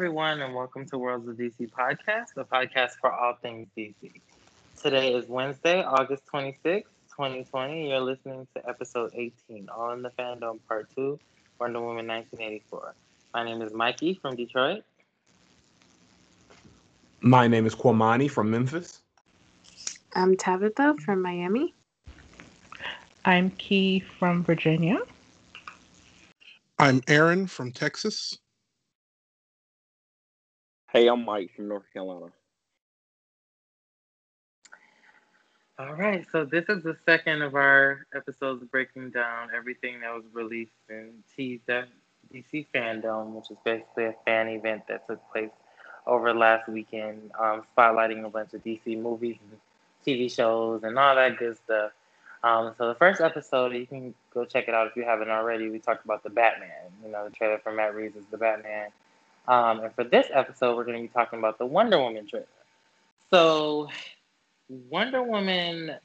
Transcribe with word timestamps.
Hey 0.00 0.06
everyone, 0.06 0.40
and 0.40 0.54
welcome 0.54 0.86
to 0.86 0.96
Worlds 0.96 1.28
of 1.28 1.36
DC 1.36 1.70
podcast, 1.72 2.32
the 2.34 2.46
podcast 2.46 2.92
for 3.02 3.12
all 3.12 3.34
things 3.34 3.68
DC. 3.76 4.10
Today 4.82 5.12
is 5.12 5.28
Wednesday, 5.28 5.84
August 5.84 6.22
26th, 6.32 6.84
2020. 7.10 7.90
You're 7.90 8.00
listening 8.00 8.48
to 8.56 8.66
episode 8.66 9.10
18, 9.14 9.68
All 9.68 9.92
in 9.92 10.00
the 10.00 10.08
Fandom 10.08 10.58
Part 10.66 10.88
2, 10.96 11.18
Wonder 11.60 11.80
Woman 11.80 12.06
1984. 12.06 12.94
My 13.34 13.44
name 13.44 13.60
is 13.60 13.74
Mikey 13.74 14.14
from 14.14 14.36
Detroit. 14.36 14.84
My 17.20 17.46
name 17.46 17.66
is 17.66 17.74
Kwamani 17.74 18.30
from 18.30 18.50
Memphis. 18.50 19.02
I'm 20.14 20.34
Tabitha 20.34 20.94
from 21.04 21.20
Miami. 21.20 21.74
I'm 23.26 23.50
Key 23.50 24.00
from 24.00 24.44
Virginia. 24.44 25.00
I'm 26.78 27.02
Aaron 27.06 27.46
from 27.46 27.70
Texas. 27.70 28.38
Hey, 30.92 31.06
I'm 31.06 31.24
Mike 31.24 31.52
from 31.54 31.68
North 31.68 31.84
Carolina. 31.92 32.32
All 35.78 35.94
right, 35.94 36.26
so 36.32 36.44
this 36.44 36.64
is 36.68 36.82
the 36.82 36.96
second 37.06 37.42
of 37.42 37.54
our 37.54 38.08
episodes 38.12 38.64
breaking 38.72 39.10
down 39.10 39.50
everything 39.56 40.00
that 40.00 40.12
was 40.12 40.24
released 40.32 40.72
in 40.88 41.12
DC 41.38 42.66
Fandom, 42.74 43.34
which 43.34 43.52
is 43.52 43.56
basically 43.64 44.06
a 44.06 44.14
fan 44.24 44.48
event 44.48 44.82
that 44.88 45.06
took 45.06 45.20
place 45.30 45.52
over 46.08 46.34
last 46.34 46.68
weekend, 46.68 47.30
um, 47.38 47.62
spotlighting 47.78 48.24
a 48.24 48.28
bunch 48.28 48.52
of 48.52 48.64
DC 48.64 49.00
movies 49.00 49.36
and 49.48 49.60
TV 50.04 50.28
shows 50.28 50.82
and 50.82 50.98
all 50.98 51.14
that 51.14 51.38
good 51.38 51.56
stuff. 51.56 51.92
Um, 52.42 52.74
so 52.76 52.88
the 52.88 52.96
first 52.96 53.20
episode, 53.20 53.74
you 53.74 53.86
can 53.86 54.12
go 54.34 54.44
check 54.44 54.66
it 54.66 54.74
out 54.74 54.88
if 54.88 54.96
you 54.96 55.04
haven't 55.04 55.30
already. 55.30 55.70
We 55.70 55.78
talked 55.78 56.04
about 56.04 56.24
the 56.24 56.30
Batman, 56.30 56.90
you 57.04 57.12
know, 57.12 57.28
the 57.28 57.30
trailer 57.30 57.58
for 57.58 57.70
Matt 57.70 57.94
Reeves' 57.94 58.24
The 58.32 58.38
Batman 58.38 58.88
um, 59.48 59.80
and 59.80 59.94
for 59.94 60.04
this 60.04 60.26
episode, 60.32 60.76
we're 60.76 60.84
going 60.84 60.96
to 60.96 61.02
be 61.02 61.08
talking 61.08 61.38
about 61.38 61.58
the 61.58 61.66
Wonder 61.66 61.98
Woman 61.98 62.26
trailer. 62.26 62.46
So, 63.30 63.88
Wonder 64.88 65.22
Woman, 65.22 65.96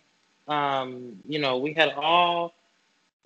um, 0.48 1.20
you 1.28 1.40
know, 1.40 1.58
we 1.58 1.74
had 1.74 1.90
all 1.94 2.54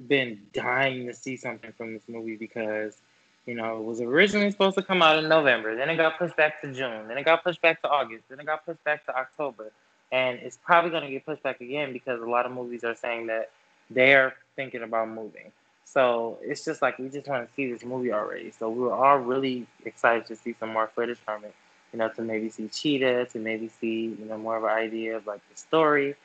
been 0.08 0.40
dying 0.54 1.08
to 1.08 1.14
see 1.14 1.36
something 1.36 1.74
from 1.74 1.94
this 1.94 2.04
movie 2.08 2.36
because, 2.36 2.98
you 3.46 3.56
know, 3.56 3.78
it 3.78 3.84
was 3.84 4.02
originally 4.02 4.52
supposed 4.52 4.78
to 4.78 4.84
come 4.84 5.02
out 5.02 5.22
in 5.22 5.30
November. 5.30 5.76
Then 5.76 5.90
it 5.90 5.98
got 5.98 6.18
pushed 6.18 6.38
back 6.38 6.62
to 6.62 6.74
June. 6.74 7.08
Then 7.08 7.18
it 7.18 7.26
got 7.26 7.44
pushed 7.44 7.62
back 7.62 7.82
to 7.82 7.90
August. 7.90 8.24
Then 8.30 8.40
it 8.40 8.46
got 8.46 8.66
pushed 8.66 8.84
back 8.84 9.06
to 9.06 9.16
October. 9.16 9.72
And 10.12 10.40
it's 10.40 10.58
probably 10.64 10.92
going 10.92 11.04
to 11.04 11.10
get 11.10 11.26
pushed 11.26 11.44
back 11.44 11.62
again 11.62 11.94
because 11.94 12.22
a 12.22 12.26
lot 12.26 12.46
of 12.46 12.52
movies 12.52 12.84
are 12.84 12.96
saying 12.96 13.28
that 13.28 13.52
they 13.90 14.16
are 14.16 14.34
thinking 14.56 14.84
about 14.84 15.10
moving. 15.10 15.52
So 15.92 16.38
it's 16.42 16.64
just 16.64 16.82
like 16.82 17.00
we 17.00 17.10
just 17.10 17.28
want 17.28 17.48
to 17.48 17.54
see 17.56 17.72
this 17.72 17.84
movie 17.84 18.14
already. 18.14 18.52
So 18.52 18.70
we 18.70 18.82
were 18.82 18.94
all 18.94 19.18
really 19.18 19.66
excited 19.86 20.28
to 20.28 20.36
see 20.36 20.56
some 20.60 20.72
more 20.72 20.88
footage 20.88 21.18
from 21.18 21.44
it. 21.44 21.56
You 21.92 21.98
know, 21.98 22.10
to 22.10 22.22
maybe 22.22 22.50
see 22.50 22.68
Cheetah, 22.68 23.26
to 23.32 23.40
maybe 23.40 23.70
see 23.82 24.16
you 24.20 24.26
know 24.26 24.38
more 24.38 24.58
of 24.58 24.64
an 24.64 24.70
idea 24.70 25.18
of 25.18 25.26
like 25.26 25.42
the 25.50 25.58
story. 25.58 26.16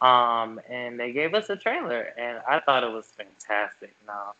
Um, 0.00 0.60
and 0.70 1.00
they 1.00 1.10
gave 1.10 1.34
us 1.34 1.50
a 1.50 1.56
trailer, 1.56 2.12
and 2.16 2.38
I 2.48 2.60
thought 2.60 2.84
it 2.84 2.92
was 2.92 3.06
fantastic. 3.06 3.92
Now, 4.06 4.34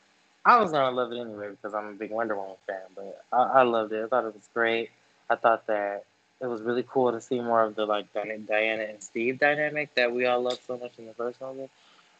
I 0.45 0.61
was 0.61 0.71
gonna 0.71 0.95
love 0.95 1.11
it 1.11 1.19
anyway 1.19 1.49
because 1.51 1.75
I'm 1.75 1.89
a 1.89 1.93
big 1.95 2.13
Wonder 2.13 2.37
Woman 2.37 2.55
fan, 2.65 2.83
but 2.95 3.25
I, 3.33 3.43
I 3.43 3.63
loved 3.63 3.93
it. 3.93 4.05
I 4.05 4.07
thought 4.07 4.25
it 4.25 4.35
was 4.35 4.49
great. 4.55 4.91
I 5.29 5.35
thought 5.35 5.67
that 5.67 6.05
it 6.41 6.47
was 6.47 6.63
really 6.63 6.85
cool 6.89 7.11
to 7.11 7.21
see 7.21 7.41
more 7.41 7.65
of 7.65 7.75
the 7.75 7.85
like 7.85 8.07
Diana 8.13 8.85
and 8.85 9.03
Steve 9.03 9.41
dynamic 9.41 9.93
that 9.97 10.13
we 10.13 10.27
all 10.27 10.41
loved 10.41 10.61
so 10.65 10.79
much 10.79 10.93
in 10.99 11.07
the 11.07 11.15
first 11.15 11.41
movie. 11.41 11.69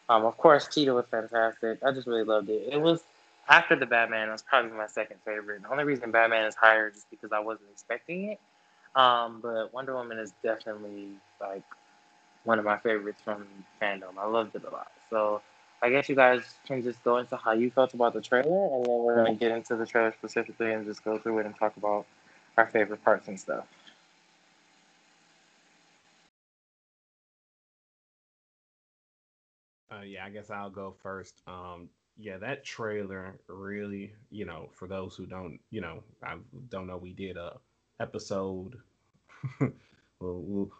Um, 0.09 0.25
of 0.25 0.37
course, 0.37 0.67
Cheetah 0.67 0.93
was 0.93 1.05
fantastic. 1.09 1.79
I 1.83 1.91
just 1.91 2.07
really 2.07 2.23
loved 2.23 2.49
it. 2.49 2.67
It 2.71 2.81
was 2.81 3.03
after 3.47 3.75
the 3.75 3.85
Batman. 3.85 4.29
It 4.29 4.31
was 4.31 4.41
probably 4.41 4.71
my 4.71 4.87
second 4.87 5.17
favorite. 5.23 5.61
The 5.61 5.69
only 5.69 5.83
reason 5.83 6.11
Batman 6.11 6.45
is 6.45 6.55
higher 6.55 6.87
is 6.87 6.95
just 6.95 7.09
because 7.11 7.31
I 7.31 7.39
wasn't 7.39 7.69
expecting 7.71 8.31
it. 8.31 8.39
Um, 8.95 9.39
but 9.41 9.71
Wonder 9.71 9.93
Woman 9.93 10.17
is 10.17 10.33
definitely 10.43 11.09
like 11.39 11.63
one 12.43 12.57
of 12.57 12.65
my 12.65 12.77
favorites 12.77 13.21
from 13.23 13.45
fandom. 13.81 14.17
I 14.17 14.25
loved 14.27 14.55
it 14.55 14.63
a 14.67 14.71
lot. 14.71 14.91
So 15.11 15.41
I 15.81 15.89
guess 15.89 16.09
you 16.09 16.15
guys 16.15 16.41
can 16.65 16.81
just 16.81 17.03
go 17.03 17.17
into 17.17 17.37
how 17.37 17.53
you 17.53 17.69
felt 17.69 17.93
about 17.93 18.13
the 18.13 18.21
trailer, 18.21 18.65
and 18.75 18.85
then 18.85 18.99
we're 18.99 19.15
gonna 19.15 19.35
get 19.35 19.51
into 19.51 19.75
the 19.75 19.85
trailer 19.85 20.13
specifically 20.17 20.73
and 20.73 20.85
just 20.85 21.03
go 21.03 21.19
through 21.19 21.39
it 21.39 21.45
and 21.45 21.55
talk 21.57 21.77
about 21.77 22.05
our 22.57 22.65
favorite 22.67 23.03
parts 23.03 23.27
and 23.27 23.39
stuff. 23.39 23.65
Uh, 29.99 30.03
yeah, 30.03 30.25
I 30.25 30.29
guess 30.29 30.49
I'll 30.49 30.69
go 30.69 30.95
first. 31.01 31.41
Um, 31.47 31.89
yeah, 32.17 32.37
that 32.37 32.63
trailer 32.63 33.39
really, 33.47 34.13
you 34.29 34.45
know, 34.45 34.69
for 34.73 34.87
those 34.87 35.15
who 35.15 35.25
don't, 35.25 35.59
you 35.71 35.81
know, 35.81 36.03
I 36.23 36.35
don't 36.69 36.87
know, 36.87 36.97
we 36.97 37.13
did 37.13 37.37
a 37.37 37.57
episode. 37.99 38.75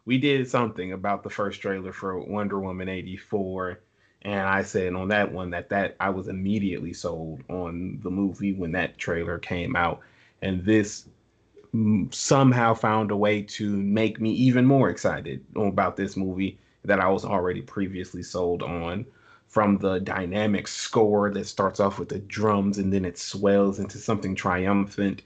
we 0.06 0.18
did 0.18 0.50
something 0.50 0.94
about 0.94 1.24
the 1.24 1.30
first 1.30 1.62
trailer 1.62 1.92
for 1.92 2.19
Wonder 2.19 2.60
Woman 2.60 2.89
eighty 2.89 3.18
four, 3.18 3.80
and 4.24 4.42
I 4.42 4.63
said 4.63 4.94
on 4.94 5.07
that 5.10 5.31
one 5.31 5.50
that 5.51 5.69
that 5.69 5.95
I 6.00 6.10
was 6.10 6.27
immediately 6.27 6.94
sold 6.94 7.42
on 7.50 8.00
the 8.04 8.12
movie 8.12 8.54
when 8.54 8.72
that 8.74 8.98
trailer 8.98 9.39
came 9.39 9.75
out, 9.75 10.01
and 10.42 10.63
this 10.63 11.07
somehow 12.12 12.74
found 12.74 13.12
a 13.12 13.18
way 13.18 13.44
to 13.44 13.69
make 13.69 14.19
me 14.19 14.31
even 14.31 14.65
more 14.65 14.89
excited 14.89 15.44
about 15.56 15.95
this 15.95 16.18
movie 16.18 16.57
that 16.89 17.00
I 17.00 17.07
was 17.07 17.24
already 17.24 17.62
previously 17.62 18.24
sold 18.24 18.63
on 18.63 19.06
from 19.47 19.77
the 19.77 20.00
dynamic 20.00 20.68
score 20.68 21.30
that 21.31 21.45
starts 21.45 21.80
off 21.80 22.00
with 22.00 22.09
the 22.09 22.18
drums 22.19 22.80
and 22.80 22.91
then 22.91 23.06
it 23.06 23.18
swells 23.18 23.77
into 23.77 24.00
something 24.00 24.33
triumphant 24.33 25.21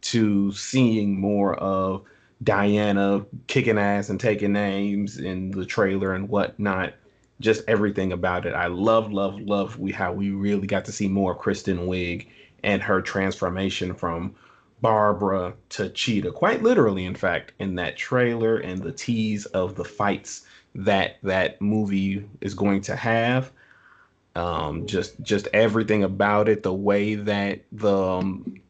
to 0.00 0.50
seeing 0.52 1.18
more 1.18 1.54
of 1.54 2.02
Diana 2.42 3.24
kicking 3.46 3.78
ass 3.78 4.08
and 4.08 4.18
taking 4.18 4.52
names 4.52 5.18
in 5.18 5.52
the 5.52 5.64
trailer 5.64 6.14
and 6.14 6.28
whatnot. 6.28 6.94
Just 7.40 7.62
everything 7.68 8.12
about 8.12 8.44
it. 8.44 8.54
I 8.54 8.66
love, 8.66 9.12
love, 9.12 9.40
love 9.40 9.78
we 9.78 9.92
how 9.92 10.12
we 10.12 10.30
really 10.30 10.66
got 10.66 10.84
to 10.86 10.92
see 10.92 11.08
more 11.08 11.32
of 11.32 11.38
Kristen 11.38 11.86
Wiig 11.86 12.26
and 12.64 12.82
her 12.82 13.00
transformation 13.00 13.94
from 13.94 14.34
Barbara 14.80 15.54
to 15.70 15.90
Cheetah, 15.90 16.32
quite 16.32 16.62
literally, 16.62 17.04
in 17.04 17.14
fact, 17.14 17.52
in 17.60 17.76
that 17.76 17.96
trailer 17.96 18.58
and 18.58 18.82
the 18.82 18.92
tease 18.92 19.46
of 19.46 19.76
the 19.76 19.84
fights 19.84 20.44
that 20.74 21.18
that 21.22 21.60
movie 21.60 22.28
is 22.40 22.54
going 22.54 22.80
to 22.82 22.96
have. 22.96 23.52
Um, 24.36 24.86
just 24.86 25.20
just 25.22 25.46
everything 25.52 26.02
about 26.02 26.48
it, 26.48 26.62
the 26.62 26.74
way 26.74 27.14
that 27.14 27.60
the 27.70 27.96
um, 27.96 28.60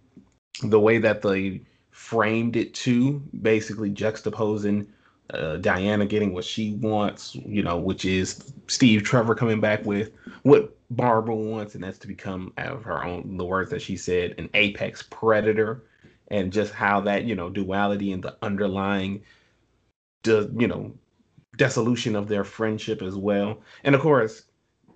the 0.62 0.80
way 0.80 0.98
that 0.98 1.22
they 1.22 1.62
framed 1.90 2.56
it 2.56 2.74
to 2.74 3.22
basically 3.40 3.90
juxtaposing 3.90 4.86
uh, 5.32 5.56
Diana 5.56 6.04
getting 6.06 6.34
what 6.34 6.44
she 6.44 6.74
wants, 6.74 7.34
you 7.34 7.62
know, 7.62 7.78
which 7.78 8.04
is 8.04 8.52
Steve 8.66 9.04
Trevor 9.04 9.34
coming 9.34 9.60
back 9.60 9.84
with 9.84 10.10
what 10.42 10.76
Barbara 10.90 11.34
wants, 11.34 11.74
and 11.74 11.82
that's 11.82 11.98
to 11.98 12.06
become, 12.06 12.52
out 12.58 12.76
of 12.76 12.84
her 12.84 13.02
own 13.02 13.36
the 13.36 13.44
words 13.44 13.70
that 13.70 13.80
she 13.80 13.96
said, 13.96 14.34
an 14.38 14.50
apex 14.54 15.02
predator, 15.02 15.82
and 16.28 16.52
just 16.52 16.72
how 16.72 17.00
that 17.00 17.24
you 17.24 17.34
know 17.34 17.48
duality 17.48 18.12
and 18.12 18.22
the 18.22 18.36
underlying, 18.42 19.22
the 20.24 20.50
you 20.56 20.68
know 20.68 20.92
dissolution 21.56 22.16
of 22.16 22.28
their 22.28 22.44
friendship 22.44 23.02
as 23.02 23.16
well. 23.16 23.62
And 23.84 23.94
of 23.94 24.00
course, 24.00 24.44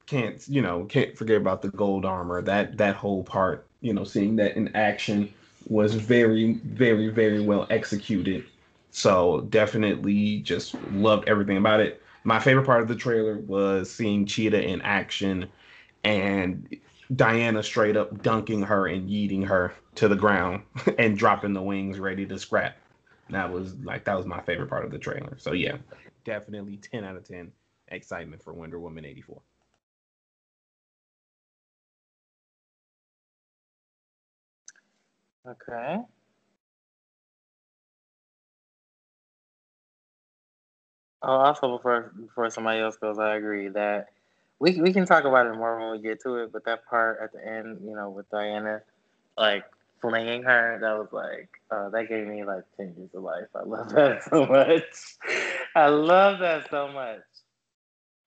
can't 0.06 0.46
you 0.48 0.62
know 0.62 0.84
can't 0.86 1.16
forget 1.16 1.36
about 1.36 1.62
the 1.62 1.68
gold 1.70 2.04
armor. 2.04 2.42
That 2.42 2.76
that 2.78 2.96
whole 2.96 3.24
part, 3.24 3.68
you 3.80 3.92
know, 3.92 4.04
seeing 4.04 4.36
that 4.36 4.56
in 4.56 4.74
action 4.76 5.34
was 5.66 5.94
very 5.94 6.60
very 6.64 7.08
very 7.08 7.40
well 7.40 7.66
executed. 7.70 8.46
So 8.90 9.42
definitely 9.50 10.40
just 10.40 10.78
loved 10.88 11.28
everything 11.28 11.58
about 11.58 11.80
it. 11.80 12.02
My 12.24 12.40
favorite 12.40 12.66
part 12.66 12.82
of 12.82 12.88
the 12.88 12.96
trailer 12.96 13.38
was 13.38 13.94
seeing 13.94 14.26
Cheetah 14.26 14.62
in 14.62 14.80
action 14.82 15.52
and 16.04 16.74
Diana 17.14 17.62
straight 17.62 17.96
up 17.96 18.22
dunking 18.22 18.62
her 18.62 18.86
and 18.86 19.08
yeeting 19.08 19.46
her 19.46 19.74
to 19.96 20.08
the 20.08 20.16
ground 20.16 20.64
and 20.98 21.18
dropping 21.18 21.54
the 21.54 21.62
wings 21.62 21.98
ready 21.98 22.26
to 22.26 22.38
scrap. 22.38 22.78
That 23.30 23.52
was 23.52 23.74
like 23.76 24.04
that 24.04 24.16
was 24.16 24.26
my 24.26 24.40
favorite 24.40 24.68
part 24.70 24.84
of 24.84 24.90
the 24.90 24.98
trailer. 24.98 25.36
So 25.38 25.52
yeah, 25.52 25.78
definitely 26.28 26.76
10 26.76 27.04
out 27.04 27.16
of 27.16 27.24
10 27.24 27.50
excitement 27.88 28.42
for 28.42 28.52
Wonder 28.52 28.78
Woman 28.78 29.06
84. 29.06 29.40
Okay. 35.46 35.98
Oh, 41.22 41.32
also 41.32 41.76
before 41.76 42.12
before 42.20 42.50
somebody 42.50 42.80
else 42.80 42.96
goes, 42.96 43.18
I 43.18 43.36
agree 43.36 43.68
that 43.70 44.08
we 44.60 44.80
we 44.80 44.92
can 44.92 45.06
talk 45.06 45.24
about 45.24 45.46
it 45.46 45.54
more 45.56 45.78
when 45.80 45.92
we 45.92 46.00
get 46.00 46.20
to 46.22 46.36
it. 46.36 46.52
But 46.52 46.64
that 46.66 46.86
part 46.86 47.18
at 47.22 47.32
the 47.32 47.44
end, 47.44 47.80
you 47.82 47.94
know, 47.94 48.10
with 48.10 48.30
Diana, 48.30 48.82
like 49.38 49.64
flinging 50.00 50.42
her, 50.42 50.78
that 50.80 50.98
was 50.98 51.08
like, 51.12 51.48
uh, 51.70 51.88
that 51.90 52.08
gave 52.08 52.26
me 52.26 52.44
like 52.44 52.64
10 52.76 52.94
years 52.96 53.10
of 53.14 53.22
life. 53.22 53.48
I 53.54 53.64
love 53.64 53.90
that 53.90 54.22
so 54.30 54.46
much. 54.46 54.82
I 55.74 55.88
love 55.88 56.40
that 56.40 56.70
so 56.70 56.88
much. 56.88 57.20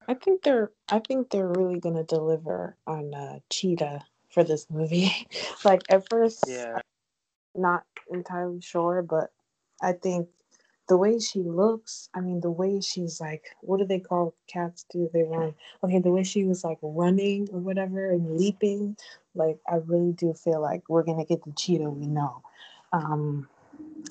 I 0.08 0.16
think 0.16 0.42
they're 0.44 0.72
I 0.90 1.00
think 1.00 1.30
they're 1.30 1.48
really 1.48 1.80
gonna 1.80 2.04
deliver 2.04 2.76
on 2.88 3.14
uh, 3.14 3.40
Cheetah 3.50 4.04
for 4.30 4.44
this 4.44 4.68
movie. 4.70 5.12
like 5.64 5.84
at 5.90 6.10
first, 6.10 6.44
yeah. 6.48 6.80
not 7.56 7.84
entirely 8.10 8.62
sure, 8.62 9.02
but 9.04 9.32
I 9.82 9.94
think 9.94 10.28
the 10.92 10.98
way 10.98 11.20
she 11.20 11.40
looks, 11.42 12.10
I 12.16 12.22
mean, 12.22 12.42
the 12.42 12.52
way 12.52 12.82
she's 12.82 13.22
like, 13.22 13.46
what 13.62 13.80
do 13.80 13.86
they 13.86 14.02
call 14.02 14.36
cats? 14.48 14.86
Do 14.92 15.10
they 15.14 15.24
run? 15.24 15.56
Okay, 15.84 16.00
the 16.00 16.12
way 16.12 16.24
she 16.24 16.44
was 16.46 16.66
like 16.66 16.80
running 16.84 17.50
or 17.54 17.60
whatever 17.62 18.12
and 18.12 18.38
leaping, 18.38 18.98
like, 19.36 19.60
I 19.72 19.78
really 19.78 20.14
do 20.14 20.34
feel 20.34 20.62
like 20.62 20.90
we're 20.90 21.04
gonna 21.04 21.26
get 21.26 21.44
the 21.46 21.54
cheetah 21.54 21.90
we 21.90 22.08
know. 22.08 22.44
Um, 22.94 23.50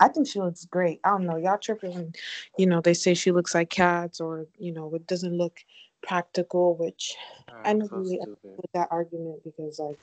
I 0.01 0.09
think 0.09 0.29
she 0.29 0.41
looks 0.41 0.65
great. 0.65 1.01
I 1.05 1.11
don't 1.11 1.27
know, 1.27 1.37
y'all 1.37 1.59
tripping. 1.59 2.15
You 2.57 2.67
know, 2.67 2.81
they 2.81 2.95
say 2.95 3.15
she 3.15 3.33
looks 3.33 3.55
like 3.55 3.71
cats, 3.71 4.21
or 4.21 4.47
you 4.59 4.73
know, 4.73 4.95
it 4.95 5.07
doesn't 5.07 5.37
look 5.37 5.61
practical, 6.03 6.77
which 6.77 7.17
Oh, 7.49 7.55
I 7.65 7.75
never 7.75 8.01
really 8.03 8.21
with 8.57 8.73
that 8.75 8.89
argument 8.91 9.45
because 9.45 9.79
like 9.79 9.99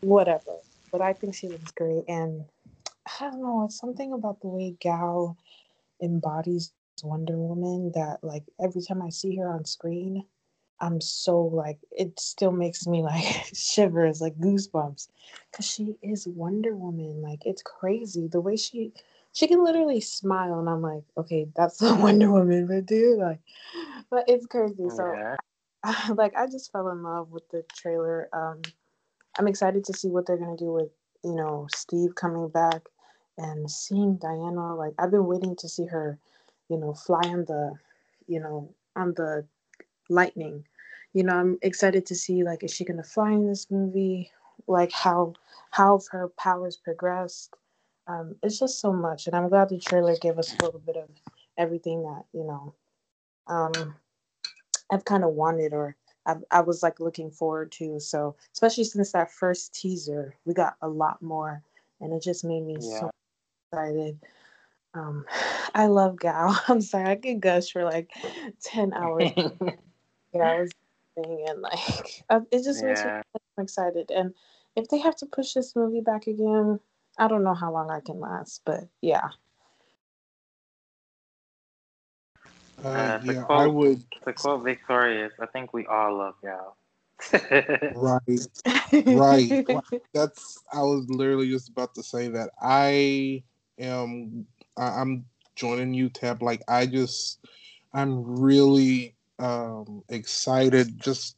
whatever. 0.00 0.58
But 0.92 1.02
I 1.02 1.12
think 1.14 1.34
she 1.34 1.48
looks 1.48 1.72
great 1.72 2.04
and 2.08 2.44
I 3.20 3.30
don't 3.30 3.42
know, 3.42 3.64
it's 3.64 3.78
something 3.78 4.12
about 4.12 4.40
the 4.40 4.48
way 4.48 4.76
Gal 4.80 5.36
embodies 6.02 6.72
Wonder 7.02 7.36
Woman 7.36 7.92
that 7.94 8.22
like 8.22 8.44
every 8.60 8.82
time 8.82 9.02
I 9.02 9.10
see 9.10 9.36
her 9.36 9.48
on 9.48 9.64
screen, 9.64 10.24
I'm 10.80 11.00
so 11.00 11.40
like 11.40 11.78
it 11.90 12.18
still 12.20 12.52
makes 12.52 12.86
me 12.86 13.02
like 13.02 13.24
shivers, 13.54 14.20
like 14.20 14.36
goosebumps. 14.38 15.08
Cause 15.52 15.66
she 15.66 15.96
is 16.02 16.26
Wonder 16.26 16.74
Woman. 16.76 17.22
Like 17.22 17.46
it's 17.46 17.62
crazy. 17.62 18.28
The 18.28 18.40
way 18.40 18.56
she 18.56 18.92
she 19.32 19.48
can 19.48 19.64
literally 19.64 20.00
smile 20.00 20.58
and 20.60 20.68
I'm 20.68 20.82
like, 20.82 21.04
okay, 21.16 21.48
that's 21.56 21.78
the 21.78 21.94
Wonder 21.94 22.30
Woman, 22.30 22.66
but 22.66 22.86
dude, 22.86 23.18
like 23.18 23.40
but 24.10 24.24
it's 24.28 24.46
crazy. 24.46 24.88
So 24.90 25.14
Yeah. 25.14 25.36
like 26.14 26.34
I 26.36 26.46
just 26.46 26.72
fell 26.72 26.88
in 26.90 27.02
love 27.02 27.30
with 27.30 27.48
the 27.50 27.64
trailer. 27.74 28.28
Um, 28.32 28.62
I'm 29.38 29.48
excited 29.48 29.84
to 29.84 29.92
see 29.92 30.08
what 30.08 30.26
they're 30.26 30.38
gonna 30.38 30.56
do 30.56 30.72
with 30.72 30.90
you 31.24 31.34
know 31.34 31.66
Steve 31.74 32.14
coming 32.14 32.48
back 32.48 32.82
and 33.38 33.70
seeing 33.70 34.16
Diana. 34.16 34.74
Like 34.74 34.94
I've 34.98 35.10
been 35.10 35.26
waiting 35.26 35.56
to 35.56 35.68
see 35.68 35.86
her, 35.86 36.18
you 36.68 36.76
know, 36.78 36.94
fly 36.94 37.22
on 37.24 37.44
the, 37.46 37.74
you 38.26 38.40
know, 38.40 38.74
on 38.96 39.14
the 39.14 39.46
lightning. 40.08 40.64
You 41.12 41.24
know, 41.24 41.34
I'm 41.34 41.58
excited 41.62 42.06
to 42.06 42.14
see 42.14 42.42
like 42.44 42.64
is 42.64 42.72
she 42.72 42.84
gonna 42.84 43.04
fly 43.04 43.32
in 43.32 43.46
this 43.46 43.70
movie? 43.70 44.30
Like 44.66 44.92
how 44.92 45.34
how 45.70 46.00
her 46.10 46.28
powers 46.28 46.76
progressed? 46.76 47.54
Um, 48.06 48.36
it's 48.42 48.58
just 48.58 48.80
so 48.80 48.92
much, 48.92 49.26
and 49.26 49.34
I'm 49.36 49.48
glad 49.48 49.68
the 49.70 49.78
trailer 49.78 50.16
gave 50.16 50.38
us 50.38 50.54
a 50.54 50.64
little 50.64 50.80
bit 50.80 50.96
of 50.96 51.08
everything 51.58 52.02
that 52.02 52.24
you 52.32 52.44
know. 52.44 52.74
Um, 53.46 53.96
I've 54.90 55.04
kind 55.04 55.24
of 55.24 55.30
wanted 55.30 55.72
or 55.72 55.96
I, 56.26 56.36
I 56.50 56.60
was 56.60 56.82
like 56.82 57.00
looking 57.00 57.30
forward 57.30 57.72
to. 57.72 58.00
So 58.00 58.36
especially 58.54 58.84
since 58.84 59.12
that 59.12 59.30
first 59.30 59.74
teaser, 59.74 60.34
we 60.44 60.54
got 60.54 60.76
a 60.82 60.88
lot 60.88 61.22
more, 61.22 61.62
and 62.00 62.12
it 62.12 62.22
just 62.22 62.44
made 62.44 62.62
me 62.64 62.76
Yeah. 62.80 62.80
so 62.80 63.10
excited. 63.74 64.18
Um, 64.94 65.24
I 65.74 65.86
love 65.86 66.18
Gal. 66.18 66.60
I'm 66.68 66.80
sorry, 66.80 67.10
I 67.10 67.16
could 67.16 67.40
gush 67.40 67.72
for 67.72 67.84
like 67.84 68.10
ten 68.62 68.92
hours. 68.92 69.30
yeah, 70.34 70.52
I 70.52 70.60
was 70.60 70.70
saying, 71.16 71.44
and 71.48 71.60
like 71.60 72.24
uh, 72.30 72.40
it 72.50 72.64
just 72.64 72.82
makes 72.82 73.04
me 73.04 73.10
yeah. 73.10 73.22
so 73.32 73.62
excited. 73.62 74.10
And 74.10 74.34
if 74.76 74.88
they 74.88 74.98
have 74.98 75.16
to 75.16 75.26
push 75.26 75.52
this 75.52 75.76
movie 75.76 76.00
back 76.00 76.26
again, 76.26 76.80
I 77.18 77.28
don't 77.28 77.44
know 77.44 77.54
how 77.54 77.72
long 77.72 77.90
I 77.90 78.00
can 78.00 78.20
last, 78.20 78.62
but 78.64 78.84
yeah. 79.00 79.30
Uh, 82.84 82.88
Uh, 82.88 83.18
to 83.18 83.32
yeah, 83.32 83.44
I 83.48 83.66
would. 83.66 84.02
To 84.26 84.32
quote 84.32 84.64
Victorious, 84.64 85.32
I 85.40 85.46
think 85.46 85.72
we 85.72 85.86
all 85.86 86.18
love 86.18 86.34
Gal. 86.42 86.76
Right. 87.94 88.46
Right. 89.06 89.66
That's. 90.12 90.62
I 90.72 90.82
was 90.82 91.06
literally 91.08 91.48
just 91.48 91.68
about 91.68 91.94
to 91.94 92.02
say 92.02 92.28
that. 92.28 92.50
I 92.60 93.42
am. 93.78 94.46
I, 94.76 94.88
I'm 95.00 95.24
joining 95.56 95.94
you, 95.94 96.08
Tab. 96.08 96.42
Like 96.42 96.62
I 96.68 96.86
just. 96.86 97.38
I'm 97.94 98.40
really 98.40 99.14
um 99.38 100.02
excited 100.08 101.00
just 101.00 101.36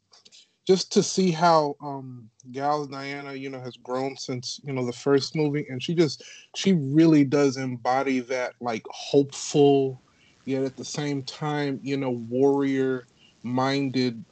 just 0.66 0.93
to 0.93 1.02
see 1.02 1.31
how 1.31 1.76
um 1.81 2.28
Gal 2.50 2.87
Diana, 2.87 3.35
you 3.35 3.50
know, 3.50 3.61
has 3.61 3.76
grown 3.76 4.16
since 4.16 4.61
you 4.64 4.73
know 4.73 4.85
the 4.85 4.93
first 4.93 5.37
movie, 5.37 5.66
and 5.69 5.83
she 5.83 5.95
just 5.95 6.25
she 6.55 6.73
really 6.73 7.25
does 7.25 7.57
embody 7.57 8.21
that 8.21 8.55
like 8.61 8.83
hopeful, 8.90 10.02
yet 10.45 10.64
at 10.64 10.76
the 10.76 10.85
same 10.85 11.23
time, 11.23 11.78
you 11.83 11.97
know, 11.97 12.11
warrior 12.11 13.07
minded 13.43 14.25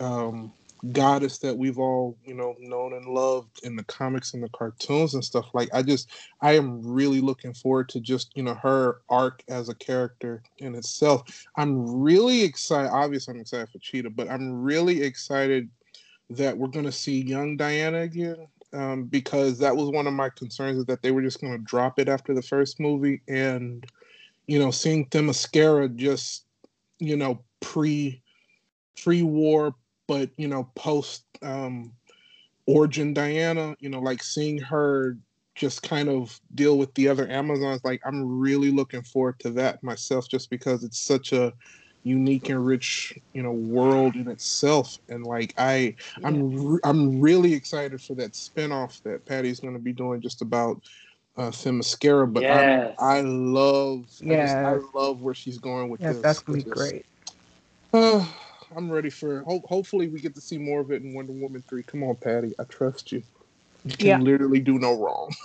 um 0.00 0.52
goddess 0.92 1.38
that 1.38 1.56
we've 1.56 1.78
all 1.78 2.16
you 2.24 2.34
know 2.34 2.54
known 2.58 2.92
and 2.92 3.06
loved 3.06 3.64
in 3.64 3.76
the 3.76 3.84
comics 3.84 4.34
and 4.34 4.42
the 4.42 4.48
cartoons 4.50 5.14
and 5.14 5.24
stuff 5.24 5.46
like 5.54 5.68
i 5.72 5.82
just 5.82 6.10
i 6.42 6.52
am 6.52 6.82
really 6.82 7.20
looking 7.20 7.54
forward 7.54 7.88
to 7.88 8.00
just 8.00 8.36
you 8.36 8.42
know 8.42 8.54
her 8.54 9.00
arc 9.08 9.42
as 9.48 9.68
a 9.68 9.74
character 9.74 10.42
in 10.58 10.74
itself. 10.74 11.22
I'm 11.56 12.00
really 12.00 12.42
excited 12.42 12.90
obviously 12.90 13.34
i'm 13.34 13.40
excited 13.40 13.68
for 13.70 13.78
cheetah 13.78 14.10
but 14.10 14.30
i'm 14.30 14.62
really 14.62 15.02
excited 15.02 15.68
that 16.30 16.56
we're 16.56 16.68
going 16.68 16.84
to 16.84 16.92
see 16.92 17.22
young 17.22 17.56
diana 17.56 18.00
again 18.00 18.46
um, 18.72 19.04
because 19.04 19.58
that 19.58 19.76
was 19.76 19.90
one 19.90 20.06
of 20.06 20.12
my 20.12 20.28
concerns 20.28 20.78
is 20.78 20.84
that 20.86 21.00
they 21.00 21.10
were 21.10 21.22
just 21.22 21.40
going 21.40 21.52
to 21.52 21.64
drop 21.64 21.98
it 21.98 22.08
after 22.08 22.34
the 22.34 22.42
first 22.42 22.80
movie 22.80 23.22
and 23.28 23.86
you 24.46 24.58
know 24.58 24.70
seeing 24.70 25.06
themyscira 25.06 25.94
just 25.96 26.44
you 26.98 27.16
know 27.16 27.42
pre 27.60 28.22
pre-war 29.02 29.74
but 30.06 30.30
you 30.36 30.48
know 30.48 30.68
post 30.74 31.24
um 31.42 31.92
origin 32.66 33.12
diana 33.14 33.76
you 33.80 33.88
know 33.88 34.00
like 34.00 34.22
seeing 34.22 34.58
her 34.58 35.16
just 35.54 35.82
kind 35.82 36.08
of 36.08 36.38
deal 36.54 36.76
with 36.76 36.92
the 36.94 37.08
other 37.08 37.28
amazons 37.30 37.80
like 37.84 38.00
i'm 38.04 38.38
really 38.38 38.70
looking 38.70 39.02
forward 39.02 39.38
to 39.38 39.50
that 39.50 39.82
myself 39.82 40.28
just 40.28 40.50
because 40.50 40.84
it's 40.84 41.00
such 41.00 41.32
a 41.32 41.52
unique 42.02 42.48
and 42.50 42.64
rich 42.64 43.12
you 43.32 43.42
know 43.42 43.52
world 43.52 44.14
in 44.14 44.28
itself 44.28 44.96
and 45.08 45.24
like 45.24 45.52
i 45.58 45.94
i'm 46.24 46.66
re- 46.66 46.80
i'm 46.84 47.20
really 47.20 47.52
excited 47.52 48.00
for 48.00 48.14
that 48.14 48.36
spin-off 48.36 49.00
that 49.04 49.24
patty's 49.26 49.58
going 49.60 49.74
to 49.74 49.80
be 49.80 49.92
doing 49.92 50.20
just 50.20 50.40
about 50.42 50.80
uh 51.36 51.50
Themyscira, 51.50 52.32
but 52.32 52.42
Yes. 52.42 52.96
I, 52.98 53.18
I 53.18 53.20
love 53.20 54.06
I, 54.22 54.36
just, 54.36 54.56
I 54.56 54.78
love 54.94 55.20
where 55.20 55.34
she's 55.34 55.58
going 55.58 55.90
with 55.90 56.00
Yes, 56.00 56.14
this 56.14 56.22
that's 56.22 56.38
gonna 56.40 56.58
be 56.58 56.70
great. 56.70 57.06
uh, 57.92 58.26
I'm 58.74 58.90
ready 58.90 59.10
for. 59.10 59.42
Ho- 59.42 59.62
hopefully, 59.66 60.08
we 60.08 60.20
get 60.20 60.34
to 60.34 60.40
see 60.40 60.58
more 60.58 60.80
of 60.80 60.90
it 60.90 61.02
in 61.02 61.14
Wonder 61.14 61.32
Woman 61.32 61.62
three. 61.68 61.82
Come 61.82 62.02
on, 62.04 62.16
Patty, 62.16 62.54
I 62.58 62.64
trust 62.64 63.12
you. 63.12 63.22
You 63.84 63.96
can 63.96 64.12
Yeah. 64.12 64.20
literally 64.24 64.60
do 64.60 64.78
no 64.78 64.94
wrong. 64.98 65.34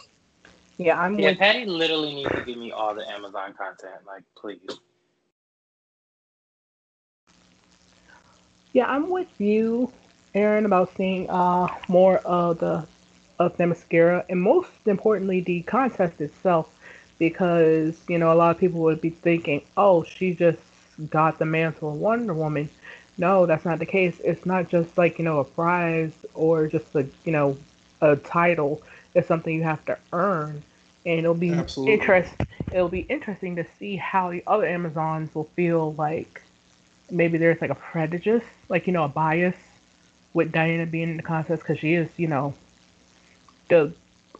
Yeah, 0.80 1.00
I'm 1.00 1.18
Yeah, 1.18 1.32
with 1.32 1.38
Patty 1.38 1.66
literally 1.66 2.14
needs 2.16 2.36
to 2.36 2.44
give 2.44 2.58
me 2.58 2.72
all 2.72 2.96
the 2.96 3.10
Amazon 3.10 3.54
content. 3.58 4.06
Like, 4.08 4.24
please. 4.38 4.80
Yeah, 8.74 8.86
I'm 8.88 9.10
with 9.10 9.28
you, 9.40 9.92
Aaron, 10.36 10.66
about 10.66 10.96
seeing 10.98 11.30
uh 11.30 11.68
more 11.90 12.20
of 12.20 12.60
the 12.60 12.88
of 13.40 13.58
Themyscira, 13.58 14.26
and 14.30 14.42
most 14.42 14.70
importantly, 14.86 15.42
the 15.42 15.64
contest 15.64 16.22
itself, 16.22 16.70
because 17.20 18.00
you 18.10 18.18
know 18.20 18.34
a 18.34 18.36
lot 18.36 18.52
of 18.56 18.60
people 18.60 18.82
would 18.82 19.02
be 19.02 19.12
thinking, 19.12 19.64
oh, 19.78 20.04
she 20.04 20.34
just 20.36 20.60
got 21.10 21.40
the 21.40 21.46
mantle 21.48 21.92
of 21.94 21.96
Wonder 22.00 22.34
Woman. 22.34 22.70
No, 23.22 23.46
that's 23.46 23.66
not 23.66 23.78
the 23.78 23.86
case. 23.86 24.20
It's 24.24 24.48
not 24.48 24.68
just 24.68 24.98
like 24.98 25.20
you 25.20 25.24
know 25.24 25.40
a 25.40 25.44
prize 25.44 26.12
or 26.34 26.68
just 26.68 26.88
a 26.96 27.06
you 27.24 27.32
know 27.32 27.56
a 28.02 28.16
title. 28.16 28.82
It's 29.14 29.28
something 29.28 29.54
you 29.56 29.62
have 29.62 29.86
to 29.86 29.98
earn, 30.12 30.64
and 31.06 31.20
it'll 31.20 31.36
be 31.36 31.52
Absolutely. 31.52 31.94
interest. 31.94 32.34
It'll 32.74 32.90
be 32.90 33.02
interesting 33.02 33.56
to 33.58 33.66
see 33.78 33.96
how 33.96 34.32
the 34.32 34.44
other 34.48 34.66
Amazons 34.66 35.36
will 35.36 35.50
feel 35.56 35.94
like 35.94 36.42
maybe 37.12 37.38
there's 37.38 37.62
like 37.62 37.70
a 37.70 37.76
prejudice, 37.76 38.44
like 38.70 38.88
you 38.88 38.94
know, 38.94 39.04
a 39.04 39.08
bias 39.08 39.56
with 40.34 40.52
Diana 40.52 40.88
being 40.88 41.12
in 41.12 41.18
the 41.18 41.24
contest 41.24 41.62
because 41.62 41.78
she 41.78 41.94
is, 41.94 42.10
you 42.18 42.28
know, 42.28 42.56
the 43.70 43.94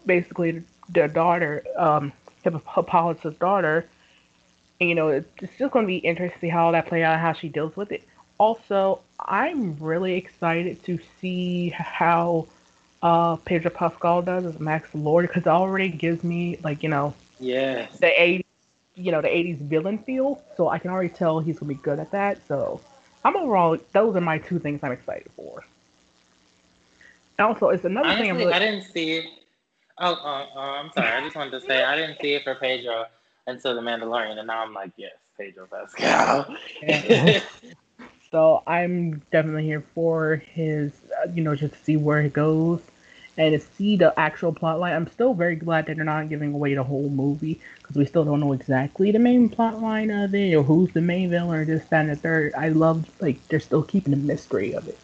basically 0.08 0.64
the 0.90 1.08
daughter, 1.08 1.64
um, 1.78 2.12
Hippolyta's 2.44 3.36
daughter, 3.40 3.88
and 4.80 4.90
you 4.90 4.96
know, 4.96 5.10
it's 5.10 5.30
it's 5.40 5.54
just 5.60 5.72
going 5.72 5.86
to 5.86 5.88
be 5.88 5.98
interesting 5.98 6.40
to 6.40 6.48
see 6.48 6.50
how 6.50 6.72
that 6.72 6.88
play 6.88 7.04
out, 7.04 7.20
how 7.20 7.34
she 7.34 7.48
deals 7.48 7.76
with 7.76 7.92
it. 7.92 8.02
Also, 8.42 9.02
I'm 9.20 9.78
really 9.80 10.16
excited 10.16 10.84
to 10.86 10.98
see 11.20 11.70
how 11.70 12.48
uh 13.04 13.36
Pedro 13.36 13.70
Pascal 13.70 14.24
does 14.24 14.46
as 14.46 14.60
Max 14.60 14.90
Lord 14.96 15.28
because 15.28 15.44
it 15.44 15.48
already 15.50 15.90
gives 15.90 16.24
me 16.24 16.58
like 16.64 16.82
you 16.82 16.90
know 16.90 17.14
Yes. 17.40 18.00
the 18.00 18.08
80s, 18.08 18.44
you 18.96 19.12
know, 19.12 19.22
the 19.22 19.28
80s 19.28 19.60
villain 19.60 20.00
feel. 20.00 20.42
So 20.58 20.70
I 20.70 20.80
can 20.80 20.90
already 20.90 21.10
tell 21.10 21.40
he's 21.40 21.60
gonna 21.60 21.70
be 21.70 21.76
good 21.76 22.00
at 22.00 22.10
that. 22.14 22.40
So 22.48 22.82
I'm 23.24 23.36
overall, 23.36 23.78
those 23.94 24.16
are 24.16 24.22
my 24.22 24.40
two 24.40 24.58
things 24.58 24.80
I'm 24.82 24.92
excited 24.92 25.30
for. 25.36 25.64
And 27.38 27.48
also, 27.48 27.70
it's 27.70 27.86
another 27.86 28.16
thing 28.16 28.32
I'm 28.32 28.38
really. 28.38 28.54
I 28.54 28.60
didn't 28.60 28.86
see 28.86 29.18
it. 29.18 29.26
Oh, 30.00 30.14
uh, 30.14 30.48
uh, 30.56 30.60
I'm 30.82 30.92
sorry. 30.94 31.12
I 31.12 31.22
just 31.22 31.36
wanted 31.36 31.52
to 31.52 31.62
say 31.62 31.84
I 31.84 31.96
didn't 31.96 32.20
see 32.20 32.34
it 32.34 32.44
for 32.44 32.56
Pedro 32.56 33.06
until 33.46 33.76
The 33.76 33.82
Mandalorian, 33.82 34.40
and 34.40 34.48
now 34.48 34.64
I'm 34.64 34.74
like, 34.74 34.94
yes, 34.98 35.12
Pedro 35.38 35.68
Pascal. 35.68 36.48
so 38.32 38.64
I'm 38.68 39.22
definitely 39.32 39.66
here 39.66 39.84
for 39.96 40.38
his, 40.38 40.92
uh, 41.24 41.30
you 41.34 41.44
know, 41.44 41.56
just 41.56 41.74
to 41.74 41.80
see 41.84 41.98
where 41.98 42.22
it 42.22 42.34
goes. 42.34 42.82
and 43.38 43.54
to 43.54 43.66
see 43.78 43.96
the 43.98 44.18
actual 44.20 44.54
plot 44.54 44.80
line. 44.80 44.94
I'm 44.94 45.08
still 45.08 45.34
very 45.34 45.56
glad 45.56 45.86
that 45.88 45.96
they're 45.96 46.06
not 46.06 46.30
giving 46.30 46.54
away 46.54 46.76
the 46.76 46.84
whole 46.84 47.10
movie 47.10 47.60
because 47.82 47.96
we 47.96 48.06
still 48.06 48.26
don't 48.26 48.40
know 48.42 48.54
exactly 48.54 49.12
the 49.12 49.20
main 49.20 49.50
plot 49.50 49.82
line 49.82 50.12
of 50.12 50.36
it 50.36 50.54
or 50.54 50.64
who's 50.64 50.92
the 50.94 51.02
main 51.02 51.30
villain 51.30 51.60
or 51.62 51.66
this, 51.66 51.86
that, 51.90 52.02
and 52.02 52.10
the 52.12 52.16
third. 52.16 52.54
I 52.56 52.70
love 52.70 53.10
like 53.22 53.46
they're 53.48 53.60
still 53.60 53.84
keeping 53.84 54.12
the 54.12 54.18
mystery 54.18 54.74
of 54.74 54.88
it 54.88 54.98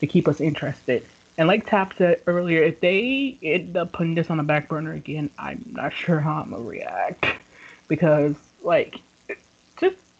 to 0.00 0.06
keep 0.06 0.28
us 0.28 0.40
interested. 0.40 1.06
And 1.38 1.48
like 1.48 1.66
Tab 1.66 1.94
said 1.96 2.22
earlier, 2.26 2.62
if 2.62 2.80
they 2.80 3.38
end 3.42 3.76
up 3.76 3.92
putting 3.92 4.14
this 4.14 4.30
on 4.30 4.38
the 4.38 4.42
back 4.42 4.68
burner 4.68 4.92
again, 4.92 5.30
I'm 5.38 5.64
not 5.70 5.92
sure 5.94 6.20
how 6.20 6.42
I'm 6.42 6.50
gonna 6.50 6.62
react 6.64 7.26
because 7.88 8.36
like 8.62 9.00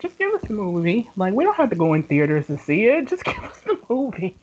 just 0.02 0.12
just 0.12 0.18
give 0.18 0.34
us 0.34 0.42
the 0.42 0.54
movie. 0.54 1.08
Like 1.16 1.32
we 1.32 1.44
don't 1.44 1.56
have 1.56 1.70
to 1.70 1.76
go 1.76 1.94
in 1.94 2.02
theaters 2.02 2.48
to 2.48 2.58
see 2.58 2.84
it. 2.86 3.08
Just 3.08 3.24
give 3.24 3.42
us 3.42 3.60
the 3.60 3.78
movie. 3.88 4.36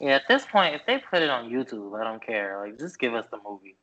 Yeah, 0.00 0.16
at 0.16 0.22
this 0.28 0.44
point, 0.46 0.74
if 0.74 0.82
they 0.86 0.98
put 0.98 1.22
it 1.22 1.30
on 1.30 1.50
YouTube, 1.50 2.00
I 2.00 2.04
don't 2.04 2.24
care. 2.24 2.64
Like, 2.64 2.78
just 2.78 2.98
give 2.98 3.14
us 3.14 3.26
the 3.30 3.38
movie. 3.46 3.76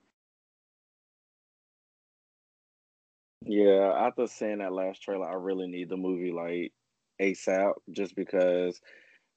Yeah, 3.45 3.93
after 3.95 4.27
seeing 4.27 4.57
that 4.57 4.73
last 4.73 5.01
trailer, 5.01 5.29
I 5.29 5.35
really 5.35 5.67
need 5.67 5.87
the 5.87 5.95
movie 5.95 6.31
like 6.31 6.73
ASAP, 7.21 7.73
just 7.91 8.15
because 8.15 8.81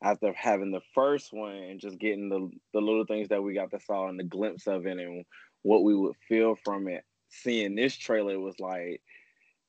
after 0.02 0.32
having 0.32 0.72
the 0.72 0.80
first 0.92 1.32
one 1.32 1.54
and 1.54 1.80
just 1.80 1.98
getting 1.98 2.28
the 2.28 2.50
the 2.72 2.80
little 2.80 3.06
things 3.06 3.28
that 3.28 3.42
we 3.42 3.54
got 3.54 3.70
to 3.70 3.80
saw 3.80 4.08
and 4.08 4.18
the 4.18 4.24
glimpse 4.24 4.66
of 4.66 4.86
it 4.86 4.98
and 4.98 5.24
what 5.62 5.84
we 5.84 5.94
would 5.94 6.16
feel 6.28 6.56
from 6.64 6.88
it, 6.88 7.04
seeing 7.28 7.76
this 7.76 7.96
trailer 7.96 8.40
was 8.40 8.58
like 8.58 9.00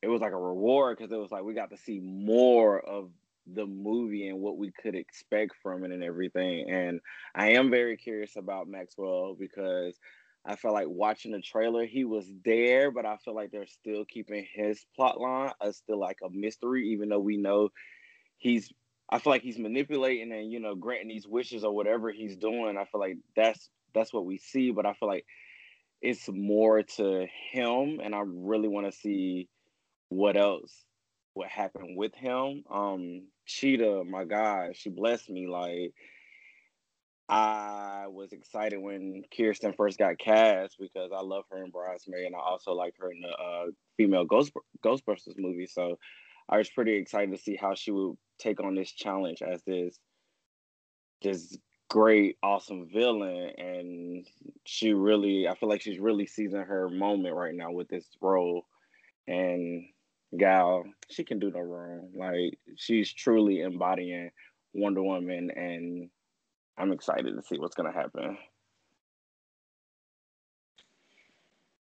it 0.03 0.09
was 0.09 0.21
like 0.21 0.33
a 0.33 0.37
reward 0.37 0.97
because 0.97 1.13
it 1.13 1.17
was 1.17 1.31
like 1.31 1.43
we 1.43 1.53
got 1.53 1.69
to 1.69 1.77
see 1.77 1.99
more 1.99 2.79
of 2.81 3.09
the 3.47 3.65
movie 3.65 4.27
and 4.27 4.39
what 4.39 4.57
we 4.57 4.69
could 4.71 4.95
expect 4.95 5.53
from 5.63 5.85
it 5.85 5.91
and 5.91 6.03
everything. 6.03 6.69
And 6.69 6.99
I 7.33 7.51
am 7.51 7.71
very 7.71 7.95
curious 7.95 8.35
about 8.35 8.67
Maxwell 8.67 9.33
because 9.39 9.97
I 10.45 10.57
felt 10.57 10.73
like 10.73 10.89
watching 10.89 11.31
the 11.31 11.39
trailer, 11.39 11.85
he 11.85 12.03
was 12.03 12.29
there, 12.43 12.91
but 12.91 13.05
I 13.05 13.15
feel 13.15 13.33
like 13.33 13.51
they're 13.51 13.65
still 13.65 14.03
keeping 14.03 14.45
his 14.53 14.85
plot 14.93 15.21
line 15.21 15.53
as 15.61 15.77
still 15.77 15.99
like 15.99 16.19
a 16.21 16.29
mystery, 16.29 16.89
even 16.89 17.07
though 17.07 17.19
we 17.19 17.37
know 17.37 17.69
he's 18.37 18.71
I 19.09 19.19
feel 19.19 19.31
like 19.31 19.43
he's 19.43 19.59
manipulating 19.59 20.33
and 20.33 20.51
you 20.51 20.59
know 20.59 20.75
granting 20.75 21.07
these 21.07 21.27
wishes 21.27 21.63
or 21.63 21.73
whatever 21.73 22.11
he's 22.11 22.35
doing. 22.35 22.77
I 22.77 22.83
feel 22.83 22.99
like 22.99 23.17
that's 23.37 23.69
that's 23.93 24.11
what 24.11 24.25
we 24.25 24.37
see, 24.37 24.71
but 24.71 24.85
I 24.85 24.93
feel 24.93 25.07
like 25.07 25.25
it's 26.01 26.27
more 26.27 26.83
to 26.83 27.25
him, 27.51 28.01
and 28.03 28.13
I 28.13 28.21
really 28.25 28.67
want 28.67 28.85
to 28.85 28.91
see 28.91 29.47
what 30.13 30.37
else 30.37 30.73
what 31.33 31.49
happened 31.49 31.97
with 31.97 32.13
him. 32.13 32.63
Um, 32.69 33.27
Cheetah, 33.45 34.03
my 34.05 34.23
God, 34.23 34.75
she 34.75 34.89
blessed 34.89 35.29
me. 35.29 35.47
Like 35.47 35.93
I 37.27 38.05
was 38.07 38.31
excited 38.31 38.77
when 38.77 39.23
Kristen 39.35 39.73
first 39.73 39.97
got 39.97 40.19
cast 40.19 40.77
because 40.79 41.11
I 41.15 41.21
love 41.21 41.45
her 41.51 41.63
in 41.63 41.71
Bridesmaid, 41.71 42.25
and 42.25 42.35
I 42.35 42.39
also 42.39 42.73
like 42.73 42.93
her 42.99 43.11
in 43.11 43.21
the 43.21 43.29
uh, 43.29 43.65
female 43.97 44.25
Ghost 44.25 44.51
Ghostbusters 44.85 45.37
movie. 45.37 45.67
So 45.67 45.97
I 46.47 46.57
was 46.57 46.69
pretty 46.69 46.93
excited 46.93 47.31
to 47.31 47.41
see 47.41 47.55
how 47.55 47.73
she 47.73 47.91
would 47.91 48.15
take 48.39 48.61
on 48.61 48.75
this 48.75 48.91
challenge 48.91 49.41
as 49.41 49.61
this 49.65 49.97
this 51.21 51.57
great, 51.89 52.37
awesome 52.43 52.89
villain. 52.91 53.51
And 53.57 54.27
she 54.65 54.93
really, 54.93 55.47
I 55.47 55.55
feel 55.55 55.69
like 55.69 55.81
she's 55.81 55.99
really 55.99 56.25
seizing 56.25 56.59
her 56.59 56.89
moment 56.89 57.35
right 57.35 57.53
now 57.55 57.71
with 57.71 57.87
this 57.87 58.05
role. 58.21 58.65
And 59.27 59.85
gal, 60.37 60.83
she 61.09 61.23
can 61.23 61.39
do 61.39 61.51
no 61.51 61.59
wrong. 61.59 62.09
Like 62.15 62.59
she's 62.75 63.11
truly 63.11 63.61
embodying 63.61 64.31
Wonder 64.73 65.03
Woman, 65.03 65.51
and 65.51 66.09
I'm 66.77 66.91
excited 66.91 67.35
to 67.35 67.43
see 67.43 67.57
what's 67.57 67.75
gonna 67.75 67.93
happen. 67.93 68.37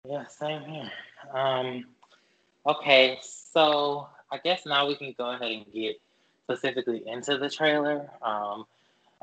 Yeah, 0.08 0.26
same 0.28 0.62
here. 0.64 0.92
Um, 1.34 1.86
okay, 2.66 3.18
so 3.22 4.08
I 4.32 4.38
guess 4.38 4.66
now 4.66 4.88
we 4.88 4.96
can 4.96 5.16
go 5.18 5.32
ahead 5.32 5.52
and 5.52 5.66
get 5.74 5.96
specifically 6.44 7.04
into 7.08 7.38
the 7.38 7.50
trailer. 7.50 8.10
Um, 8.22 8.66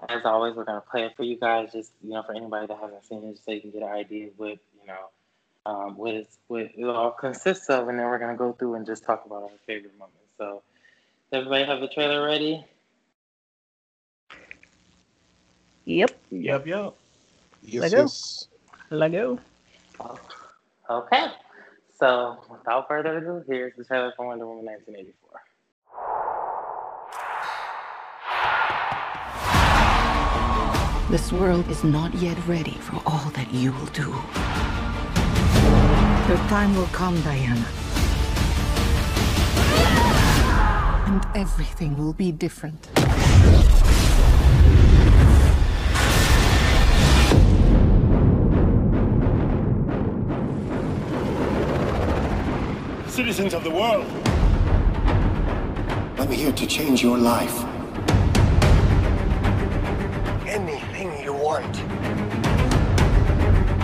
as 0.09 0.25
always, 0.25 0.57
we're 0.57 0.65
gonna 0.65 0.81
play 0.81 1.05
it 1.05 1.17
for 1.17 1.23
you 1.23 1.37
guys, 1.39 1.73
just 1.73 1.93
you 2.03 2.11
know, 2.11 2.23
for 2.23 2.35
anybody 2.35 2.67
that 2.67 2.79
hasn't 2.79 3.05
seen 3.05 3.25
it, 3.25 3.39
so 3.45 3.53
you 3.53 3.61
can 3.61 3.71
get 3.71 3.83
an 3.83 3.89
idea 3.89 4.29
of 4.29 4.33
what 4.37 4.59
you 4.81 4.87
know 4.87 5.11
um, 5.67 5.97
what, 5.97 6.15
it's, 6.15 6.39
what 6.49 6.71
it 6.77 6.85
all 6.85 7.11
consists 7.13 7.69
of, 7.69 7.89
and 7.89 7.99
then 7.99 8.07
we're 8.07 8.19
gonna 8.19 8.37
go 8.37 8.53
through 8.53 8.75
and 8.75 8.87
just 8.87 9.05
talk 9.05 9.25
about 9.27 9.43
our 9.45 9.51
favorite 9.67 9.97
moments. 9.99 10.19
So, 10.39 10.63
does 11.31 11.41
everybody 11.41 11.65
have 11.65 11.81
the 11.81 11.89
trailer 11.89 12.25
ready? 12.25 12.65
Yep. 15.85 16.11
Yep, 16.31 16.67
yep. 16.67 16.95
Yes, 17.63 17.83
Lego. 17.83 17.97
yes. 18.03 18.47
Let 18.91 19.13
go. 19.13 19.39
Okay. 20.91 21.27
So, 21.99 22.39
without 22.51 22.89
further 22.89 23.19
ado, 23.19 23.45
here's 23.47 23.75
the 23.77 23.85
trailer 23.85 24.13
for 24.17 24.27
Wonder 24.27 24.47
Woman 24.47 24.65
1984. 24.65 25.41
This 31.11 31.33
world 31.33 31.69
is 31.71 31.85
not 31.85 32.15
yet 32.15 32.39
ready 32.47 32.73
for 32.73 33.01
all 33.07 33.31
that 33.31 33.53
you 33.53 33.73
will 33.73 33.87
do. 33.87 34.13
Your 36.33 36.49
time 36.49 36.75
will 36.75 36.87
come, 36.87 37.21
Diana. 37.21 37.67
And 41.07 41.27
everything 41.35 41.95
will 41.99 42.15
be 42.15 42.33
different. 42.33 42.89
Citizens 53.11 53.53
of 53.53 53.63
the 53.63 53.71
world, 53.71 54.07
I'm 56.19 56.31
here 56.31 56.53
to 56.53 56.67
change 56.67 57.03
your 57.03 57.19
life. 57.19 57.63
Anything 60.47 61.23
you 61.23 61.35
want, 61.35 61.77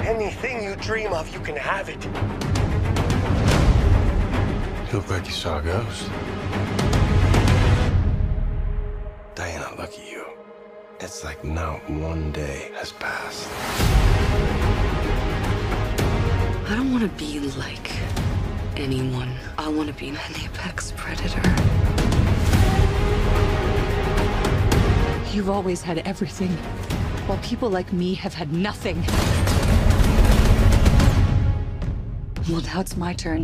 anything 0.08 0.64
you 0.64 0.74
dream 0.76 1.12
of, 1.12 1.30
you 1.34 1.40
can 1.40 1.54
have 1.54 1.90
it. 1.90 2.02
You 4.86 4.98
look 4.98 5.10
like 5.10 5.26
you 5.26 5.32
saw 5.32 5.58
a 5.58 5.62
ghost. 5.62 6.08
Diana, 9.34 9.68
look 9.76 9.92
at 9.92 10.10
you. 10.10 10.24
It's 10.98 11.24
like 11.24 11.44
not 11.44 11.88
one 11.90 12.32
day 12.32 12.70
has 12.76 12.92
passed. 12.92 13.48
I 16.70 16.74
don't 16.74 16.90
want 16.90 17.04
to 17.04 17.10
be 17.22 17.40
like 17.40 17.92
anyone. 18.76 19.36
I 19.58 19.68
want 19.68 19.88
to 19.88 19.94
be 19.94 20.08
an 20.08 20.16
apex 20.42 20.94
predator. 20.96 21.42
You've 25.34 25.50
always 25.50 25.82
had 25.82 25.98
everything, 25.98 26.50
while 27.26 27.38
people 27.38 27.68
like 27.68 27.92
me 27.92 28.14
have 28.14 28.32
had 28.32 28.54
nothing. 28.54 29.04
Well, 32.50 32.62
now 32.62 32.80
it's 32.80 32.96
my 32.96 33.12
turn. 33.12 33.42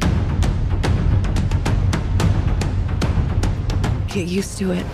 Get 4.09 4.29
used 4.29 4.57
to 4.59 4.73
it. 4.73 4.87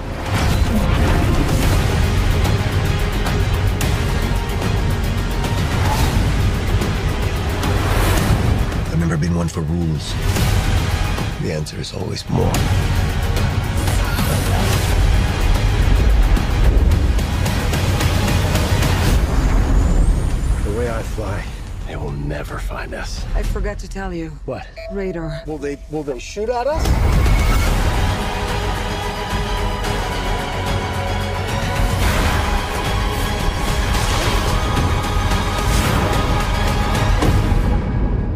I've 8.88 8.98
never 8.98 9.16
been 9.16 9.36
one 9.36 9.46
for 9.46 9.60
rules. 9.60 10.12
The 11.42 11.52
answer 11.52 11.78
is 11.78 11.92
always 11.94 12.28
more. 12.28 12.52
Never 22.50 22.60
find 22.60 22.94
us. 22.94 23.24
I 23.36 23.42
forgot 23.44 23.78
to 23.78 23.88
tell 23.88 24.12
you. 24.12 24.30
What? 24.44 24.66
Radar. 24.92 25.42
Will 25.46 25.58
they 25.58 25.78
will 25.90 26.02
they 26.02 26.18
shoot 26.18 26.48
at 26.48 26.66
us? 26.66 26.84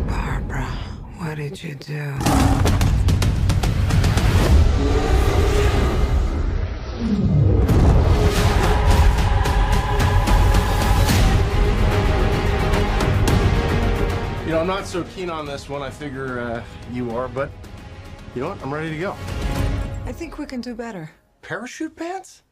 Barbara, 0.08 0.64
what 1.18 1.34
did 1.34 1.60
you 1.62 1.74
do? 1.74 2.23
so 14.94 15.02
keen 15.16 15.28
on 15.28 15.44
this 15.44 15.68
one, 15.68 15.82
I 15.82 15.90
figure 15.90 16.38
uh, 16.38 16.62
you 16.92 17.10
are, 17.16 17.26
but 17.26 17.50
you 18.32 18.42
know 18.42 18.50
what? 18.50 18.62
I'm 18.62 18.72
ready 18.72 18.90
to 18.90 18.96
go. 18.96 19.10
I 20.04 20.12
think 20.12 20.38
we 20.38 20.46
can 20.46 20.60
do 20.60 20.72
better. 20.72 21.10
Parachute 21.42 21.96
pants? 21.96 22.44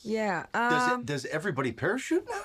Yeah. 0.00 0.46
Um... 0.54 0.70
Does, 0.70 0.86
it, 0.86 0.92
um, 0.94 1.04
does 1.04 1.26
everybody 1.26 1.72
parachute 1.72 2.26
now? 2.26 2.40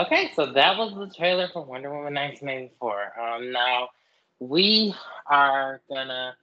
Okay, 0.00 0.30
so 0.34 0.50
that 0.54 0.78
was 0.78 0.94
the 0.94 1.14
trailer 1.14 1.50
for 1.52 1.62
Wonder 1.62 1.90
Woman 1.90 2.14
1984. 2.14 3.20
Um, 3.20 3.52
now, 3.52 3.90
we 4.38 4.94
are 5.26 5.82
gonna, 5.90 6.34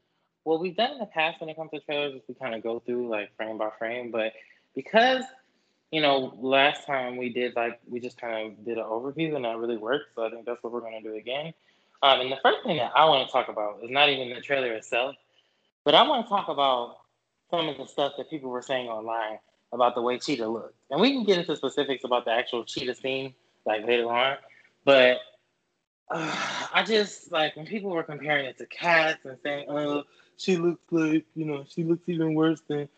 what 0.43 0.59
we've 0.59 0.77
done 0.77 0.91
in 0.91 0.99
the 0.99 1.07
past 1.07 1.41
when 1.41 1.49
it 1.49 1.55
comes 1.55 1.71
to 1.71 1.79
trailers 1.79 2.13
is 2.13 2.21
we 2.27 2.35
kind 2.35 2.53
of 2.53 2.61
go 2.61 2.83
through 2.85 3.09
like 3.09 3.35
frame 3.35 3.57
by 3.57 3.69
frame, 3.79 4.11
but 4.11 4.33
because 4.75 5.23
you 5.91 6.01
know 6.01 6.37
last 6.39 6.85
time 6.85 7.17
we 7.17 7.29
did 7.29 7.55
like 7.55 7.79
we 7.89 7.99
just 7.99 8.19
kind 8.19 8.51
of 8.51 8.65
did 8.65 8.77
an 8.77 8.83
overview 8.83 9.35
and 9.35 9.45
that 9.45 9.57
really 9.57 9.77
worked, 9.77 10.15
so 10.15 10.25
I 10.25 10.29
think 10.29 10.45
that's 10.45 10.63
what 10.63 10.73
we're 10.73 10.81
gonna 10.81 11.01
do 11.01 11.15
again. 11.15 11.53
Um, 12.01 12.21
and 12.21 12.31
the 12.31 12.37
first 12.41 12.63
thing 12.63 12.77
that 12.77 12.91
I 12.95 13.05
want 13.05 13.27
to 13.27 13.31
talk 13.31 13.49
about 13.49 13.79
is 13.83 13.89
not 13.89 14.09
even 14.09 14.33
the 14.33 14.41
trailer 14.41 14.71
itself, 14.73 15.15
but 15.83 15.95
I 15.95 16.07
want 16.07 16.25
to 16.25 16.29
talk 16.29 16.47
about 16.47 16.97
some 17.51 17.67
of 17.67 17.77
the 17.77 17.85
stuff 17.85 18.13
that 18.17 18.29
people 18.29 18.49
were 18.49 18.61
saying 18.61 18.87
online 18.87 19.39
about 19.71 19.95
the 19.95 20.01
way 20.01 20.17
Cheetah 20.17 20.47
looked. 20.47 20.75
And 20.89 21.01
we 21.01 21.11
can 21.11 21.23
get 21.23 21.39
into 21.39 21.55
specifics 21.55 22.03
about 22.03 22.25
the 22.25 22.31
actual 22.31 22.63
Cheetah 22.63 22.95
scene 22.95 23.33
like 23.65 23.85
later 23.85 24.09
on. 24.09 24.37
But 24.85 25.17
uh, 26.09 26.67
I 26.73 26.83
just 26.83 27.31
like 27.31 27.55
when 27.55 27.65
people 27.65 27.91
were 27.91 28.03
comparing 28.03 28.45
it 28.45 28.57
to 28.57 28.65
cats 28.65 29.25
and 29.25 29.37
saying, 29.43 29.65
"Oh, 29.69 30.03
she 30.37 30.57
looks 30.57 30.83
like 30.91 31.25
you 31.35 31.45
know 31.45 31.65
she 31.67 31.83
looks 31.83 32.03
even 32.07 32.33
worse 32.33 32.61
than 32.67 32.89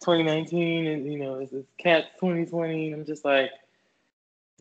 2019," 0.00 0.86
and 0.86 1.12
you 1.12 1.18
know 1.18 1.34
it's, 1.36 1.52
it's 1.52 1.68
cats 1.78 2.06
2020. 2.20 2.92
I'm 2.92 3.04
just 3.04 3.24
like, 3.24 3.50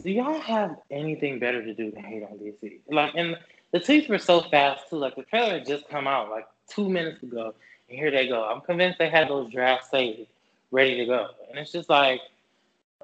do 0.03 0.11
y'all 0.11 0.39
have 0.39 0.77
anything 0.91 1.39
better 1.39 1.63
to 1.63 1.73
do 1.73 1.91
than 1.91 2.03
hate 2.03 2.23
on 2.23 2.37
DC? 2.37 2.79
Like, 2.89 3.13
and 3.15 3.37
the 3.71 3.79
tweets 3.79 4.09
were 4.09 4.19
so 4.19 4.41
fast 4.41 4.89
too. 4.89 4.97
Like 4.97 5.15
the 5.15 5.23
trailer 5.23 5.59
had 5.59 5.67
just 5.67 5.87
come 5.89 6.07
out 6.07 6.29
like 6.29 6.47
two 6.69 6.89
minutes 6.89 7.23
ago, 7.23 7.53
and 7.89 7.97
here 7.97 8.11
they 8.11 8.27
go. 8.27 8.43
I'm 8.43 8.61
convinced 8.61 8.99
they 8.99 9.09
had 9.09 9.29
those 9.29 9.51
drafts 9.51 9.91
saved, 9.91 10.27
ready 10.71 10.97
to 10.97 11.05
go, 11.05 11.27
and 11.49 11.59
it's 11.59 11.71
just 11.71 11.89
like 11.89 12.21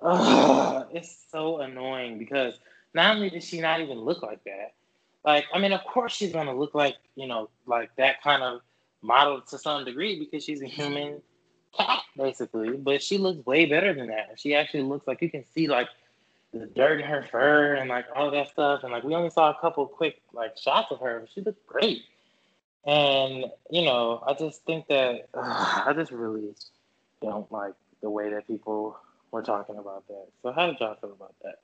Ugh, 0.04 0.86
it's 0.92 1.26
so 1.32 1.60
annoying 1.60 2.18
because 2.18 2.60
not 2.94 3.16
only 3.16 3.30
does 3.30 3.44
she 3.44 3.62
not 3.62 3.80
even 3.80 4.00
look 4.00 4.22
like 4.22 4.44
that, 4.44 4.74
like 5.24 5.46
I 5.54 5.60
mean, 5.60 5.72
of 5.72 5.84
course 5.86 6.14
she's 6.14 6.34
gonna 6.34 6.56
look 6.56 6.76
like 6.76 6.98
you 7.16 7.28
know 7.28 7.50
like 7.66 7.96
that 7.96 8.22
kind 8.22 8.44
of 8.44 8.62
model 9.02 9.42
to 9.42 9.58
some 9.58 9.86
degree 9.86 10.20
because 10.20 10.44
she's 10.44 10.62
a 10.62 10.68
human 10.68 11.22
cat 11.78 12.02
basically, 12.18 12.72
but 12.72 13.02
she 13.02 13.18
looks 13.18 13.46
way 13.46 13.66
better 13.66 13.94
than 13.94 14.08
that. 14.08 14.36
She 14.38 14.56
actually 14.56 14.84
looks 14.84 15.08
like 15.08 15.22
you 15.22 15.30
can 15.30 15.46
see 15.54 15.68
like 15.68 15.88
the 16.54 16.68
dirt 16.68 17.02
in 17.02 17.08
her 17.08 17.26
fur 17.32 17.74
and 17.74 17.90
like 17.90 18.06
all 18.16 18.32
that 18.32 18.50
stuff, 18.50 18.84
and 18.84 18.92
like 18.92 19.04
we 19.04 19.16
only 19.16 19.30
saw 19.30 19.50
a 19.52 19.60
couple 19.60 19.86
quick 19.88 20.22
like 20.34 20.58
shots 20.58 20.92
of 20.92 21.00
her, 21.00 21.22
but 21.22 21.30
she 21.34 21.42
looked 21.42 21.66
great. 21.66 22.04
And 22.86 23.46
you 23.70 23.84
know, 23.86 24.24
I 24.28 24.34
just 24.34 24.64
think 24.66 24.88
that 24.88 25.28
ugh, 25.34 25.44
I 25.88 25.94
just 25.94 26.12
really 26.12 26.54
don't 27.22 27.52
like 27.52 27.74
the 28.02 28.10
way 28.10 28.30
that 28.30 28.48
people 28.48 28.98
we're 29.32 29.44
talking 29.44 29.78
about 29.78 30.08
that. 30.08 30.28
So 30.44 30.52
how 30.52 30.68
did 30.68 30.80
y'all 30.80 30.96
feel 30.96 31.12
about 31.12 31.36
that? 31.44 31.56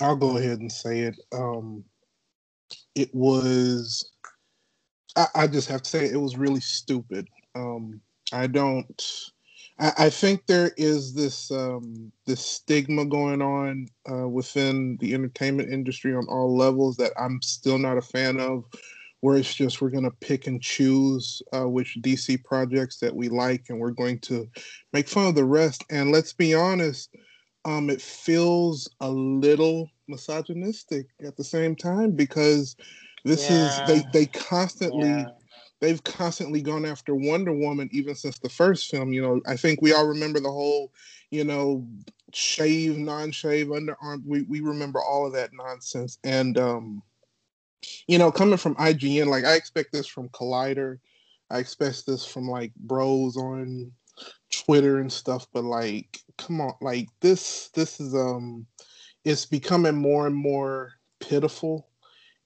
I'll 0.00 0.16
go 0.16 0.38
ahead 0.38 0.60
and 0.60 0.72
say 0.72 1.00
it. 1.00 1.20
Um, 1.32 1.84
it 2.94 3.14
was. 3.14 4.10
I, 5.16 5.26
I 5.34 5.46
just 5.46 5.68
have 5.68 5.82
to 5.82 5.90
say 5.90 6.06
it 6.06 6.20
was 6.20 6.36
really 6.36 6.60
stupid. 6.60 7.28
Um, 7.54 8.00
I 8.32 8.46
don't. 8.46 9.30
I, 9.78 9.92
I 9.98 10.10
think 10.10 10.46
there 10.46 10.72
is 10.76 11.14
this 11.14 11.50
um, 11.50 12.12
this 12.26 12.44
stigma 12.44 13.04
going 13.04 13.42
on 13.42 13.88
uh, 14.10 14.28
within 14.28 14.96
the 15.00 15.14
entertainment 15.14 15.72
industry 15.72 16.14
on 16.14 16.26
all 16.28 16.56
levels 16.56 16.96
that 16.96 17.12
I'm 17.18 17.40
still 17.42 17.78
not 17.78 17.98
a 17.98 18.02
fan 18.02 18.40
of, 18.40 18.64
where 19.20 19.36
it's 19.36 19.54
just 19.54 19.80
we're 19.80 19.90
going 19.90 20.04
to 20.04 20.16
pick 20.20 20.46
and 20.46 20.62
choose 20.62 21.42
uh, 21.52 21.68
which 21.68 21.98
DC 22.00 22.42
projects 22.44 22.98
that 22.98 23.14
we 23.14 23.28
like, 23.28 23.66
and 23.68 23.78
we're 23.78 23.90
going 23.90 24.18
to 24.20 24.48
make 24.92 25.08
fun 25.08 25.26
of 25.26 25.34
the 25.34 25.44
rest. 25.44 25.84
And 25.90 26.10
let's 26.10 26.32
be 26.32 26.54
honest, 26.54 27.14
um, 27.64 27.90
it 27.90 28.00
feels 28.00 28.90
a 29.00 29.10
little 29.10 29.90
misogynistic 30.08 31.06
at 31.24 31.36
the 31.36 31.44
same 31.44 31.76
time 31.76 32.12
because 32.12 32.76
this 33.24 33.48
yeah. 33.48 33.84
is 33.84 33.88
they 33.88 34.08
they 34.12 34.26
constantly. 34.26 35.08
Yeah. 35.08 35.26
They've 35.80 36.04
constantly 36.04 36.62
gone 36.62 36.84
after 36.84 37.12
Wonder 37.12 37.52
Woman 37.52 37.88
even 37.90 38.14
since 38.14 38.38
the 38.38 38.48
first 38.48 38.88
film. 38.88 39.12
You 39.12 39.20
know, 39.20 39.40
I 39.48 39.56
think 39.56 39.82
we 39.82 39.92
all 39.92 40.06
remember 40.06 40.38
the 40.38 40.48
whole, 40.48 40.92
you 41.32 41.42
know, 41.42 41.84
shave, 42.32 42.98
non-shave, 42.98 43.66
underarm. 43.66 44.24
We 44.24 44.42
we 44.42 44.60
remember 44.60 45.00
all 45.02 45.26
of 45.26 45.32
that 45.32 45.50
nonsense. 45.52 46.18
And 46.22 46.56
um, 46.56 47.02
you 48.06 48.16
know, 48.16 48.30
coming 48.30 48.58
from 48.58 48.76
IGN, 48.76 49.26
like 49.26 49.44
I 49.44 49.54
expect 49.54 49.92
this 49.92 50.06
from 50.06 50.28
Collider. 50.28 51.00
I 51.50 51.58
expect 51.58 52.06
this 52.06 52.24
from 52.24 52.48
like 52.48 52.72
bros 52.76 53.36
on 53.36 53.92
Twitter 54.50 55.00
and 55.00 55.12
stuff, 55.12 55.46
but 55.52 55.64
like, 55.64 56.20
come 56.38 56.60
on, 56.60 56.74
like 56.80 57.08
this, 57.20 57.68
this 57.74 58.00
is 58.00 58.14
um, 58.14 58.66
it's 59.24 59.46
becoming 59.46 59.94
more 59.94 60.26
and 60.26 60.36
more 60.36 60.92
pitiful, 61.20 61.88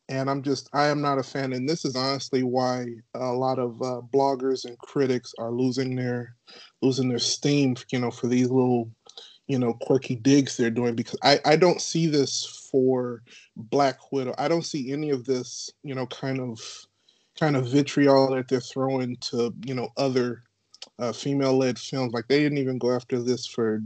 and 0.08 0.30
I'm 0.30 0.42
just, 0.42 0.68
I 0.72 0.86
am 0.86 1.00
not 1.00 1.18
a 1.18 1.22
fan, 1.22 1.52
and 1.52 1.68
this 1.68 1.84
is 1.84 1.96
honestly 1.96 2.42
why 2.42 2.86
a 3.14 3.32
lot 3.32 3.58
of 3.58 3.80
uh, 3.82 4.00
bloggers 4.12 4.64
and 4.64 4.78
critics 4.78 5.34
are 5.38 5.50
losing 5.50 5.96
their, 5.96 6.34
losing 6.82 7.08
their 7.08 7.18
steam, 7.18 7.76
you 7.90 7.98
know, 7.98 8.10
for 8.10 8.28
these 8.28 8.48
little, 8.48 8.90
you 9.48 9.58
know, 9.58 9.74
quirky 9.74 10.16
digs 10.16 10.56
they're 10.56 10.70
doing 10.70 10.94
because 10.94 11.18
I, 11.22 11.40
I 11.44 11.56
don't 11.56 11.80
see 11.80 12.06
this 12.06 12.68
for 12.70 13.22
Black 13.56 14.12
Widow. 14.12 14.34
I 14.38 14.48
don't 14.48 14.64
see 14.64 14.92
any 14.92 15.10
of 15.10 15.24
this, 15.24 15.70
you 15.82 15.94
know, 15.94 16.06
kind 16.06 16.40
of 16.40 16.60
kind 17.38 17.56
of 17.56 17.68
vitriol 17.68 18.34
that 18.34 18.48
they're 18.48 18.60
throwing 18.60 19.16
to, 19.16 19.54
you 19.64 19.74
know, 19.74 19.88
other 19.96 20.42
uh, 20.98 21.12
female-led 21.12 21.78
films. 21.78 22.12
Like 22.12 22.26
they 22.28 22.40
didn't 22.40 22.58
even 22.58 22.78
go 22.78 22.94
after 22.94 23.22
this 23.22 23.46
for 23.46 23.82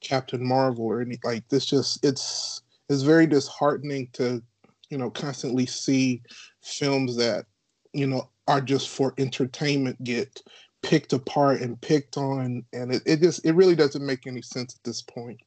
Captain 0.00 0.46
Marvel 0.46 0.86
or 0.86 1.00
any 1.00 1.18
like 1.24 1.46
this. 1.48 1.66
Just 1.66 2.04
it's 2.04 2.62
it's 2.88 3.02
very 3.02 3.26
disheartening 3.26 4.08
to, 4.14 4.42
you 4.90 4.98
know, 4.98 5.10
constantly 5.10 5.66
see 5.66 6.22
films 6.62 7.16
that, 7.16 7.46
you 7.92 8.06
know, 8.06 8.28
are 8.46 8.60
just 8.60 8.88
for 8.88 9.14
entertainment 9.18 10.02
get 10.04 10.42
picked 10.82 11.12
apart 11.12 11.60
and 11.60 11.80
picked 11.80 12.16
on, 12.16 12.64
and 12.72 12.94
it, 12.94 13.02
it 13.04 13.20
just 13.20 13.44
it 13.44 13.52
really 13.52 13.74
doesn't 13.76 14.04
make 14.04 14.26
any 14.26 14.42
sense 14.42 14.74
at 14.74 14.84
this 14.84 15.02
point 15.02 15.40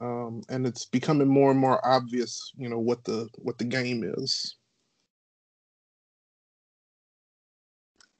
um, 0.00 0.42
and 0.48 0.66
it's 0.66 0.84
becoming 0.84 1.28
more 1.28 1.50
and 1.50 1.58
more 1.60 1.84
obvious, 1.86 2.52
you 2.56 2.68
know, 2.68 2.78
what 2.78 3.04
the 3.04 3.28
what 3.38 3.58
the 3.58 3.64
game 3.64 4.04
is. 4.04 4.56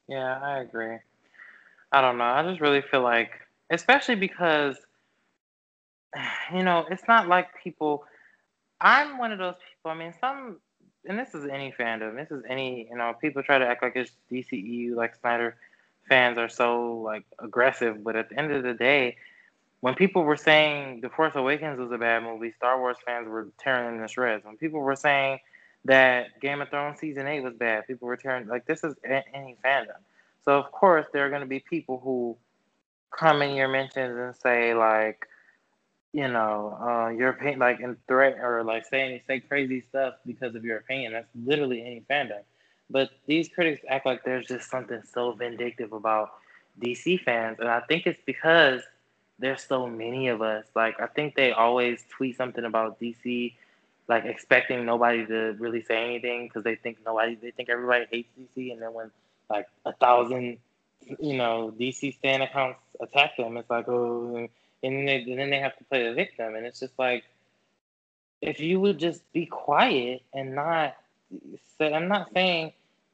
Yeah, 0.08 0.38
I 0.40 0.60
agree. 0.60 0.98
I 1.92 2.00
don't 2.00 2.18
know. 2.18 2.24
I 2.24 2.42
just 2.42 2.60
really 2.60 2.82
feel 2.82 3.02
like, 3.02 3.30
especially 3.70 4.16
because, 4.16 4.76
you 6.54 6.62
know, 6.62 6.86
it's 6.90 7.06
not 7.08 7.28
like 7.28 7.48
people. 7.62 8.04
I'm 8.80 9.18
one 9.18 9.32
of 9.32 9.38
those 9.38 9.54
people. 9.84 9.90
I 9.90 10.02
mean, 10.02 10.14
some, 10.20 10.56
and 11.06 11.18
this 11.18 11.34
is 11.34 11.46
any 11.46 11.72
fandom. 11.72 12.16
This 12.16 12.30
is 12.30 12.42
any, 12.48 12.88
you 12.90 12.96
know, 12.96 13.14
people 13.20 13.42
try 13.42 13.58
to 13.58 13.66
act 13.66 13.82
like 13.82 13.96
it's 13.96 14.12
DCEU, 14.30 14.94
like 14.94 15.14
Snyder 15.16 15.56
fans 16.08 16.38
are 16.38 16.48
so 16.48 16.98
like 16.98 17.24
aggressive, 17.38 18.02
but 18.02 18.16
at 18.16 18.28
the 18.28 18.38
end 18.38 18.52
of 18.52 18.62
the 18.62 18.74
day, 18.74 19.16
when 19.80 19.94
people 19.94 20.22
were 20.22 20.36
saying 20.36 21.02
The 21.02 21.10
Force 21.10 21.34
Awakens 21.34 21.78
was 21.78 21.92
a 21.92 21.98
bad 21.98 22.22
movie, 22.22 22.52
Star 22.52 22.78
Wars 22.78 22.96
fans 23.04 23.28
were 23.28 23.48
tearing 23.58 23.96
in 23.96 24.00
the 24.00 24.08
shreds. 24.08 24.44
When 24.44 24.56
people 24.56 24.80
were 24.80 24.96
saying 24.96 25.40
that 25.84 26.40
Game 26.40 26.62
of 26.62 26.70
Thrones 26.70 26.98
season 26.98 27.26
eight 27.26 27.42
was 27.42 27.54
bad, 27.54 27.86
people 27.86 28.08
were 28.08 28.16
tearing 28.16 28.46
like 28.48 28.64
this 28.64 28.82
is 28.82 28.94
any 29.04 29.56
fandom. 29.62 30.00
So 30.44 30.58
of 30.58 30.72
course 30.72 31.06
there 31.12 31.26
are 31.26 31.28
going 31.28 31.42
to 31.42 31.46
be 31.46 31.60
people 31.60 32.00
who 32.02 32.36
come 33.10 33.42
in 33.42 33.54
your 33.54 33.68
mentions 33.68 34.18
and 34.18 34.34
say 34.34 34.74
like, 34.74 35.26
you 36.14 36.28
know, 36.28 36.78
uh, 36.80 37.08
your 37.08 37.30
opinion, 37.30 37.58
like 37.58 37.80
in 37.80 37.96
threat 38.06 38.38
or 38.40 38.62
like 38.62 38.86
saying 38.86 39.20
say 39.26 39.40
crazy 39.40 39.82
stuff 39.90 40.14
because 40.24 40.54
of 40.54 40.64
your 40.64 40.76
opinion. 40.76 41.12
That's 41.12 41.26
literally 41.44 41.80
any 41.80 42.04
fandom. 42.08 42.42
But 42.88 43.10
these 43.26 43.48
critics 43.48 43.84
act 43.88 44.06
like 44.06 44.22
there's 44.24 44.46
just 44.46 44.70
something 44.70 45.02
so 45.12 45.32
vindictive 45.32 45.92
about 45.92 46.30
DC 46.80 47.20
fans, 47.24 47.58
and 47.58 47.68
I 47.68 47.80
think 47.80 48.06
it's 48.06 48.20
because 48.24 48.80
there's 49.40 49.64
so 49.64 49.88
many 49.88 50.28
of 50.28 50.40
us. 50.40 50.64
Like 50.76 51.00
I 51.00 51.08
think 51.08 51.34
they 51.34 51.50
always 51.50 52.04
tweet 52.10 52.36
something 52.36 52.64
about 52.64 53.00
DC, 53.00 53.52
like 54.06 54.24
expecting 54.24 54.84
nobody 54.84 55.26
to 55.26 55.56
really 55.58 55.82
say 55.82 55.96
anything 56.04 56.46
because 56.46 56.62
they 56.62 56.76
think 56.76 56.98
nobody, 57.04 57.34
they 57.34 57.50
think 57.50 57.68
everybody 57.68 58.06
hates 58.08 58.28
DC, 58.38 58.72
and 58.72 58.80
then 58.80 58.92
when 58.92 59.10
like 59.50 59.66
a 59.84 59.92
thousand, 59.94 60.58
you 61.18 61.36
know, 61.36 61.74
DC 61.76 62.16
fan 62.22 62.40
accounts 62.40 62.78
attack 63.00 63.36
them, 63.36 63.56
it's 63.56 63.68
like 63.68 63.88
oh, 63.88 64.48
and, 64.84 64.98
and, 65.00 65.08
they, 65.08 65.16
and 65.22 65.38
then 65.38 65.50
they 65.50 65.58
have 65.58 65.76
to 65.78 65.84
play 65.84 66.08
the 66.08 66.14
victim, 66.14 66.54
and 66.54 66.66
it's 66.66 66.80
just 66.80 66.98
like 66.98 67.24
if 68.40 68.60
you 68.60 68.80
would 68.80 68.98
just 68.98 69.20
be 69.32 69.46
quiet 69.46 70.22
and 70.32 70.54
not 70.54 70.96
say, 71.78 71.92
I'm 71.92 72.08
not 72.08 72.32
saying 72.32 72.72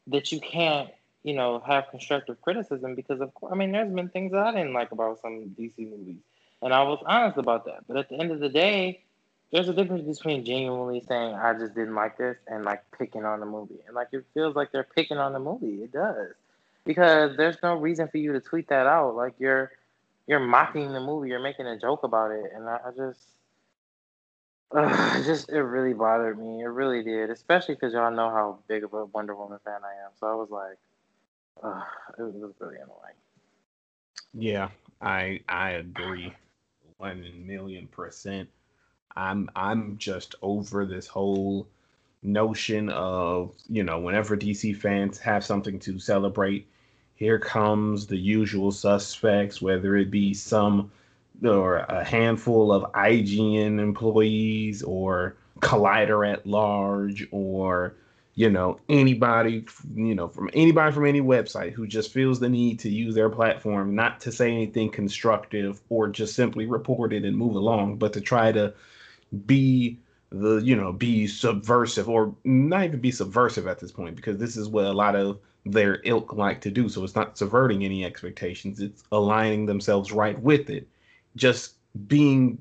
that 0.09 0.33
you 0.33 0.41
can't 0.41 0.91
you 1.23 1.35
know, 1.35 1.63
have 1.67 1.91
constructive 1.91 2.41
criticism 2.41 2.95
because 2.95 3.21
of 3.21 3.35
course, 3.35 3.53
I 3.53 3.57
mean, 3.57 3.73
there's 3.73 3.93
been 3.93 4.09
things 4.09 4.33
that 4.33 4.47
I 4.47 4.53
didn't 4.53 4.73
like 4.73 4.93
about 4.93 5.21
some 5.21 5.55
DC 5.59 5.79
movies, 5.79 6.17
and 6.63 6.73
I 6.73 6.83
was 6.83 7.03
honest 7.07 7.37
about 7.37 7.67
that. 7.67 7.87
But 7.87 7.99
at 7.99 8.09
the 8.09 8.19
end 8.19 8.31
of 8.31 8.41
the 8.41 8.49
day, 8.49 9.03
there's 9.53 9.69
a 9.69 9.75
difference 9.75 10.19
between 10.19 10.45
genuinely 10.45 11.03
saying 11.07 11.35
I 11.35 11.53
just 11.55 11.75
didn't 11.75 11.95
like 11.95 12.17
this 12.17 12.37
and 12.47 12.65
like 12.65 12.83
picking 12.97 13.25
on 13.25 13.41
the 13.41 13.47
movie, 13.47 13.81
and 13.87 13.95
like 13.95 14.09
it 14.13 14.25
feels 14.33 14.57
like 14.57 14.73
they're 14.73 14.87
picking 14.97 15.19
on 15.19 15.33
the 15.33 15.41
movie. 15.41 15.83
It 15.83 15.93
does 15.93 16.33
because 16.87 17.37
there's 17.37 17.57
no 17.63 17.75
reason 17.77 18.09
for 18.09 18.17
you 18.17 18.33
to 18.33 18.41
tweet 18.41 18.69
that 18.69 18.87
out. 18.87 19.15
Like 19.15 19.35
you're 19.39 19.73
you're 20.27 20.41
mocking 20.41 20.93
the 20.93 21.01
movie, 21.01 21.29
you're 21.31 21.41
making 21.41 21.67
a 21.67 21.79
joke 21.79 22.03
about 22.05 22.31
it, 22.31 22.53
and 22.55 22.69
I, 22.69 22.79
just. 22.97 23.21
Uh, 24.73 25.23
just 25.25 25.51
it 25.51 25.63
really 25.63 25.95
bothered 25.95 26.39
me. 26.39 26.63
It 26.63 26.67
really 26.67 27.03
did, 27.03 27.31
especially 27.31 27.75
because 27.75 27.93
y'all 27.93 28.13
know 28.13 28.31
how 28.31 28.59
big 28.69 28.85
of 28.85 28.95
a 28.95 29.07
Wonder 29.07 29.35
Woman 29.35 29.59
fan 29.65 29.81
I 29.85 30.05
am. 30.07 30.13
So 30.21 30.27
I 30.29 30.35
was 30.35 30.49
like, 30.51 30.79
uh, 31.63 31.83
it 32.19 32.23
was 32.23 32.55
really 32.61 32.77
annoying. 32.77 33.17
Yeah, 34.35 34.69
I 35.01 35.41
I 35.49 35.71
agree, 35.73 36.33
one 36.99 37.47
million 37.47 37.89
percent. 37.89 38.49
I'm 39.17 39.49
I'm 39.57 39.99
just 39.99 40.35
over 40.43 40.87
this 40.87 41.07
whole 41.07 41.69
notion 42.23 42.91
of 42.91 43.55
you 43.69 43.83
know 43.83 43.99
whenever 44.01 44.37
DC 44.37 44.77
fans 44.77 45.19
have 45.19 45.45
something 45.45 45.79
to 45.81 45.99
celebrate, 45.99 46.69
here 47.21 47.39
comes 47.39 48.07
the 48.07 48.17
usual 48.17 48.73
suspects, 48.73 49.61
whether 49.61 49.95
it 49.95 50.11
be 50.11 50.33
some 50.33 50.91
or 51.45 51.77
a 51.77 52.03
handful 52.03 52.73
of 52.73 52.91
IGN 52.93 53.79
employees 53.79 54.83
or 54.83 55.37
Collider 55.61 56.31
at 56.31 56.47
large 56.47 57.29
or 57.31 57.95
you 58.35 58.49
know 58.49 58.81
anybody 58.89 59.67
you 59.95 60.15
know 60.15 60.29
from 60.29 60.49
anybody 60.55 60.93
from 60.95 61.05
any 61.05 61.21
website 61.21 61.73
who 61.73 61.87
just 61.87 62.13
feels 62.13 62.41
the 62.41 62.49
need 62.49 62.79
to 62.79 62.89
use 62.89 63.15
their 63.15 63.29
platform 63.29 63.95
not 63.95 64.21
to 64.21 64.33
say 64.33 64.51
anything 64.51 64.89
constructive 64.89 65.81
or 65.91 66.09
just 66.09 66.35
simply 66.35 66.65
report 66.65 67.13
it 67.13 67.25
and 67.25 67.37
move 67.37 67.57
along 67.57 67.97
but 67.97 68.13
to 68.13 68.21
try 68.21 68.53
to 68.53 68.73
be 69.47 69.99
the 70.31 70.59
you 70.59 70.77
know 70.77 70.93
be 70.93 71.27
subversive 71.27 72.09
or 72.09 72.35
not 72.45 72.85
even 72.85 73.01
be 73.01 73.11
subversive 73.11 73.67
at 73.67 73.79
this 73.79 73.93
point 73.93 74.17
because 74.17 74.39
this 74.39 74.57
is 74.57 74.69
what 74.69 74.85
a 74.85 74.93
lot 74.93 75.17
of 75.17 75.39
their 75.67 76.01
ilk 76.05 76.33
like 76.33 76.61
to 76.61 76.71
do 76.71 76.89
so 76.89 77.05
it's 77.05 77.15
not 77.15 77.37
subverting 77.37 77.85
any 77.85 78.05
expectations 78.05 78.81
it's 78.81 79.05
aligning 79.13 79.67
themselves 79.67 80.11
right 80.11 80.41
with 80.41 80.71
it 80.71 80.89
just 81.37 81.75
being 82.07 82.59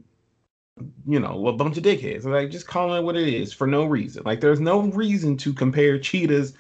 you 1.07 1.19
know, 1.19 1.47
a 1.47 1.53
bunch 1.53 1.77
of 1.77 1.83
dickheads. 1.83 2.25
Like 2.25 2.51
just 2.51 2.67
calling 2.67 2.99
it 2.99 3.05
what 3.05 3.15
it 3.15 3.27
is 3.27 3.53
for 3.53 3.67
no 3.67 3.85
reason. 3.85 4.23
Like 4.25 4.41
there's 4.41 4.59
no 4.59 4.81
reason 4.83 5.37
to 5.37 5.53
compare 5.53 5.99
Cheetah's 5.99 6.53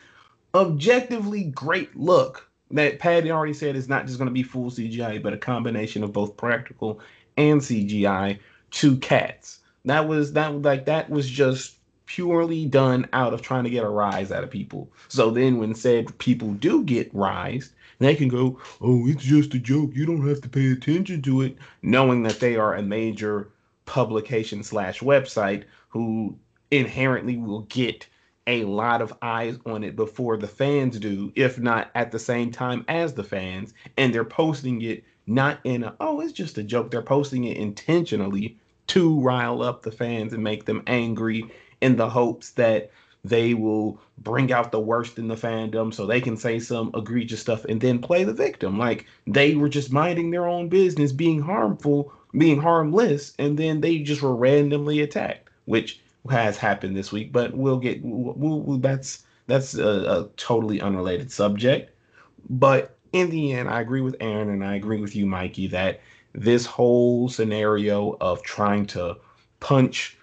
objectively 0.55 1.45
great 1.45 1.95
look 1.95 2.49
that 2.71 2.99
Patty 2.99 3.31
already 3.31 3.53
said 3.53 3.75
is 3.75 3.89
not 3.89 4.05
just 4.05 4.17
going 4.17 4.27
to 4.27 4.33
be 4.33 4.43
full 4.43 4.69
CGI, 4.69 5.21
but 5.21 5.33
a 5.33 5.37
combination 5.37 6.03
of 6.03 6.13
both 6.13 6.37
practical 6.37 6.99
and 7.37 7.61
CGI 7.61 8.39
to 8.71 8.97
cats. 8.97 9.59
That 9.85 10.07
was 10.07 10.33
that 10.33 10.61
like 10.61 10.85
that 10.85 11.09
was 11.09 11.29
just 11.29 11.75
purely 12.09 12.65
done 12.65 13.07
out 13.13 13.33
of 13.33 13.41
trying 13.41 13.63
to 13.63 13.69
get 13.69 13.83
a 13.83 13.89
rise 13.89 14.31
out 14.31 14.43
of 14.43 14.49
people. 14.49 14.91
So 15.09 15.29
then 15.29 15.59
when 15.59 15.75
said 15.75 16.17
people 16.17 16.53
do 16.53 16.83
get 16.83 17.13
rise, 17.13 17.71
they 17.99 18.15
can 18.15 18.29
go, 18.29 18.59
"Oh, 18.81 19.07
it's 19.07 19.23
just 19.23 19.53
a 19.53 19.59
joke. 19.59 19.91
You 19.93 20.07
don't 20.07 20.27
have 20.27 20.41
to 20.41 20.49
pay 20.49 20.71
attention 20.71 21.21
to 21.21 21.41
it," 21.41 21.57
knowing 21.83 22.23
that 22.23 22.39
they 22.39 22.55
are 22.55 22.73
a 22.73 22.81
major 22.81 23.49
publication 23.85 24.63
slash 24.63 25.01
website 25.01 25.65
who 25.89 26.35
inherently 26.71 27.37
will 27.37 27.61
get 27.69 28.07
a 28.47 28.63
lot 28.63 29.03
of 29.03 29.13
eyes 29.21 29.59
on 29.67 29.83
it 29.83 29.95
before 29.95 30.35
the 30.35 30.47
fans 30.47 30.97
do, 30.97 31.31
if 31.35 31.59
not 31.59 31.91
at 31.93 32.11
the 32.11 32.17
same 32.17 32.49
time 32.49 32.83
as 32.87 33.13
the 33.13 33.23
fans. 33.23 33.71
And 33.97 34.11
they're 34.11 34.25
posting 34.25 34.81
it 34.81 35.03
not 35.27 35.59
in 35.63 35.83
a, 35.83 35.95
oh, 35.99 36.21
it's 36.21 36.31
just 36.31 36.57
a 36.57 36.63
joke. 36.63 36.89
They're 36.89 37.03
posting 37.03 37.43
it 37.43 37.57
intentionally 37.57 38.57
to 38.87 39.21
rile 39.21 39.61
up 39.61 39.83
the 39.83 39.91
fans 39.91 40.33
and 40.33 40.43
make 40.43 40.65
them 40.65 40.81
angry 40.87 41.51
in 41.81 41.95
the 41.95 42.09
hopes 42.09 42.51
that 42.51 42.91
they 43.23 43.53
will 43.53 43.99
bring 44.19 44.51
out 44.51 44.71
the 44.71 44.79
worst 44.79 45.19
in 45.19 45.27
the 45.27 45.35
fandom 45.35 45.93
so 45.93 46.05
they 46.05 46.21
can 46.21 46.37
say 46.37 46.59
some 46.59 46.89
egregious 46.95 47.41
stuff 47.41 47.65
and 47.65 47.81
then 47.81 47.99
play 47.99 48.23
the 48.23 48.33
victim. 48.33 48.77
Like 48.77 49.05
they 49.27 49.55
were 49.55 49.69
just 49.69 49.91
minding 49.91 50.31
their 50.31 50.47
own 50.47 50.69
business, 50.69 51.11
being 51.11 51.41
harmful 51.41 52.13
being 52.37 52.61
harmless, 52.61 53.33
and 53.39 53.57
then 53.57 53.81
they 53.81 53.99
just 53.99 54.21
were 54.21 54.35
randomly 54.35 55.01
attacked, 55.01 55.49
which 55.65 55.99
has 56.29 56.57
happened 56.57 56.95
this 56.95 57.11
week. 57.11 57.31
But 57.31 57.55
we'll 57.55 57.79
get 57.79 58.01
we'll, 58.03 58.61
we'll, 58.61 58.77
that's 58.77 59.23
that's 59.47 59.75
a, 59.75 59.87
a 59.87 60.29
totally 60.37 60.81
unrelated 60.81 61.31
subject. 61.31 61.95
But 62.49 62.97
in 63.13 63.29
the 63.29 63.53
end, 63.53 63.69
I 63.69 63.81
agree 63.81 64.01
with 64.01 64.15
Aaron 64.19 64.49
and 64.49 64.63
I 64.63 64.75
agree 64.75 65.01
with 65.01 65.15
you, 65.15 65.25
Mikey, 65.25 65.67
that 65.67 66.01
this 66.33 66.65
whole 66.65 67.29
scenario 67.29 68.15
of 68.21 68.43
trying 68.43 68.85
to 68.87 69.17
punch 69.59 70.17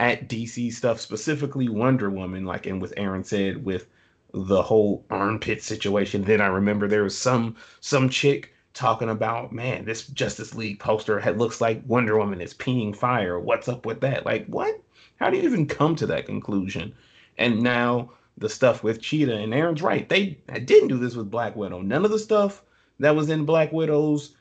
at 0.00 0.28
DC 0.28 0.72
stuff, 0.72 0.98
specifically 0.98 1.68
Wonder 1.68 2.08
Woman, 2.08 2.46
like 2.46 2.66
and 2.66 2.80
with 2.80 2.94
Aaron 2.96 3.22
said, 3.22 3.62
with 3.62 3.86
the 4.32 4.62
whole 4.62 5.04
armpit 5.10 5.62
situation. 5.62 6.24
Then 6.24 6.40
I 6.40 6.46
remember 6.46 6.88
there 6.88 7.04
was 7.04 7.16
some 7.16 7.54
some 7.80 8.08
chick 8.08 8.54
talking 8.72 9.10
about, 9.10 9.52
man, 9.52 9.84
this 9.84 10.06
Justice 10.06 10.54
League 10.54 10.80
poster 10.80 11.20
looks 11.34 11.60
like 11.60 11.82
Wonder 11.86 12.16
Woman 12.16 12.40
is 12.40 12.54
peeing 12.54 12.96
fire. 12.96 13.38
What's 13.38 13.68
up 13.68 13.84
with 13.84 14.00
that? 14.00 14.24
Like, 14.24 14.46
what? 14.46 14.80
How 15.16 15.28
do 15.28 15.36
you 15.36 15.42
even 15.42 15.66
come 15.66 15.94
to 15.96 16.06
that 16.06 16.26
conclusion? 16.26 16.94
And 17.36 17.60
now 17.62 18.12
the 18.38 18.48
stuff 18.48 18.82
with 18.82 19.02
Cheetah 19.02 19.36
and 19.36 19.52
Aaron's 19.52 19.82
right. 19.82 20.08
They 20.08 20.38
didn't 20.64 20.88
do 20.88 20.96
this 20.96 21.14
with 21.14 21.30
Black 21.30 21.54
Widow. 21.56 21.82
None 21.82 22.06
of 22.06 22.10
the 22.10 22.18
stuff 22.18 22.62
that 23.00 23.14
was 23.14 23.28
in 23.28 23.44
Black 23.44 23.70
Widow's 23.70 24.34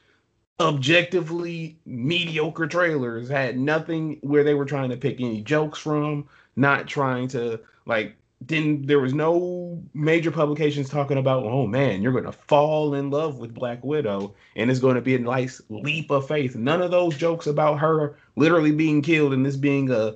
objectively 0.59 1.77
mediocre 1.85 2.67
trailers 2.67 3.29
had 3.29 3.57
nothing 3.57 4.17
where 4.21 4.43
they 4.43 4.53
were 4.53 4.65
trying 4.65 4.89
to 4.89 4.97
pick 4.97 5.21
any 5.21 5.41
jokes 5.41 5.79
from, 5.79 6.27
not 6.55 6.87
trying 6.87 7.27
to 7.29 7.59
like 7.85 8.15
didn't 8.45 8.87
there 8.87 8.99
was 8.99 9.13
no 9.13 9.81
major 9.93 10.31
publications 10.31 10.89
talking 10.89 11.17
about 11.17 11.43
oh 11.43 11.67
man 11.67 12.01
you're 12.01 12.13
going 12.13 12.23
to 12.23 12.31
fall 12.31 12.93
in 12.93 13.09
love 13.09 13.37
with 13.37 13.53
black 13.53 13.83
widow 13.83 14.33
and 14.55 14.71
it's 14.71 14.79
going 14.79 14.95
to 14.95 15.01
be 15.01 15.15
a 15.15 15.19
nice 15.19 15.61
leap 15.69 16.09
of 16.11 16.27
faith. 16.27 16.55
None 16.55 16.81
of 16.81 16.91
those 16.91 17.17
jokes 17.17 17.47
about 17.47 17.79
her 17.79 18.15
literally 18.35 18.71
being 18.71 19.01
killed 19.01 19.33
and 19.33 19.45
this 19.45 19.57
being 19.57 19.91
a 19.91 20.15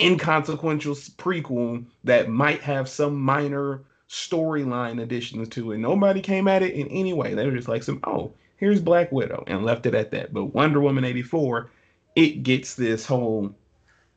inconsequential 0.00 0.94
prequel 0.94 1.84
that 2.04 2.28
might 2.28 2.62
have 2.62 2.88
some 2.88 3.16
minor 3.20 3.82
storyline 4.08 5.02
additions 5.02 5.48
to 5.50 5.72
it. 5.72 5.78
Nobody 5.78 6.20
came 6.22 6.48
at 6.48 6.62
it 6.62 6.74
in 6.74 6.88
any 6.88 7.12
way. 7.12 7.34
They 7.34 7.44
were 7.44 7.56
just 7.56 7.68
like 7.68 7.82
some 7.82 8.00
oh 8.04 8.32
here's 8.58 8.80
black 8.80 9.10
widow 9.10 9.42
and 9.46 9.64
left 9.64 9.86
it 9.86 9.94
at 9.94 10.10
that 10.10 10.32
but 10.32 10.46
wonder 10.46 10.80
woman 10.80 11.04
84 11.04 11.70
it 12.14 12.42
gets 12.42 12.74
this 12.74 13.06
whole 13.06 13.54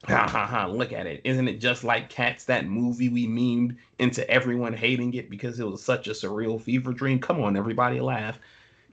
Ha 0.07 0.27
ha 0.27 0.47
ha, 0.47 0.65
look 0.65 0.93
at 0.93 1.05
it. 1.05 1.21
Isn't 1.23 1.47
it 1.47 1.59
just 1.59 1.83
like 1.83 2.09
Cats, 2.09 2.45
that 2.45 2.65
movie 2.65 3.09
we 3.09 3.27
memed 3.27 3.77
into 3.99 4.27
everyone 4.29 4.73
hating 4.73 5.13
it 5.13 5.29
because 5.29 5.59
it 5.59 5.67
was 5.67 5.83
such 5.83 6.07
a 6.07 6.11
surreal 6.11 6.59
fever 6.59 6.91
dream? 6.91 7.19
Come 7.19 7.39
on, 7.41 7.55
everybody 7.55 7.99
laugh. 7.99 8.39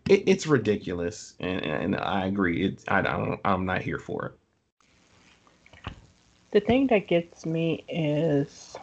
It, 0.06 0.24
it's 0.26 0.46
ridiculous. 0.46 1.32
And, 1.40 1.64
and 1.64 1.96
I 1.96 2.26
agree. 2.26 2.62
It's, 2.62 2.84
I 2.88 3.00
don't, 3.00 3.40
I'm 3.42 3.64
not 3.64 3.80
here 3.80 3.98
for 3.98 4.26
it. 4.26 5.92
The 6.50 6.60
thing 6.60 6.88
that 6.88 7.06
gets 7.06 7.46
me 7.46 7.84
is 7.88 8.76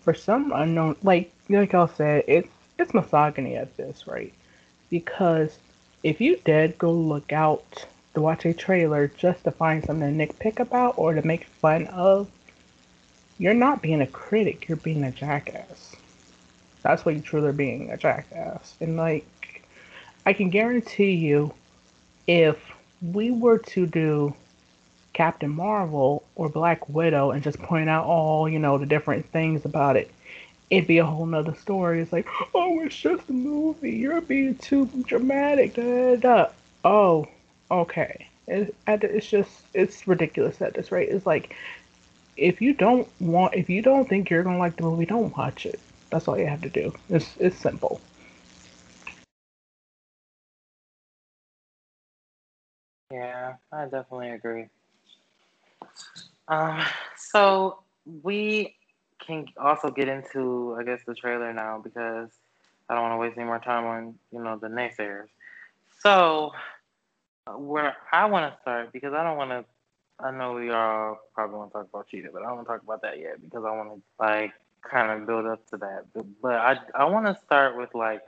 for 0.00 0.14
some 0.14 0.52
unknown, 0.54 0.94
like, 1.02 1.32
like 1.48 1.74
I 1.74 1.86
said, 1.86 2.24
it's, 2.28 2.48
it's 2.78 2.94
misogyny 2.94 3.56
at 3.56 3.76
this, 3.76 4.06
right? 4.06 4.32
Because 4.90 5.58
if 6.02 6.20
you 6.20 6.36
did 6.44 6.78
go 6.78 6.92
look 6.92 7.32
out 7.32 7.86
to 8.14 8.20
watch 8.20 8.44
a 8.44 8.54
trailer 8.54 9.08
just 9.08 9.44
to 9.44 9.50
find 9.50 9.84
something 9.84 10.16
to 10.18 10.26
nitpick 10.26 10.58
about 10.60 10.94
or 10.96 11.14
to 11.14 11.26
make 11.26 11.44
fun 11.44 11.86
of, 11.86 12.28
you're 13.38 13.54
not 13.54 13.82
being 13.82 14.00
a 14.00 14.06
critic, 14.06 14.68
you're 14.68 14.76
being 14.76 15.04
a 15.04 15.10
jackass. 15.10 15.94
That's 16.82 17.04
what 17.04 17.14
you 17.14 17.20
truly 17.20 17.48
are 17.48 17.52
being 17.52 17.90
a 17.90 17.96
jackass. 17.96 18.74
And 18.80 18.96
like 18.96 19.26
I 20.26 20.32
can 20.32 20.50
guarantee 20.50 21.12
you 21.12 21.54
if 22.26 22.56
we 23.00 23.30
were 23.30 23.58
to 23.58 23.86
do 23.86 24.34
Captain 25.12 25.50
Marvel 25.50 26.22
or 26.36 26.48
Black 26.48 26.88
Widow 26.88 27.30
and 27.30 27.42
just 27.42 27.58
point 27.58 27.88
out 27.88 28.04
all, 28.04 28.48
you 28.48 28.58
know, 28.58 28.78
the 28.78 28.86
different 28.86 29.26
things 29.30 29.64
about 29.64 29.96
it, 29.96 30.10
it'd 30.70 30.86
be 30.86 30.98
a 30.98 31.04
whole 31.04 31.26
nother 31.26 31.54
story. 31.54 32.00
It's 32.00 32.12
like, 32.12 32.28
oh, 32.54 32.80
it's 32.80 32.96
just 32.96 33.28
a 33.28 33.32
movie. 33.32 33.92
You're 33.92 34.20
being 34.20 34.56
too 34.56 34.86
dramatic. 35.06 35.74
Da, 35.74 36.16
da, 36.16 36.16
da. 36.16 36.50
Oh, 36.84 37.26
okay. 37.70 38.28
It, 38.46 38.74
it's 38.86 39.28
just 39.28 39.50
it's 39.74 40.08
ridiculous 40.08 40.62
at 40.62 40.74
this 40.74 40.90
rate. 40.90 41.10
It's 41.10 41.26
like 41.26 41.54
if 42.36 42.62
you 42.62 42.72
don't 42.72 43.08
want, 43.20 43.54
if 43.54 43.68
you 43.68 43.82
don't 43.82 44.08
think 44.08 44.30
you're 44.30 44.42
gonna 44.42 44.58
like 44.58 44.76
the 44.76 44.84
movie, 44.84 45.04
don't 45.04 45.36
watch 45.36 45.66
it. 45.66 45.80
That's 46.10 46.28
all 46.28 46.38
you 46.38 46.46
have 46.46 46.62
to 46.62 46.70
do. 46.70 46.94
It's 47.10 47.36
it's 47.38 47.56
simple. 47.56 48.00
Yeah, 53.12 53.54
I 53.72 53.84
definitely 53.84 54.30
agree. 54.30 54.68
Um, 56.46 56.82
so 57.16 57.82
we 58.22 58.77
can 59.28 59.46
also 59.58 59.90
get 59.90 60.08
into, 60.08 60.74
I 60.80 60.82
guess, 60.82 61.00
the 61.06 61.14
trailer 61.14 61.52
now 61.52 61.80
because 61.84 62.30
I 62.88 62.94
don't 62.94 63.02
want 63.02 63.12
to 63.12 63.18
waste 63.18 63.36
any 63.36 63.46
more 63.46 63.58
time 63.58 63.84
on, 63.84 64.14
you 64.32 64.42
know, 64.42 64.56
the 64.56 64.68
naysayers. 64.68 65.28
So 66.02 66.52
where 67.56 67.94
I 68.10 68.24
want 68.24 68.52
to 68.52 68.60
start 68.60 68.92
because 68.92 69.12
I 69.12 69.22
don't 69.22 69.36
want 69.36 69.50
to. 69.50 69.64
I 70.20 70.32
know 70.32 70.54
we 70.54 70.70
all 70.70 71.20
probably 71.32 71.58
want 71.58 71.70
to 71.70 71.78
talk 71.78 71.88
about 71.90 72.08
Cheetah, 72.08 72.30
but 72.32 72.42
I 72.42 72.46
don't 72.46 72.56
want 72.56 72.66
to 72.66 72.72
talk 72.72 72.82
about 72.82 73.02
that 73.02 73.20
yet 73.20 73.40
because 73.40 73.64
I 73.64 73.70
want 73.70 73.90
to 73.90 74.02
like 74.18 74.52
kind 74.82 75.12
of 75.12 75.26
build 75.26 75.46
up 75.46 75.64
to 75.70 75.76
that. 75.76 76.06
But, 76.12 76.26
but 76.42 76.54
I 76.54 76.78
I 76.94 77.04
want 77.04 77.26
to 77.26 77.38
start 77.44 77.76
with 77.76 77.94
like 77.94 78.22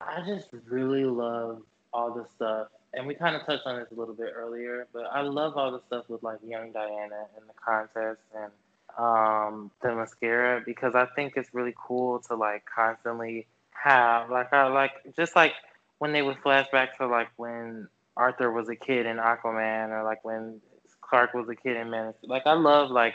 I 0.00 0.22
just 0.26 0.48
really 0.68 1.04
love 1.04 1.62
all 1.92 2.12
the 2.12 2.26
stuff 2.34 2.68
and 2.94 3.06
we 3.06 3.14
kind 3.14 3.36
of 3.36 3.44
touched 3.44 3.66
on 3.66 3.78
this 3.78 3.88
a 3.92 3.94
little 3.94 4.14
bit 4.14 4.32
earlier, 4.34 4.86
but 4.92 5.04
I 5.12 5.20
love 5.20 5.56
all 5.56 5.70
the 5.70 5.80
stuff 5.86 6.08
with 6.08 6.22
like 6.22 6.38
young 6.44 6.72
Diana 6.72 7.26
and 7.36 7.46
the 7.46 7.54
contest 7.62 8.20
and 8.34 8.50
um, 8.98 9.70
Themyscira 9.82 10.64
because 10.64 10.94
I 10.94 11.06
think 11.14 11.34
it's 11.36 11.52
really 11.52 11.74
cool 11.76 12.20
to 12.28 12.34
like 12.34 12.64
constantly 12.66 13.46
have 13.72 14.30
like 14.30 14.52
I 14.52 14.66
like 14.68 14.92
just 15.16 15.36
like 15.36 15.52
when 15.98 16.12
they 16.12 16.22
would 16.22 16.36
flashback 16.38 16.96
to 16.98 17.06
like 17.06 17.28
when 17.36 17.88
Arthur 18.16 18.50
was 18.50 18.68
a 18.68 18.76
kid 18.76 19.06
in 19.06 19.16
Aquaman 19.18 19.90
or 19.90 20.02
like 20.02 20.24
when 20.24 20.60
Clark 21.00 21.34
was 21.34 21.48
a 21.48 21.54
kid 21.54 21.76
in 21.76 21.90
Man. 21.90 22.14
Like 22.22 22.46
I 22.46 22.54
love 22.54 22.90
like 22.90 23.14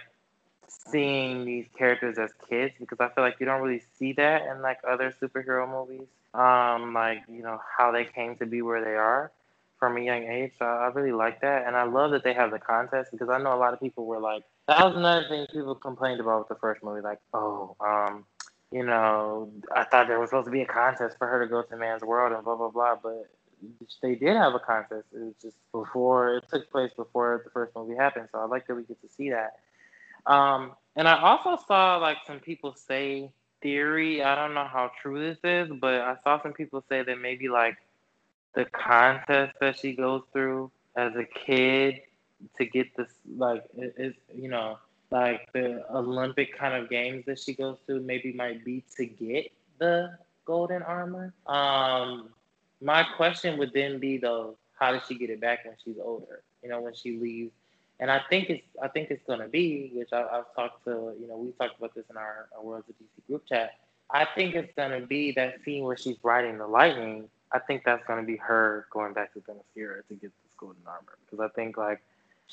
seeing 0.67 1.45
these 1.45 1.65
characters 1.77 2.17
as 2.17 2.31
kids 2.49 2.73
because 2.79 2.99
I 2.99 3.09
feel 3.09 3.23
like 3.23 3.37
you 3.39 3.45
don't 3.45 3.61
really 3.61 3.83
see 3.97 4.13
that 4.13 4.43
in 4.43 4.61
like 4.61 4.77
other 4.87 5.13
superhero 5.21 5.69
movies. 5.69 6.07
Um, 6.33 6.93
like 6.93 7.23
you 7.27 7.43
know 7.43 7.59
how 7.77 7.91
they 7.91 8.05
came 8.05 8.37
to 8.37 8.45
be 8.45 8.61
where 8.61 8.83
they 8.83 8.95
are 8.95 9.31
from 9.77 9.97
a 9.97 10.01
young 10.01 10.23
age. 10.23 10.53
So 10.59 10.65
I 10.65 10.87
really 10.87 11.11
like 11.11 11.41
that, 11.41 11.67
and 11.67 11.75
I 11.75 11.83
love 11.83 12.11
that 12.11 12.23
they 12.23 12.33
have 12.33 12.51
the 12.51 12.59
contest 12.59 13.11
because 13.11 13.29
I 13.29 13.39
know 13.39 13.53
a 13.53 13.57
lot 13.57 13.73
of 13.73 13.79
people 13.79 14.05
were 14.05 14.19
like 14.19 14.43
that 14.77 14.85
was 14.85 14.95
another 14.95 15.27
thing 15.27 15.45
people 15.51 15.75
complained 15.75 16.19
about 16.19 16.39
with 16.39 16.47
the 16.49 16.61
first 16.61 16.83
movie, 16.83 17.01
like 17.01 17.19
oh, 17.33 17.75
um, 17.79 18.25
you 18.71 18.83
know, 18.83 19.51
I 19.75 19.83
thought 19.83 20.07
there 20.07 20.19
was 20.19 20.29
supposed 20.29 20.45
to 20.45 20.51
be 20.51 20.61
a 20.61 20.65
contest 20.65 21.17
for 21.17 21.27
her 21.27 21.43
to 21.43 21.49
go 21.49 21.61
to 21.61 21.77
man's 21.77 22.03
world 22.03 22.33
and 22.33 22.43
blah 22.43 22.55
blah 22.55 22.69
blah, 22.69 22.95
but 23.01 23.29
they 24.01 24.15
did 24.15 24.35
have 24.35 24.53
a 24.55 24.59
contest. 24.59 25.07
It 25.13 25.19
was 25.19 25.35
just 25.41 25.57
before 25.71 26.37
it 26.37 26.45
took 26.49 26.71
place 26.71 26.91
before 26.95 27.41
the 27.43 27.51
first 27.51 27.75
movie 27.75 27.95
happened. 27.95 28.29
So 28.31 28.39
I 28.39 28.45
like 28.45 28.67
that 28.67 28.75
we 28.75 28.83
get 28.83 29.01
to 29.01 29.09
see 29.09 29.31
that. 29.31 29.59
Um, 30.25 30.73
and 30.95 31.07
I 31.07 31.21
also 31.21 31.61
saw 31.67 31.97
like 31.97 32.17
some 32.25 32.39
people 32.39 32.73
say 32.75 33.29
theory. 33.61 34.23
I 34.23 34.35
don't 34.35 34.53
know 34.53 34.65
how 34.65 34.91
true 35.01 35.19
this 35.19 35.37
is, 35.43 35.69
but 35.79 36.01
I 36.01 36.15
saw 36.23 36.41
some 36.41 36.53
people 36.53 36.83
say 36.89 37.03
that 37.03 37.19
maybe 37.19 37.49
like 37.49 37.77
the 38.55 38.65
contest 38.65 39.55
that 39.59 39.77
she 39.77 39.93
goes 39.93 40.23
through 40.33 40.71
as 40.95 41.13
a 41.15 41.23
kid 41.23 42.01
to 42.57 42.65
get 42.65 42.95
this 42.95 43.09
like 43.37 43.63
is 43.75 44.13
you 44.33 44.49
know 44.49 44.77
like 45.11 45.51
the 45.53 45.83
Olympic 45.93 46.57
kind 46.57 46.73
of 46.73 46.89
games 46.89 47.25
that 47.25 47.37
she 47.39 47.53
goes 47.53 47.77
through 47.85 48.01
maybe 48.01 48.31
might 48.31 48.63
be 48.63 48.83
to 48.95 49.05
get 49.05 49.51
the 49.77 50.17
golden 50.45 50.81
armor. 50.81 51.33
Um, 51.45 52.29
my 52.81 53.03
question 53.03 53.57
would 53.59 53.73
then 53.73 53.99
be 53.99 54.17
though, 54.17 54.55
how 54.79 54.91
does 54.91 55.01
she 55.07 55.15
get 55.15 55.29
it 55.29 55.41
back 55.41 55.65
when 55.65 55.75
she's 55.83 55.97
older? 56.01 56.41
You 56.63 56.69
know, 56.69 56.81
when 56.81 56.93
she 56.95 57.17
leaves. 57.17 57.51
And 57.99 58.09
I 58.09 58.21
think 58.29 58.49
it's 58.49 58.63
I 58.81 58.87
think 58.87 59.11
it's 59.11 59.23
gonna 59.27 59.47
be, 59.47 59.91
which 59.93 60.11
I, 60.11 60.21
have 60.31 60.55
talked 60.55 60.85
to, 60.85 61.13
you 61.19 61.27
know, 61.27 61.37
we 61.37 61.51
talked 61.51 61.77
about 61.77 61.93
this 61.93 62.05
in 62.09 62.17
our, 62.17 62.47
our 62.57 62.63
Worlds 62.63 62.89
of 62.89 62.95
DC 62.95 63.27
group 63.27 63.45
chat. 63.47 63.75
I 64.09 64.25
think 64.33 64.55
it's 64.55 64.73
gonna 64.75 65.01
be 65.01 65.31
that 65.33 65.63
scene 65.63 65.83
where 65.83 65.97
she's 65.97 66.17
riding 66.23 66.57
the 66.57 66.67
lightning. 66.67 67.29
I 67.51 67.59
think 67.59 67.83
that's 67.85 68.03
gonna 68.07 68.23
be 68.23 68.37
her 68.37 68.87
going 68.91 69.13
back 69.13 69.33
to 69.33 69.39
Themyscira 69.39 70.07
to 70.07 70.13
get 70.15 70.21
this 70.21 70.53
golden 70.57 70.81
armor 70.87 71.17
because 71.25 71.39
I 71.39 71.49
think 71.53 71.77
like 71.77 72.01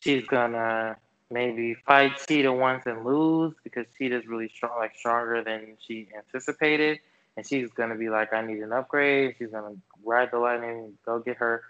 she's 0.00 0.24
gonna 0.26 0.96
maybe 1.30 1.74
fight 1.74 2.12
Cheetah 2.26 2.52
once 2.52 2.86
and 2.86 3.04
lose 3.04 3.54
because 3.64 3.86
Cheetah's 3.96 4.26
really 4.26 4.48
strong, 4.48 4.78
like 4.78 4.96
stronger 4.96 5.42
than 5.42 5.76
she 5.86 6.08
anticipated 6.16 7.00
and 7.38 7.46
she's 7.46 7.70
gonna 7.70 7.94
be 7.94 8.08
like, 8.08 8.32
I 8.32 8.44
need 8.44 8.58
an 8.58 8.72
upgrade. 8.72 9.36
She's 9.38 9.50
gonna 9.52 9.76
ride 10.04 10.32
the 10.32 10.40
lightning, 10.40 10.98
go 11.06 11.20
get 11.20 11.36
her, 11.36 11.62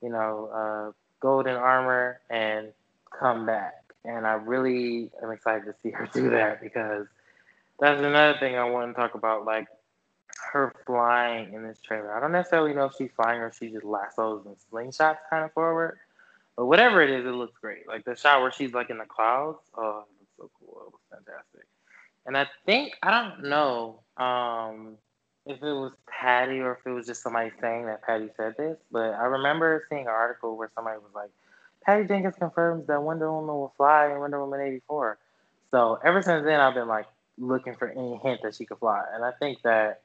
you 0.00 0.08
know, 0.08 0.46
uh, 0.54 0.92
golden 1.18 1.56
armor, 1.56 2.20
and 2.30 2.68
come 3.18 3.44
back. 3.44 3.92
And 4.04 4.24
I 4.24 4.34
really 4.34 5.10
am 5.20 5.32
excited 5.32 5.64
to 5.64 5.74
see 5.82 5.90
her 5.90 6.08
do 6.14 6.30
that 6.30 6.62
because 6.62 7.08
that's 7.80 8.00
another 8.00 8.38
thing 8.38 8.56
I 8.56 8.70
want 8.70 8.94
to 8.94 9.00
talk 9.00 9.16
about, 9.16 9.44
like 9.44 9.66
her 10.52 10.72
flying 10.86 11.54
in 11.54 11.64
this 11.66 11.80
trailer. 11.80 12.16
I 12.16 12.20
don't 12.20 12.30
necessarily 12.30 12.72
know 12.72 12.84
if 12.84 12.92
she's 12.96 13.10
flying 13.16 13.40
or 13.40 13.52
she 13.52 13.70
just 13.70 13.84
lassos 13.84 14.46
and 14.46 14.54
slingshots 14.70 15.18
kind 15.28 15.44
of 15.44 15.52
forward, 15.54 15.98
but 16.56 16.66
whatever 16.66 17.02
it 17.02 17.10
is, 17.10 17.26
it 17.26 17.30
looks 17.30 17.58
great. 17.60 17.86
Like 17.86 18.04
the 18.04 18.16
shot 18.16 18.40
where 18.40 18.50
she's 18.50 18.72
like 18.72 18.90
in 18.90 18.98
the 18.98 19.04
clouds, 19.04 19.58
oh, 19.76 20.04
it 20.08 20.20
looks 20.20 20.32
so 20.36 20.50
cool. 20.58 20.80
It 20.80 20.92
looks 20.92 21.04
fantastic. 21.10 21.66
And 22.26 22.36
I 22.36 22.46
think 22.64 22.94
I 23.02 23.10
don't 23.10 23.44
know. 23.44 24.00
Um, 24.16 24.96
if 25.46 25.62
it 25.62 25.72
was 25.72 25.92
Patty 26.08 26.58
or 26.58 26.72
if 26.72 26.78
it 26.84 26.90
was 26.90 27.06
just 27.06 27.22
somebody 27.22 27.50
saying 27.60 27.86
that 27.86 28.02
Patty 28.02 28.28
said 28.36 28.56
this, 28.58 28.76
but 28.90 29.12
I 29.12 29.24
remember 29.26 29.86
seeing 29.88 30.02
an 30.02 30.08
article 30.08 30.56
where 30.56 30.70
somebody 30.74 30.98
was 30.98 31.12
like, 31.14 31.30
Patty 31.84 32.04
Jenkins 32.08 32.34
confirms 32.36 32.88
that 32.88 33.00
Wonder 33.00 33.30
Woman 33.30 33.54
will 33.54 33.72
fly 33.76 34.10
in 34.10 34.18
Wonder 34.18 34.40
Woman 34.40 34.60
84. 34.60 35.18
So 35.70 36.00
ever 36.04 36.20
since 36.20 36.44
then, 36.44 36.58
I've 36.58 36.74
been 36.74 36.88
like 36.88 37.06
looking 37.38 37.76
for 37.76 37.88
any 37.88 38.18
hint 38.24 38.40
that 38.42 38.56
she 38.56 38.64
could 38.64 38.78
fly. 38.78 39.04
And 39.14 39.24
I 39.24 39.30
think 39.38 39.62
that 39.62 40.02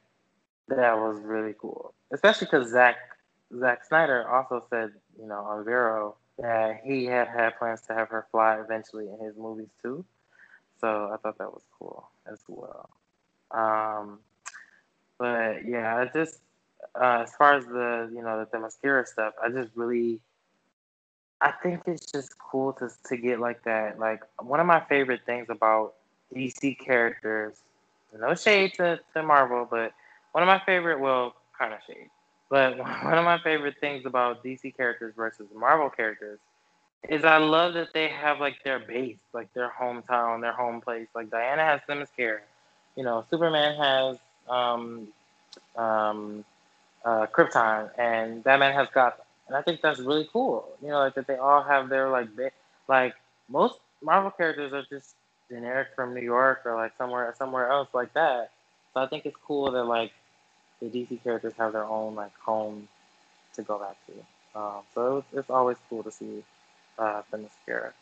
that 0.68 0.96
was 0.96 1.20
really 1.20 1.54
cool, 1.60 1.92
especially 2.12 2.46
because 2.46 2.70
Zach 2.70 2.96
Zack 3.58 3.84
Snyder 3.84 4.28
also 4.28 4.64
said, 4.70 4.92
you 5.20 5.26
know, 5.26 5.40
on 5.40 5.64
Vero 5.64 6.16
that 6.42 6.80
he 6.84 7.04
had 7.04 7.28
had 7.28 7.58
plans 7.58 7.80
to 7.82 7.94
have 7.94 8.08
her 8.08 8.26
fly 8.30 8.60
eventually 8.60 9.08
in 9.08 9.24
his 9.24 9.36
movies 9.36 9.70
too. 9.82 10.04
So 10.80 11.10
I 11.12 11.16
thought 11.16 11.38
that 11.38 11.52
was 11.52 11.62
cool 11.78 12.08
as 12.30 12.40
well. 12.48 12.90
Um, 13.52 14.18
but 15.18 15.64
yeah, 15.66 15.96
I 15.96 16.06
just 16.06 16.40
uh, 17.00 17.22
as 17.24 17.34
far 17.36 17.54
as 17.54 17.64
the 17.64 18.10
you 18.14 18.22
know 18.22 18.44
the 18.44 18.56
Themyscira 18.56 19.06
stuff, 19.06 19.34
I 19.42 19.48
just 19.50 19.70
really 19.74 20.20
I 21.40 21.52
think 21.62 21.82
it's 21.86 22.10
just 22.10 22.38
cool 22.38 22.72
to 22.74 22.90
to 23.06 23.16
get 23.16 23.40
like 23.40 23.62
that. 23.64 23.98
Like 23.98 24.22
one 24.40 24.60
of 24.60 24.66
my 24.66 24.80
favorite 24.80 25.20
things 25.26 25.46
about 25.48 25.94
DC 26.34 26.78
characters, 26.78 27.54
no 28.18 28.34
shade 28.34 28.74
to, 28.74 29.00
to 29.14 29.22
Marvel, 29.22 29.66
but 29.70 29.92
one 30.32 30.42
of 30.42 30.48
my 30.48 30.60
favorite 30.64 31.00
well, 31.00 31.34
kind 31.58 31.74
of 31.74 31.80
shade. 31.86 32.08
But 32.52 32.78
one 33.04 33.16
of 33.18 33.24
my 33.24 33.38
favorite 33.38 33.76
things 33.80 34.04
about 34.04 34.44
DC 34.44 34.76
characters 34.76 35.14
versus 35.16 35.46
Marvel 35.56 35.88
characters 35.88 36.38
is 37.08 37.24
I 37.24 37.38
love 37.38 37.72
that 37.74 37.94
they 37.94 38.08
have 38.08 38.40
like 38.40 38.62
their 38.62 38.78
base, 38.78 39.16
like 39.32 39.52
their 39.54 39.70
hometown, 39.70 40.42
their 40.42 40.52
home 40.52 40.82
place. 40.82 41.08
Like 41.14 41.30
Diana 41.30 41.64
has 41.64 41.80
Themyscira. 41.88 42.40
You 42.94 43.04
know, 43.04 43.24
Superman 43.30 43.74
has 43.78 44.18
um, 44.50 45.08
um, 45.76 46.44
uh, 47.06 47.26
Krypton, 47.26 47.88
and 47.98 48.44
Batman 48.44 48.74
has 48.74 48.88
Gotham. 48.92 49.24
And 49.48 49.56
I 49.56 49.62
think 49.62 49.80
that's 49.80 49.98
really 49.98 50.28
cool. 50.30 50.68
You 50.82 50.88
know, 50.88 50.98
like 50.98 51.14
that 51.14 51.26
they 51.26 51.36
all 51.36 51.62
have 51.62 51.88
their 51.88 52.10
like 52.10 52.28
like 52.86 53.14
most 53.48 53.76
Marvel 54.02 54.30
characters 54.30 54.74
are 54.74 54.84
just 54.90 55.14
generic 55.48 55.88
from 55.96 56.14
New 56.14 56.20
York 56.22 56.60
or 56.66 56.76
like 56.76 56.92
somewhere 56.98 57.34
somewhere 57.38 57.70
else 57.70 57.88
like 57.94 58.12
that. 58.12 58.50
So 58.92 59.00
I 59.00 59.06
think 59.06 59.24
it's 59.24 59.36
cool 59.46 59.72
that 59.72 59.84
like 59.84 60.12
the 60.82 60.88
DC 60.88 61.22
characters 61.22 61.54
have 61.56 61.72
their 61.72 61.84
own 61.84 62.14
like 62.14 62.36
home 62.38 62.88
to 63.54 63.62
go 63.62 63.78
back 63.78 63.96
to. 64.06 64.58
Um, 64.58 64.82
so 64.94 65.18
it's, 65.18 65.26
it's 65.32 65.50
always 65.50 65.76
cool 65.88 66.02
to 66.02 66.10
see 66.10 66.42
uh, 66.98 67.22
Themyscira. 67.32 67.92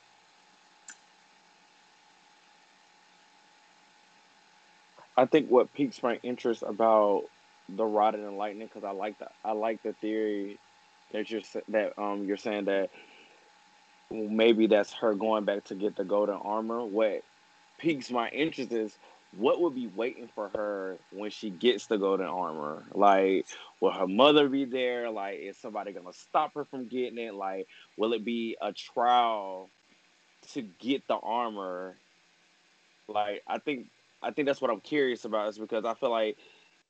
I 5.17 5.27
think 5.27 5.51
what 5.51 5.73
piques 5.75 6.03
my 6.03 6.19
interest 6.23 6.63
about 6.67 7.25
the 7.69 7.85
Rod 7.85 8.15
and 8.15 8.39
Lightning 8.39 8.67
because 8.67 8.85
I 8.85 8.93
like 8.93 9.19
the 9.19 9.29
I 9.45 9.53
like 9.53 9.83
the 9.83 9.93
theory 9.93 10.59
that 11.13 11.31
you're 11.31 11.43
that 11.69 11.99
um 11.99 12.25
you're 12.25 12.37
saying 12.39 12.65
that 12.65 12.91
maybe 14.11 14.67
that's 14.67 14.93
her 14.95 15.15
going 15.15 15.45
back 15.45 15.65
to 15.65 15.75
get 15.75 15.95
the 15.97 16.05
golden 16.05 16.37
armor. 16.37 16.85
What 16.85 17.23
piques 17.79 18.11
my 18.11 18.29
interest 18.31 18.73
is 18.73 18.97
what 19.37 19.61
would 19.61 19.75
be 19.75 19.87
waiting 19.87 20.29
for 20.35 20.51
her 20.55 20.99
when 21.13 21.31
she 21.31 21.51
gets 21.51 21.87
the 21.87 21.97
golden 21.97 22.27
armor? 22.27 22.85
Like, 22.93 23.47
will 23.81 23.93
her 23.93 24.07
mother 24.07 24.49
be 24.49 24.65
there? 24.65 25.11
Like, 25.11 25.39
is 25.39 25.57
somebody 25.57 25.93
gonna 25.93 26.13
stop 26.13 26.55
her 26.55 26.65
from 26.65 26.89
getting 26.89 27.19
it? 27.19 27.35
Like, 27.35 27.67
will 27.97 28.13
it 28.13 28.25
be 28.25 28.57
a 28.61 28.73
trial 28.73 29.69
to 30.53 30.63
get 30.63 31.07
the 31.07 31.17
armor? 31.17 31.97
Like, 33.07 33.43
I 33.47 33.59
think 33.59 33.87
I 34.23 34.31
think 34.33 34.47
that's 34.47 34.61
what 34.61 34.71
I'm 34.71 34.81
curious 34.81 35.25
about 35.25 35.49
is 35.49 35.59
because 35.59 35.85
I 35.85 35.95
feel 35.95 36.11
like 36.11 36.37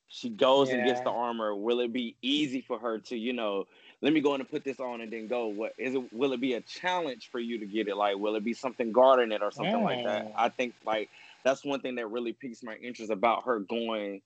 she 0.09 0.29
goes 0.29 0.68
yeah. 0.68 0.76
and 0.76 0.87
gets 0.87 1.00
the 1.00 1.11
armor. 1.11 1.55
Will 1.55 1.81
it 1.81 1.92
be 1.92 2.16
easy 2.20 2.62
for 2.62 2.79
her 2.79 2.98
to, 2.98 3.16
you 3.16 3.33
know, 3.33 3.66
let 4.03 4.12
me 4.12 4.20
go 4.20 4.35
in 4.35 4.40
and 4.40 4.50
put 4.50 4.64
this 4.64 4.81
on 4.81 5.00
and 5.00 5.12
then 5.12 5.29
go? 5.29 5.46
What 5.46 5.74
is 5.79 5.94
it? 5.94 6.12
Will 6.12 6.33
it 6.33 6.40
be 6.40 6.55
a 6.55 6.61
challenge 6.62 7.29
for 7.31 7.38
you 7.38 7.59
to 7.59 7.66
get 7.66 7.87
it? 7.87 7.96
Like, 7.96 8.16
will 8.16 8.35
it 8.35 8.44
be 8.44 8.55
something 8.55 8.92
guarding 8.92 9.31
it 9.31 9.42
or 9.42 9.53
something 9.53 9.79
yeah. 9.79 9.85
like 9.85 10.05
that? 10.05 10.33
I 10.37 10.48
think 10.48 10.74
like 10.85 11.11
that's 11.44 11.64
one 11.64 11.81
thing 11.81 11.96
that 11.96 12.09
really 12.09 12.33
piques 12.33 12.62
my 12.62 12.74
interest 12.74 13.11
about 13.11 13.44
her 13.44 13.61
going 13.61 14.20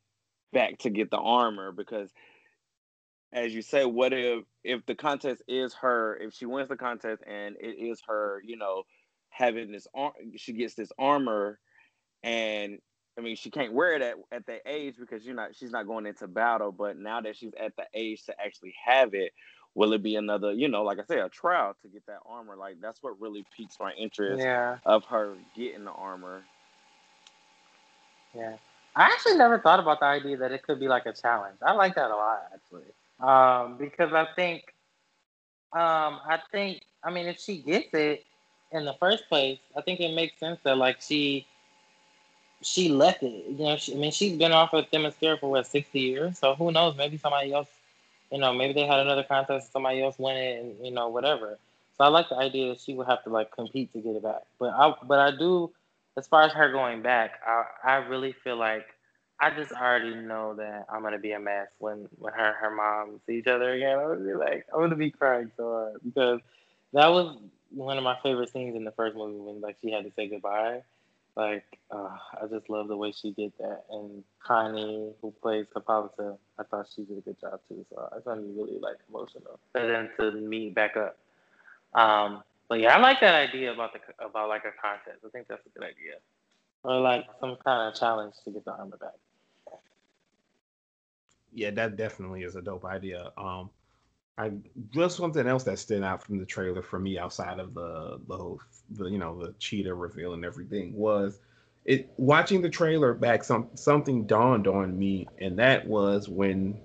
back 0.53 0.79
to 0.79 0.91
get 0.91 1.11
the 1.11 1.19
armor 1.19 1.73
because 1.73 2.11
as 3.35 3.53
you 3.53 3.63
say, 3.63 3.85
what 3.85 4.13
if 4.13 4.45
if 4.63 4.87
the 4.87 4.95
contest 4.95 5.43
is 5.49 5.75
her, 5.75 6.17
if 6.17 6.33
she 6.35 6.47
wins 6.47 6.69
the 6.69 6.77
contest 6.77 7.23
and 7.27 7.57
it 7.61 7.77
is 7.79 8.01
her, 8.07 8.41
you 8.45 8.57
know, 8.57 8.85
having 9.29 9.73
this 9.73 9.89
arm, 9.93 10.13
she 10.37 10.53
gets 10.53 10.75
this 10.75 10.93
armor, 10.99 11.59
and 12.23 12.79
I 13.19 13.21
mean, 13.21 13.35
she 13.37 13.51
can't 13.51 13.73
wear 13.73 13.95
it 13.95 14.03
at, 14.03 14.15
at 14.33 14.47
that 14.47 14.63
age 14.67 14.95
because 14.99 15.25
you're 15.25 15.35
not 15.35 15.57
she's 15.57 15.73
not 15.73 15.87
going 15.87 16.07
into 16.07 16.29
battle. 16.29 16.71
But 16.71 16.97
now 16.97 17.21
that 17.21 17.37
she's 17.37 17.53
at 17.61 17.77
the 17.77 17.87
age 17.93 18.25
to 18.27 18.35
actually 18.41 18.75
have 18.87 19.15
it, 19.15 19.33
will 19.75 19.93
it 19.93 20.03
be 20.03 20.15
another, 20.15 20.53
you 20.53 20.69
know, 20.69 20.85
like 20.85 20.99
I 21.01 21.05
say, 21.05 21.19
a 21.19 21.29
trial 21.29 21.75
to 21.83 21.89
get 21.89 22.07
that 22.07 22.21
armor? 22.25 22.57
Like 22.57 22.77
that's 22.81 23.03
what 23.03 23.21
really 23.21 23.45
piques 23.57 23.77
my 23.81 23.93
interest 23.99 24.43
yeah. 24.43 24.79
of 24.87 25.05
her 25.07 25.35
getting 25.57 25.85
the 25.85 25.91
armor. 25.91 26.45
Yeah. 28.35 28.57
I 28.97 29.05
actually 29.05 29.37
never 29.37 29.59
thought 29.59 29.81
about 29.81 30.01
the 30.01 30.07
idea 30.07 30.37
that 30.39 30.53
it 30.53 30.63
could 30.63 30.81
be 30.81 30.89
like 30.89 31.07
a 31.07 31.13
challenge. 31.13 31.59
I 31.63 31.73
like 31.73 31.95
that 31.97 32.11
a 32.11 32.17
lot 32.17 32.43
actually. 32.55 32.93
Um, 33.21 33.77
because 33.79 34.13
I 34.13 34.27
think 34.37 34.75
Um, 35.73 36.21
I 36.27 36.39
think 36.53 36.83
I 37.03 37.11
mean 37.11 37.27
if 37.27 37.39
she 37.39 37.59
gets 37.59 37.93
it 37.95 38.25
in 38.73 38.85
the 38.85 38.95
first 38.95 39.29
place, 39.29 39.59
I 39.77 39.83
think 39.83 40.01
it 40.01 40.15
makes 40.15 40.39
sense 40.39 40.59
that 40.65 40.79
like 40.79 41.01
she 41.01 41.47
she 42.63 42.89
left 42.89 43.23
it. 43.23 43.45
You 43.49 43.65
know, 43.65 43.77
she, 43.77 43.95
I 43.95 43.97
mean 43.97 44.13
she's 44.13 44.37
been 44.37 44.53
off 44.53 44.73
of 44.73 44.91
Themyscira 44.91 45.39
for 45.39 45.51
what 45.51 45.67
sixty 45.67 46.01
years, 46.01 46.39
so 46.39 46.55
who 46.55 46.71
knows? 46.73 46.97
Maybe 46.97 47.17
somebody 47.17 47.53
else, 47.53 47.69
you 48.31 48.39
know, 48.39 48.53
maybe 48.53 48.73
they 48.75 48.87
had 48.87 49.01
another 49.01 49.23
contest, 49.25 49.67
and 49.67 49.73
somebody 49.73 50.03
else 50.03 50.19
won 50.19 50.37
it, 50.37 50.61
and 50.63 50.85
you 50.85 50.93
know 50.93 51.09
whatever. 51.09 51.59
So 51.97 52.05
I 52.05 52.09
like 52.09 52.29
the 52.29 52.37
idea 52.37 52.69
that 52.69 52.81
she 52.81 52.95
would 52.95 53.07
have 53.07 53.23
to 53.25 53.31
like 53.31 53.51
compete 53.53 53.93
to 53.93 54.01
get 54.01 54.17
it 54.17 54.23
back. 54.23 54.43
But 54.59 54.71
I 54.75 54.95
but 55.03 55.19
I 55.19 55.31
do, 55.37 55.71
as 56.17 56.27
far 56.27 56.43
as 56.43 56.53
her 56.53 56.71
going 56.73 57.03
back, 57.03 57.41
I 57.47 57.65
I 57.85 57.95
really 57.97 58.33
feel 58.33 58.57
like 58.57 58.87
I 59.41 59.51
just 59.51 59.73
already 59.73 60.15
know 60.15 60.55
that 60.55 60.87
I'm 60.93 61.03
gonna 61.03 61.19
be 61.19 61.33
a 61.33 61.41
mess 61.41 61.69
when 61.79 62.09
when 62.19 62.33
her 62.33 62.47
and 62.49 62.57
her 62.57 62.71
mom 62.75 63.21
see 63.27 63.39
each 63.39 63.47
other 63.47 63.73
again. 63.73 63.99
I'm 63.99 64.09
gonna 64.09 64.25
be 64.25 64.35
like, 64.35 64.67
I'm 64.73 64.81
gonna 64.81 64.97
be 64.97 65.11
crying 65.11 65.51
so 65.57 65.65
hard 65.65 66.01
because 66.05 66.41
that 66.93 67.09
was 67.09 67.37
one 67.71 67.99
of 67.99 68.05
my 68.05 68.17
favorite 68.23 68.53
scenes 68.53 68.77
in 68.77 68.85
the 68.85 68.93
first 68.93 69.17
movie 69.17 69.39
when 69.39 69.61
like 69.61 69.77
she 69.83 69.91
had 69.91 70.05
to 70.05 70.13
say 70.15 70.29
goodbye. 70.29 70.83
Like, 71.37 71.65
uh, 71.91 72.17
I 72.41 72.47
just 72.49 72.71
love 72.71 72.87
the 72.87 72.97
way 72.97 73.11
she 73.11 73.33
did 73.33 73.53
that. 73.59 73.87
And 73.91 74.23
Connie, 74.41 75.11
who 75.21 75.35
plays 75.43 75.67
Hippolyta, 75.75 76.37
I 76.61 76.63
thought 76.63 76.87
she 76.95 77.03
did 77.03 77.19
a 77.19 77.23
good 77.23 77.41
job 77.41 77.59
too. 77.69 77.85
So 77.91 78.09
I 78.17 78.21
found 78.21 78.45
it 78.45 78.57
really 78.57 78.79
like 78.79 78.99
emotional 79.09 79.59
for 79.73 79.85
them 79.85 80.11
to 80.21 80.31
meet 80.31 80.77
back 80.77 80.97
up. 80.97 81.19
Um, 81.93 82.45
but 82.69 82.81
yeah, 82.81 82.97
I 82.97 83.01
like 83.01 83.21
that 83.21 83.35
idea 83.35 83.73
about 83.73 83.93
the 83.93 84.01
about 84.25 84.49
like 84.49 84.63
a 84.65 84.73
contest. 84.81 85.25
I 85.25 85.29
think 85.31 85.49
that's 85.49 85.65
a 85.67 85.79
good 85.79 85.85
idea, 85.85 86.15
or 86.83 87.01
like 87.01 87.27
some 87.41 87.57
kind 87.65 87.89
of 87.93 87.99
challenge 87.99 88.35
to 88.45 88.51
get 88.51 88.65
the 88.65 88.73
armor 88.73 88.97
back 88.97 89.15
yeah, 91.55 91.71
that 91.71 91.97
definitely 91.97 92.43
is 92.43 92.57
a 92.57 92.63
dope 92.63 92.85
idea. 92.85 93.31
Um, 93.39 93.71
I 94.37 94.51
just 94.91 95.17
something 95.17 95.47
else 95.47 95.63
that 95.65 95.79
stood 95.79 96.03
out 96.03 96.23
from 96.23 96.39
the 96.39 96.45
trailer 96.45 96.83
for 96.83 96.99
me 96.99 97.19
outside 97.19 97.61
of 97.61 97.73
the 97.73 98.21
the, 98.29 98.57
the 98.91 99.05
you 99.07 99.19
know 99.19 99.41
the 99.41 99.55
cheetah 99.61 99.95
reveal 99.95 100.35
and 100.35 100.45
everything 100.45 100.93
was 100.93 101.39
it 101.85 102.13
watching 102.17 102.61
the 102.61 102.69
trailer 102.69 103.15
back 103.15 103.45
some 103.45 103.69
something 103.75 104.27
dawned 104.27 104.67
on 104.67 104.99
me 104.99 105.29
and 105.39 105.57
that 105.57 105.87
was 105.87 106.29
when 106.29 106.77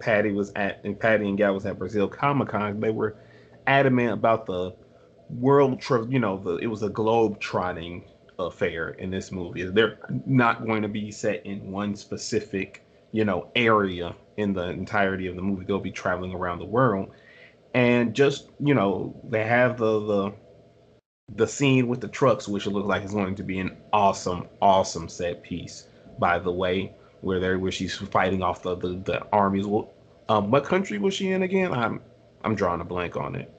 Patty 0.00 0.32
was 0.32 0.50
at 0.56 0.82
and 0.84 0.98
Patty 0.98 1.28
and 1.28 1.36
Gal 1.36 1.52
was 1.52 1.66
at 1.66 1.78
Brazil 1.78 2.08
Comic 2.08 2.48
Con 2.48 2.80
they 2.80 2.90
were 2.90 3.16
adamant 3.66 4.14
about 4.14 4.46
the 4.46 4.74
world 5.34 5.80
trip 5.80 6.06
you 6.10 6.18
know 6.18 6.38
the 6.38 6.56
it 6.58 6.66
was 6.66 6.82
a 6.82 6.90
globe 6.90 7.38
trotting 7.40 8.04
affair 8.38 8.90
in 8.90 9.10
this 9.10 9.32
movie 9.32 9.64
they're 9.64 9.98
not 10.26 10.64
going 10.66 10.82
to 10.82 10.88
be 10.88 11.10
set 11.10 11.44
in 11.46 11.70
one 11.70 11.94
specific 11.94 12.82
you 13.12 13.24
know, 13.24 13.46
area 13.54 14.16
in 14.36 14.52
the 14.54 14.70
entirety 14.70 15.28
of 15.28 15.36
the 15.36 15.42
movie. 15.42 15.64
They'll 15.64 15.80
be 15.80 15.92
traveling 15.92 16.34
around 16.34 16.58
the 16.58 16.66
world. 16.66 17.10
And 17.74 18.14
just, 18.14 18.46
you 18.60 18.74
know, 18.74 19.14
they 19.24 19.44
have 19.44 19.78
the 19.78 20.00
the 20.00 20.32
the 21.34 21.46
scene 21.46 21.88
with 21.88 22.00
the 22.00 22.08
trucks, 22.08 22.48
which 22.48 22.66
it 22.66 22.70
looks 22.70 22.88
like 22.88 23.04
is 23.04 23.12
going 23.12 23.36
to 23.36 23.44
be 23.44 23.58
an 23.58 23.70
awesome, 23.92 24.46
awesome 24.60 25.08
set 25.08 25.42
piece, 25.42 25.84
by 26.18 26.38
the 26.38 26.52
way, 26.52 26.92
where 27.22 27.40
there 27.40 27.58
where 27.58 27.72
she's 27.72 27.96
fighting 27.96 28.42
off 28.42 28.62
the 28.62 28.76
the, 28.76 28.96
the 29.04 29.22
armies. 29.32 29.66
Well, 29.66 29.90
um, 30.28 30.50
what 30.50 30.64
country 30.64 30.98
was 30.98 31.14
she 31.14 31.30
in 31.30 31.42
again? 31.42 31.72
I'm 31.72 32.00
I'm 32.44 32.56
drawing 32.56 32.82
a 32.82 32.84
blank 32.84 33.16
on 33.16 33.36
it. 33.36 33.53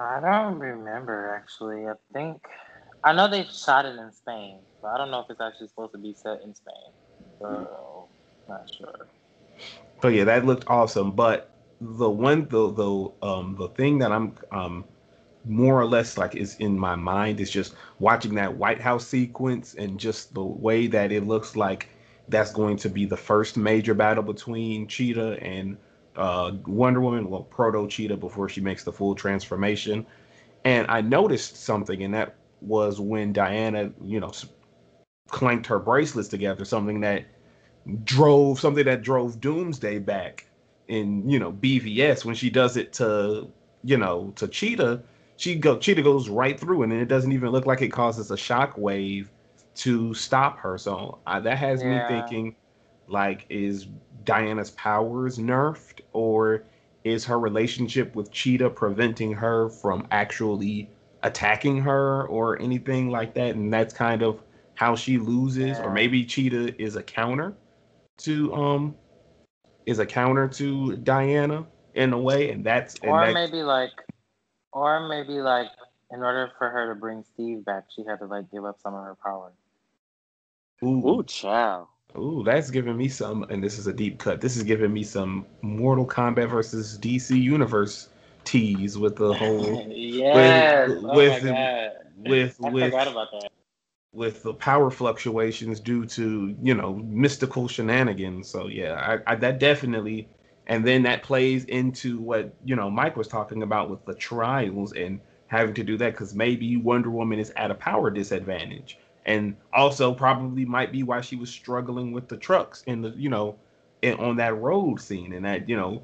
I 0.00 0.20
don't 0.20 0.58
remember 0.58 1.36
actually. 1.36 1.86
I 1.86 1.94
think 2.12 2.42
I 3.04 3.12
know 3.12 3.28
they 3.28 3.44
shot 3.44 3.86
it 3.86 3.96
in 3.96 4.12
Spain, 4.12 4.60
but 4.82 4.88
I 4.88 4.98
don't 4.98 5.10
know 5.10 5.20
if 5.20 5.26
it's 5.30 5.40
actually 5.40 5.68
supposed 5.68 5.92
to 5.92 5.98
be 5.98 6.14
set 6.14 6.42
in 6.44 6.54
Spain. 6.54 6.92
So 7.40 8.08
not 8.48 8.68
sure. 8.76 9.08
But 10.00 10.08
yeah, 10.14 10.24
that 10.24 10.46
looked 10.46 10.64
awesome. 10.68 11.12
But 11.12 11.50
the 11.80 12.10
one 12.10 12.48
the 12.48 12.72
the 12.72 13.12
um 13.26 13.56
the 13.58 13.68
thing 13.68 13.98
that 13.98 14.12
I'm 14.12 14.34
um 14.52 14.84
more 15.44 15.80
or 15.80 15.86
less 15.86 16.18
like 16.18 16.36
is 16.36 16.56
in 16.56 16.78
my 16.78 16.96
mind 16.96 17.40
is 17.40 17.50
just 17.50 17.74
watching 17.98 18.34
that 18.34 18.56
White 18.56 18.80
House 18.80 19.06
sequence 19.06 19.74
and 19.74 19.98
just 19.98 20.34
the 20.34 20.44
way 20.44 20.86
that 20.88 21.12
it 21.12 21.26
looks 21.26 21.56
like 21.56 21.88
that's 22.28 22.52
going 22.52 22.76
to 22.78 22.88
be 22.90 23.06
the 23.06 23.16
first 23.16 23.56
major 23.56 23.94
battle 23.94 24.22
between 24.22 24.86
Cheetah 24.86 25.42
and 25.42 25.78
uh, 26.16 26.52
Wonder 26.66 27.00
Woman, 27.00 27.28
well, 27.30 27.42
Proto 27.42 27.86
Cheetah 27.88 28.16
before 28.16 28.48
she 28.48 28.60
makes 28.60 28.84
the 28.84 28.92
full 28.92 29.14
transformation. 29.14 30.06
And 30.64 30.86
I 30.90 31.00
noticed 31.00 31.56
something, 31.56 32.02
and 32.02 32.12
that 32.14 32.36
was 32.60 33.00
when 33.00 33.32
Diana, 33.32 33.92
you 34.04 34.20
know, 34.20 34.32
clanked 35.28 35.66
her 35.68 35.78
bracelets 35.78 36.28
together, 36.28 36.64
something 36.64 37.00
that 37.00 37.24
drove 38.04 38.60
something 38.60 38.84
that 38.84 39.02
drove 39.02 39.40
Doomsday 39.40 39.98
back 39.98 40.46
in 40.88 41.28
you 41.28 41.38
know 41.38 41.52
BVS 41.52 42.24
when 42.24 42.34
she 42.34 42.50
does 42.50 42.76
it 42.76 42.92
to 42.94 43.48
you 43.84 43.96
know 43.96 44.32
to 44.36 44.48
Cheetah, 44.48 45.02
she 45.36 45.54
go 45.54 45.78
Cheetah 45.78 46.02
goes 46.02 46.28
right 46.28 46.58
through 46.58 46.82
and 46.82 46.92
it 46.92 47.06
doesn't 47.06 47.32
even 47.32 47.50
look 47.50 47.64
like 47.64 47.80
it 47.80 47.88
causes 47.88 48.30
a 48.30 48.36
shock 48.36 48.76
wave 48.76 49.30
to 49.76 50.12
stop 50.12 50.58
her. 50.58 50.76
So 50.76 51.18
uh, 51.26 51.40
that 51.40 51.56
has 51.56 51.82
yeah. 51.82 52.08
me 52.08 52.20
thinking 52.20 52.56
like 53.08 53.46
is 53.48 53.86
Diana's 54.24 54.72
powers 54.72 55.38
nerfed 55.38 55.99
or 56.12 56.64
is 57.04 57.24
her 57.24 57.38
relationship 57.38 58.14
with 58.14 58.30
Cheetah 58.30 58.70
preventing 58.70 59.32
her 59.32 59.68
from 59.68 60.06
actually 60.10 60.90
attacking 61.22 61.80
her 61.82 62.26
or 62.28 62.60
anything 62.60 63.10
like 63.10 63.34
that 63.34 63.54
and 63.54 63.72
that's 63.72 63.92
kind 63.92 64.22
of 64.22 64.42
how 64.74 64.96
she 64.96 65.18
loses 65.18 65.78
yeah. 65.78 65.82
or 65.82 65.90
maybe 65.90 66.24
Cheetah 66.24 66.80
is 66.80 66.96
a 66.96 67.02
counter 67.02 67.54
to 68.18 68.54
um 68.54 68.94
is 69.86 69.98
a 69.98 70.06
counter 70.06 70.48
to 70.48 70.96
Diana 70.96 71.66
in 71.94 72.12
a 72.12 72.18
way, 72.18 72.50
and 72.50 72.64
that's 72.64 72.96
and 73.02 73.10
or 73.10 73.32
maybe 73.32 73.62
like, 73.62 73.90
or 74.72 75.08
maybe 75.08 75.40
like 75.40 75.68
in 76.10 76.20
order 76.20 76.50
for 76.58 76.70
her 76.70 76.92
to 76.92 76.98
bring 76.98 77.24
Steve 77.34 77.64
back, 77.64 77.84
she 77.94 78.04
had 78.04 78.18
to 78.20 78.26
like 78.26 78.50
give 78.50 78.64
up 78.64 78.80
some 78.80 78.94
of 78.94 79.02
her 79.02 79.16
power. 79.22 79.52
Ooh, 80.82 81.06
Ooh 81.06 81.22
child. 81.24 81.88
Ooh, 82.16 82.42
that's 82.44 82.70
giving 82.70 82.96
me 82.96 83.08
some, 83.08 83.44
and 83.44 83.62
this 83.62 83.78
is 83.78 83.86
a 83.86 83.92
deep 83.92 84.18
cut. 84.18 84.40
This 84.40 84.56
is 84.56 84.62
giving 84.62 84.92
me 84.92 85.02
some 85.02 85.46
Mortal 85.62 86.06
Kombat 86.06 86.50
versus 86.50 86.98
DC 86.98 87.40
Universe 87.40 88.08
tease 88.44 88.98
with 88.98 89.16
the 89.16 89.32
whole. 89.34 89.86
yes. 89.88 90.88
With, 90.88 91.04
oh 91.04 91.14
with, 91.14 91.44
God. 91.44 91.90
with, 92.18 92.56
I 92.62 92.68
with, 92.70 92.84
forgot 92.92 93.08
about 93.08 93.28
that 93.32 93.50
with 94.12 94.42
the 94.42 94.52
power 94.52 94.90
fluctuations 94.90 95.78
due 95.78 96.04
to 96.04 96.54
you 96.62 96.74
know 96.74 96.94
mystical 96.94 97.68
shenanigans. 97.68 98.48
So 98.48 98.66
yeah, 98.66 99.20
I, 99.26 99.32
I, 99.32 99.34
that 99.36 99.58
definitely, 99.58 100.28
and 100.66 100.86
then 100.86 101.02
that 101.04 101.22
plays 101.22 101.64
into 101.66 102.18
what 102.18 102.54
you 102.64 102.76
know 102.76 102.90
Mike 102.90 103.16
was 103.16 103.28
talking 103.28 103.62
about 103.62 103.90
with 103.90 104.04
the 104.04 104.14
trials 104.14 104.92
and 104.92 105.20
having 105.46 105.74
to 105.74 105.84
do 105.84 105.96
that 105.98 106.12
because 106.12 106.34
maybe 106.34 106.76
Wonder 106.76 107.10
Woman 107.10 107.38
is 107.38 107.52
at 107.56 107.70
a 107.70 107.74
power 107.74 108.10
disadvantage, 108.10 108.98
and 109.26 109.56
also 109.72 110.14
probably 110.14 110.64
might 110.64 110.92
be 110.92 111.02
why 111.02 111.20
she 111.20 111.36
was 111.36 111.50
struggling 111.50 112.12
with 112.12 112.28
the 112.28 112.36
trucks 112.36 112.82
in 112.86 113.02
the 113.02 113.10
you 113.10 113.28
know 113.28 113.56
in, 114.02 114.14
on 114.14 114.36
that 114.36 114.56
road 114.56 115.00
scene 115.00 115.32
and 115.32 115.44
that 115.44 115.68
you 115.68 115.76
know. 115.76 116.02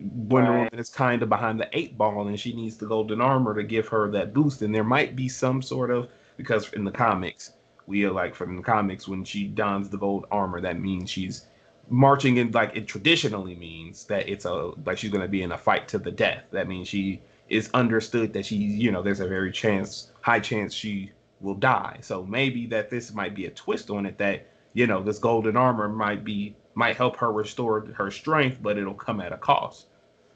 Wonder 0.00 0.50
right. 0.52 0.56
Woman 0.56 0.78
is 0.78 0.88
kind 0.88 1.22
of 1.22 1.28
behind 1.28 1.60
the 1.60 1.68
eight 1.74 1.98
ball, 1.98 2.26
and 2.26 2.40
she 2.40 2.54
needs 2.54 2.78
the 2.78 2.86
golden 2.86 3.20
armor 3.20 3.54
to 3.54 3.62
give 3.62 3.88
her 3.88 4.10
that 4.12 4.32
boost. 4.32 4.62
And 4.62 4.74
there 4.74 4.82
might 4.82 5.14
be 5.14 5.28
some 5.28 5.60
sort 5.60 5.90
of 5.90 6.08
because 6.38 6.72
in 6.72 6.82
the 6.82 6.90
comics, 6.90 7.52
we 7.86 8.04
are 8.04 8.10
like 8.10 8.34
from 8.34 8.56
the 8.56 8.62
comics 8.62 9.06
when 9.06 9.24
she 9.24 9.46
dons 9.46 9.88
the 9.88 9.98
gold 9.98 10.26
armor, 10.30 10.60
that 10.60 10.80
means 10.80 11.10
she's 11.10 11.46
marching 11.88 12.38
in 12.38 12.50
like 12.52 12.74
it 12.74 12.86
traditionally 12.86 13.54
means 13.54 14.04
that 14.06 14.28
it's 14.28 14.44
a 14.44 14.72
like 14.86 14.98
she's 14.98 15.10
gonna 15.10 15.28
be 15.28 15.42
in 15.42 15.52
a 15.52 15.58
fight 15.58 15.88
to 15.88 15.98
the 15.98 16.10
death. 16.10 16.44
That 16.50 16.68
means 16.68 16.88
she 16.88 17.20
is 17.48 17.68
understood 17.74 18.32
that 18.32 18.46
she, 18.46 18.56
you 18.56 18.90
know, 18.90 19.02
there's 19.02 19.20
a 19.20 19.28
very 19.28 19.52
chance, 19.52 20.10
high 20.22 20.40
chance 20.40 20.72
she 20.72 21.12
will 21.42 21.54
die. 21.56 21.98
So 22.02 22.24
maybe 22.24 22.66
that 22.68 22.90
this 22.90 23.12
might 23.14 23.34
be 23.34 23.46
a 23.46 23.50
twist 23.50 23.90
on 23.90 24.06
it 24.06 24.18
that, 24.18 24.48
you 24.74 24.86
know, 24.86 25.02
this 25.02 25.18
golden 25.18 25.56
armor 25.56 25.88
might 25.88 26.24
be 26.24 26.58
might 26.74 26.96
help 26.96 27.18
her 27.18 27.32
restore 27.32 27.86
her 27.96 28.10
strength, 28.10 28.58
but 28.62 28.78
it'll 28.78 28.94
come 28.94 29.20
at 29.20 29.32
a 29.32 29.38
cost. 29.38 29.88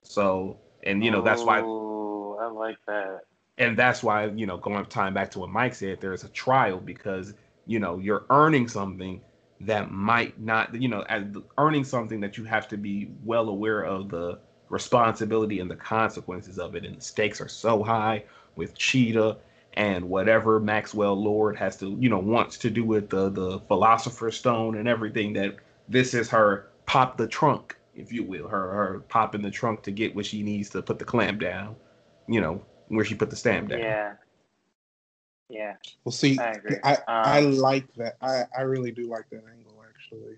So 0.05 0.61
and 0.85 1.05
you 1.05 1.11
know, 1.13 1.23
that's 1.23 1.47
why 1.47 1.65
Oh, 1.69 2.37
I 2.41 2.47
like 2.47 2.79
that 2.87 3.21
and 3.59 3.79
that's 3.79 4.03
why 4.03 4.27
you 4.27 4.47
know 4.47 4.57
going 4.57 4.85
time 4.87 5.15
back 5.15 5.31
to 5.31 5.39
what 5.41 5.51
mike 5.51 5.75
said 5.75 6.01
there's 6.01 6.25
a 6.25 6.29
trial 6.29 6.81
because 6.81 7.35
you 7.65 7.79
know 7.79 7.99
you're 7.99 8.27
earning 8.31 8.69
something 8.69 9.23
that 9.61 9.91
might 9.91 10.39
not 10.41 10.75
you 10.81 10.89
know 10.89 11.01
as 11.09 11.25
earning 11.59 11.85
something 11.85 12.21
that 12.21 12.37
you 12.37 12.45
have 12.45 12.69
to 12.69 12.77
be 12.77 13.11
well 13.25 13.49
aware 13.49 13.85
of 13.85 14.11
the 14.11 14.39
responsibility 14.69 15.61
and 15.61 15.71
the 15.71 15.77
consequences 15.77 16.59
of 16.59 16.75
it 16.75 16.85
and 16.85 16.97
the 16.97 17.01
stakes 17.01 17.41
are 17.41 17.49
so 17.49 17.83
high 17.83 18.25
with 18.57 18.77
cheetah 18.77 19.39
and 19.77 20.09
whatever 20.09 20.59
maxwell 20.59 21.15
lord 21.15 21.57
has 21.57 21.77
to 21.77 21.97
you 22.01 22.09
know 22.09 22.19
wants 22.19 22.57
to 22.59 22.71
do 22.71 22.85
with 22.85 23.09
the 23.11 23.29
the 23.31 23.61
philosopher's 23.69 24.37
stone 24.37 24.77
and 24.77 24.89
everything 24.89 25.33
that 25.33 25.57
this 25.89 26.15
is 26.15 26.29
her 26.29 26.71
pop 26.87 27.17
the 27.17 27.27
trunk 27.27 27.77
if 27.95 28.13
you 28.13 28.23
will 28.25 28.49
her 28.49 28.73
her 28.73 29.01
pop 29.09 29.35
in 29.35 29.43
the 29.43 29.51
trunk 29.51 29.83
to 29.83 29.91
get 29.91 30.15
what 30.15 30.27
she 30.27 30.43
needs 30.43 30.69
to 30.71 30.83
put 30.83 30.99
the 30.99 31.05
clamp 31.05 31.41
down 31.41 31.77
you 32.29 32.41
know 32.41 32.61
where 32.89 33.05
she 33.05 33.15
put 33.15 33.31
the 33.31 33.37
stamp 33.37 33.69
down. 33.69 33.81
Yeah. 33.81 34.13
Yeah. 35.49 35.75
Well, 36.05 36.13
see, 36.13 36.39
I, 36.39 36.57
I, 36.83 36.93
um, 36.95 37.01
I 37.07 37.41
like 37.41 37.93
that. 37.95 38.17
I, 38.21 38.45
I 38.57 38.63
really 38.63 38.91
do 38.91 39.09
like 39.09 39.29
that 39.31 39.45
angle, 39.51 39.85
actually. 39.89 40.37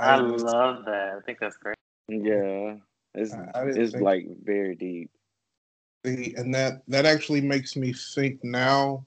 I, 0.00 0.14
I 0.14 0.16
love 0.16 0.84
that. 0.84 1.14
I 1.16 1.20
think 1.26 1.38
that's 1.40 1.56
great. 1.56 1.76
Yeah. 2.08 2.76
It's, 3.14 3.34
it's 3.34 3.92
think... 3.92 4.04
like 4.04 4.26
very 4.44 4.76
deep. 4.76 5.10
And 6.04 6.54
that 6.54 6.82
that 6.88 7.06
actually 7.06 7.40
makes 7.40 7.76
me 7.76 7.92
think 7.92 8.42
now 8.44 9.04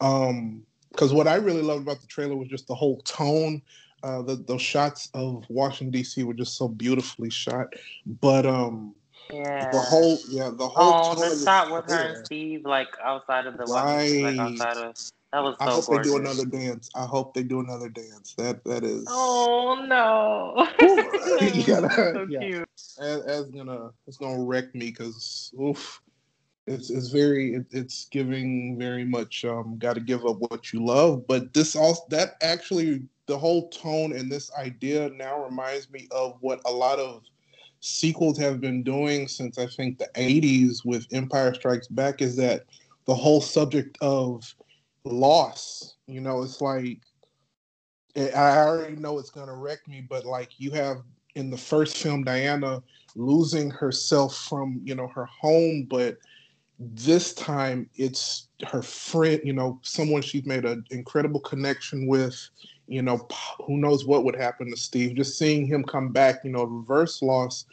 um 0.00 0.62
because 0.90 1.12
what 1.12 1.28
i 1.28 1.34
really 1.36 1.62
loved 1.62 1.82
about 1.82 2.00
the 2.00 2.06
trailer 2.06 2.36
was 2.36 2.48
just 2.48 2.66
the 2.66 2.74
whole 2.74 2.98
tone 3.02 3.62
uh 4.02 4.22
the, 4.22 4.36
those 4.36 4.62
shots 4.62 5.08
of 5.14 5.44
washington 5.48 5.98
dc 6.00 6.22
were 6.24 6.34
just 6.34 6.56
so 6.56 6.68
beautifully 6.68 7.30
shot 7.30 7.72
but 8.20 8.44
um 8.46 8.94
Yeah. 9.32 9.70
the 9.72 9.78
whole 9.78 10.18
yeah 10.28 10.50
the 10.52 10.68
whole 10.68 10.92
Oh, 10.92 11.14
the 11.14 11.44
shot 11.44 11.72
with 11.72 11.84
her 11.86 12.00
and 12.08 12.26
Steve, 12.26 12.64
like 12.64 12.88
outside 13.02 13.46
of 13.46 13.56
the 13.56 13.66
Right. 13.66 14.22
like 14.22 14.38
outside 14.38 14.76
of 14.76 14.94
that 15.32 15.42
was 15.42 15.56
so 15.58 15.64
I 15.66 15.70
hope 15.70 15.86
gorgeous. 15.86 16.04
they 16.04 16.10
do 16.10 16.16
another 16.16 16.44
dance. 16.44 16.90
I 16.94 17.04
hope 17.06 17.34
they 17.34 17.42
do 17.42 17.58
another 17.60 17.88
dance. 17.88 18.34
That 18.38 18.62
that 18.64 18.84
is 18.84 19.04
Oh 19.08 19.84
no! 19.88 20.66
You 21.40 21.64
gotta- 21.66 22.12
so 22.12 22.26
yeah. 22.28 22.40
cute. 22.40 22.68
as, 23.00 23.22
as 23.22 23.50
gonna 23.50 23.90
it's 24.06 24.16
gonna 24.16 24.44
wreck 24.44 24.72
me 24.74 24.90
because 24.90 25.52
oof, 25.60 26.00
it's 26.66 26.90
it's 26.90 27.08
very 27.08 27.54
it, 27.54 27.66
it's 27.70 28.06
giving 28.06 28.78
very 28.78 29.04
much 29.04 29.44
um 29.44 29.76
got 29.78 29.94
to 29.94 30.00
give 30.00 30.24
up 30.24 30.36
what 30.38 30.72
you 30.72 30.84
love. 30.84 31.26
But 31.26 31.52
this 31.52 31.76
also 31.76 32.02
that 32.10 32.36
actually 32.42 33.06
the 33.26 33.38
whole 33.38 33.68
tone 33.68 34.12
and 34.12 34.30
this 34.30 34.50
idea 34.54 35.10
now 35.10 35.42
reminds 35.42 35.90
me 35.90 36.08
of 36.10 36.36
what 36.40 36.60
a 36.66 36.70
lot 36.70 36.98
of 36.98 37.22
sequels 37.80 38.38
have 38.38 38.60
been 38.60 38.82
doing 38.82 39.28
since 39.28 39.58
I 39.58 39.66
think 39.66 39.98
the 39.98 40.08
80s 40.14 40.84
with 40.84 41.06
Empire 41.12 41.54
Strikes 41.54 41.88
Back 41.88 42.22
is 42.22 42.36
that 42.36 42.64
the 43.06 43.14
whole 43.14 43.40
subject 43.40 43.98
of 44.00 44.42
loss. 45.04 45.96
You 46.06 46.20
know, 46.20 46.42
it's 46.42 46.60
like 46.60 46.98
I 48.16 48.58
already 48.58 48.96
know 48.96 49.18
it's 49.18 49.30
gonna 49.30 49.54
wreck 49.54 49.86
me, 49.86 50.06
but 50.08 50.24
like 50.24 50.58
you 50.58 50.70
have 50.70 50.98
in 51.34 51.50
the 51.50 51.58
first 51.58 51.98
film 51.98 52.24
Diana 52.24 52.82
losing 53.16 53.70
herself 53.70 54.36
from 54.48 54.80
you 54.82 54.94
know 54.94 55.08
her 55.08 55.26
home, 55.26 55.86
but 55.90 56.16
this 56.78 57.34
time 57.34 57.88
it's 57.94 58.48
her 58.66 58.82
friend, 58.82 59.40
you 59.44 59.52
know, 59.52 59.78
someone 59.82 60.22
she's 60.22 60.44
made 60.44 60.64
an 60.64 60.84
incredible 60.90 61.40
connection 61.40 62.06
with. 62.06 62.48
You 62.86 63.02
know, 63.02 63.26
who 63.64 63.78
knows 63.78 64.04
what 64.04 64.24
would 64.24 64.36
happen 64.36 64.70
to 64.70 64.76
Steve? 64.76 65.16
Just 65.16 65.38
seeing 65.38 65.66
him 65.66 65.84
come 65.84 66.10
back, 66.10 66.40
you 66.44 66.50
know, 66.50 66.64
reverse 66.64 67.22
loss, 67.22 67.64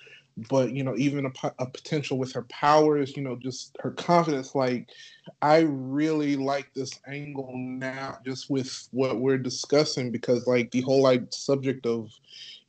but 0.49 0.71
you 0.71 0.83
know, 0.83 0.95
even 0.95 1.25
a, 1.25 1.51
a 1.59 1.65
potential 1.65 2.17
with 2.17 2.31
her 2.33 2.43
powers, 2.43 3.17
you 3.17 3.23
know, 3.23 3.35
just 3.35 3.75
her 3.81 3.91
confidence. 3.91 4.55
Like, 4.55 4.89
I 5.41 5.61
really 5.67 6.37
like 6.37 6.73
this 6.73 6.91
angle 7.07 7.51
now, 7.55 8.19
just 8.25 8.49
with 8.49 8.87
what 8.91 9.19
we're 9.19 9.37
discussing, 9.37 10.11
because 10.11 10.47
like 10.47 10.71
the 10.71 10.81
whole 10.81 11.01
like 11.01 11.23
subject 11.31 11.85
of, 11.85 12.09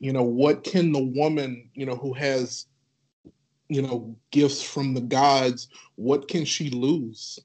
you 0.00 0.12
know, 0.12 0.24
what 0.24 0.64
can 0.64 0.90
the 0.90 1.02
woman, 1.02 1.70
you 1.74 1.86
know, 1.86 1.96
who 1.96 2.12
has, 2.14 2.66
you 3.72 3.82
know, 3.82 4.14
gifts 4.30 4.62
from 4.62 4.94
the 4.94 5.00
gods, 5.00 5.68
what 5.96 6.28
can 6.28 6.44
she 6.44 6.68
lose? 6.70 7.38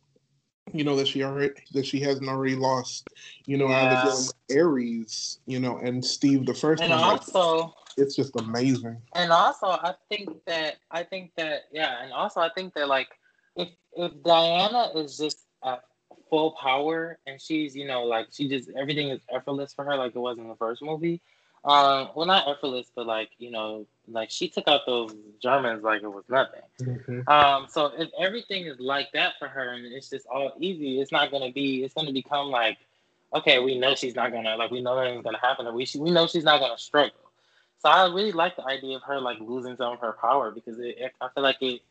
You 0.74 0.84
know 0.84 0.98
that 0.98 1.08
she 1.08 1.24
already 1.24 1.54
that 1.74 1.86
she 1.86 2.02
hasn't 2.02 2.28
already 2.28 2.56
lost. 2.56 3.10
You 3.46 3.58
know, 3.58 3.70
Yeah. 3.70 3.84
either 3.84 3.96
going 4.04 4.28
Ares, 4.60 5.40
you 5.46 5.60
know, 5.60 5.78
and 5.78 6.04
Steve 6.04 6.46
the 6.46 6.54
first 6.54 6.84
And 6.84 6.92
time. 6.92 7.02
also, 7.02 7.74
it's 7.98 8.16
just 8.16 8.36
amazing. 8.36 9.02
and 9.16 9.32
also, 9.32 9.68
I 9.68 9.96
think 10.10 10.30
that 10.46 10.76
I 10.92 11.04
think 11.04 11.32
that 11.38 11.64
yeah, 11.72 12.04
and 12.04 12.12
also 12.12 12.42
I 12.42 12.50
think 12.54 12.74
that 12.74 12.90
like 12.90 13.08
if 13.56 13.70
if 13.94 14.12
Diana 14.24 14.92
is 14.96 15.18
just 15.18 15.46
at 15.64 15.84
full 16.30 16.52
power 16.62 17.18
and 17.26 17.40
she's 17.42 17.74
you 17.76 17.88
know 17.88 18.04
like 18.04 18.28
she 18.32 18.50
just 18.50 18.70
everything 18.78 19.10
is 19.10 19.22
effortless 19.34 19.74
for 19.74 19.86
her 19.86 19.96
like 19.96 20.14
it 20.16 20.20
was 20.20 20.38
in 20.38 20.50
the 20.50 20.56
first 20.56 20.82
movie. 20.82 21.22
Um, 21.66 22.10
well, 22.16 22.26
not 22.26 22.48
effortless, 22.48 22.88
but 22.96 23.06
like 23.08 23.30
you 23.40 23.52
know, 23.52 23.86
like 24.08 24.32
she 24.32 24.48
took 24.48 24.68
out 24.68 24.82
those 24.86 25.14
Germans 25.42 25.84
like 25.84 26.04
it 26.04 26.08
was 26.08 26.24
nothing. 26.30 26.62
Um, 27.28 27.68
so 27.70 27.92
if 27.98 28.10
everything 28.20 28.66
is 28.68 28.80
like 28.80 29.12
that 29.14 29.34
for 29.38 29.48
her 29.48 29.74
and 29.74 29.86
it's 29.86 30.10
just 30.10 30.26
all 30.28 30.54
easy, 30.60 31.02
it's 31.02 31.12
not 31.12 31.32
gonna 31.32 31.52
be. 31.52 31.84
It's 31.84 31.94
gonna 31.94 32.14
become 32.14 32.50
like, 32.50 32.78
okay, 33.34 33.60
we 33.60 33.78
know 33.78 33.96
she's 33.96 34.16
not 34.16 34.32
gonna 34.32 34.56
like. 34.56 34.72
We 34.72 34.82
know 34.82 34.96
nothing's 34.96 35.24
gonna 35.24 35.40
happen. 35.40 35.74
We 35.74 35.86
she, 35.86 36.00
we 36.00 36.12
know 36.12 36.28
she's 36.28 36.46
not 36.46 36.62
gonna 36.62 36.78
struggle. 36.78 37.16
So 37.80 37.90
I 37.90 38.06
really 38.06 38.32
like 38.32 38.56
the 38.56 38.66
idea 38.66 38.96
of 38.98 39.04
her 39.04 39.20
like 39.20 39.40
losing 39.40 39.76
some 39.76 39.94
of 39.94 40.00
her 40.00 40.14
power 40.14 40.52
because 40.52 40.80
it, 40.80 40.98
it 40.98 41.14
I 41.22 41.30
feel 41.34 41.44
like 41.44 41.62
it 41.62 41.82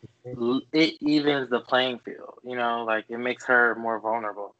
it 0.72 0.96
evens 1.00 1.50
the 1.50 1.60
playing 1.60 1.98
field. 2.00 2.38
You 2.42 2.56
know, 2.56 2.84
like 2.84 3.04
it 3.08 3.18
makes 3.18 3.44
her 3.46 3.74
more 3.74 4.00
vulnerable. 4.00 4.54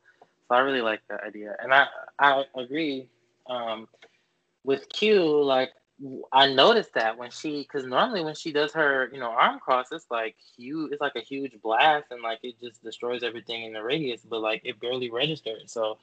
So 0.48 0.54
I 0.54 0.60
really 0.60 0.82
like 0.82 1.00
that 1.08 1.24
idea, 1.24 1.56
and 1.60 1.72
I 1.72 1.86
I 2.18 2.44
agree. 2.54 3.08
Um, 3.48 3.88
with 4.66 4.88
Q, 4.90 5.42
like 5.42 5.70
I 6.32 6.52
noticed 6.52 6.92
that 6.94 7.16
when 7.16 7.30
she, 7.30 7.62
because 7.62 7.86
normally 7.86 8.22
when 8.22 8.34
she 8.34 8.52
does 8.52 8.72
her, 8.74 9.08
you 9.12 9.18
know, 9.18 9.30
arm 9.30 9.60
cross, 9.60 9.86
it's 9.92 10.10
like 10.10 10.36
huge, 10.56 10.92
it's 10.92 11.00
like 11.00 11.16
a 11.16 11.20
huge 11.20 11.52
blast, 11.62 12.06
and 12.10 12.20
like 12.20 12.40
it 12.42 12.60
just 12.60 12.82
destroys 12.82 13.22
everything 13.22 13.64
in 13.64 13.72
the 13.72 13.82
radius, 13.82 14.20
but 14.28 14.40
like 14.40 14.60
it 14.64 14.78
barely 14.78 15.10
registered. 15.10 15.70
So 15.70 15.96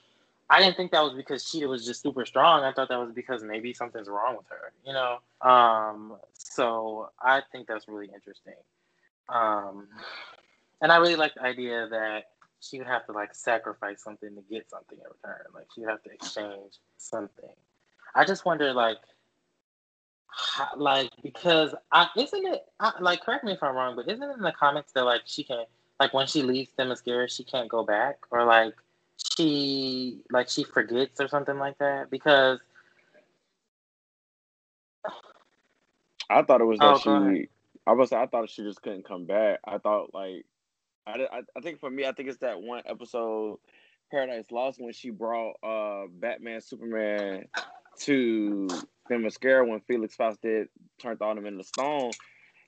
I 0.49 0.59
didn't 0.59 0.77
think 0.77 0.91
that 0.93 1.03
was 1.03 1.13
because 1.13 1.47
she 1.47 1.65
was 1.65 1.85
just 1.85 2.01
super 2.01 2.25
strong. 2.25 2.63
I 2.63 2.71
thought 2.71 2.89
that 2.89 2.99
was 2.99 3.11
because 3.13 3.43
maybe 3.43 3.73
something's 3.73 4.07
wrong 4.07 4.37
with 4.37 4.47
her, 4.49 4.71
you 4.85 4.93
know. 4.93 5.19
Um, 5.47 6.15
so 6.33 7.09
I 7.21 7.41
think 7.51 7.67
that's 7.67 7.87
really 7.87 8.09
interesting. 8.13 8.53
Um, 9.29 9.87
and 10.81 10.91
I 10.91 10.97
really 10.97 11.15
like 11.15 11.35
the 11.35 11.43
idea 11.43 11.87
that 11.89 12.31
she 12.61 12.77
would 12.77 12.87
have 12.87 13.05
to 13.07 13.11
like 13.11 13.35
sacrifice 13.35 14.01
something 14.01 14.33
to 14.35 14.41
get 14.49 14.69
something 14.69 14.97
in 14.97 15.03
return. 15.03 15.45
Like 15.53 15.67
she 15.75 15.81
would 15.81 15.89
have 15.89 16.03
to 16.03 16.11
exchange 16.11 16.79
something. 16.97 17.53
I 18.15 18.25
just 18.25 18.45
wonder, 18.45 18.73
like, 18.73 18.97
how, 20.35 20.69
like 20.75 21.11
because 21.21 21.75
I 21.91 22.07
isn't 22.17 22.45
it 22.45 22.65
I, 22.79 22.93
like 22.99 23.21
correct 23.21 23.43
me 23.43 23.51
if 23.53 23.61
I'm 23.61 23.75
wrong, 23.75 23.95
but 23.95 24.09
isn't 24.09 24.23
it 24.23 24.35
in 24.35 24.41
the 24.41 24.51
comics 24.51 24.91
that 24.93 25.05
like 25.05 25.21
she 25.25 25.43
can 25.43 25.65
like 25.99 26.13
when 26.13 26.27
she 26.27 26.41
leaves 26.41 26.71
Themyscira, 26.77 27.29
she 27.29 27.43
can't 27.43 27.69
go 27.69 27.83
back, 27.83 28.17
or 28.31 28.43
like 28.43 28.73
she 29.37 30.21
like 30.31 30.49
she 30.49 30.63
forgets 30.63 31.21
or 31.21 31.27
something 31.27 31.57
like 31.57 31.77
that 31.77 32.09
because 32.09 32.59
I 36.29 36.41
thought 36.41 36.61
it 36.61 36.65
was 36.65 36.79
that 36.79 36.99
Oh, 37.05 37.31
she. 37.33 37.47
I 37.85 37.91
was. 37.93 38.11
I 38.11 38.25
thought 38.25 38.49
she 38.49 38.63
just 38.63 38.81
couldn't 38.81 39.05
come 39.07 39.25
back. 39.25 39.59
I 39.65 39.77
thought 39.77 40.13
like, 40.13 40.45
I, 41.05 41.27
I. 41.31 41.41
I 41.55 41.61
think 41.61 41.79
for 41.79 41.89
me, 41.89 42.05
I 42.05 42.11
think 42.11 42.29
it's 42.29 42.39
that 42.39 42.61
one 42.61 42.81
episode, 42.85 43.59
Paradise 44.09 44.49
Lost, 44.51 44.81
when 44.81 44.93
she 44.93 45.09
brought 45.09 45.57
uh 45.61 46.07
Batman, 46.09 46.61
Superman 46.61 47.45
to 48.01 48.87
Themyscira 49.09 49.67
when 49.67 49.81
Felix 49.81 50.15
Faust 50.15 50.41
did 50.41 50.69
turned 50.99 51.21
all 51.21 51.35
them 51.35 51.45
into 51.45 51.63
stone, 51.63 52.11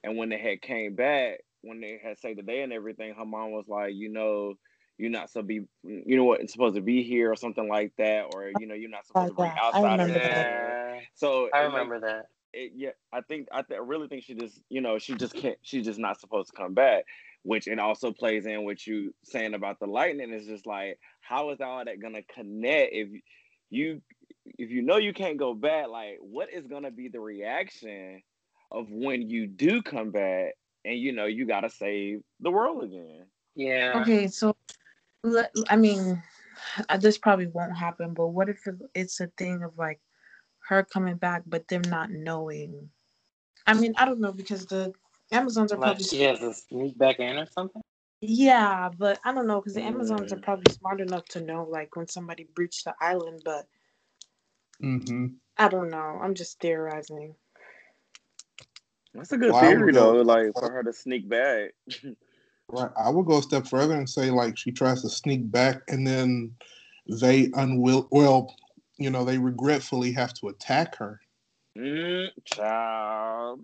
and 0.04 0.18
when 0.18 0.30
they 0.30 0.38
had 0.38 0.62
came 0.62 0.96
back, 0.96 1.40
when 1.62 1.82
they 1.82 2.00
had 2.04 2.20
saved 2.20 2.40
the 2.40 2.44
day 2.44 2.62
and 2.64 2.74
everything, 2.74 3.14
her 3.16 3.26
mom 3.26 3.52
was 3.52 3.68
like, 3.68 3.94
you 3.96 4.10
know. 4.10 4.56
You're 4.98 5.10
not 5.10 5.30
supposed 5.30 5.50
to 5.50 5.62
be, 5.62 5.68
you 5.84 6.16
know 6.16 6.24
what, 6.24 6.40
it's 6.40 6.54
supposed 6.54 6.76
to 6.76 6.82
be 6.82 7.04
here 7.04 7.30
or 7.30 7.36
something 7.36 7.68
like 7.68 7.92
that, 7.98 8.28
or 8.34 8.50
you 8.50 8.66
know, 8.66 8.76
you're 8.76 8.90
not 8.90 9.06
supposed 9.06 9.28
to 9.28 9.34
bring 9.34 9.52
yeah, 9.52 9.60
I 9.74 9.80
outsiders 9.80 10.08
remember 10.08 10.20
in. 10.20 10.22
that. 10.30 10.78
yeah, 10.92 11.00
So 11.16 11.50
I 11.52 11.60
it, 11.60 11.72
like, 11.74 11.74
remember 11.74 12.00
that. 12.00 12.28
it, 12.54 12.72
yeah, 12.76 12.92
I 13.12 13.22
think 13.22 13.48
I, 13.52 13.62
th- 13.62 13.78
I 13.78 13.84
really 13.84 14.08
think 14.08 14.24
she 14.24 14.36
just 14.36 14.62
you 14.70 14.82
know 14.82 14.98
she 15.00 15.16
just 15.16 15.34
can't 15.34 15.58
she's 15.62 15.86
just 15.86 16.00
not 16.00 16.20
supposed 16.20 16.50
to 16.52 16.58
come 16.58 16.74
back, 16.74 17.06
which 17.44 17.68
and 17.68 17.80
also 17.80 18.12
plays 18.14 18.46
in 18.46 18.64
what 18.64 18.86
you 18.88 19.14
saying 19.24 19.54
about 19.54 19.80
the 19.80 19.88
lightning 19.88 20.34
is 20.34 20.48
just 20.48 20.66
like 20.66 21.00
how 21.22 21.50
is 21.52 21.62
all 21.62 21.84
that 21.84 22.02
gonna 22.02 22.24
connect 22.24 22.94
if 22.94 23.10
you 23.70 24.02
if 24.46 24.70
you 24.70 24.82
know 24.82 24.98
you 24.98 25.14
can't 25.14 25.38
go 25.38 25.54
back 25.54 25.88
like 25.90 26.18
what 26.20 26.52
is 26.54 26.68
gonna 26.68 26.92
be 26.92 27.08
the 27.08 27.20
reaction 27.20 28.22
of 28.72 28.88
when 28.90 29.30
you 29.30 29.48
do 29.48 29.82
come 29.82 30.12
back 30.12 30.54
and 30.84 30.98
you 30.98 31.12
know 31.12 31.26
you 31.26 31.46
gotta 31.46 31.70
save 31.70 32.22
the 32.40 32.52
world 32.52 32.84
again. 32.84 33.26
Yeah. 33.56 34.02
Okay, 34.02 34.28
so 34.28 34.56
I 35.70 35.76
mean, 35.76 36.22
uh, 36.90 36.98
this 36.98 37.18
probably 37.18 37.48
won't 37.48 37.76
happen, 37.76 38.14
but 38.14 38.28
what 38.28 38.50
if 38.50 38.60
it's 38.94 39.20
a 39.20 39.28
thing 39.38 39.64
of 39.64 39.78
like 39.78 40.00
her 40.68 40.84
coming 40.84 41.16
back, 41.16 41.44
but 41.46 41.68
them 41.68 41.82
not 41.88 42.12
knowing? 42.12 42.90
I 43.66 43.74
mean, 43.74 43.94
I 43.98 44.06
don't 44.06 44.20
know 44.20 44.32
because 44.32 44.66
the 44.68 44.94
Amazons 45.32 45.72
are 45.72 45.78
Like 45.78 45.82
probably 45.82 46.06
she 46.06 46.22
has 46.24 46.40
to 46.40 46.54
sneak 46.54 46.98
back 46.98 47.20
in 47.20 47.38
or 47.38 47.48
something. 47.48 47.82
yeah, 48.22 48.90
but 48.96 49.20
I 49.26 49.34
don't 49.34 49.48
know 49.48 49.60
because 49.60 49.74
the 49.74 49.82
Amazons 49.84 50.32
are 50.32 50.38
probably 50.38 50.72
smart 50.72 51.02
enough 51.02 51.26
to 51.30 51.42
know 51.42 51.64
like 51.64 51.96
when 51.96 52.08
somebody 52.08 52.48
breached 52.54 52.86
the 52.86 52.94
island, 53.02 53.42
but 53.44 53.68
Mm-hmm. 54.84 55.28
I 55.58 55.68
don't 55.70 55.90
know. 55.90 56.20
I'm 56.22 56.34
just 56.36 56.60
theorizing. 56.60 57.36
That's 59.14 59.32
a 59.32 59.38
good 59.38 59.54
Well, 59.54 59.64
I 59.64 59.70
would 59.70 59.78
theory 59.78 59.94
go- 59.94 60.14
though, 60.14 60.22
like 60.22 60.54
for 60.54 60.70
her 60.72 60.84
to 60.84 60.94
sneak 60.94 61.28
back. 61.30 61.72
Right. 62.68 62.90
I 62.98 63.10
would 63.10 63.28
go 63.28 63.38
a 63.38 63.42
step 63.44 63.68
further 63.68 63.96
and 63.96 64.10
say 64.10 64.32
like 64.32 64.58
she 64.58 64.72
tries 64.72 65.04
to 65.04 65.10
sneak 65.10 65.50
back 65.52 65.84
and 65.88 66.06
then 66.06 66.56
they 67.08 67.48
unwill 67.50 68.08
well, 68.12 68.56
you 68.98 69.12
know, 69.12 69.24
they 69.24 69.38
regretfully 69.38 70.12
have 70.14 70.34
to 70.36 70.48
attack 70.48 70.96
her. 70.98 71.22
mm, 71.78 72.28
child, 72.44 73.64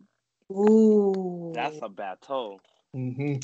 Ooh, 0.52 1.52
that's 1.56 1.80
a 1.82 1.90
battle. 1.90 2.62
hmm 2.94 3.38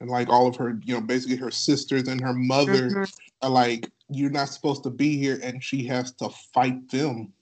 And 0.00 0.10
like 0.10 0.28
all 0.28 0.46
of 0.46 0.56
her, 0.56 0.78
you 0.84 0.94
know, 0.94 1.00
basically 1.00 1.36
her 1.36 1.50
sisters 1.50 2.06
and 2.06 2.20
her 2.20 2.34
mother 2.34 2.90
Mhm. 2.90 3.12
are 3.42 3.50
like, 3.50 3.90
You're 4.10 4.30
not 4.30 4.48
supposed 4.48 4.82
to 4.84 4.90
be 4.90 5.18
here 5.18 5.38
and 5.42 5.62
she 5.62 5.86
has 5.86 6.12
to 6.12 6.30
fight 6.54 6.90
them. 6.90 7.32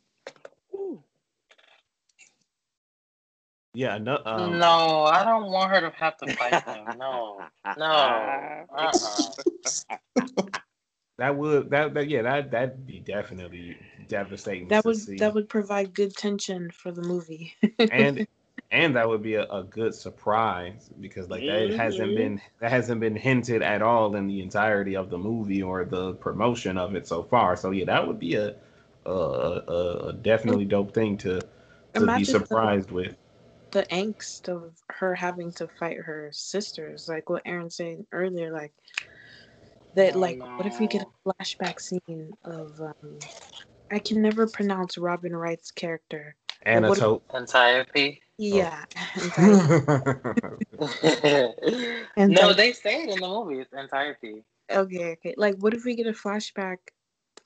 Ooh. 0.74 1.02
Yeah, 3.74 3.98
no, 3.98 4.20
um, 4.24 4.58
no, 4.58 5.04
I 5.04 5.22
don't 5.22 5.50
want 5.50 5.70
her 5.70 5.82
to 5.82 5.90
have 5.96 6.16
to 6.18 6.34
fight 6.34 6.64
them. 6.66 6.98
No, 6.98 7.42
no. 7.76 8.64
Uh-uh. 8.74 9.32
that 11.18 11.36
would 11.36 11.70
that, 11.70 11.94
that 11.94 12.08
yeah 12.08 12.22
that 12.22 12.50
that'd 12.50 12.86
be 12.86 13.00
definitely 13.00 13.76
devastating. 14.08 14.68
That 14.68 14.82
to 14.82 14.88
would 14.88 14.96
see. 14.96 15.18
that 15.18 15.34
would 15.34 15.48
provide 15.48 15.94
good 15.94 16.16
tension 16.16 16.70
for 16.70 16.90
the 16.90 17.02
movie. 17.02 17.54
and 17.78 18.26
and 18.70 18.96
that 18.96 19.08
would 19.08 19.22
be 19.22 19.34
a, 19.34 19.44
a 19.44 19.62
good 19.62 19.94
surprise 19.94 20.90
because 21.00 21.30
like 21.30 21.46
that 21.46 21.70
hasn't 21.76 22.12
Mhm. 22.12 22.16
been 22.16 22.40
that 22.60 22.70
hasn't 22.70 23.00
been 23.00 23.16
hinted 23.16 23.62
at 23.62 23.82
all 23.82 24.16
in 24.16 24.26
the 24.26 24.40
entirety 24.40 24.96
of 24.96 25.10
the 25.10 25.18
movie 25.18 25.62
or 25.62 25.84
the 25.84 26.14
promotion 26.14 26.76
of 26.78 26.94
it 26.94 27.06
so 27.06 27.22
far. 27.22 27.56
So 27.56 27.70
yeah, 27.70 27.84
that 27.86 28.06
would 28.06 28.18
be 28.18 28.34
a 28.34 28.54
a, 29.06 29.10
a, 29.10 30.08
a 30.08 30.12
definitely 30.14 30.64
dope 30.64 30.92
thing 30.92 31.16
to 31.18 31.38
to 31.40 31.46
be 32.00 32.02
Imagine 32.02 32.24
the- 32.24 32.46
surprised 32.46 32.90
with. 32.90 33.14
the 33.70 33.84
angst 33.84 34.48
of 34.48 34.74
her 34.88 35.14
having 35.14 35.52
to 35.52 35.68
fight 35.78 35.98
her 35.98 36.30
sisters, 36.32 37.08
like 37.08 37.28
what 37.30 37.42
Aaron 37.44 37.70
said 37.70 38.04
earlier, 38.12 38.50
like 38.52 38.72
that. 39.94 40.16
Oh, 40.16 40.20
like, 40.20 40.40
what 40.56 40.66
if 40.66 40.78
we 40.80 40.86
get 40.86 41.02
a 41.02 41.28
flashback 41.28 41.80
scene 41.80 42.32
of? 42.44 42.80
um 42.80 43.18
I 43.90 44.00
can 44.00 44.20
never 44.20 44.48
pronounce 44.48 44.98
Robin 44.98 45.36
Wright's 45.36 45.70
character. 45.70 46.34
Anna 46.66 46.88
what 46.88 46.98
if- 46.98 47.22
Antiope. 47.34 48.20
Yeah, 48.38 48.84
no, 52.18 52.52
they 52.52 52.72
say 52.74 53.04
it 53.04 53.08
in 53.08 53.20
the 53.20 53.26
movie. 53.26 53.60
It's 53.60 53.72
Antiope. 53.72 54.42
okay, 54.70 55.12
okay. 55.12 55.34
Like, 55.38 55.56
what 55.56 55.72
if 55.72 55.86
we 55.86 55.94
get 55.94 56.06
a 56.06 56.12
flashback 56.12 56.76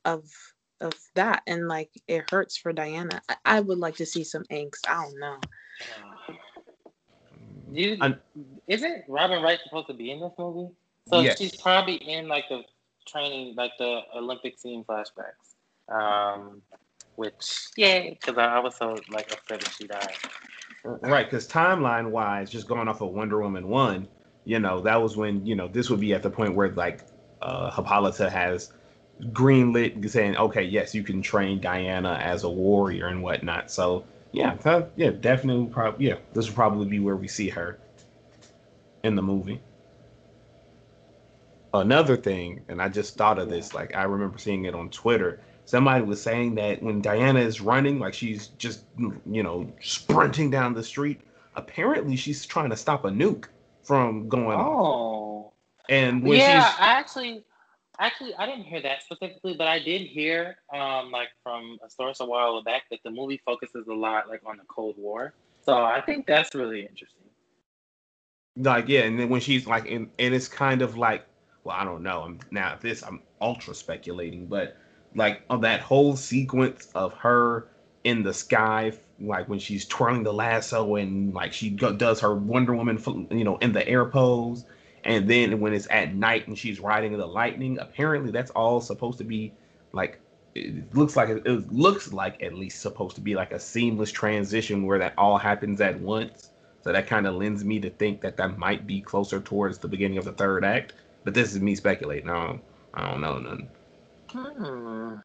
of 0.04 0.24
of 0.80 0.94
that, 1.14 1.42
and 1.46 1.68
like 1.68 1.90
it 2.08 2.28
hurts 2.32 2.56
for 2.56 2.72
Diana? 2.72 3.22
I, 3.28 3.36
I 3.44 3.60
would 3.60 3.78
like 3.78 3.94
to 3.96 4.06
see 4.06 4.24
some 4.24 4.42
angst. 4.50 4.80
I 4.88 5.04
don't 5.04 5.18
know. 5.20 5.36
You, 7.72 7.96
isn't 8.66 9.04
Robin 9.06 9.40
Wright 9.44 9.60
supposed 9.62 9.86
to 9.86 9.94
be 9.94 10.10
in 10.10 10.18
this 10.18 10.32
movie? 10.36 10.72
So 11.08 11.20
Yes. 11.20 11.38
she's 11.38 11.54
probably 11.54 11.94
in 11.94 12.26
like 12.26 12.48
the 12.48 12.62
training, 13.06 13.54
like 13.54 13.70
the 13.78 14.00
Olympic 14.12 14.58
scene 14.58 14.82
flashbacks. 14.82 15.54
Um, 15.88 16.62
which 17.20 17.68
yeah, 17.76 18.08
because 18.08 18.38
I, 18.38 18.46
I 18.46 18.58
was 18.60 18.74
so 18.76 18.96
like 19.10 19.30
upset 19.30 19.60
that 19.60 19.74
she 19.78 19.86
died. 19.86 20.16
Right, 20.82 21.26
because 21.26 21.46
timeline 21.46 22.10
wise, 22.10 22.50
just 22.50 22.66
going 22.66 22.88
off 22.88 23.02
of 23.02 23.10
Wonder 23.10 23.42
Woman 23.42 23.68
one, 23.68 24.08
you 24.46 24.58
know, 24.58 24.80
that 24.80 25.02
was 25.02 25.18
when 25.18 25.44
you 25.44 25.54
know 25.54 25.68
this 25.68 25.90
would 25.90 26.00
be 26.00 26.14
at 26.14 26.22
the 26.22 26.30
point 26.30 26.54
where 26.54 26.70
like 26.70 27.02
uh, 27.42 27.70
Hippolyta 27.72 28.30
has 28.30 28.72
greenlit 29.32 30.08
saying, 30.08 30.38
okay, 30.38 30.62
yes, 30.62 30.94
you 30.94 31.02
can 31.02 31.20
train 31.20 31.60
Diana 31.60 32.18
as 32.22 32.44
a 32.44 32.48
warrior 32.48 33.08
and 33.08 33.22
whatnot. 33.22 33.70
So 33.70 34.02
yeah, 34.32 34.56
uh, 34.64 34.84
yeah, 34.96 35.10
definitely, 35.10 35.66
probably, 35.66 36.06
yeah, 36.06 36.16
this 36.32 36.46
will 36.46 36.54
probably 36.54 36.86
be 36.86 37.00
where 37.00 37.16
we 37.16 37.28
see 37.28 37.50
her 37.50 37.78
in 39.04 39.14
the 39.14 39.22
movie. 39.22 39.60
Another 41.74 42.16
thing, 42.16 42.62
and 42.68 42.80
I 42.80 42.88
just 42.88 43.16
thought 43.16 43.38
of 43.38 43.50
this, 43.50 43.74
like 43.74 43.94
I 43.94 44.04
remember 44.04 44.38
seeing 44.38 44.64
it 44.64 44.74
on 44.74 44.88
Twitter. 44.88 45.38
Somebody 45.70 46.04
was 46.04 46.22
saying 46.22 46.56
that 46.56 46.82
when 46.82 47.00
Diana 47.02 47.40
is 47.40 47.60
running, 47.60 48.00
like 48.00 48.14
she's 48.14 48.48
just, 48.58 48.84
you 49.30 49.42
know, 49.42 49.72
sprinting 49.82 50.50
down 50.50 50.74
the 50.74 50.84
street, 50.84 51.22
apparently 51.56 52.16
she's 52.16 52.44
trying 52.46 52.70
to 52.70 52.76
stop 52.76 53.04
a 53.04 53.10
nuke 53.10 53.46
from 53.82 54.28
going 54.28 54.60
off. 54.60 54.82
Oh, 54.82 55.52
And 55.88 56.22
when 56.24 56.40
yeah. 56.40 56.64
she's 56.64 56.74
I 56.78 56.86
actually, 56.92 57.44
actually, 58.00 58.34
I 58.36 58.46
didn't 58.46 58.64
hear 58.64 58.82
that 58.82 59.02
specifically, 59.02 59.54
but 59.56 59.68
I 59.68 59.78
did 59.80 60.02
hear, 60.02 60.56
um, 60.74 61.12
like 61.12 61.28
from 61.42 61.78
a 61.86 61.90
source 61.90 62.20
a 62.20 62.26
while 62.26 62.62
back 62.62 62.84
that 62.90 63.00
the 63.04 63.10
movie 63.10 63.40
focuses 63.44 63.86
a 63.88 63.94
lot 63.94 64.28
like 64.28 64.42
on 64.46 64.58
the 64.58 64.64
Cold 64.68 64.96
War. 64.98 65.34
So 65.64 65.84
I 65.84 66.00
think 66.02 66.26
that's 66.26 66.54
really 66.54 66.82
interesting. 66.86 67.24
like 68.56 68.88
yeah 68.88 69.02
and 69.02 69.18
then 69.18 69.28
when 69.28 69.40
she's 69.40 69.66
like 69.66 69.86
in 69.86 70.10
and 70.18 70.34
it's 70.34 70.48
kind 70.48 70.82
of 70.82 70.96
like 70.98 71.24
well 71.64 71.76
i 71.76 71.84
don't 71.84 72.02
know 72.02 72.22
i'm 72.22 72.38
now 72.50 72.76
this 72.80 73.02
i'm 73.04 73.22
ultra 73.40 73.74
speculating 73.74 74.46
but 74.46 74.76
like 75.14 75.42
on 75.50 75.60
that 75.62 75.80
whole 75.80 76.16
sequence 76.16 76.88
of 76.94 77.12
her 77.14 77.66
in 78.04 78.22
the 78.22 78.32
sky 78.32 78.92
like 79.20 79.48
when 79.48 79.58
she's 79.58 79.86
twirling 79.86 80.22
the 80.22 80.32
lasso 80.32 80.96
and 80.96 81.34
like 81.34 81.52
she 81.52 81.70
go, 81.70 81.92
does 81.92 82.20
her 82.20 82.34
wonder 82.34 82.74
woman 82.74 83.26
you 83.30 83.44
know 83.44 83.56
in 83.58 83.72
the 83.72 83.86
air 83.86 84.06
pose 84.06 84.64
and 85.04 85.28
then 85.28 85.60
when 85.60 85.72
it's 85.72 85.88
at 85.90 86.14
night 86.14 86.46
and 86.46 86.56
she's 86.56 86.80
riding 86.80 87.16
the 87.16 87.26
lightning 87.26 87.78
apparently 87.78 88.30
that's 88.30 88.50
all 88.52 88.80
supposed 88.80 89.18
to 89.18 89.24
be 89.24 89.52
like 89.92 90.18
it 90.54 90.94
looks 90.94 91.16
like 91.16 91.28
it, 91.28 91.46
it 91.46 91.72
looks 91.72 92.12
like 92.12 92.42
at 92.42 92.54
least 92.54 92.80
supposed 92.80 93.14
to 93.14 93.20
be 93.20 93.34
like 93.34 93.52
a 93.52 93.60
seamless 93.60 94.10
transition 94.10 94.84
where 94.86 94.98
that 94.98 95.12
all 95.18 95.36
happens 95.36 95.80
at 95.80 96.00
once 96.00 96.50
so 96.82 96.92
that 96.92 97.06
kind 97.06 97.26
of 97.26 97.34
lends 97.34 97.64
me 97.64 97.78
to 97.80 97.90
think 97.90 98.22
that 98.22 98.36
that 98.38 98.56
might 98.56 98.86
be 98.86 99.00
closer 99.00 99.40
towards 99.40 99.78
the 99.78 99.88
beginning 99.88 100.18
of 100.18 100.24
the 100.24 100.32
third 100.32 100.64
act. 100.64 100.94
But 101.24 101.34
this 101.34 101.52
is 101.52 101.60
me 101.60 101.74
speculating. 101.74 102.30
I 102.30 102.46
don't, 102.46 102.62
I 102.94 103.10
don't 103.10 103.20
know 103.20 103.38
nothing. 103.38 103.68
Hmm. 104.32 105.16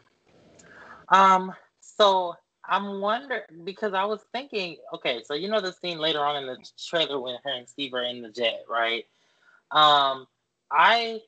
Um. 1.10 1.54
So 1.82 2.36
I'm 2.68 3.02
wondering 3.02 3.42
because 3.64 3.94
I 3.94 4.06
was 4.06 4.22
thinking. 4.32 4.78
Okay, 4.94 5.22
so 5.24 5.34
you 5.34 5.50
know 5.50 5.62
the 5.62 5.74
scene 5.74 6.00
later 6.00 6.26
on 6.26 6.38
in 6.38 6.48
the 6.48 6.58
trailer 6.90 7.20
when 7.20 7.38
her 7.44 7.52
and 7.52 7.70
Steve 7.70 7.94
are 7.94 8.04
in 8.04 8.22
the 8.22 8.30
jet, 8.30 8.64
right? 8.70 9.06
Um. 9.72 10.28
I 10.72 11.22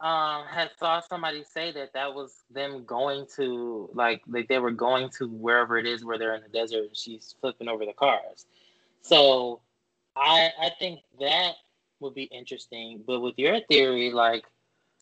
um 0.00 0.46
had 0.48 0.70
saw 0.78 1.00
somebody 1.00 1.44
say 1.44 1.72
that 1.72 1.92
that 1.94 2.14
was 2.14 2.42
them 2.50 2.84
going 2.84 3.26
to 3.36 3.88
like 3.94 4.22
like 4.28 4.48
they 4.48 4.58
were 4.58 4.70
going 4.72 5.08
to 5.10 5.28
wherever 5.28 5.78
it 5.78 5.86
is 5.86 6.04
where 6.04 6.18
they're 6.18 6.34
in 6.34 6.42
the 6.42 6.48
desert 6.48 6.88
and 6.88 6.96
she's 6.96 7.36
flipping 7.40 7.68
over 7.68 7.86
the 7.86 7.92
cars. 7.92 8.46
So 9.00 9.60
I 10.16 10.50
I 10.60 10.70
think 10.78 11.00
that 11.20 11.52
would 12.00 12.14
be 12.14 12.24
interesting. 12.24 13.02
But 13.06 13.20
with 13.20 13.38
your 13.38 13.60
theory, 13.70 14.10
like, 14.10 14.44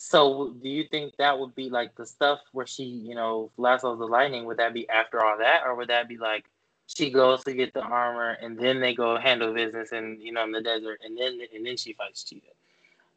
so 0.02 0.54
do 0.62 0.68
you 0.70 0.84
think 0.90 1.14
that 1.18 1.38
would 1.38 1.54
be 1.54 1.68
like 1.68 1.94
the 1.94 2.06
stuff 2.06 2.40
where 2.52 2.66
she, 2.66 2.84
you 2.84 3.14
know, 3.14 3.50
lassos 3.58 3.98
the 3.98 4.06
lightning? 4.06 4.46
Would 4.46 4.56
that 4.56 4.72
be 4.72 4.88
after 4.88 5.22
all 5.22 5.36
that, 5.36 5.60
or 5.66 5.74
would 5.74 5.88
that 5.88 6.08
be 6.08 6.16
like 6.16 6.46
she 6.86 7.10
goes 7.10 7.44
to 7.44 7.52
get 7.52 7.74
the 7.74 7.82
armor 7.82 8.30
and 8.40 8.58
then 8.58 8.80
they 8.80 8.94
go 8.94 9.18
handle 9.18 9.52
business 9.52 9.92
and 9.92 10.18
you 10.22 10.32
know 10.32 10.42
in 10.44 10.52
the 10.52 10.62
desert 10.62 11.02
and 11.04 11.18
then 11.18 11.38
and 11.54 11.66
then 11.66 11.76
she 11.76 11.92
fights 11.92 12.24
Cheetah? 12.24 12.46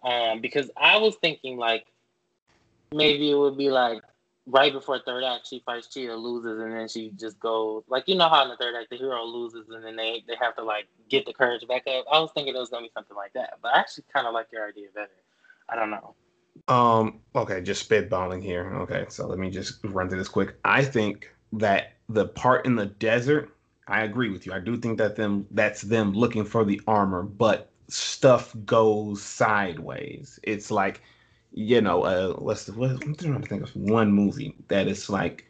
Um, 0.04 0.42
because 0.42 0.70
I 0.76 0.98
was 0.98 1.16
thinking 1.16 1.56
like 1.56 1.86
maybe 2.92 3.32
it 3.32 3.36
would 3.36 3.58
be 3.58 3.70
like 3.70 4.02
right 4.46 4.74
before 4.74 5.00
third 5.00 5.24
act 5.24 5.48
she 5.48 5.64
fights 5.66 5.88
Cheetah, 5.88 6.18
loses, 6.18 6.60
and 6.60 6.74
then 6.74 6.90
she 6.90 7.12
just 7.12 7.40
goes 7.40 7.84
like 7.88 8.10
you 8.10 8.16
know 8.16 8.28
how 8.28 8.44
in 8.44 8.50
the 8.50 8.58
third 8.58 8.76
act 8.78 8.90
the 8.90 8.98
hero 8.98 9.24
loses 9.24 9.70
and 9.70 9.86
then 9.86 9.96
they 9.96 10.22
they 10.28 10.36
have 10.36 10.54
to 10.58 10.64
like 10.64 10.88
get 11.08 11.26
the 11.26 11.34
courage 11.34 11.66
back 11.66 11.84
up. 11.88 12.04
I 12.12 12.20
was 12.20 12.32
thinking 12.34 12.54
it 12.54 12.60
was 12.60 12.70
gonna 12.70 12.86
be 12.86 12.92
something 12.94 13.16
like 13.16 13.32
that, 13.36 13.60
but 13.62 13.74
I 13.74 13.80
actually 13.80 14.04
kind 14.14 14.28
of 14.28 14.34
like 14.34 14.48
your 14.52 14.68
idea 14.68 14.88
better. 14.94 15.08
I 15.70 15.78
don't 15.78 15.90
know. 15.90 16.16
Um. 16.68 17.20
Okay, 17.36 17.62
just 17.62 17.88
spitballing 17.90 18.42
here. 18.44 18.74
Okay, 18.76 19.06
so 19.10 19.28
let 19.28 19.40
me 19.40 19.50
just 19.50 19.80
run 19.84 20.10
through 20.10 20.20
this 20.20 20.30
quick. 20.30 20.56
I 20.64 20.84
think 20.84 21.30
that 21.54 21.94
the 22.10 22.28
part 22.28 22.66
in 22.66 22.76
the 22.76 22.88
desert. 22.88 23.50
I 23.88 24.04
agree 24.04 24.30
with 24.30 24.46
you. 24.46 24.54
I 24.54 24.60
do 24.60 24.78
think 24.78 24.98
that 25.00 25.18
them 25.18 25.46
that's 25.52 25.82
them 25.82 26.14
looking 26.14 26.46
for 26.46 26.64
the 26.64 26.80
armor, 26.88 27.24
but 27.24 27.70
stuff 27.90 28.56
goes 28.66 29.22
sideways. 29.22 30.40
It's 30.44 30.72
like, 30.72 31.02
you 31.52 31.82
know, 31.82 32.04
uh, 32.04 32.34
what's 32.34 32.66
the 32.66 32.74
what, 32.74 32.92
I'm 32.92 33.16
trying 33.16 33.42
to 33.42 33.48
think 33.48 33.64
of 33.64 33.76
one 33.76 34.12
movie 34.12 34.56
that 34.70 34.88
is 34.88 35.10
like, 35.10 35.46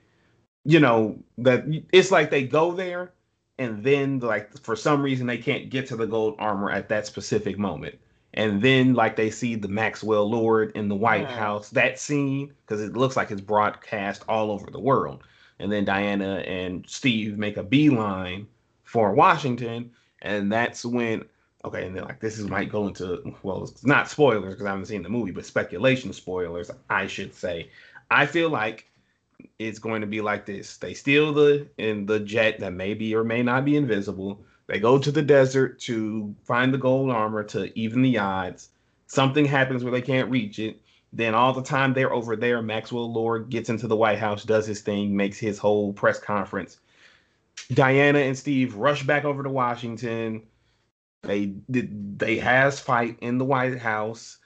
you 0.65 0.79
know, 0.79 1.19
that 1.37 1.63
it's 1.91 2.11
like 2.11 2.31
they 2.31 2.43
go 2.43 2.71
there 2.71 3.13
and 3.59 3.83
then 3.83 4.19
like 4.19 4.57
for 4.59 4.75
some 4.75 5.01
reason 5.01 5.27
they 5.27 5.37
can't 5.37 5.69
get 5.69 5.87
to 5.87 5.95
the 5.95 6.07
gold 6.07 6.35
armor 6.39 6.71
at 6.71 6.89
that 6.89 7.05
specific 7.05 7.57
moment 7.57 7.95
and 8.35 8.61
then 8.61 8.93
like 8.93 9.15
they 9.15 9.29
see 9.29 9.55
the 9.55 9.67
maxwell 9.67 10.29
lord 10.29 10.71
in 10.75 10.87
the 10.87 10.95
white 10.95 11.27
Mhm. 11.27 11.31
house 11.31 11.69
that 11.69 11.99
scene 11.99 12.53
because 12.65 12.81
it 12.81 12.93
looks 12.97 13.15
like 13.15 13.31
it's 13.31 13.41
broadcast 13.41 14.23
all 14.27 14.51
over 14.51 14.69
the 14.71 14.79
world 14.79 15.23
and 15.59 15.71
then 15.71 15.85
diana 15.85 16.37
and 16.47 16.85
steve 16.87 17.37
make 17.37 17.57
a 17.57 17.63
beeline 17.63 18.47
for 18.83 19.13
washington 19.13 19.91
and 20.21 20.51
that's 20.51 20.85
when 20.85 21.23
okay 21.65 21.85
and 21.87 21.95
then 21.95 22.03
like 22.05 22.19
this 22.19 22.37
is 22.37 22.47
might 22.47 22.69
go 22.69 22.87
into 22.87 23.33
well 23.43 23.63
it's 23.63 23.85
not 23.85 24.09
spoilers 24.09 24.53
because 24.53 24.65
i 24.65 24.69
haven't 24.69 24.85
seen 24.85 25.03
the 25.03 25.09
movie 25.09 25.31
but 25.31 25.45
speculation 25.45 26.11
spoilers 26.13 26.69
i 26.89 27.05
should 27.07 27.33
say 27.33 27.69
i 28.11 28.25
feel 28.25 28.49
like 28.49 28.87
it's 29.59 29.79
going 29.79 30.01
to 30.01 30.07
be 30.07 30.21
like 30.21 30.45
this. 30.45 30.77
They 30.77 30.93
steal 30.93 31.33
the 31.33 31.67
in 31.77 32.05
the 32.05 32.19
jet 32.19 32.59
that 32.59 32.73
may 32.73 32.93
be 32.93 33.15
or 33.15 33.23
may 33.23 33.43
not 33.43 33.65
be 33.65 33.75
invisible. 33.75 34.43
They 34.67 34.79
go 34.79 34.97
to 34.97 35.11
the 35.11 35.21
desert 35.21 35.79
to 35.81 36.33
find 36.43 36.73
the 36.73 36.77
gold 36.77 37.11
armor 37.11 37.43
to 37.45 37.77
even 37.77 38.01
the 38.01 38.17
odds. 38.17 38.69
Something 39.07 39.45
happens 39.45 39.83
where 39.83 39.91
they 39.91 40.01
can't 40.01 40.31
reach 40.31 40.59
it. 40.59 40.81
Then 41.11 41.35
all 41.35 41.53
the 41.53 41.61
time 41.61 41.93
they're 41.93 42.13
over 42.13 42.35
there, 42.35 42.61
Maxwell 42.61 43.11
Lord 43.11 43.49
gets 43.49 43.69
into 43.69 43.87
the 43.87 43.95
White 43.95 44.17
House, 44.17 44.43
does 44.43 44.65
his 44.65 44.81
thing, 44.81 45.15
makes 45.15 45.37
his 45.37 45.59
whole 45.59 45.93
press 45.93 46.19
conference. 46.19 46.79
Diana 47.71 48.19
and 48.19 48.37
Steve 48.37 48.75
rush 48.75 49.03
back 49.03 49.25
over 49.25 49.43
to 49.43 49.49
Washington. 49.49 50.41
They 51.21 51.53
they 51.69 52.37
has 52.39 52.79
fight 52.79 53.17
in 53.21 53.37
the 53.37 53.45
White 53.45 53.77
House. 53.77 54.39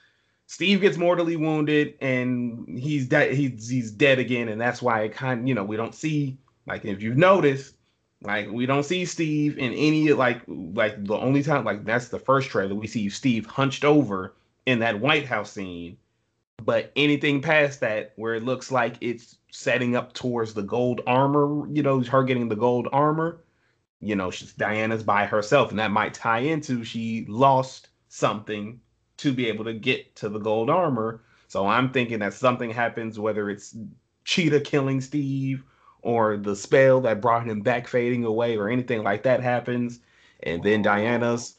Steve 0.46 0.80
gets 0.80 0.96
mortally 0.96 1.36
wounded 1.36 1.94
and 2.00 2.78
he's 2.78 3.06
dead. 3.06 3.34
He's 3.34 3.68
he's 3.68 3.90
dead 3.90 4.18
again, 4.18 4.48
and 4.48 4.60
that's 4.60 4.82
why 4.82 5.02
it 5.02 5.14
kind 5.14 5.48
you 5.48 5.54
know 5.54 5.64
we 5.64 5.76
don't 5.76 5.94
see 5.94 6.38
like 6.66 6.84
if 6.84 7.02
you've 7.02 7.16
noticed 7.16 7.74
Like 8.22 8.50
we 8.50 8.66
don't 8.66 8.82
see 8.82 9.04
Steve 9.04 9.58
in 9.58 9.72
any 9.72 10.12
like 10.12 10.42
like 10.46 11.04
the 11.04 11.16
only 11.16 11.42
time 11.42 11.64
like 11.64 11.84
that's 11.84 12.08
the 12.08 12.18
first 12.18 12.50
trailer 12.50 12.74
we 12.74 12.88
see 12.88 13.08
Steve 13.08 13.46
hunched 13.46 13.84
over 13.84 14.34
in 14.66 14.80
that 14.80 15.00
White 15.00 15.26
House 15.26 15.52
scene. 15.52 15.96
But 16.64 16.90
anything 16.96 17.40
past 17.40 17.80
that 17.80 18.12
where 18.16 18.34
it 18.34 18.42
looks 18.42 18.72
like 18.72 18.96
it's 19.00 19.36
setting 19.52 19.94
up 19.94 20.12
towards 20.12 20.54
the 20.54 20.62
gold 20.62 21.00
armor, 21.06 21.68
you 21.72 21.82
know, 21.82 22.00
her 22.00 22.24
getting 22.24 22.48
the 22.48 22.56
gold 22.56 22.88
armor, 22.92 23.40
you 24.00 24.16
know, 24.16 24.32
she's 24.32 24.52
Diana's 24.52 25.04
by 25.04 25.24
herself, 25.24 25.70
and 25.70 25.78
that 25.78 25.92
might 25.92 26.14
tie 26.14 26.40
into 26.40 26.82
she 26.82 27.24
lost 27.28 27.88
something 28.08 28.80
to 29.18 29.32
be 29.32 29.46
able 29.46 29.64
to 29.64 29.74
get 29.74 30.16
to 30.16 30.28
the 30.28 30.40
gold 30.40 30.68
armor. 30.68 31.22
So 31.46 31.66
I'm 31.66 31.92
thinking 31.92 32.18
that 32.18 32.34
something 32.34 32.70
happens, 32.70 33.18
whether 33.18 33.48
it's 33.48 33.76
Cheetah 34.24 34.60
killing 34.60 35.00
Steve 35.00 35.62
or 36.02 36.36
the 36.36 36.56
spell 36.56 37.00
that 37.02 37.20
brought 37.20 37.46
him 37.46 37.60
back 37.60 37.88
fading 37.88 38.24
away 38.24 38.56
or 38.56 38.68
anything 38.68 39.02
like 39.02 39.22
that 39.24 39.42
happens. 39.42 40.00
And 40.42 40.62
then 40.62 40.82
Diana's 40.82 41.56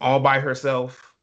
all 0.00 0.20
by 0.20 0.40
herself. 0.40 1.14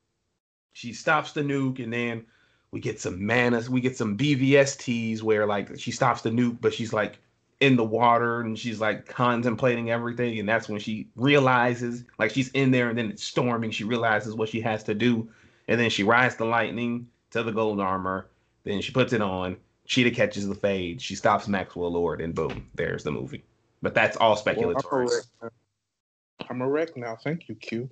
She 0.73 0.93
stops 0.93 1.31
the 1.31 1.41
nuke 1.41 1.83
and 1.83 1.93
then 1.93 2.25
we 2.71 2.79
get 2.79 2.99
some 2.99 3.25
manas, 3.25 3.69
we 3.69 3.81
get 3.81 3.97
some 3.97 4.17
BVSTs 4.17 5.21
where 5.21 5.45
like 5.45 5.79
she 5.79 5.91
stops 5.91 6.21
the 6.21 6.29
nuke, 6.29 6.59
but 6.61 6.73
she's 6.73 6.93
like 6.93 7.17
in 7.59 7.75
the 7.75 7.83
water 7.83 8.41
and 8.41 8.57
she's 8.57 8.79
like 8.79 9.07
contemplating 9.07 9.89
everything. 9.89 10.39
And 10.39 10.47
that's 10.47 10.69
when 10.69 10.79
she 10.79 11.07
realizes, 11.15 12.03
like 12.19 12.31
she's 12.31 12.49
in 12.49 12.71
there 12.71 12.89
and 12.89 12.97
then 12.97 13.09
it's 13.09 13.23
storming. 13.23 13.71
She 13.71 13.83
realizes 13.83 14.35
what 14.35 14.49
she 14.49 14.61
has 14.61 14.83
to 14.83 14.93
do. 14.93 15.29
And 15.67 15.79
then 15.79 15.89
she 15.89 16.03
rides 16.03 16.35
the 16.35 16.45
lightning 16.45 17.07
to 17.31 17.43
the 17.43 17.51
gold 17.51 17.79
armor. 17.79 18.27
Then 18.63 18.81
she 18.81 18.91
puts 18.91 19.13
it 19.13 19.21
on. 19.21 19.57
Cheetah 19.87 20.11
catches 20.11 20.47
the 20.47 20.55
fade. 20.55 21.01
She 21.01 21.15
stops 21.15 21.47
Maxwell 21.47 21.91
Lord, 21.91 22.21
and 22.21 22.35
boom, 22.35 22.69
there's 22.75 23.03
the 23.03 23.11
movie. 23.11 23.43
But 23.81 23.93
that's 23.93 24.17
all 24.17 24.35
speculatory. 24.35 25.09
Well, 25.41 25.51
I'm 26.49 26.61
a 26.61 26.69
wreck 26.69 26.95
now. 26.97 27.17
Thank 27.23 27.47
you, 27.47 27.55
Q. 27.55 27.89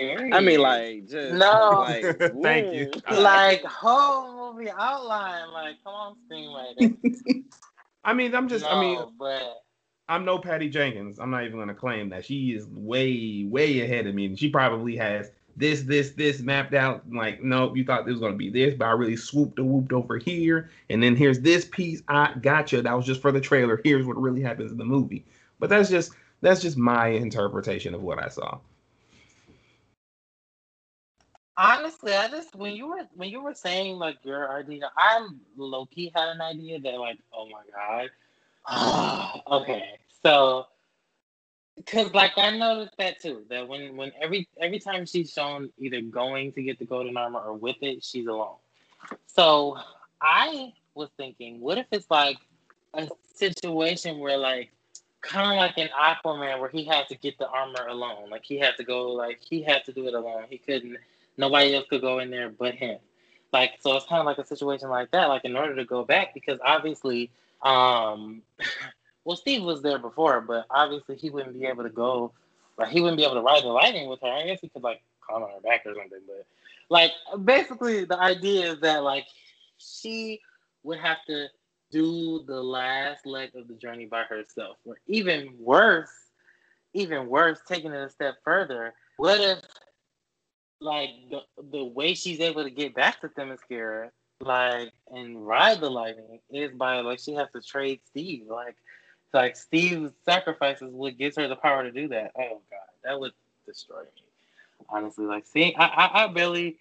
I 0.00 0.40
mean, 0.40 0.60
like, 0.60 1.06
just 1.08 1.34
no. 1.34 1.84
like, 1.86 2.18
Thank 2.42 2.74
you. 2.74 2.90
Like 3.10 3.62
whole 3.64 4.54
movie 4.54 4.70
outline. 4.70 5.50
Like, 5.52 5.76
come 5.84 5.94
on, 5.94 6.16
screenwriter. 6.30 7.44
I 8.04 8.14
mean, 8.14 8.34
I'm 8.34 8.48
just, 8.48 8.64
I 8.64 8.80
mean, 8.80 8.98
but 9.18 9.62
I'm 10.08 10.24
no 10.24 10.38
Patty 10.38 10.68
Jenkins. 10.68 11.20
I'm 11.20 11.30
not 11.30 11.44
even 11.44 11.56
going 11.56 11.68
to 11.68 11.74
claim 11.74 12.08
that. 12.10 12.24
She 12.24 12.52
is 12.52 12.66
way, 12.66 13.44
way 13.48 13.80
ahead 13.80 14.06
of 14.06 14.14
me. 14.14 14.26
And 14.26 14.38
she 14.38 14.48
probably 14.48 14.96
has 14.96 15.30
this, 15.56 15.82
this, 15.82 16.10
this 16.12 16.40
mapped 16.40 16.74
out. 16.74 17.02
Like, 17.10 17.42
nope, 17.42 17.76
you 17.76 17.84
thought 17.84 18.06
this 18.06 18.18
was 18.18 18.32
to 18.32 18.36
be 18.36 18.50
this, 18.50 18.74
but 18.74 18.86
I 18.86 18.92
really 18.92 19.16
swooped 19.16 19.58
and 19.58 19.68
whooped 19.68 19.92
over 19.92 20.18
here. 20.18 20.70
And 20.90 21.02
then 21.02 21.16
here's 21.16 21.40
this 21.40 21.64
piece. 21.64 22.02
I 22.08 22.34
gotcha. 22.40 22.82
That 22.82 22.96
was 22.96 23.06
just 23.06 23.20
for 23.20 23.32
the 23.32 23.40
trailer. 23.40 23.80
Here's 23.84 24.06
what 24.06 24.20
really 24.20 24.42
happens 24.42 24.72
in 24.72 24.78
the 24.78 24.84
movie. 24.84 25.24
But 25.58 25.70
that's 25.70 25.90
just, 25.90 26.12
that's 26.40 26.60
just 26.60 26.76
my 26.76 27.08
interpretation 27.08 27.94
of 27.94 28.02
what 28.02 28.22
I 28.22 28.28
saw. 28.28 28.58
honestly, 31.56 32.12
I 32.12 32.28
just 32.28 32.54
when 32.54 32.74
you 32.74 32.88
were 32.88 33.08
when 33.14 33.30
you 33.30 33.42
were 33.42 33.54
saying 33.54 33.96
like 33.96 34.18
your 34.24 34.50
idea, 34.52 34.90
I'm 34.96 35.40
low 35.56 35.86
key 35.86 36.12
had 36.14 36.28
an 36.30 36.40
idea 36.40 36.80
that 36.80 36.94
like, 36.94 37.18
oh 37.32 37.48
my 37.48 37.62
god. 37.74 39.42
okay, 39.50 39.98
so 40.22 40.66
because 41.76 42.12
like 42.14 42.32
I 42.36 42.56
noticed 42.56 42.96
that 42.98 43.20
too. 43.20 43.44
That 43.50 43.66
when 43.66 43.96
when 43.96 44.12
every 44.20 44.48
every 44.60 44.78
time 44.78 45.06
she's 45.06 45.32
shown 45.32 45.70
either 45.78 46.00
going 46.00 46.52
to 46.52 46.62
get 46.62 46.78
the 46.78 46.84
golden 46.84 47.16
armor 47.16 47.40
or 47.40 47.54
with 47.54 47.76
it, 47.82 48.04
she's 48.04 48.26
alone. 48.26 48.56
So 49.26 49.78
I 50.20 50.72
was 50.94 51.08
thinking, 51.16 51.60
what 51.60 51.78
if 51.78 51.86
it's 51.90 52.10
like 52.10 52.38
a 52.94 53.08
situation 53.34 54.18
where 54.18 54.36
like 54.36 54.70
kind 55.22 55.52
of 55.52 55.56
like 55.56 55.78
an 55.78 55.88
Aquaman 55.98 56.60
where 56.60 56.68
he 56.68 56.84
had 56.84 57.08
to 57.08 57.16
get 57.16 57.38
the 57.38 57.48
armor 57.48 57.86
alone. 57.86 58.28
Like 58.28 58.44
he 58.44 58.58
had 58.58 58.76
to 58.76 58.84
go 58.84 59.12
like 59.12 59.40
he 59.40 59.62
had 59.62 59.84
to 59.84 59.92
do 59.92 60.06
it 60.06 60.14
alone. 60.14 60.44
He 60.50 60.58
couldn't 60.58 60.96
nobody 61.38 61.74
else 61.74 61.86
could 61.88 62.00
go 62.00 62.18
in 62.18 62.30
there 62.30 62.50
but 62.50 62.74
him. 62.74 62.98
Like 63.52 63.72
so 63.80 63.96
it's 63.96 64.06
kind 64.06 64.20
of 64.20 64.26
like 64.26 64.38
a 64.38 64.46
situation 64.46 64.88
like 64.90 65.10
that. 65.12 65.26
Like 65.26 65.44
in 65.44 65.56
order 65.56 65.76
to 65.76 65.84
go 65.84 66.04
back 66.04 66.34
because 66.34 66.58
obviously 66.64 67.30
um 67.62 68.42
well 69.24 69.36
Steve 69.36 69.62
was 69.62 69.82
there 69.82 69.98
before, 69.98 70.40
but 70.40 70.66
obviously 70.70 71.16
he 71.16 71.30
wouldn't 71.30 71.58
be 71.58 71.66
able 71.66 71.82
to 71.82 71.90
go 71.90 72.32
like 72.78 72.88
he 72.88 73.00
wouldn't 73.00 73.18
be 73.18 73.24
able 73.24 73.34
to 73.34 73.42
ride 73.42 73.62
the 73.62 73.68
lightning 73.68 74.08
with 74.08 74.20
her. 74.22 74.28
I 74.28 74.46
guess 74.46 74.60
he 74.60 74.68
could 74.68 74.82
like 74.82 75.02
climb 75.20 75.42
on 75.42 75.50
her 75.50 75.60
back 75.60 75.86
or 75.86 75.94
something, 75.94 76.20
but 76.26 76.46
like 76.88 77.12
basically 77.44 78.04
the 78.04 78.18
idea 78.18 78.72
is 78.72 78.80
that 78.80 79.02
like 79.02 79.26
she 79.78 80.40
would 80.82 80.98
have 80.98 81.18
to 81.26 81.48
do 81.90 82.42
the 82.46 82.60
last 82.60 83.26
leg 83.26 83.50
of 83.54 83.68
the 83.68 83.74
journey 83.74 84.06
by 84.06 84.22
herself. 84.24 84.78
Or 84.84 84.96
even 85.06 85.54
worse, 85.60 86.10
even 86.94 87.28
worse, 87.28 87.60
taking 87.68 87.92
it 87.92 87.96
a 87.96 88.10
step 88.10 88.36
further, 88.42 88.94
what 89.18 89.40
if 89.40 89.58
like 90.80 91.10
the 91.30 91.42
the 91.70 91.84
way 91.84 92.14
she's 92.14 92.40
able 92.40 92.64
to 92.64 92.70
get 92.70 92.94
back 92.94 93.20
to 93.20 93.28
Themyscira, 93.28 94.10
like 94.40 94.92
and 95.12 95.46
ride 95.46 95.80
the 95.80 95.90
lightning 95.90 96.40
is 96.50 96.72
by 96.72 97.00
like 97.00 97.20
she 97.20 97.34
has 97.34 97.48
to 97.52 97.60
trade 97.60 98.00
Steve. 98.08 98.46
Like 98.48 98.76
like 99.34 99.56
Steve's 99.56 100.12
sacrifices 100.24 100.92
what 100.92 101.18
gives 101.18 101.36
her 101.36 101.48
the 101.48 101.56
power 101.56 101.82
to 101.84 101.92
do 101.92 102.08
that. 102.08 102.32
Oh 102.38 102.60
god, 102.70 102.80
that 103.04 103.20
would 103.20 103.32
destroy 103.66 104.02
me. 104.02 104.24
Honestly, 104.88 105.26
like 105.26 105.46
seeing 105.46 105.74
I 105.76 105.86
I, 105.86 106.24
I 106.24 106.28
barely 106.28 106.78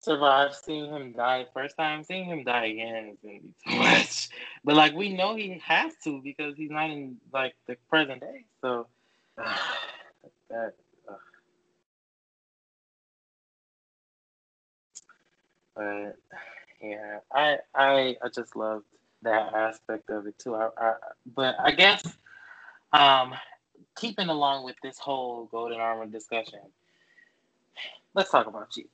survived 0.00 0.54
seeing 0.54 0.90
him 0.90 1.12
die 1.12 1.46
first 1.54 1.76
time. 1.76 2.04
Seeing 2.04 2.26
him 2.26 2.44
die 2.44 2.66
again 2.66 3.06
is 3.12 3.18
gonna 3.22 3.40
be 3.40 3.54
too 3.66 3.78
much. 3.78 4.28
But 4.64 4.76
like 4.76 4.94
we 4.94 5.12
know 5.12 5.36
he 5.36 5.60
has 5.64 5.94
to 6.04 6.20
because 6.22 6.56
he's 6.56 6.70
not 6.70 6.90
in 6.90 7.16
like 7.32 7.54
the 7.66 7.76
present 7.90 8.20
day. 8.20 8.44
So 8.60 8.86
that 10.50 10.74
but 15.76 16.16
yeah, 16.82 17.18
I 17.32 17.58
I 17.74 18.16
I 18.22 18.28
just 18.34 18.56
loved 18.56 18.84
that 19.24 19.52
aspect 19.54 20.10
of 20.10 20.26
it 20.26 20.38
too. 20.38 20.54
I, 20.54 20.68
I 20.78 20.94
but 21.34 21.56
I 21.58 21.72
guess 21.72 22.02
um 22.92 23.34
keeping 23.96 24.28
along 24.28 24.64
with 24.64 24.76
this 24.82 24.98
whole 24.98 25.46
golden 25.46 25.80
armor 25.80 26.06
discussion, 26.06 26.60
let's 28.14 28.30
talk 28.30 28.46
about 28.46 28.70
Cheetah 28.70 28.88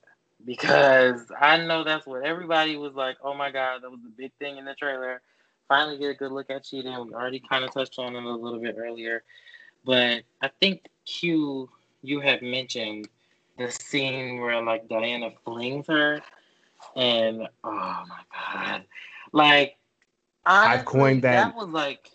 because 0.44 1.30
I 1.38 1.58
know 1.58 1.84
that's 1.84 2.06
what 2.06 2.24
everybody 2.24 2.76
was 2.76 2.94
like. 2.94 3.16
Oh 3.22 3.34
my 3.34 3.50
god, 3.50 3.82
that 3.82 3.90
was 3.90 4.00
the 4.02 4.10
big 4.10 4.32
thing 4.38 4.56
in 4.56 4.64
the 4.64 4.74
trailer. 4.74 5.20
Finally, 5.68 5.98
get 5.98 6.10
a 6.10 6.14
good 6.14 6.32
look 6.32 6.50
at 6.50 6.64
Cheetah. 6.64 6.88
And 6.88 7.08
we 7.08 7.14
already 7.14 7.40
kind 7.40 7.64
of 7.64 7.72
touched 7.72 7.98
on 7.98 8.16
it 8.16 8.24
a 8.24 8.28
little 8.28 8.60
bit 8.60 8.76
earlier, 8.78 9.22
but 9.84 10.22
I 10.42 10.50
think 10.60 10.86
Q, 11.06 11.68
you 12.02 12.20
had 12.20 12.42
mentioned 12.42 13.08
the 13.58 13.70
scene 13.70 14.40
where 14.40 14.62
like 14.62 14.88
Diana 14.88 15.30
flings 15.44 15.86
her, 15.88 16.20
and 16.96 17.48
oh 17.64 18.04
my 18.08 18.22
god, 18.32 18.84
like 19.32 19.76
I've 20.44 20.84
coined 20.84 21.22
that- 21.22 21.52
That 21.52 21.56
was 21.56 21.68
like 21.68 22.10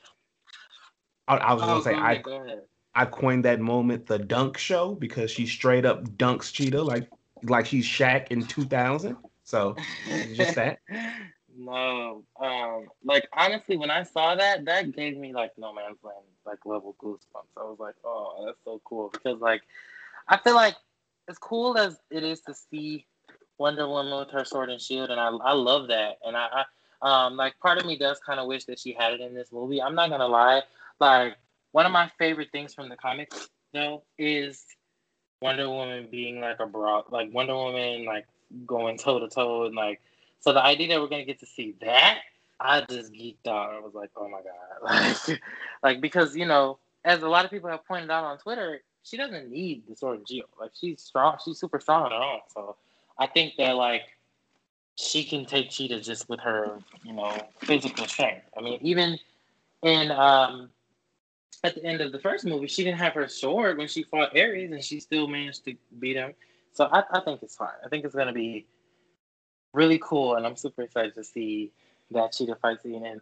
I, 1.28 1.38
I 1.38 1.53
was 1.53 1.63
oh, 1.63 1.67
gonna 1.67 1.84
say 1.84 1.95
I 1.95 2.17
go. 2.17 2.61
I 2.93 3.05
coined 3.05 3.45
that 3.45 3.59
moment 3.59 4.05
the 4.05 4.19
dunk 4.19 4.57
show 4.57 4.95
because 4.95 5.32
she 5.32 5.45
straight 5.45 5.86
up 5.86 6.03
dunks 6.17 6.51
Cheetah 6.53 6.82
like 6.82 7.09
like 7.43 7.65
she's 7.65 7.86
Shaq 7.86 8.28
in 8.30 8.45
2000. 8.45 9.17
So 9.43 9.76
just 10.34 10.55
that. 10.55 10.80
No, 11.57 12.26
um, 12.41 12.88
like 13.05 13.30
honestly, 13.32 13.78
when 13.78 13.89
I 13.89 14.03
saw 14.03 14.36
that, 14.36 14.65
that 14.65 14.91
gave 14.91 15.15
me 15.15 15.34
like 15.34 15.53
No 15.57 15.73
Man's 15.73 16.03
Land 16.03 16.17
like 16.45 16.65
level 16.65 16.97
goosebumps. 17.01 17.47
I 17.57 17.63
was 17.63 17.78
like, 17.80 17.95
oh, 18.03 18.43
that's 18.45 18.57
so 18.65 18.82
cool 18.84 19.09
because 19.09 19.39
like 19.39 19.61
I 20.28 20.36
feel 20.36 20.55
like 20.55 20.76
as 21.30 21.38
cool 21.38 21.78
as 21.78 21.97
it 22.11 22.23
is 22.26 22.41
to 22.41 22.53
see 22.53 23.05
Wonder 23.57 23.88
Woman 23.88 24.19
with 24.19 24.32
her 24.32 24.43
sword 24.43 24.69
and 24.69 24.82
shield, 24.82 25.11
and 25.11 25.19
I 25.19 25.30
I 25.30 25.53
love 25.53 25.88
that, 25.88 26.17
and 26.26 26.36
I, 26.36 26.45
I 26.51 26.63
um 27.05 27.37
like 27.37 27.57
part 27.59 27.77
of 27.77 27.85
me 27.85 27.97
does 27.97 28.19
kind 28.25 28.39
of 28.39 28.47
wish 28.47 28.65
that 28.65 28.79
she 28.79 28.93
had 28.93 29.13
it 29.13 29.21
in 29.21 29.33
this 29.33 29.51
movie. 29.51 29.81
I'm 29.81 29.95
not 29.95 30.09
gonna 30.09 30.27
lie, 30.27 30.63
like 30.99 31.37
one 31.71 31.85
of 31.85 31.91
my 31.91 32.11
favorite 32.17 32.51
things 32.51 32.73
from 32.73 32.89
the 32.89 32.95
comics 32.95 33.49
though 33.73 34.03
is 34.17 34.65
Wonder 35.41 35.69
Woman 35.69 36.07
being 36.09 36.41
like 36.41 36.59
a 36.59 36.65
broad, 36.65 37.05
like 37.11 37.31
Wonder 37.33 37.55
Woman 37.55 38.05
like 38.05 38.25
going 38.65 38.97
toe 38.97 39.19
to 39.19 39.29
toe 39.29 39.65
and 39.65 39.75
like 39.75 40.01
so 40.39 40.51
the 40.51 40.63
idea 40.63 40.89
that 40.89 41.01
we're 41.01 41.07
gonna 41.07 41.25
get 41.25 41.39
to 41.39 41.45
see 41.45 41.75
that, 41.81 42.19
I 42.59 42.81
just 42.81 43.13
geeked 43.13 43.47
out. 43.47 43.73
I 43.73 43.79
was 43.79 43.93
like, 43.93 44.11
oh 44.15 44.27
my 44.27 44.41
god, 44.41 45.17
like, 45.29 45.41
like 45.83 46.01
because 46.01 46.35
you 46.35 46.45
know, 46.45 46.79
as 47.03 47.21
a 47.21 47.27
lot 47.27 47.45
of 47.45 47.51
people 47.51 47.69
have 47.69 47.85
pointed 47.85 48.09
out 48.09 48.23
on 48.23 48.37
Twitter, 48.39 48.81
she 49.03 49.17
doesn't 49.17 49.51
need 49.51 49.83
the 49.87 49.95
sword 49.95 50.19
and 50.19 50.27
shield. 50.27 50.49
Like 50.59 50.71
she's 50.73 51.01
strong, 51.01 51.37
she's 51.43 51.59
super 51.59 51.79
strong 51.79 52.03
on 52.03 52.11
her 52.11 52.17
own. 52.17 52.39
So 52.53 52.75
I 53.17 53.27
think 53.27 53.53
that 53.57 53.75
like 53.75 54.03
she 54.95 55.23
can 55.23 55.45
take 55.45 55.69
Cheetah 55.69 56.01
just 56.01 56.29
with 56.29 56.39
her, 56.39 56.79
you 57.03 57.13
know, 57.13 57.35
physical 57.59 58.07
strength. 58.07 58.47
I 58.57 58.61
mean, 58.61 58.79
even 58.81 59.19
in 59.83 60.11
um 60.11 60.69
at 61.63 61.75
the 61.75 61.83
end 61.83 62.01
of 62.01 62.11
the 62.11 62.19
first 62.19 62.45
movie, 62.45 62.67
she 62.67 62.83
didn't 62.83 62.99
have 62.99 63.13
her 63.13 63.27
sword 63.27 63.77
when 63.77 63.87
she 63.87 64.03
fought 64.03 64.37
Ares, 64.37 64.71
and 64.71 64.83
she 64.83 64.99
still 64.99 65.27
managed 65.27 65.65
to 65.65 65.75
beat 65.99 66.15
him. 66.15 66.33
So 66.73 66.85
I, 66.91 67.03
I 67.11 67.19
think 67.21 67.41
it's 67.43 67.55
fine. 67.55 67.69
I 67.83 67.89
think 67.89 68.05
it's 68.05 68.15
gonna 68.15 68.33
be 68.33 68.67
really 69.73 69.99
cool, 70.01 70.35
and 70.35 70.45
I'm 70.45 70.55
super 70.55 70.83
excited 70.83 71.15
to 71.15 71.23
see 71.23 71.71
that 72.11 72.33
cheetah 72.33 72.55
fight 72.61 72.81
scene. 72.81 73.05
And 73.05 73.21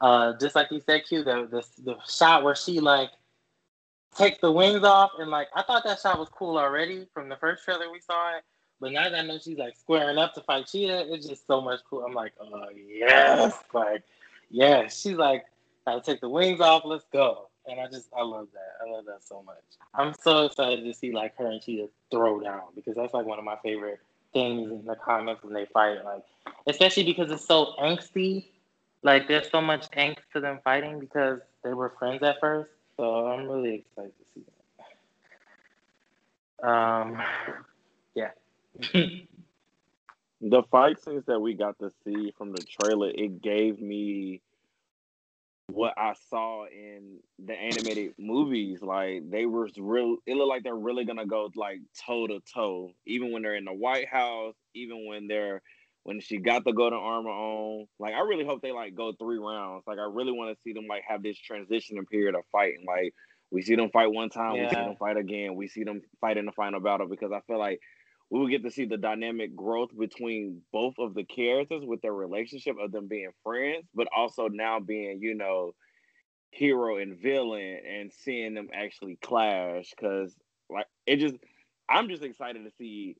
uh, 0.00 0.34
just 0.38 0.54
like 0.54 0.70
you 0.70 0.80
said, 0.80 1.02
Q, 1.06 1.24
the, 1.24 1.46
the 1.50 1.64
the 1.82 1.96
shot 2.06 2.42
where 2.42 2.54
she 2.54 2.80
like 2.80 3.10
takes 4.16 4.38
the 4.40 4.50
wings 4.50 4.84
off 4.84 5.10
and 5.18 5.30
like 5.30 5.48
I 5.54 5.62
thought 5.62 5.84
that 5.84 6.00
shot 6.00 6.18
was 6.18 6.28
cool 6.28 6.56
already 6.56 7.08
from 7.12 7.28
the 7.28 7.36
first 7.36 7.64
trailer 7.64 7.90
we 7.90 8.00
saw 8.00 8.36
it. 8.36 8.44
But 8.80 8.92
now 8.92 9.04
that 9.04 9.14
I 9.14 9.22
know 9.22 9.38
she's 9.38 9.58
like 9.58 9.76
squaring 9.76 10.18
up 10.18 10.34
to 10.34 10.40
fight 10.42 10.66
Cheetah, 10.66 11.12
it's 11.12 11.26
just 11.26 11.46
so 11.46 11.60
much 11.60 11.80
cool. 11.88 12.04
I'm 12.04 12.12
like, 12.12 12.32
oh 12.40 12.66
yes, 12.74 13.54
like 13.72 14.02
yes. 14.50 15.00
She's 15.00 15.16
like, 15.16 15.44
gotta 15.86 16.00
take 16.00 16.20
the 16.20 16.28
wings 16.28 16.60
off. 16.60 16.82
Let's 16.84 17.06
go. 17.12 17.48
And 17.66 17.80
I 17.80 17.86
just 17.86 18.08
I 18.16 18.22
love 18.22 18.48
that. 18.52 18.86
I 18.86 18.90
love 18.90 19.06
that 19.06 19.24
so 19.24 19.42
much. 19.42 19.56
I'm 19.94 20.12
so 20.20 20.46
excited 20.46 20.84
to 20.84 20.92
see 20.92 21.12
like 21.12 21.36
her 21.38 21.46
and 21.46 21.62
Cheetah 21.62 21.88
throw 22.10 22.40
down 22.40 22.62
because 22.74 22.94
that's 22.94 23.14
like 23.14 23.26
one 23.26 23.38
of 23.38 23.44
my 23.44 23.56
favorite 23.62 24.00
things 24.32 24.70
in 24.70 24.84
the 24.84 24.96
comics 24.96 25.42
when 25.42 25.54
they 25.54 25.66
fight. 25.66 26.04
Like 26.04 26.24
especially 26.66 27.04
because 27.04 27.30
it's 27.30 27.46
so 27.46 27.74
angsty. 27.80 28.46
Like 29.02 29.28
there's 29.28 29.50
so 29.50 29.60
much 29.60 29.90
angst 29.92 30.18
to 30.32 30.40
them 30.40 30.60
fighting 30.64 30.98
because 30.98 31.40
they 31.62 31.72
were 31.72 31.92
friends 31.98 32.22
at 32.22 32.40
first. 32.40 32.70
So 32.96 33.26
I'm 33.26 33.46
really 33.48 33.76
excited 33.76 34.12
to 34.18 34.24
see 34.34 34.44
that. 36.60 36.68
Um. 36.68 37.22
the 38.92 40.62
fight 40.70 41.02
scenes 41.02 41.24
that 41.26 41.40
we 41.40 41.54
got 41.54 41.78
to 41.78 41.90
see 42.04 42.32
from 42.36 42.52
the 42.52 42.62
trailer, 42.62 43.10
it 43.10 43.40
gave 43.42 43.80
me 43.80 44.42
what 45.68 45.94
I 45.96 46.14
saw 46.30 46.66
in 46.66 47.18
the 47.38 47.54
animated 47.54 48.14
movies. 48.18 48.82
Like 48.82 49.30
they 49.30 49.46
were 49.46 49.68
real. 49.78 50.16
It 50.26 50.36
looked 50.36 50.48
like 50.48 50.62
they're 50.62 50.74
really 50.74 51.04
gonna 51.04 51.26
go 51.26 51.50
like 51.56 51.78
toe 52.06 52.26
to 52.26 52.40
toe, 52.52 52.90
even 53.06 53.32
when 53.32 53.42
they're 53.42 53.56
in 53.56 53.64
the 53.64 53.72
White 53.72 54.08
House, 54.08 54.54
even 54.74 55.06
when 55.06 55.26
they're 55.26 55.62
when 56.02 56.20
she 56.20 56.36
got 56.36 56.64
the 56.64 56.72
golden 56.72 56.98
armor 56.98 57.30
on. 57.30 57.86
Like 57.98 58.14
I 58.14 58.20
really 58.20 58.44
hope 58.44 58.60
they 58.60 58.72
like 58.72 58.94
go 58.94 59.12
three 59.12 59.38
rounds. 59.38 59.84
Like 59.86 59.98
I 59.98 60.06
really 60.10 60.32
want 60.32 60.54
to 60.54 60.62
see 60.62 60.72
them 60.72 60.86
like 60.86 61.02
have 61.08 61.22
this 61.22 61.38
transitioning 61.38 62.08
period 62.10 62.34
of 62.34 62.42
fighting. 62.52 62.84
Like 62.86 63.14
we 63.50 63.62
see 63.62 63.76
them 63.76 63.90
fight 63.90 64.12
one 64.12 64.28
time, 64.30 64.56
yeah. 64.56 64.64
we 64.64 64.68
see 64.68 64.76
them 64.76 64.96
fight 64.98 65.16
again, 65.16 65.54
we 65.54 65.68
see 65.68 65.84
them 65.84 66.02
fight 66.20 66.36
in 66.36 66.44
the 66.44 66.52
final 66.52 66.80
battle 66.80 67.08
because 67.08 67.32
I 67.32 67.40
feel 67.46 67.58
like 67.58 67.80
we 68.34 68.40
will 68.40 68.48
get 68.48 68.64
to 68.64 68.70
see 68.72 68.84
the 68.84 68.96
dynamic 68.96 69.54
growth 69.54 69.96
between 69.96 70.60
both 70.72 70.94
of 70.98 71.14
the 71.14 71.22
characters 71.22 71.84
with 71.84 72.02
their 72.02 72.12
relationship 72.12 72.74
of 72.82 72.90
them 72.90 73.06
being 73.06 73.30
friends, 73.44 73.86
but 73.94 74.08
also 74.14 74.48
now 74.48 74.80
being, 74.80 75.20
you 75.22 75.36
know, 75.36 75.72
hero 76.50 76.96
and 76.96 77.16
villain 77.16 77.78
and 77.88 78.12
seeing 78.12 78.54
them 78.54 78.70
actually 78.74 79.16
clash. 79.22 79.94
Cause 80.00 80.34
like 80.68 80.86
it 81.06 81.18
just 81.18 81.36
I'm 81.88 82.08
just 82.08 82.24
excited 82.24 82.64
to 82.64 82.72
see 82.76 83.14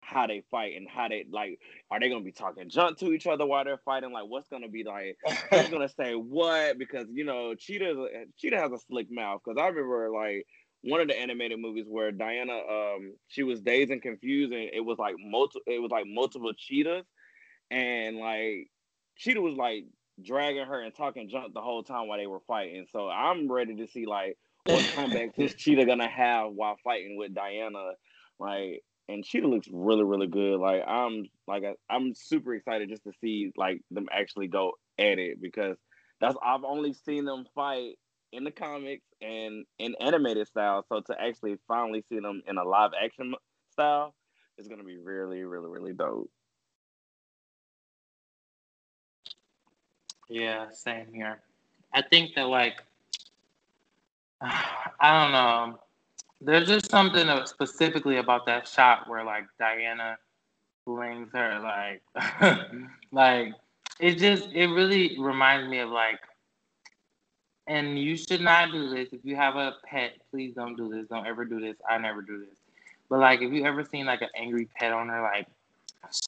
how 0.00 0.26
they 0.26 0.42
fight 0.50 0.74
and 0.76 0.88
how 0.88 1.06
they 1.06 1.24
like 1.30 1.60
are 1.92 2.00
they 2.00 2.08
gonna 2.08 2.24
be 2.24 2.32
talking 2.32 2.68
junk 2.68 2.98
to 2.98 3.12
each 3.12 3.28
other 3.28 3.46
while 3.46 3.64
they're 3.64 3.78
fighting? 3.84 4.10
Like 4.10 4.26
what's 4.26 4.48
gonna 4.48 4.68
be 4.68 4.82
like 4.82 5.16
who's 5.52 5.68
gonna 5.70 5.88
say 5.88 6.14
what? 6.14 6.78
Because 6.78 7.06
you 7.12 7.24
know 7.24 7.54
cheetah 7.54 8.08
cheetah 8.36 8.58
has 8.58 8.72
a 8.72 8.78
slick 8.90 9.06
mouth. 9.08 9.40
Because 9.44 9.56
i 9.62 9.68
remember 9.68 10.10
like 10.10 10.48
one 10.82 11.00
of 11.00 11.08
the 11.08 11.18
animated 11.18 11.58
movies 11.58 11.86
where 11.88 12.12
Diana 12.12 12.52
um 12.52 13.14
she 13.28 13.42
was 13.42 13.60
dazed 13.60 13.90
and 13.90 14.02
confused 14.02 14.52
and 14.52 14.70
it 14.72 14.84
was 14.84 14.98
like 14.98 15.16
multiple 15.18 15.62
it 15.66 15.80
was 15.80 15.90
like 15.90 16.04
multiple 16.06 16.52
cheetahs 16.56 17.04
and 17.70 18.16
like 18.16 18.68
cheetah 19.16 19.40
was 19.40 19.56
like 19.56 19.84
dragging 20.22 20.66
her 20.66 20.80
and 20.80 20.94
talking 20.94 21.28
junk 21.28 21.54
the 21.54 21.60
whole 21.60 21.82
time 21.82 22.08
while 22.08 22.18
they 22.18 22.26
were 22.26 22.40
fighting. 22.46 22.86
So 22.90 23.08
I'm 23.08 23.50
ready 23.50 23.76
to 23.76 23.86
see 23.86 24.06
like 24.06 24.36
what 24.66 24.84
comeback 24.94 25.36
this 25.36 25.54
cheetah 25.56 25.86
gonna 25.86 26.08
have 26.08 26.52
while 26.52 26.76
fighting 26.82 27.16
with 27.16 27.34
Diana. 27.34 27.92
Like 28.38 28.82
and 29.08 29.24
Cheetah 29.24 29.48
looks 29.48 29.68
really, 29.72 30.04
really 30.04 30.26
good. 30.26 30.58
Like 30.60 30.82
I'm 30.86 31.24
like 31.46 31.64
I'm 31.90 32.14
super 32.14 32.54
excited 32.54 32.88
just 32.88 33.04
to 33.04 33.12
see 33.20 33.52
like 33.56 33.80
them 33.90 34.06
actually 34.12 34.48
go 34.48 34.72
at 34.98 35.18
it 35.18 35.40
because 35.40 35.76
that's 36.20 36.36
I've 36.44 36.64
only 36.64 36.92
seen 36.92 37.24
them 37.24 37.46
fight 37.54 37.94
in 38.32 38.44
the 38.44 38.50
comics 38.50 39.04
and 39.20 39.64
in 39.78 39.94
animated 40.00 40.46
style. 40.48 40.84
So 40.88 41.00
to 41.00 41.20
actually 41.20 41.58
finally 41.66 42.04
see 42.08 42.20
them 42.20 42.42
in 42.46 42.58
a 42.58 42.64
live 42.64 42.90
action 43.02 43.34
style 43.72 44.14
is 44.58 44.68
gonna 44.68 44.84
be 44.84 44.98
really, 44.98 45.42
really, 45.44 45.68
really 45.68 45.92
dope. 45.92 46.30
Yeah, 50.28 50.66
same 50.72 51.12
here. 51.12 51.40
I 51.92 52.02
think 52.02 52.34
that 52.34 52.48
like 52.48 52.82
I 54.40 55.22
don't 55.22 55.32
know. 55.32 55.78
There's 56.40 56.68
just 56.68 56.90
something 56.90 57.26
specifically 57.46 58.18
about 58.18 58.46
that 58.46 58.68
shot 58.68 59.08
where 59.08 59.24
like 59.24 59.44
Diana 59.58 60.18
flings 60.84 61.30
her 61.32 61.60
like 61.60 62.02
like 63.12 63.52
it 64.00 64.18
just 64.18 64.48
it 64.52 64.68
really 64.68 65.16
reminds 65.18 65.68
me 65.68 65.80
of 65.80 65.90
like 65.90 66.20
and 67.68 67.98
you 67.98 68.16
should 68.16 68.40
not 68.40 68.72
do 68.72 68.88
this. 68.88 69.10
If 69.12 69.20
you 69.24 69.36
have 69.36 69.56
a 69.56 69.74
pet, 69.84 70.14
please 70.30 70.54
don't 70.54 70.76
do 70.76 70.88
this. 70.88 71.06
Don't 71.08 71.26
ever 71.26 71.44
do 71.44 71.60
this. 71.60 71.76
I 71.88 71.98
never 71.98 72.22
do 72.22 72.38
this. 72.38 72.56
But 73.08 73.20
like, 73.20 73.42
if 73.42 73.52
you 73.52 73.64
ever 73.64 73.84
seen 73.84 74.06
like 74.06 74.22
an 74.22 74.30
angry 74.34 74.68
pet 74.74 74.92
owner 74.92 75.22
like 75.22 75.46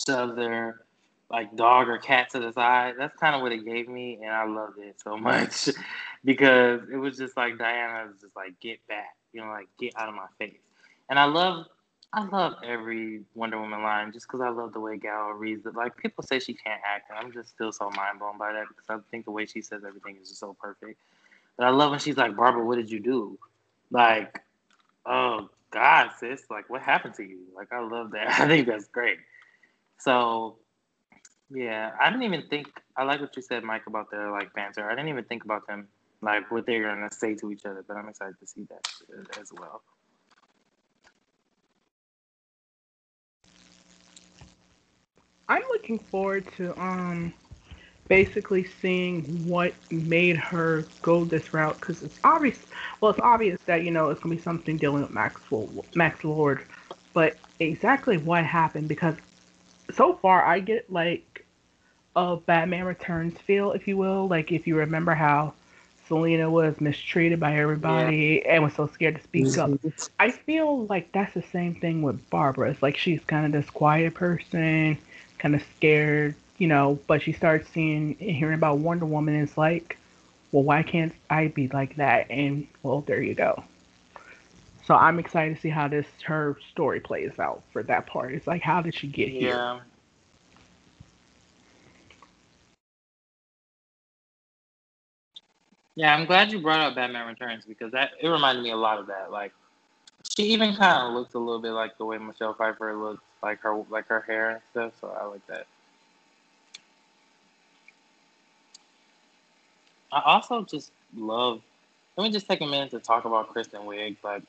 shove 0.07 0.37
their 0.37 0.83
like 1.31 1.57
dog 1.57 1.89
or 1.89 1.99
cat 1.99 2.31
to 2.31 2.41
the 2.41 2.53
side, 2.53 2.95
that's 2.99 3.17
kind 3.17 3.35
of 3.35 3.41
what 3.41 3.53
it 3.53 3.65
gave 3.65 3.89
me, 3.89 4.19
and 4.23 4.33
I 4.33 4.45
loved 4.45 4.79
it 4.79 4.97
so 5.03 5.17
much 5.17 5.69
because 6.25 6.83
it 6.93 6.97
was 6.97 7.17
just 7.17 7.37
like 7.37 7.57
Diana 7.57 8.09
was 8.09 8.21
just 8.21 8.37
like 8.37 8.59
get 8.61 8.87
back, 8.89 9.17
you 9.33 9.41
know, 9.41 9.49
like 9.49 9.69
get 9.79 9.95
out 9.97 10.09
of 10.09 10.15
my 10.15 10.27
face. 10.39 10.61
And 11.09 11.19
I 11.19 11.25
love, 11.25 11.67
I 12.13 12.25
love 12.25 12.55
every 12.65 13.23
Wonder 13.35 13.61
Woman 13.61 13.83
line 13.83 14.13
just 14.13 14.27
because 14.27 14.41
I 14.41 14.49
love 14.49 14.73
the 14.73 14.81
way 14.81 14.99
Gal 14.99 15.31
reads 15.31 15.67
it. 15.67 15.75
Like 15.75 15.97
people 15.97 16.25
say 16.25 16.41
she 16.41 16.55
can't 16.55 16.81
act, 16.85 17.11
and 17.11 17.19
I'm 17.19 17.33
just 17.33 17.51
still 17.51 17.73
so 17.73 17.91
mind 17.91 18.19
blown 18.19 18.37
by 18.37 18.53
that 18.53 18.65
because 18.69 18.85
I 18.89 18.99
think 19.11 19.25
the 19.25 19.31
way 19.31 19.47
she 19.47 19.63
says 19.63 19.83
everything 19.87 20.17
is 20.21 20.29
just 20.29 20.41
so 20.41 20.57
perfect. 20.61 20.99
But 21.61 21.67
I 21.67 21.71
love 21.73 21.91
when 21.91 22.01
she's 22.01 22.17
like, 22.17 22.35
Barbara, 22.35 22.65
what 22.65 22.77
did 22.77 22.91
you 22.91 23.01
do? 23.01 23.39
Like, 23.91 24.41
oh 25.05 25.51
God, 25.71 26.09
sis, 26.19 26.41
like 26.49 26.71
what 26.71 26.81
happened 26.81 27.13
to 27.17 27.23
you? 27.23 27.41
Like 27.55 27.71
I 27.71 27.81
love 27.81 28.13
that. 28.13 28.29
I 28.41 28.47
think 28.49 28.67
that's 28.67 28.89
great. 28.89 29.19
So 29.99 30.57
yeah, 31.51 31.91
I 32.01 32.09
didn't 32.09 32.23
even 32.23 32.45
think 32.49 32.69
I 32.97 33.05
like 33.05 33.21
what 33.21 33.37
you 33.37 33.43
said, 33.43 33.63
Mike, 33.63 33.83
about 33.87 34.11
their 34.11 34.31
like 34.31 34.55
banter. 34.55 34.91
I 34.91 34.95
didn't 34.95 35.11
even 35.11 35.25
think 35.25 35.45
about 35.45 35.67
them 35.67 35.89
like 36.23 36.51
what 36.51 36.65
they're 36.65 36.83
gonna 36.83 37.13
say 37.13 37.35
to 37.35 37.53
each 37.53 37.67
other, 37.67 37.85
but 37.87 37.99
I'm 37.99 38.09
excited 38.09 38.37
to 38.41 38.47
see 38.47 38.67
that 38.71 39.39
as 39.39 39.53
well. 39.53 39.83
I'm 45.47 45.63
looking 45.71 45.99
forward 45.99 46.51
to 46.57 46.73
um 46.81 47.35
basically 48.11 48.67
seeing 48.83 49.23
what 49.47 49.73
made 49.93 50.37
her 50.37 50.85
go 51.01 51.25
this 51.25 51.55
route 51.55 51.79
because 51.79 52.03
it's 52.03 52.19
obvious. 52.25 52.59
Well, 53.01 53.13
it's 53.13 53.21
obvious 53.21 53.61
that 53.67 53.85
you 53.85 53.93
know 53.93 54.11
it's 54.11 54.21
gonna 54.21 54.35
be 54.35 54.41
something 54.41 54.77
dealing 54.77 55.03
with 55.03 55.13
Max 55.13 55.41
Max 55.95 56.25
Lord, 56.25 56.65
but 57.15 57.37
exactly 57.61 58.19
what 58.19 58.45
happened 58.45 58.89
because 58.89 59.15
so 59.95 60.15
far 60.15 60.45
I 60.45 60.59
get 60.59 60.93
like 60.93 61.47
a 62.17 62.37
Batman 62.37 62.85
Returns 62.85 63.39
feel, 63.39 63.71
if 63.73 63.87
you 63.87 63.97
will. 63.97 64.27
Like 64.27 64.51
if 64.51 64.67
you 64.67 64.77
remember 64.77 65.15
how 65.15 65.55
Selina 66.09 66.51
was 66.51 66.81
mistreated 66.81 67.39
by 67.39 67.59
everybody 67.59 68.43
yeah. 68.45 68.55
and 68.55 68.65
was 68.65 68.75
so 68.75 68.89
scared 68.89 69.19
to 69.19 69.23
speak 69.23 69.57
up. 69.57 69.71
Mm-hmm. 69.71 69.89
I 70.19 70.33
feel 70.33 70.87
like 70.87 71.13
that's 71.13 71.33
the 71.35 71.45
same 71.53 71.77
thing 71.77 72.03
with 72.03 72.29
Barbara. 72.29 72.73
It's 72.73 72.83
like 72.83 72.97
she's 72.97 73.21
kind 73.29 73.47
of 73.47 73.53
this 73.53 73.71
quiet 73.71 74.15
person, 74.15 74.99
kind 75.39 75.55
of 75.55 75.63
scared 75.77 76.35
you 76.61 76.69
know, 76.69 77.01
but 77.09 77.23
she 77.23 77.33
starts 77.33 77.69
seeing 77.71 78.17
and 78.21 78.31
hearing 78.31 78.55
about 78.55 78.79
Wonder 78.79 79.07
Woman 79.07 79.35
and 79.35 79.49
it's 79.49 79.57
like, 79.57 79.97
well, 80.53 80.63
why 80.63 80.83
can't 80.83 81.15
I 81.31 81.49
be 81.49 81.69
like 81.69 81.97
that? 81.97 82.31
And 82.31 82.69
well, 82.83 83.01
there 83.01 83.23
you 83.23 83.35
go. 83.35 83.65
So 84.85 84.95
I'm 84.95 85.19
excited 85.19 85.55
to 85.57 85.61
see 85.61 85.71
how 85.71 85.89
this 85.89 86.07
her 86.27 86.59
story 86.71 87.01
plays 87.01 87.39
out 87.39 87.63
for 87.73 87.83
that 87.85 88.07
part. 88.07 88.35
It's 88.35 88.47
like, 88.47 88.63
how 88.63 88.83
did 88.83 88.95
she 88.95 89.07
get 89.09 89.31
here? 89.31 89.65
Yeah. 89.65 89.81
Yeah, 95.97 96.15
I'm 96.15 96.27
glad 96.27 96.53
you 96.53 96.61
brought 96.61 96.81
up 96.81 96.95
Batman 96.95 97.27
Returns 97.27 97.65
because 97.67 97.93
that 97.93 98.13
it 98.21 98.29
reminded 98.29 98.63
me 98.63 98.71
a 98.71 98.77
lot 98.77 98.99
of 98.99 99.07
that. 99.07 99.31
Like, 99.31 99.53
she 100.37 100.45
even 100.45 100.75
kind 100.77 101.09
of 101.09 101.15
looks 101.15 101.35
a 101.35 101.39
little 101.39 101.61
bit 101.61 101.73
like 101.73 101.97
the 101.99 102.05
way 102.05 102.19
Michelle 102.19 102.55
Pfeiffer 102.55 102.95
looks, 102.97 103.23
like 103.43 103.61
her 103.61 103.83
like 103.91 104.07
her 104.09 104.21
hair 104.21 104.51
and 104.51 104.61
stuff. 104.71 104.93
So 105.01 105.17
I 105.21 105.25
like 105.25 105.47
that. 105.49 105.67
I 110.13 110.23
also 110.25 110.65
just 110.65 110.93
love. 111.17 111.61
Let 112.17 112.25
me 112.25 112.31
just 112.31 112.49
take 112.49 112.61
a 112.61 112.67
minute 112.67 112.91
to 112.91 112.99
talk 112.99 113.25
about 113.25 113.49
Kristen 113.49 113.83
Wiig. 113.83 114.17
Like, 114.23 114.43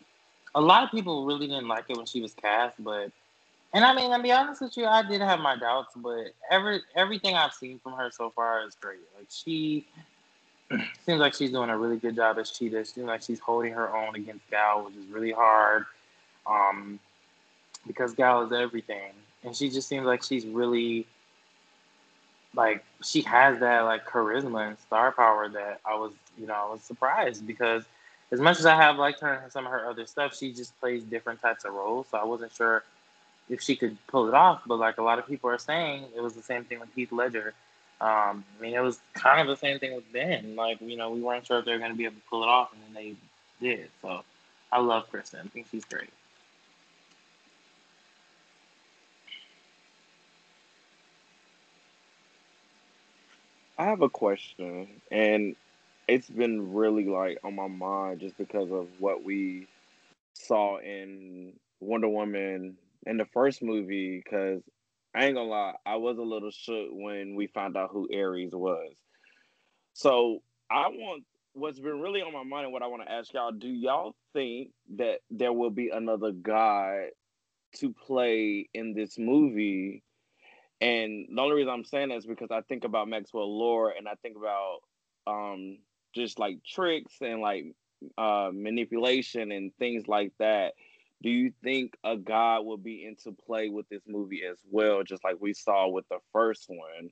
a 0.56 0.62
lot 0.62 0.84
of 0.84 0.92
people 0.92 1.26
really 1.26 1.48
didn't 1.48 1.68
like 1.68 1.86
it 1.90 1.98
when 1.98 2.06
she 2.06 2.22
was 2.22 2.34
cast, 2.34 2.84
but 2.84 3.12
and 3.74 3.86
I 3.86 3.94
mean, 3.94 4.12
to 4.12 4.22
be 4.22 4.32
honest 4.32 4.62
with 4.62 4.76
you, 4.76 4.86
I 4.86 5.02
did 5.02 5.22
have 5.22 5.40
my 5.40 5.56
doubts, 5.56 5.94
but 5.96 6.34
every 6.50 6.82
everything 6.96 7.36
I've 7.36 7.54
seen 7.54 7.80
from 7.80 7.94
her 7.94 8.12
so 8.12 8.30
far 8.32 8.66
is 8.68 8.76
great. 8.76 9.00
Like 9.18 9.28
she 9.30 9.88
seems 11.06 11.20
like 11.20 11.34
she's 11.34 11.52
doing 11.52 11.70
a 11.70 11.78
really 11.78 11.98
good 11.98 12.16
job 12.16 12.38
as 12.38 12.52
Cheetah. 12.52 12.86
Seems 12.86 13.08
like 13.08 13.22
she's 13.22 13.40
holding 13.40 13.74
her 13.74 13.96
own 13.96 14.16
against 14.16 14.50
Gal, 14.50 14.84
which 14.86 14.96
is 14.96 15.06
really 15.08 15.32
hard. 15.32 15.86
Um, 16.46 17.00
because 17.88 18.14
Gal 18.14 18.46
is 18.46 18.52
everything, 18.52 19.12
and 19.44 19.56
she 19.56 19.70
just 19.70 19.88
seems 19.88 20.06
like 20.06 20.24
she's 20.24 20.46
really 20.46 21.08
like 22.56 22.84
she 23.04 23.22
has 23.22 23.60
that 23.60 23.82
like 23.82 24.06
charisma 24.06 24.68
and 24.68 24.78
star 24.80 25.12
power 25.12 25.50
that 25.50 25.80
I 25.86 25.96
was, 25.96 26.12
you 26.38 26.48
know, 26.48 26.54
I 26.54 26.72
was 26.72 26.82
surprised 26.82 27.48
because 27.48 27.84
as 28.32 28.40
much 28.40 28.60
as 28.60 28.66
I 28.66 28.76
have 28.76 28.98
liked 28.98 29.22
her 29.22 29.42
in 29.44 29.52
some 29.52 29.66
of 29.66 29.72
her 29.72 29.90
other 29.90 30.06
stuff, 30.06 30.36
she 30.36 30.54
just 30.54 30.80
plays 30.80 31.04
different 31.04 31.42
types 31.42 31.66
of 31.66 31.74
roles. 31.74 32.08
So 32.12 32.18
I 32.18 32.24
wasn't 32.24 32.54
sure 32.54 32.84
if 33.50 33.62
she 33.62 33.76
could 33.76 33.98
pull 34.08 34.28
it 34.28 34.34
off. 34.34 34.62
But 34.66 34.78
like 34.78 34.98
a 34.98 35.04
lot 35.04 35.20
of 35.20 35.28
people 35.28 35.50
are 35.50 35.58
saying, 35.58 36.06
it 36.16 36.22
was 36.22 36.34
the 36.34 36.42
same 36.42 36.64
thing 36.64 36.80
with 36.80 36.90
Heath 36.96 37.12
Ledger. 37.12 37.54
Um, 38.00 38.44
I 38.58 38.62
mean, 38.62 38.74
it 38.74 38.80
was 38.82 39.00
kind 39.14 39.42
of 39.42 39.48
the 39.48 39.58
same 39.58 39.80
thing 39.80 39.94
with 39.96 40.12
Ben. 40.12 40.56
Like, 40.56 40.82
you 40.82 40.98
know, 40.98 41.12
we 41.12 41.22
weren't 41.22 41.46
sure 41.46 41.60
if 41.60 41.66
they 41.66 41.72
were 41.72 41.78
going 41.78 41.92
to 41.92 41.98
be 41.98 42.06
able 42.06 42.16
to 42.16 42.22
pull 42.30 42.44
it 42.44 42.48
off, 42.48 42.74
and 42.74 42.82
then 42.84 42.94
they 43.04 43.16
did. 43.66 43.90
So 44.02 44.24
I 44.72 44.80
love 44.80 45.10
Kristen. 45.12 45.42
I 45.44 45.48
think 45.50 45.68
she's 45.70 45.86
great. 45.86 46.10
I 53.82 53.86
have 53.86 54.04
a 54.04 54.10
question, 54.10 55.02
and 55.10 55.56
it's 56.08 56.30
been 56.30 56.72
really 56.72 57.06
like 57.06 57.40
on 57.44 57.56
my 57.56 57.66
mind 57.68 58.20
just 58.20 58.38
because 58.38 58.72
of 58.72 58.88
what 59.00 59.24
we 59.24 59.66
saw 60.36 60.78
in 60.78 61.54
Wonder 61.80 62.08
Woman 62.08 62.78
in 63.08 63.18
the 63.18 63.26
first 63.26 63.64
movie. 63.64 64.22
Because 64.24 64.62
I 65.16 65.26
ain't 65.26 65.34
gonna 65.34 65.50
lie, 65.50 65.74
I 65.84 65.96
was 65.96 66.20
a 66.20 66.22
little 66.22 66.52
shook 66.52 66.90
when 66.92 67.34
we 67.34 67.48
found 67.48 67.76
out 67.76 67.90
who 67.92 68.08
Ares 68.14 68.52
was. 68.54 68.94
So 69.94 70.44
I 70.70 70.90
want 70.90 71.24
what's 71.54 71.80
been 71.80 72.02
really 72.02 72.22
on 72.22 72.34
my 72.34 72.44
mind 72.44 72.66
and 72.66 72.74
what 72.74 72.84
I 72.84 72.88
want 72.88 73.02
to 73.02 73.12
ask 73.12 73.34
y'all: 73.34 73.52
Do 73.52 73.68
y'all 73.68 74.14
think 74.34 74.70
that 74.98 75.22
there 75.32 75.54
will 75.54 75.72
be 75.72 75.90
another 75.90 76.32
god 76.32 77.06
to 77.78 77.92
play 77.94 78.70
in 78.76 78.94
this 78.94 79.18
movie? 79.18 80.04
And 80.82 81.28
the 81.32 81.42
only 81.42 81.56
reason 81.56 81.72
I'm 81.72 81.86
saying 81.86 82.10
that 82.10 82.18
is 82.18 82.26
because 82.26 82.50
I 82.50 82.62
think 82.62 82.84
about 82.84 83.08
Maxwell 83.08 83.58
Lord 83.58 83.94
and 83.98 84.08
I 84.08 84.16
think 84.24 84.36
about 84.36 84.80
um, 85.28 85.78
just 86.14 86.40
like 86.40 86.58
tricks 86.66 87.14
and 87.22 87.40
like 87.40 87.76
uh, 88.18 88.50
manipulation 88.52 89.52
and 89.52 89.72
things 89.78 90.08
like 90.08 90.34
that. 90.40 90.74
Do 91.22 91.30
you 91.30 91.54
think 91.64 91.96
a 92.04 92.18
god 92.18 92.66
will 92.66 92.78
be 92.78 93.06
into 93.06 93.32
play 93.32 93.70
with 93.70 93.88
this 93.90 94.02
movie 94.08 94.42
as 94.44 94.58
well, 94.72 95.04
just 95.04 95.24
like 95.24 95.36
we 95.40 95.54
saw 95.54 95.88
with 95.88 96.08
the 96.10 96.18
first 96.34 96.66
one? 96.68 97.12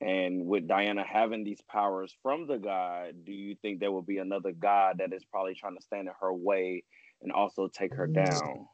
And 0.00 0.46
with 0.46 0.68
Diana 0.68 1.02
having 1.02 1.44
these 1.44 1.62
powers 1.62 2.14
from 2.22 2.46
the 2.46 2.58
god, 2.58 3.24
do 3.24 3.32
you 3.32 3.56
think 3.62 3.80
there 3.80 3.90
will 3.90 4.02
be 4.02 4.18
another 4.18 4.52
god 4.52 4.98
that 4.98 5.14
is 5.14 5.24
probably 5.24 5.54
trying 5.54 5.76
to 5.76 5.82
stand 5.82 6.08
in 6.08 6.14
her 6.20 6.32
way 6.32 6.84
and 7.22 7.32
also 7.32 7.68
take 7.68 7.94
her 7.94 8.06
down? 8.06 8.68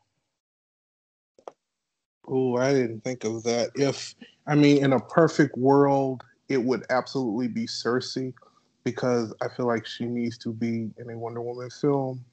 Oh, 2.26 2.56
I 2.56 2.72
didn't 2.72 3.02
think 3.02 3.24
of 3.24 3.42
that. 3.44 3.70
If 3.74 4.14
I 4.46 4.54
mean, 4.54 4.84
in 4.84 4.92
a 4.92 5.00
perfect 5.00 5.56
world, 5.56 6.22
it 6.48 6.62
would 6.62 6.84
absolutely 6.90 7.48
be 7.48 7.66
Circe 7.66 8.18
because 8.84 9.34
I 9.40 9.48
feel 9.48 9.66
like 9.66 9.86
she 9.86 10.04
needs 10.04 10.36
to 10.38 10.52
be 10.52 10.90
in 10.98 11.10
a 11.10 11.18
Wonder 11.18 11.40
Woman 11.40 11.70
film. 11.70 12.24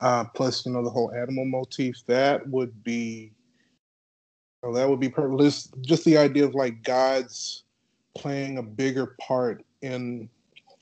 Uh, 0.00 0.24
plus, 0.34 0.66
you 0.66 0.72
know, 0.72 0.82
the 0.82 0.90
whole 0.90 1.12
animal 1.12 1.44
motif 1.44 2.04
that 2.06 2.46
would 2.48 2.82
be, 2.82 3.30
that 4.62 4.88
would 4.88 4.98
be 4.98 5.08
perfect. 5.08 5.40
Just, 5.40 5.80
just 5.80 6.04
the 6.04 6.18
idea 6.18 6.44
of 6.44 6.54
like 6.54 6.82
gods 6.82 7.62
playing 8.16 8.58
a 8.58 8.62
bigger 8.62 9.14
part 9.20 9.64
in, 9.80 10.28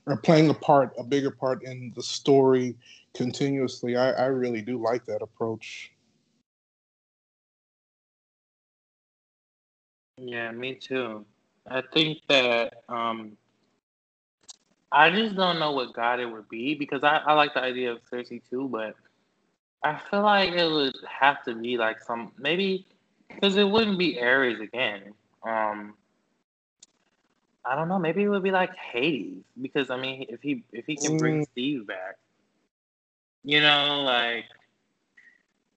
or 0.07 0.17
playing 0.17 0.49
a 0.49 0.55
part, 0.55 0.93
a 0.97 1.03
bigger 1.03 1.29
part 1.29 1.63
in 1.63 1.93
the 1.95 2.01
story 2.01 2.75
continuously. 3.13 3.95
I, 3.95 4.11
I 4.11 4.25
really 4.25 4.63
do 4.63 4.81
like 4.81 5.05
that 5.05 5.21
approach. 5.21 5.91
Yeah, 10.23 10.51
me 10.51 10.75
too. 10.75 11.25
I 11.69 11.81
think 11.93 12.19
that 12.29 12.83
um, 12.89 13.37
I 14.91 15.09
just 15.09 15.35
don't 15.35 15.59
know 15.59 15.71
what 15.71 15.93
god 15.93 16.19
it 16.19 16.25
would 16.25 16.49
be 16.49 16.75
because 16.75 17.03
I, 17.03 17.17
I 17.17 17.33
like 17.33 17.53
the 17.55 17.61
idea 17.61 17.91
of 17.93 17.99
Circe 18.09 18.29
too, 18.49 18.69
but 18.71 18.95
I 19.83 19.99
feel 20.09 20.21
like 20.21 20.51
it 20.53 20.69
would 20.69 20.95
have 21.09 21.43
to 21.45 21.55
be 21.55 21.77
like 21.77 22.01
some 22.01 22.31
maybe 22.37 22.85
because 23.29 23.57
it 23.57 23.63
wouldn't 23.69 23.97
be 23.99 24.19
Ares 24.21 24.59
again. 24.59 25.13
Um, 25.43 25.95
I 27.65 27.75
don't 27.75 27.89
know. 27.89 27.99
Maybe 27.99 28.23
it 28.23 28.29
would 28.29 28.43
be 28.43 28.51
like 28.51 28.75
Hades 28.75 29.43
because 29.61 29.89
I 29.89 29.97
mean, 29.97 30.25
if 30.29 30.41
he 30.41 30.63
if 30.71 30.85
he 30.85 30.97
can 30.97 31.17
bring 31.17 31.41
Mm. 31.41 31.47
Steve 31.51 31.87
back, 31.87 32.17
you 33.43 33.61
know, 33.61 34.01
like 34.03 34.45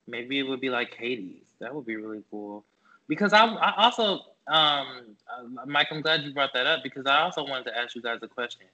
maybe 0.06 0.38
it 0.38 0.44
would 0.44 0.60
be 0.60 0.70
like 0.70 0.94
Hades. 0.94 1.46
That 1.60 1.74
would 1.74 1.86
be 1.86 1.96
really 1.96 2.22
cool. 2.30 2.64
Because 3.08 3.32
I, 3.32 3.44
I 3.46 3.84
also, 3.84 4.33
um, 4.46 5.16
uh, 5.28 5.66
Mike, 5.66 5.88
I'm 5.90 6.00
glad 6.00 6.22
you 6.22 6.32
brought 6.32 6.52
that 6.54 6.66
up 6.66 6.82
because 6.82 7.06
I 7.06 7.20
also 7.20 7.44
wanted 7.44 7.64
to 7.64 7.78
ask 7.78 7.94
you 7.94 8.02
guys 8.02 8.18
a 8.22 8.28
question. 8.28 8.66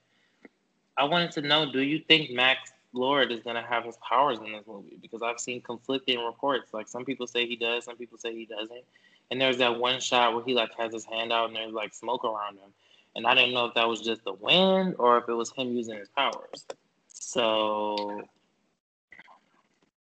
I 0.97 1.05
wanted 1.05 1.31
to 1.31 1.41
know, 1.41 1.71
do 1.71 1.81
you 1.81 1.99
think 1.99 2.31
Max 2.31 2.71
Lord 2.93 3.31
is 3.31 3.41
gonna 3.41 3.65
have 3.65 3.85
his 3.85 3.97
powers 3.97 4.39
in 4.39 4.51
this 4.51 4.67
movie? 4.67 4.97
Because 5.01 5.21
I've 5.21 5.39
seen 5.39 5.61
conflicting 5.61 6.19
reports. 6.19 6.73
Like 6.73 6.87
some 6.87 7.05
people 7.05 7.27
say 7.27 7.47
he 7.47 7.55
does, 7.55 7.85
some 7.85 7.95
people 7.95 8.17
say 8.17 8.35
he 8.35 8.45
doesn't. 8.45 8.83
And 9.31 9.39
there's 9.39 9.57
that 9.59 9.79
one 9.79 10.01
shot 10.01 10.33
where 10.33 10.43
he 10.43 10.53
like 10.53 10.75
has 10.77 10.93
his 10.93 11.05
hand 11.05 11.31
out 11.31 11.47
and 11.47 11.55
there's 11.55 11.71
like 11.71 11.93
smoke 11.93 12.25
around 12.25 12.55
him. 12.57 12.69
And 13.15 13.25
I 13.25 13.33
didn't 13.33 13.53
know 13.53 13.65
if 13.65 13.73
that 13.75 13.87
was 13.87 14.01
just 14.01 14.23
the 14.25 14.33
wind 14.33 14.95
or 14.99 15.17
if 15.17 15.29
it 15.29 15.33
was 15.33 15.51
him 15.51 15.69
using 15.75 15.97
his 15.97 16.09
powers. 16.09 16.65
So 17.07 18.23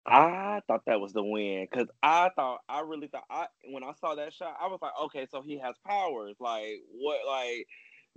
I 0.06 0.62
thought 0.68 0.82
that 0.86 1.00
was 1.00 1.14
the 1.14 1.24
win 1.24 1.68
because 1.70 1.88
I 2.02 2.30
thought 2.36 2.60
I 2.68 2.82
really 2.82 3.08
thought 3.08 3.24
I 3.30 3.46
when 3.72 3.84
I 3.84 3.94
saw 4.00 4.16
that 4.16 4.34
shot 4.34 4.58
I 4.62 4.68
was 4.68 4.80
like 4.82 4.92
okay 5.04 5.28
so 5.32 5.42
he 5.42 5.60
has 5.60 5.76
powers 5.88 6.36
like 6.40 6.82
what 6.92 7.20
like 7.26 7.68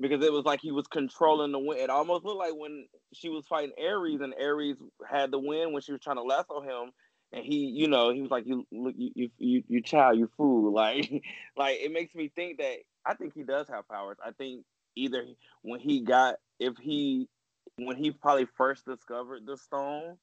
because 0.00 0.24
it 0.24 0.32
was 0.32 0.44
like 0.44 0.60
he 0.60 0.72
was 0.72 0.88
controlling 0.88 1.52
the 1.52 1.60
wind 1.60 1.80
it 1.80 1.90
almost 1.90 2.24
looked 2.24 2.38
like 2.38 2.56
when 2.56 2.86
she 3.12 3.28
was 3.28 3.46
fighting 3.46 3.72
Ares 3.78 4.20
and 4.20 4.34
Ares 4.34 4.76
had 5.08 5.30
the 5.30 5.38
win 5.38 5.72
when 5.72 5.80
she 5.80 5.92
was 5.92 6.00
trying 6.00 6.16
to 6.16 6.22
lasso 6.22 6.60
him 6.60 6.90
and 7.32 7.44
he 7.44 7.66
you 7.66 7.86
know 7.86 8.12
he 8.12 8.20
was 8.20 8.32
like 8.32 8.46
you 8.46 8.66
look 8.72 8.94
you 8.96 9.10
you 9.14 9.30
you, 9.38 9.62
you 9.68 9.82
child 9.82 10.18
you 10.18 10.28
fool 10.36 10.72
like 10.74 11.22
like 11.56 11.78
it 11.80 11.92
makes 11.92 12.14
me 12.16 12.28
think 12.34 12.58
that 12.58 12.78
I 13.04 13.14
think 13.14 13.32
he 13.32 13.44
does 13.44 13.68
have 13.68 13.88
powers 13.88 14.16
I 14.24 14.32
think 14.32 14.64
either 14.96 15.24
when 15.62 15.78
he 15.78 16.00
got 16.00 16.36
if 16.58 16.76
he 16.78 17.28
when 17.76 17.96
he 17.96 18.10
probably 18.10 18.46
first 18.56 18.86
discovered 18.86 19.46
the 19.46 19.56
stone 19.56 20.16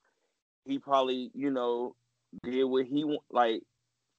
he 0.66 0.80
probably, 0.80 1.32
you 1.34 1.52
know, 1.52 1.96
did 2.44 2.64
what 2.66 2.86
he. 2.86 3.18
Like 3.30 3.62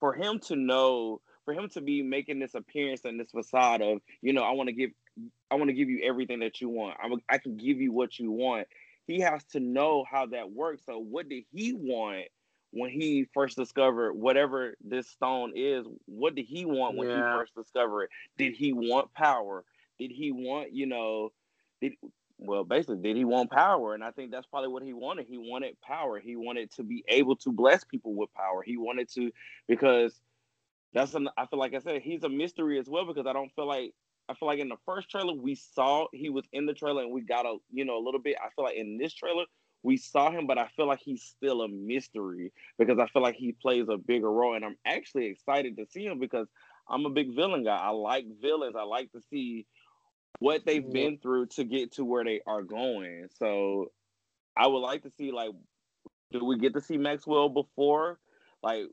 for 0.01 0.15
him 0.15 0.39
to 0.41 0.57
know, 0.57 1.21
for 1.45 1.55
him 1.55 1.69
to 1.71 1.81
be 1.81 2.03
making 2.03 2.39
this 2.39 2.55
appearance 2.55 3.05
and 3.05 3.19
this 3.19 3.31
facade 3.31 3.83
of, 3.83 3.99
you 4.23 4.33
know, 4.33 4.43
I 4.43 4.53
want 4.53 4.69
to 4.69 4.75
give, 4.75 4.91
I 5.51 5.55
want 5.55 5.69
to 5.69 5.75
give 5.75 5.89
you 5.89 6.01
everything 6.05 6.41
that 6.41 6.61
you 6.61 6.69
want. 6.69 6.97
I'm, 7.03 7.15
I 7.29 7.39
can 7.39 7.57
give 7.57 7.81
you 7.81 7.93
what 7.93 8.19
you 8.19 8.31
want. 8.31 8.67
He 9.07 9.21
has 9.21 9.45
to 9.53 9.61
know 9.61 10.05
how 10.11 10.27
that 10.27 10.51
works. 10.51 10.83
So 10.87 10.99
what 10.99 11.29
did 11.29 11.45
he 11.53 11.73
want 11.75 12.27
when 12.71 12.91
he 12.91 13.27
first 13.35 13.57
discovered 13.57 14.15
whatever 14.15 14.75
this 14.83 15.09
stone 15.09 15.53
is? 15.55 15.87
What 16.07 16.35
did 16.35 16.47
he 16.47 16.65
want 16.65 16.97
when 16.97 17.09
Yeah. 17.09 17.17
he 17.17 17.39
first 17.39 17.55
discovered 17.55 18.05
it? 18.05 18.11
Did 18.39 18.55
he 18.55 18.73
want 18.73 19.13
power? 19.13 19.65
Did 19.99 20.11
he 20.11 20.33
want, 20.33 20.73
you 20.73 20.87
know, 20.87 21.31
did 21.81 21.93
well, 22.39 22.65
basically, 22.65 22.99
did 22.99 23.17
he 23.17 23.25
want 23.25 23.51
power? 23.51 23.95
And 23.95 24.03
I 24.03 24.11
think 24.11 24.31
that's 24.31 24.47
probably 24.47 24.69
what 24.69 24.83
he 24.83 24.93
wanted. 24.93 25.27
He 25.29 25.39
wanted 25.39 25.81
power. 25.81 26.19
He 26.19 26.37
wanted 26.37 26.73
to 26.73 26.83
be 26.83 27.05
able 27.09 27.37
to 27.37 27.53
bless 27.53 27.85
people 27.85 28.15
with 28.15 28.33
power. 28.35 28.63
He 28.63 28.77
wanted 28.77 29.09
to, 29.15 29.31
because 29.69 30.21
that's 30.93 31.15
an. 31.15 31.29
I 31.37 31.47
feel 31.47 31.59
like 31.59 31.75
I 31.75 31.79
said 31.79 32.03
he's 32.03 32.25
a 32.25 32.29
mystery 32.29 32.79
as 32.79 32.89
well 32.89 33.07
because 33.07 33.27
I 33.27 33.33
don't 33.33 33.53
feel 33.55 33.67
like 33.67 33.93
I 34.29 34.35
feel 34.35 34.49
like 34.49 34.61
in 34.61 34.69
the 34.69 34.77
first 34.87 35.11
trailer 35.11 35.35
we 35.35 35.55
saw 35.55 36.07
he 36.13 36.31
was 36.31 36.45
in 36.53 36.67
the 36.67 36.73
trailer 36.73 37.03
and 37.03 37.13
we 37.13 37.23
got 37.23 37.47
a 37.47 37.57
you 37.73 37.85
know 37.85 37.99
a 37.99 38.05
little 38.05 38.21
bit. 38.21 38.37
I 38.43 38.49
feel 38.55 38.65
like 38.65 38.77
in 38.77 38.97
this 38.97 39.13
trailer 39.13 39.45
we 39.83 39.97
saw 39.99 40.31
him, 40.31 40.47
but 40.47 40.57
I 40.57 40.69
feel 40.77 40.87
like 40.87 41.01
he's 41.05 41.23
still 41.23 41.61
a 41.61 41.69
mystery 41.69 42.53
because 42.79 42.99
I 42.99 43.07
feel 43.09 43.23
like 43.23 43.37
he 43.37 43.53
plays 43.53 43.87
a 43.91 43.99
bigger 43.99 44.31
role, 44.31 44.55
and 44.55 44.65
I'm 44.65 44.77
actually 44.87 45.27
excited 45.27 45.77
to 45.77 45.87
see 45.87 46.07
him 46.07 46.19
because 46.19 46.49
I'm 46.89 47.05
a 47.05 47.11
big 47.11 47.35
villain 47.35 47.65
guy. 47.65 47.77
I 47.77 47.91
like 47.91 48.25
villains. 48.41 48.77
I 48.77 48.85
like 48.85 49.13
to 49.13 49.21
see 49.31 49.67
what 50.39 50.65
they've 50.67 50.93
been 50.93 51.19
through 51.19 51.47
to 51.47 51.65
get 51.65 51.93
to 51.93 52.05
where 52.05 52.25
they 52.25 52.41
are 52.47 52.63
going. 52.63 53.29
So 53.39 53.93
I 54.57 54.67
would 54.67 54.79
like 54.79 55.03
to 55.03 55.11
see 55.11 55.33
like 55.33 55.51
do 56.33 56.45
we 56.45 56.59
get 56.59 56.75
to 56.75 56.81
see 56.81 56.97
Maxwell 56.97 57.49
before? 57.49 58.19
Like 58.63 58.85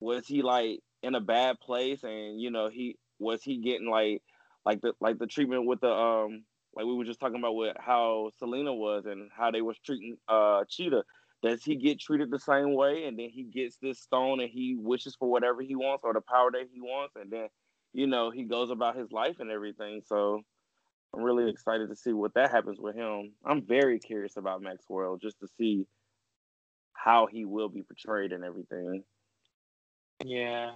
was 0.00 0.26
he 0.26 0.42
like 0.42 0.80
in 1.02 1.14
a 1.14 1.20
bad 1.20 1.60
place 1.60 2.02
and 2.04 2.40
you 2.40 2.50
know 2.50 2.68
he 2.68 2.96
was 3.18 3.42
he 3.42 3.58
getting 3.58 3.88
like 3.88 4.22
like 4.64 4.80
the 4.80 4.92
like 5.00 5.18
the 5.18 5.26
treatment 5.26 5.66
with 5.66 5.80
the 5.80 5.90
um 5.90 6.44
like 6.74 6.86
we 6.86 6.94
were 6.94 7.04
just 7.04 7.20
talking 7.20 7.38
about 7.38 7.54
with 7.54 7.76
how 7.78 8.30
Selina 8.38 8.74
was 8.74 9.04
and 9.06 9.30
how 9.36 9.50
they 9.50 9.62
was 9.62 9.78
treating 9.84 10.16
uh 10.28 10.64
Cheetah. 10.68 11.04
Does 11.42 11.62
he 11.62 11.76
get 11.76 12.00
treated 12.00 12.30
the 12.30 12.38
same 12.38 12.74
way 12.74 13.04
and 13.04 13.18
then 13.18 13.28
he 13.28 13.44
gets 13.44 13.76
this 13.76 14.00
stone 14.00 14.40
and 14.40 14.50
he 14.50 14.76
wishes 14.78 15.14
for 15.14 15.30
whatever 15.30 15.60
he 15.60 15.74
wants 15.74 16.02
or 16.04 16.14
the 16.14 16.22
power 16.22 16.50
that 16.52 16.68
he 16.72 16.80
wants 16.80 17.14
and 17.16 17.30
then 17.30 17.48
you 17.92 18.06
know 18.06 18.30
he 18.30 18.44
goes 18.44 18.70
about 18.70 18.96
his 18.96 19.12
life 19.12 19.36
and 19.40 19.50
everything. 19.50 20.00
So 20.06 20.42
I'm 21.14 21.22
really 21.22 21.48
excited 21.48 21.88
to 21.88 21.96
see 21.96 22.12
what 22.12 22.34
that 22.34 22.50
happens 22.50 22.78
with 22.80 22.96
him. 22.96 23.32
I'm 23.44 23.62
very 23.62 23.98
curious 23.98 24.36
about 24.36 24.62
Maxwell 24.62 25.16
just 25.16 25.38
to 25.40 25.48
see 25.58 25.86
how 26.92 27.26
he 27.26 27.44
will 27.44 27.68
be 27.68 27.82
portrayed 27.82 28.32
and 28.32 28.44
everything. 28.44 29.04
Yeah. 30.24 30.72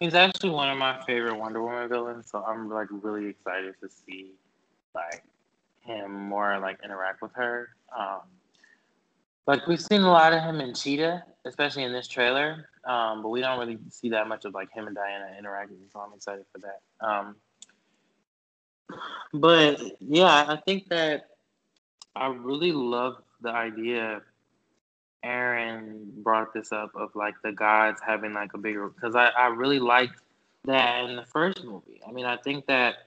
He's 0.00 0.14
actually 0.14 0.50
one 0.50 0.70
of 0.70 0.78
my 0.78 1.02
favorite 1.04 1.36
Wonder 1.36 1.62
Woman 1.62 1.88
villains, 1.88 2.30
so 2.30 2.42
I'm 2.44 2.70
like 2.70 2.86
really 2.90 3.28
excited 3.28 3.74
to 3.82 3.88
see 3.88 4.32
like 4.94 5.24
him 5.80 6.12
more 6.12 6.58
like 6.60 6.78
interact 6.84 7.20
with 7.20 7.32
her. 7.34 7.68
Um 7.96 8.20
like 9.46 9.66
we've 9.66 9.80
seen 9.80 10.02
a 10.02 10.10
lot 10.10 10.34
of 10.34 10.42
him 10.42 10.60
in 10.60 10.74
Cheetah, 10.74 11.24
especially 11.46 11.82
in 11.82 11.92
this 11.92 12.06
trailer. 12.06 12.68
Um, 12.84 13.22
but 13.22 13.30
we 13.30 13.40
don't 13.40 13.58
really 13.58 13.78
see 13.90 14.10
that 14.10 14.28
much 14.28 14.44
of 14.44 14.52
like 14.52 14.70
him 14.72 14.86
and 14.86 14.94
Diana 14.94 15.34
interacting, 15.38 15.78
so 15.90 16.00
I'm 16.00 16.12
excited 16.12 16.44
for 16.52 16.58
that. 16.58 17.06
Um, 17.06 17.36
but 19.32 19.80
yeah, 20.00 20.46
I 20.48 20.56
think 20.64 20.88
that 20.88 21.30
I 22.14 22.28
really 22.28 22.72
love 22.72 23.22
the 23.40 23.50
idea. 23.50 24.22
Aaron 25.22 26.12
brought 26.18 26.54
this 26.54 26.72
up 26.72 26.92
of 26.94 27.14
like 27.14 27.34
the 27.42 27.52
gods 27.52 28.00
having 28.04 28.34
like 28.34 28.54
a 28.54 28.58
bigger 28.58 28.88
because 28.88 29.14
I, 29.16 29.28
I 29.28 29.48
really 29.48 29.80
liked 29.80 30.20
that 30.64 31.04
in 31.04 31.16
the 31.16 31.24
first 31.24 31.64
movie. 31.64 32.00
I 32.06 32.12
mean, 32.12 32.24
I 32.24 32.36
think 32.36 32.66
that 32.66 33.06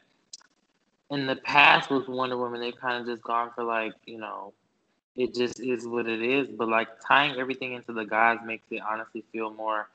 in 1.09 1.25
the 1.25 1.37
past 1.37 1.89
with 1.89 2.07
Wonder 2.07 2.37
Woman, 2.37 2.59
they've 2.59 2.75
kind 2.75 3.01
of 3.01 3.07
just 3.07 3.23
gone 3.23 3.51
for 3.55 3.63
like 3.63 3.93
you 4.05 4.17
know 4.17 4.53
it 5.15 5.33
just 5.33 5.59
is 5.59 5.85
what 5.85 6.07
it 6.07 6.21
is. 6.21 6.47
But 6.47 6.69
like 6.69 6.87
tying 7.05 7.39
everything 7.39 7.73
into 7.73 7.93
the 7.93 8.05
gods 8.05 8.41
makes 8.45 8.65
it 8.71 8.81
honestly 8.87 9.23
feel 9.31 9.51
more. 9.51 9.89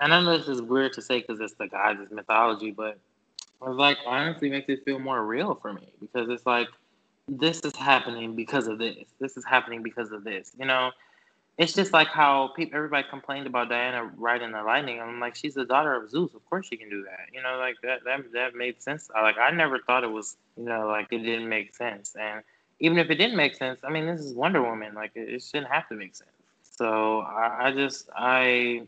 And 0.00 0.12
I 0.12 0.20
know 0.20 0.38
this 0.38 0.48
is 0.48 0.62
weird 0.62 0.92
to 0.94 1.02
say 1.02 1.20
because 1.20 1.40
it's 1.40 1.54
the 1.54 1.68
gods, 1.68 2.00
it's 2.02 2.12
mythology, 2.12 2.70
but 2.70 2.98
it 3.66 3.70
like 3.70 3.98
honestly 4.06 4.50
makes 4.50 4.68
it 4.68 4.84
feel 4.84 4.98
more 4.98 5.24
real 5.24 5.54
for 5.54 5.72
me 5.72 5.88
because 6.00 6.28
it's 6.28 6.46
like 6.46 6.68
this 7.28 7.60
is 7.60 7.76
happening 7.76 8.34
because 8.34 8.66
of 8.66 8.78
this. 8.78 9.04
This 9.20 9.36
is 9.36 9.44
happening 9.44 9.82
because 9.82 10.10
of 10.12 10.24
this. 10.24 10.52
You 10.58 10.66
know, 10.66 10.90
it's 11.58 11.72
just 11.72 11.92
like 11.92 12.08
how 12.08 12.48
people 12.56 12.76
everybody 12.76 13.06
complained 13.08 13.46
about 13.46 13.68
Diana 13.68 14.10
riding 14.16 14.52
the 14.52 14.62
lightning. 14.62 15.00
I'm 15.00 15.20
like, 15.20 15.36
she's 15.36 15.54
the 15.54 15.64
daughter 15.64 15.94
of 15.94 16.10
Zeus. 16.10 16.34
Of 16.34 16.44
course 16.48 16.66
she 16.66 16.76
can 16.76 16.90
do 16.90 17.02
that. 17.04 17.26
You 17.32 17.42
know, 17.42 17.58
like 17.58 17.76
that 17.82 18.04
that 18.04 18.32
that 18.32 18.54
made 18.54 18.82
sense. 18.82 19.10
Like 19.14 19.38
I 19.38 19.50
never 19.50 19.78
thought 19.78 20.04
it 20.04 20.10
was, 20.10 20.36
you 20.56 20.64
know, 20.64 20.86
like 20.86 21.08
it 21.12 21.18
didn't 21.18 21.48
make 21.48 21.74
sense. 21.74 22.16
And 22.18 22.42
even 22.80 22.98
if 22.98 23.10
it 23.10 23.16
didn't 23.16 23.36
make 23.36 23.54
sense, 23.54 23.80
I 23.84 23.90
mean, 23.90 24.06
this 24.06 24.20
is 24.20 24.34
Wonder 24.34 24.62
Woman. 24.62 24.94
Like 24.94 25.12
it, 25.14 25.28
it 25.28 25.42
shouldn't 25.42 25.70
have 25.70 25.88
to 25.88 25.94
make 25.94 26.16
sense. 26.16 26.30
So 26.62 27.20
I, 27.20 27.68
I, 27.68 27.72
just 27.72 28.08
I 28.16 28.82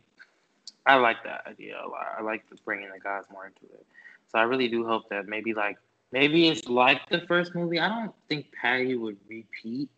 I 0.87 0.97
like 0.97 1.23
that 1.25 1.47
idea 1.47 1.77
a 1.85 1.89
lot. 1.89 2.07
I 2.19 2.23
like 2.23 2.45
bringing 2.65 2.91
the 2.93 2.99
gods 2.99 3.29
more 3.31 3.47
into 3.47 3.73
it. 3.73 3.87
So 4.35 4.41
I 4.41 4.43
really 4.43 4.69
do 4.69 4.85
hope 4.85 5.09
that 5.11 5.29
maybe 5.29 5.55
like 5.55 5.79
maybe 6.11 6.49
it's 6.49 6.69
like 6.69 7.09
the 7.09 7.21
first 7.29 7.55
movie. 7.55 7.79
I 7.79 7.89
don't 7.89 8.13
think 8.29 8.47
Patty 8.61 8.97
would 8.97 9.17
repeat, 9.29 9.89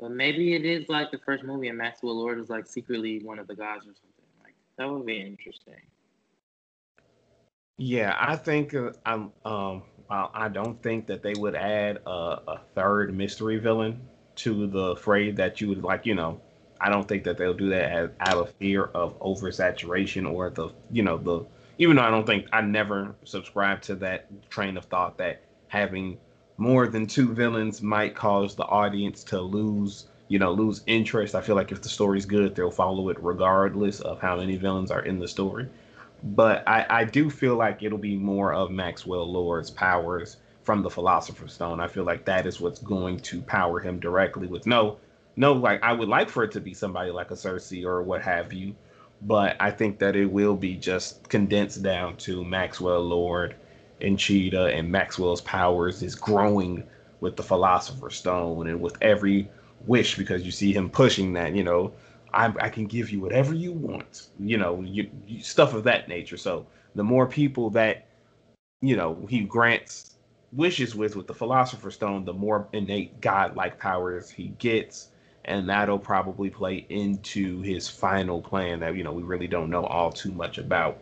but 0.00 0.12
maybe 0.12 0.54
it 0.54 0.64
is 0.64 0.88
like 0.88 1.10
the 1.10 1.18
first 1.18 1.42
movie 1.42 1.66
and 1.66 1.76
Maxwell 1.76 2.16
Lord 2.16 2.38
is 2.38 2.48
like 2.48 2.68
secretly 2.68 3.20
one 3.24 3.40
of 3.40 3.48
the 3.48 3.56
guys 3.56 3.78
or 3.78 3.92
something. 3.94 4.30
Like 4.44 4.54
that 4.78 4.88
would 4.88 5.04
be 5.04 5.20
interesting. 5.20 5.82
Yeah, 7.78 8.16
I 8.20 8.36
think 8.36 8.74
uh, 8.74 8.92
I'm 9.04 9.32
um 9.44 9.82
I 10.08 10.48
don't 10.48 10.80
think 10.82 11.06
that 11.08 11.22
they 11.22 11.34
would 11.34 11.56
add 11.56 11.98
a, 12.06 12.10
a, 12.10 12.60
third 12.74 13.14
mystery 13.16 13.58
villain 13.58 14.00
to 14.36 14.66
the 14.66 14.96
fray 14.96 15.30
that 15.32 15.60
you 15.60 15.68
would 15.68 15.84
like, 15.84 16.04
you 16.04 16.16
know, 16.16 16.40
I 16.80 16.90
don't 16.90 17.06
think 17.06 17.22
that 17.24 17.38
they'll 17.38 17.54
do 17.54 17.70
that 17.70 17.92
as, 17.92 18.10
out 18.18 18.38
of 18.38 18.52
fear 18.54 18.84
of 18.86 19.16
oversaturation 19.20 20.28
or 20.32 20.50
the, 20.50 20.70
you 20.90 21.04
know, 21.04 21.16
the, 21.16 21.44
even 21.80 21.96
though 21.96 22.04
I 22.04 22.10
don't 22.12 22.26
think 22.26 22.46
I 22.52 22.62
never 22.62 23.16
subscribe 23.24 23.82
to 23.84 23.96
that 23.96 24.26
train 24.50 24.78
of 24.78 24.86
thought 24.86 25.18
that 25.18 25.42
having 25.68 26.18
more 26.58 26.88
than 26.88 27.06
two 27.08 27.34
villains 27.34 27.82
might 27.82 28.14
cause 28.14 28.56
the 28.56 28.64
audience 28.64 29.24
to 29.24 29.40
lose, 29.40 30.06
you 30.28 30.38
know, 30.38 30.52
lose 30.52 30.82
interest. 30.86 31.34
I 31.36 31.42
feel 31.42 31.56
like 31.56 31.72
if 31.72 31.82
the 31.82 31.90
story's 31.90 32.26
good, 32.26 32.56
they'll 32.56 32.72
follow 32.72 33.10
it 33.10 33.18
regardless 33.22 34.00
of 34.00 34.20
how 34.20 34.38
many 34.38 34.56
villains 34.58 34.92
are 34.92 35.02
in 35.02 35.20
the 35.20 35.28
story 35.28 35.68
but 36.22 36.64
I, 36.68 36.86
I 36.90 37.04
do 37.04 37.30
feel 37.30 37.56
like 37.56 37.82
it'll 37.82 37.98
be 37.98 38.16
more 38.16 38.54
of 38.54 38.70
Maxwell 38.70 39.30
Lord's 39.30 39.70
powers 39.70 40.38
from 40.64 40.82
the 40.82 40.90
Philosopher's 40.90 41.54
Stone. 41.54 41.80
I 41.80 41.88
feel 41.88 42.04
like 42.04 42.26
that 42.26 42.46
is 42.46 42.60
what's 42.60 42.80
going 42.80 43.20
to 43.20 43.42
power 43.42 43.80
him 43.80 44.00
directly 44.00 44.48
with 44.48 44.66
no 44.66 44.98
no 45.36 45.54
like 45.54 45.82
I 45.82 45.92
would 45.94 46.08
like 46.08 46.30
for 46.30 46.44
it 46.44 46.52
to 46.52 46.60
be 46.60 46.74
somebody 46.74 47.10
like 47.10 47.32
a 47.32 47.36
Circe 47.36 47.72
or 47.84 48.02
what 48.02 48.22
have 48.22 48.52
you, 48.52 48.76
but 49.22 49.56
I 49.60 49.70
think 49.70 49.98
that 49.98 50.16
it 50.16 50.26
will 50.26 50.56
be 50.56 50.76
just 50.76 51.28
condensed 51.28 51.82
down 51.82 52.16
to 52.18 52.44
Maxwell 52.44 53.02
Lord 53.02 53.54
and 54.00 54.18
Cheetah 54.18 54.66
and 54.66 54.90
Maxwell's 54.90 55.42
powers 55.42 56.02
is 56.02 56.14
growing 56.14 56.84
with 57.20 57.36
the 57.36 57.42
Philosopher's 57.42 58.16
Stone 58.16 58.66
and 58.66 58.80
with 58.80 58.96
every 59.02 59.48
wish 59.86 60.16
because 60.16 60.42
you 60.42 60.50
see 60.50 60.72
him 60.72 60.88
pushing 60.88 61.34
that, 61.34 61.54
you 61.54 61.62
know, 61.62 61.92
I, 62.32 62.52
I 62.60 62.68
can 62.70 62.86
give 62.86 63.10
you 63.10 63.20
whatever 63.20 63.54
you 63.54 63.72
want, 63.72 64.28
you 64.38 64.56
know, 64.56 64.80
you, 64.82 65.10
you, 65.26 65.42
stuff 65.42 65.74
of 65.74 65.84
that 65.84 66.08
nature. 66.08 66.36
So 66.36 66.66
the 66.94 67.04
more 67.04 67.26
people 67.26 67.70
that, 67.70 68.06
you 68.80 68.96
know, 68.96 69.26
he 69.28 69.40
grants 69.40 70.16
wishes 70.52 70.94
with 70.94 71.16
with 71.16 71.26
the 71.26 71.34
Philosopher's 71.34 71.94
Stone, 71.94 72.24
the 72.24 72.32
more 72.32 72.68
innate 72.72 73.20
godlike 73.20 73.78
powers 73.78 74.30
he 74.30 74.48
gets, 74.58 75.08
and 75.44 75.68
that'll 75.68 75.98
probably 75.98 76.50
play 76.50 76.86
into 76.88 77.60
his 77.62 77.88
final 77.88 78.40
plan 78.40 78.80
that 78.80 78.96
you 78.96 79.04
know 79.04 79.12
we 79.12 79.22
really 79.22 79.46
don't 79.46 79.70
know 79.70 79.84
all 79.84 80.12
too 80.12 80.32
much 80.32 80.58
about. 80.58 80.98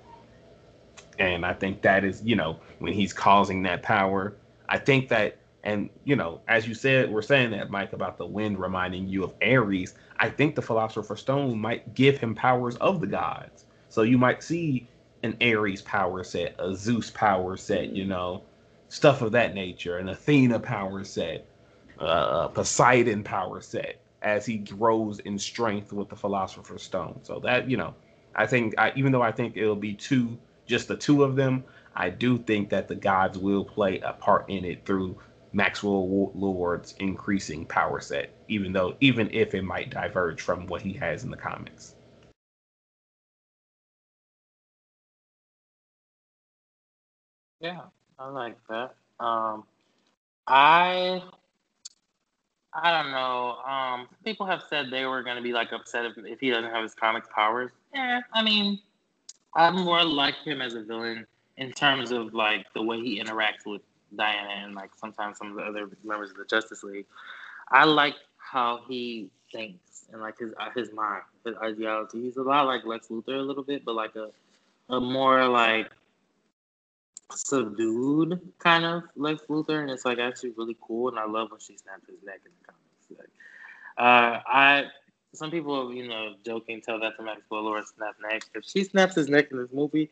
And 1.18 1.44
I 1.44 1.52
think 1.52 1.82
that 1.82 2.04
is, 2.04 2.22
you 2.22 2.36
know, 2.36 2.60
when 2.78 2.92
he's 2.92 3.12
causing 3.12 3.62
that 3.64 3.82
power, 3.82 4.36
I 4.68 4.78
think 4.78 5.08
that 5.08 5.36
and 5.64 5.90
you 6.04 6.14
know, 6.16 6.40
as 6.46 6.68
you 6.68 6.74
said, 6.74 7.10
we're 7.10 7.22
saying 7.22 7.50
that 7.50 7.70
Mike 7.70 7.92
about 7.92 8.18
the 8.18 8.26
wind 8.26 8.58
reminding 8.58 9.08
you 9.08 9.24
of 9.24 9.34
Ares. 9.42 9.94
I 10.18 10.30
think 10.30 10.54
the 10.54 10.62
Philosopher's 10.62 11.20
Stone 11.20 11.58
might 11.60 11.94
give 11.94 12.18
him 12.18 12.34
powers 12.34 12.76
of 12.76 13.00
the 13.00 13.06
gods. 13.06 13.64
So 13.88 14.02
you 14.02 14.18
might 14.18 14.42
see 14.42 14.86
an 15.22 15.36
Ares 15.42 15.82
power 15.82 16.22
set, 16.22 16.54
a 16.58 16.74
Zeus 16.74 17.10
power 17.10 17.56
set, 17.56 17.90
you 17.90 18.04
know, 18.04 18.42
stuff 18.88 19.20
of 19.22 19.32
that 19.32 19.54
nature, 19.54 19.98
an 19.98 20.08
Athena 20.08 20.60
power 20.60 21.02
set, 21.02 21.46
uh, 22.00 22.46
a 22.46 22.48
Poseidon 22.48 23.24
power 23.24 23.60
set 23.60 23.98
as 24.22 24.46
he 24.46 24.58
grows 24.58 25.20
in 25.20 25.38
strength 25.38 25.92
with 25.92 26.08
the 26.08 26.16
Philosopher's 26.16 26.82
Stone. 26.82 27.20
So 27.22 27.40
that, 27.40 27.70
you 27.70 27.76
know, 27.76 27.94
I 28.34 28.46
think, 28.46 28.74
I, 28.78 28.92
even 28.96 29.12
though 29.12 29.22
I 29.22 29.32
think 29.32 29.56
it'll 29.56 29.76
be 29.76 29.94
two, 29.94 30.38
just 30.66 30.88
the 30.88 30.96
two 30.96 31.24
of 31.24 31.36
them, 31.36 31.64
I 31.94 32.10
do 32.10 32.38
think 32.38 32.70
that 32.70 32.88
the 32.88 32.94
gods 32.96 33.38
will 33.38 33.64
play 33.64 34.00
a 34.00 34.12
part 34.12 34.46
in 34.48 34.64
it 34.64 34.84
through 34.84 35.18
Maxwell 35.52 36.30
Lord's 36.34 36.94
increasing 37.00 37.66
power 37.66 38.00
set, 38.00 38.30
even 38.48 38.72
though 38.72 38.96
even 39.00 39.30
if 39.32 39.54
it 39.54 39.62
might 39.64 39.90
diverge 39.90 40.40
from 40.40 40.66
what 40.66 40.82
he 40.82 40.92
has 40.94 41.24
in 41.24 41.30
the 41.30 41.36
comics. 41.36 41.94
Yeah, 47.60 47.82
I 48.18 48.28
like 48.30 48.56
that. 48.68 48.94
Um, 49.20 49.64
I 50.46 51.22
I 52.74 52.90
don't 52.90 53.10
know. 53.10 53.56
Um, 53.66 54.08
people 54.24 54.46
have 54.46 54.62
said 54.68 54.90
they 54.90 55.06
were 55.06 55.22
gonna 55.22 55.42
be 55.42 55.52
like 55.52 55.72
upset 55.72 56.04
if, 56.04 56.18
if 56.18 56.40
he 56.40 56.50
doesn't 56.50 56.70
have 56.70 56.82
his 56.82 56.94
comic 56.94 57.28
powers. 57.30 57.70
Yeah, 57.94 58.20
I 58.32 58.42
mean, 58.42 58.78
I 59.54 59.70
more 59.70 60.04
like 60.04 60.36
him 60.44 60.60
as 60.60 60.74
a 60.74 60.82
villain 60.82 61.26
in 61.56 61.72
terms 61.72 62.12
of 62.12 62.34
like 62.34 62.66
the 62.74 62.82
way 62.82 63.00
he 63.00 63.20
interacts 63.20 63.66
with 63.66 63.82
Diana 64.14 64.64
and 64.64 64.74
like 64.74 64.90
sometimes 64.96 65.38
some 65.38 65.50
of 65.50 65.56
the 65.56 65.62
other 65.62 65.88
members 66.04 66.30
of 66.30 66.36
the 66.36 66.44
Justice 66.44 66.82
League. 66.82 67.06
I 67.70 67.84
like 67.84 68.14
how 68.36 68.80
he 68.88 69.30
thinks 69.52 70.04
and 70.12 70.20
like 70.20 70.38
his 70.38 70.52
uh, 70.58 70.70
his 70.74 70.92
mind, 70.92 71.22
his 71.44 71.54
ideology. 71.56 72.22
He's 72.22 72.36
a 72.36 72.42
lot 72.42 72.66
like 72.66 72.84
Lex 72.84 73.08
Luthor 73.08 73.38
a 73.38 73.42
little 73.42 73.62
bit, 73.62 73.84
but 73.84 73.94
like 73.94 74.14
a 74.16 74.30
a 74.90 75.00
more 75.00 75.46
like 75.46 75.90
subdued 77.34 78.40
kind 78.58 78.84
of 78.84 79.04
Lex 79.16 79.42
Luthor, 79.48 79.80
and 79.80 79.90
it's 79.90 80.04
like 80.04 80.18
actually 80.18 80.50
really 80.56 80.76
cool. 80.80 81.08
And 81.08 81.18
I 81.18 81.26
love 81.26 81.50
when 81.50 81.60
she 81.60 81.76
snaps 81.76 82.06
his 82.08 82.22
neck 82.24 82.40
in 82.44 82.52
the 82.60 82.66
comics. 82.66 83.28
Like, 83.98 84.06
uh, 84.06 84.40
I 84.46 84.84
some 85.34 85.50
people 85.50 85.92
you 85.92 86.08
know 86.08 86.34
joking 86.44 86.80
tell 86.80 86.98
that 87.00 87.16
to 87.16 87.22
Maxwell 87.22 87.62
Lord 87.62 87.84
snap 87.86 88.16
neck. 88.22 88.42
If 88.54 88.64
she 88.64 88.84
snaps 88.84 89.14
his 89.14 89.28
neck 89.28 89.50
in 89.50 89.58
this 89.58 89.72
movie, 89.72 90.10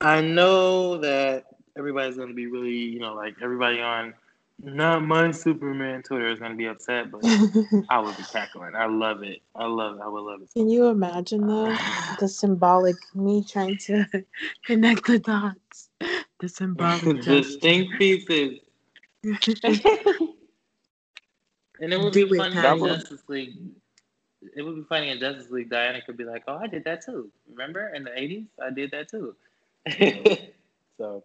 I 0.00 0.20
know 0.20 0.98
that 0.98 1.44
everybody's 1.76 2.16
gonna 2.16 2.34
be 2.34 2.46
really, 2.46 2.72
you 2.72 3.00
know, 3.00 3.14
like 3.14 3.36
everybody 3.42 3.80
on 3.80 4.14
not 4.62 5.02
my 5.02 5.30
Superman 5.30 6.02
Twitter 6.02 6.30
is 6.30 6.38
gonna 6.38 6.54
be 6.54 6.66
upset, 6.66 7.10
but 7.10 7.24
I 7.88 7.98
would 7.98 8.16
be 8.16 8.22
cackling. 8.24 8.74
I 8.74 8.86
love 8.86 9.22
it. 9.22 9.40
I 9.54 9.66
love 9.66 9.96
it. 9.96 10.00
I 10.02 10.08
would 10.08 10.22
love 10.22 10.42
it. 10.42 10.50
Can 10.54 10.68
you 10.68 10.86
imagine 10.86 11.46
though 11.46 11.74
the 12.18 12.28
symbolic 12.28 12.96
me 13.14 13.44
trying 13.44 13.76
to 13.78 14.04
connect 14.64 15.06
the 15.06 15.18
dots? 15.18 15.89
The 16.42 16.48
symbolic 16.48 17.22
distinct 17.22 17.98
pieces. 17.98 18.60
and 21.80 21.92
it 21.92 22.00
would 22.00 22.12
Do 22.14 22.26
be 22.26 22.38
funny 22.38 22.56
in 22.56 22.78
Justice 22.78 23.22
League. 23.28 23.56
It 24.56 24.62
would 24.62 24.76
be 24.76 24.84
funny 24.88 25.10
in 25.10 25.20
Justice 25.20 25.50
League. 25.50 25.68
Diana 25.68 26.00
could 26.00 26.16
be 26.16 26.24
like, 26.24 26.44
"Oh, 26.48 26.56
I 26.56 26.66
did 26.66 26.84
that 26.84 27.04
too. 27.04 27.30
Remember 27.50 27.88
in 27.94 28.04
the 28.04 28.10
'80s, 28.10 28.46
I 28.62 28.70
did 28.70 28.90
that 28.92 29.10
too." 29.10 29.36
So 30.98 31.24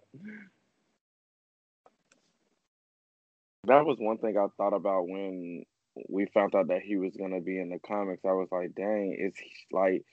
that 3.65 3.85
was 3.85 3.97
one 3.99 4.17
thing 4.19 4.37
I 4.37 4.47
thought 4.57 4.73
about 4.73 5.07
when 5.09 5.65
we 6.07 6.25
found 6.27 6.55
out 6.55 6.69
that 6.69 6.81
he 6.81 6.95
was 6.97 7.15
gonna 7.17 7.41
be 7.41 7.59
in 7.59 7.69
the 7.69 7.79
comics. 7.79 8.23
I 8.25 8.31
was 8.31 8.47
like, 8.51 8.75
dang, 8.75 9.17
is 9.19 9.35
he 9.37 9.51
like 9.71 10.05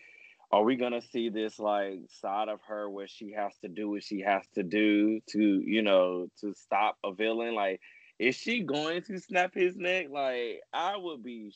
are 0.53 0.63
we 0.65 0.77
gonna 0.77 1.01
see 1.01 1.31
this 1.31 1.59
like 1.59 2.01
side 2.09 2.49
of 2.49 2.61
her 2.69 2.89
where 2.91 3.09
she 3.09 3.33
has 3.33 3.53
to 3.63 3.69
do 3.69 3.89
what 3.91 4.03
she 4.05 4.21
has 4.21 4.47
to 4.55 4.63
do 4.63 5.21
to, 5.31 5.41
you 5.65 5.83
know, 5.83 6.29
to 6.41 6.53
stop 6.55 6.99
a 7.05 7.13
villain? 7.15 7.55
Like, 7.55 7.81
is 8.19 8.37
she 8.37 8.63
going 8.63 9.03
to 9.05 9.19
snap 9.19 9.55
his 9.55 9.77
neck? 9.77 10.09
Like, 10.11 10.61
I 10.73 10.97
would 10.97 11.23
be 11.23 11.53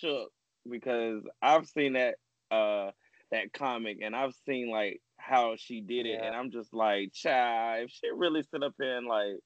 shook 0.00 0.32
because 0.68 1.22
I've 1.40 1.66
seen 1.68 1.92
that 1.94 2.16
uh 2.50 2.90
that 3.30 3.52
comic 3.52 3.98
and 4.02 4.16
I've 4.16 4.34
seen 4.46 4.70
like 4.70 5.00
how 5.16 5.54
she 5.56 5.80
did 5.80 6.06
it, 6.06 6.20
Yeah. 6.20 6.26
and 6.26 6.34
I'm 6.34 6.50
just 6.50 6.74
like, 6.74 7.12
child, 7.12 7.84
if 7.84 7.90
she 7.92 8.08
really 8.14 8.42
stood 8.42 8.64
up 8.64 8.74
here 8.80 8.98
and 8.98 9.06
like 9.06 9.36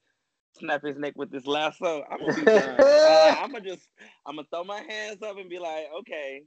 snap 0.58 0.82
his 0.82 0.96
neck 0.96 1.12
with 1.16 1.30
this 1.30 1.46
lasso, 1.46 2.04
I'm 2.10 2.18
gonna 2.20 2.32
be 2.32 2.46
done. 2.46 2.88
uh, 3.04 3.34
I'm 3.38 3.52
gonna 3.52 3.64
just, 3.64 3.86
I'm 4.24 4.36
gonna 4.36 4.48
throw 4.50 4.64
my 4.64 4.80
hands 4.88 5.22
up 5.22 5.36
and 5.36 5.50
be 5.50 5.58
like, 5.58 5.86
okay, 6.00 6.42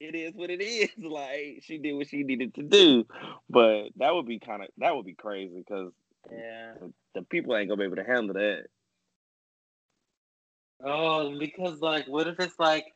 it 0.00 0.14
is 0.14 0.34
what 0.34 0.50
it 0.50 0.60
is. 0.62 0.90
Like 0.98 1.62
she 1.62 1.78
did 1.78 1.94
what 1.94 2.08
she 2.08 2.22
needed 2.22 2.54
to 2.54 2.62
do, 2.62 3.06
but 3.50 3.88
that 3.96 4.14
would 4.14 4.26
be 4.26 4.38
kind 4.38 4.62
of 4.62 4.68
that 4.78 4.94
would 4.94 5.06
be 5.06 5.14
crazy 5.14 5.58
because 5.58 5.92
Yeah. 6.30 6.74
the 7.14 7.22
people 7.22 7.56
ain't 7.56 7.68
gonna 7.68 7.78
be 7.78 7.84
able 7.84 7.96
to 7.96 8.04
handle 8.04 8.34
that. 8.34 8.66
Oh, 10.84 11.38
because 11.38 11.80
like, 11.80 12.06
what 12.06 12.28
if 12.28 12.38
it's 12.38 12.58
like, 12.58 12.86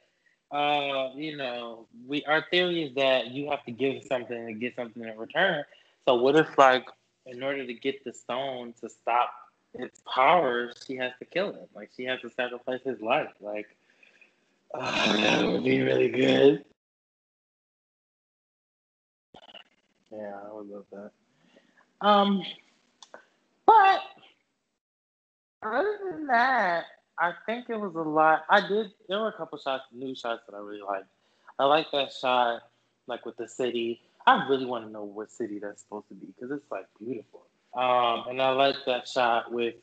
uh, 0.53 1.11
you 1.17 1.37
know, 1.37 1.87
we 2.07 2.25
our 2.25 2.45
theory 2.51 2.85
is 2.85 2.95
that 2.95 3.29
you 3.29 3.51
have 3.51 3.65
to 3.65 3.73
give 3.73 4.03
something 4.05 4.47
to 4.47 4.53
get 4.53 4.77
something 4.77 5.03
in 5.03 5.17
return. 5.19 5.65
So 6.07 6.15
what 6.17 6.37
if 6.37 6.57
like, 6.59 6.87
in 7.27 7.43
order 7.43 7.67
to 7.67 7.75
get 7.75 8.05
the 8.05 8.13
stone 8.13 8.75
to 8.81 8.89
stop 8.89 9.31
its 9.75 10.03
powers, 10.13 10.77
she 10.87 10.97
has 10.97 11.13
to 11.19 11.25
kill 11.25 11.53
him. 11.53 11.67
Like 11.75 11.91
she 11.97 12.05
has 12.05 12.21
to 12.21 12.31
sacrifice 12.31 12.81
his 12.85 13.01
life. 13.01 13.31
Like, 13.41 13.67
oh, 14.75 14.81
that 15.23 15.49
would 15.49 15.65
be 15.65 15.81
really 15.83 16.09
good. 16.09 16.65
Yeah, 20.13 20.39
I 20.47 20.53
would 20.53 20.69
love 20.69 20.85
that. 20.93 21.11
Um, 22.07 22.43
but 23.67 24.01
other 25.63 25.99
than 26.11 26.27
that, 26.27 26.85
I 27.19 27.33
think 27.47 27.71
it 27.71 27.79
was 27.79 27.95
a 27.95 28.01
lot. 28.01 28.43
I 28.51 28.67
did. 28.67 28.93
There 29.09 29.21
were 29.21 29.29
a 29.29 29.33
couple 29.33 29.59
shots, 29.59 29.85
new 29.93 30.15
shots 30.15 30.43
that 30.49 30.57
I 30.57 30.59
really 30.59 30.83
liked. 30.83 31.07
I 31.59 31.65
like 31.65 31.87
that 31.93 32.13
shot, 32.13 32.63
like 33.07 33.25
with 33.25 33.37
the 33.37 33.49
city. 33.49 34.01
I 34.27 34.47
really 34.49 34.67
want 34.67 34.85
to 34.87 34.91
know 34.91 35.05
what 35.05 35.31
city 35.31 35.59
that's 35.59 35.83
supposed 35.83 36.09
to 36.09 36.15
be 36.15 36.27
because 36.27 36.51
it's 36.51 36.71
like 36.71 36.87
beautiful. 36.99 37.47
Um, 37.75 38.25
and 38.29 38.43
I 38.43 38.51
like 38.51 38.77
that 38.87 39.09
shot 39.09 39.53
with. 39.53 39.75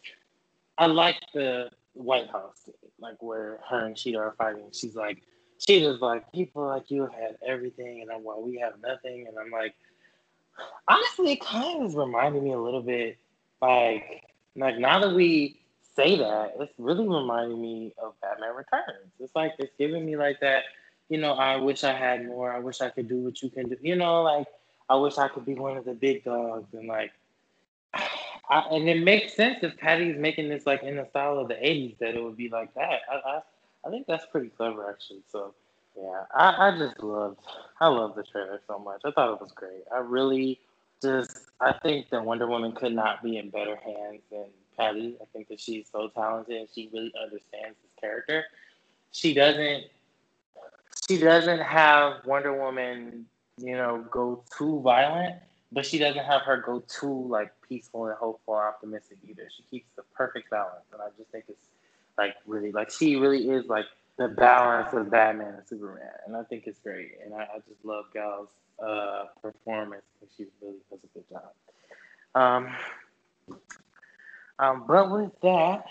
I 0.77 0.85
like 0.85 1.17
the 1.33 1.71
White 1.93 2.29
House, 2.29 2.69
like 2.99 3.21
where 3.21 3.59
her 3.69 3.85
and 3.85 3.97
Cheetah 3.97 4.17
are 4.17 4.35
fighting. 4.37 4.69
She's 4.71 4.95
like, 4.95 5.23
Cheetah's 5.59 5.99
like, 5.99 6.31
people 6.31 6.65
like 6.65 6.89
you 6.89 7.01
have 7.01 7.13
had 7.13 7.37
everything, 7.45 8.01
and 8.01 8.11
I'm 8.11 8.23
while 8.23 8.41
we 8.41 8.57
have 8.59 8.73
nothing, 8.81 9.27
and 9.27 9.37
I'm 9.37 9.51
like, 9.51 9.75
honestly, 10.87 11.33
it 11.33 11.41
kind 11.41 11.85
of 11.85 11.95
reminded 11.95 12.43
me 12.43 12.53
a 12.53 12.59
little 12.59 12.81
bit, 12.81 13.17
like, 13.61 14.23
like 14.55 14.77
now 14.77 14.99
that 14.99 15.13
we 15.13 15.59
say 15.95 16.17
that, 16.17 16.55
it's 16.59 16.73
really 16.77 17.07
reminding 17.07 17.61
me 17.61 17.93
of 18.01 18.13
Batman 18.21 18.55
Returns. 18.55 19.11
It's 19.19 19.35
like 19.35 19.53
it's 19.59 19.73
giving 19.77 20.05
me 20.05 20.15
like 20.15 20.39
that, 20.39 20.63
you 21.09 21.17
know, 21.17 21.33
I 21.33 21.57
wish 21.57 21.83
I 21.83 21.93
had 21.93 22.25
more. 22.25 22.51
I 22.51 22.59
wish 22.59 22.81
I 22.81 22.89
could 22.89 23.09
do 23.09 23.17
what 23.17 23.41
you 23.41 23.49
can 23.49 23.69
do. 23.69 23.77
You 23.81 23.95
know, 23.95 24.23
like 24.23 24.47
I 24.89 24.95
wish 24.95 25.17
I 25.17 25.27
could 25.27 25.45
be 25.45 25.55
one 25.55 25.77
of 25.77 25.85
the 25.85 25.93
big 25.93 26.23
dogs 26.23 26.73
and 26.73 26.87
like. 26.87 27.11
I, 28.51 28.61
and 28.71 28.89
it 28.89 29.03
makes 29.03 29.35
sense 29.35 29.59
if 29.61 29.77
Patty's 29.77 30.17
making 30.17 30.49
this 30.49 30.65
like 30.65 30.81
in 30.81 30.95
the 30.95 31.05
style 31.05 31.37
of 31.37 31.49
the 31.49 31.53
'80s 31.53 31.99
that 31.99 32.15
it 32.15 32.23
would 32.23 32.35
be 32.35 32.49
like 32.49 32.73
that. 32.73 33.01
I, 33.11 33.15
I, 33.15 33.41
I 33.85 33.89
think 33.91 34.07
that's 34.07 34.25
pretty 34.31 34.49
clever 34.49 34.89
actually. 34.89 35.21
So, 35.31 35.53
yeah, 36.01 36.23
I, 36.33 36.67
I 36.67 36.77
just 36.77 37.01
loved, 37.01 37.39
I 37.79 37.87
love 37.87 38.15
the 38.15 38.23
trailer 38.23 38.61
so 38.67 38.79
much. 38.79 39.01
I 39.05 39.11
thought 39.11 39.33
it 39.33 39.41
was 39.41 39.51
great. 39.51 39.83
I 39.93 39.99
really 39.99 40.59
just, 41.01 41.37
I 41.59 41.73
think 41.73 42.09
that 42.09 42.23
Wonder 42.23 42.47
Woman 42.47 42.73
could 42.73 42.93
not 42.93 43.23
be 43.23 43.37
in 43.37 43.49
better 43.49 43.75
hands 43.75 44.21
than 44.31 44.45
Patty. 44.77 45.17
I 45.21 45.25
think 45.33 45.49
that 45.49 45.59
she's 45.59 45.87
so 45.91 46.09
talented 46.09 46.55
and 46.55 46.67
she 46.73 46.89
really 46.93 47.13
understands 47.21 47.77
this 47.81 47.91
character. 47.99 48.45
She 49.11 49.33
doesn't, 49.33 49.85
she 51.07 51.17
doesn't 51.17 51.61
have 51.61 52.25
Wonder 52.25 52.57
Woman, 52.57 53.25
you 53.57 53.73
know, 53.73 54.05
go 54.11 54.43
too 54.57 54.79
violent, 54.81 55.35
but 55.71 55.85
she 55.85 55.97
doesn't 55.97 56.23
have 56.23 56.41
her 56.43 56.57
go 56.57 56.83
too 56.87 57.27
like 57.27 57.51
peaceful 57.67 58.07
and 58.07 58.15
hopeful 58.17 58.55
optimistic 58.55 59.17
either. 59.27 59.47
She 59.55 59.63
keeps 59.63 59.89
the 59.95 60.03
perfect 60.15 60.49
balance, 60.49 60.85
and 60.91 61.01
I 61.01 61.07
just 61.17 61.29
think 61.31 61.45
it's 61.47 61.65
like 62.17 62.35
really 62.45 62.71
like 62.71 62.91
she 62.91 63.15
really 63.15 63.49
is 63.49 63.65
like 63.67 63.85
the 64.19 64.27
balance 64.27 64.93
of 64.93 65.09
Batman 65.09 65.55
and 65.55 65.67
Superman, 65.67 66.11
and 66.27 66.35
I 66.35 66.43
think 66.43 66.65
it's 66.67 66.79
great. 66.79 67.13
And 67.23 67.33
I, 67.33 67.43
I 67.43 67.57
just 67.67 67.83
love 67.83 68.05
Gal's 68.13 68.49
uh, 68.85 69.23
performance. 69.41 70.03
Think 70.19 70.31
she 70.37 70.45
really 70.61 70.77
does 70.91 70.99
a 71.03 71.07
good 71.17 71.23
job. 71.29 71.51
Um, 72.35 72.75
um, 74.59 74.83
but 74.85 75.09
with 75.09 75.31
that, 75.41 75.85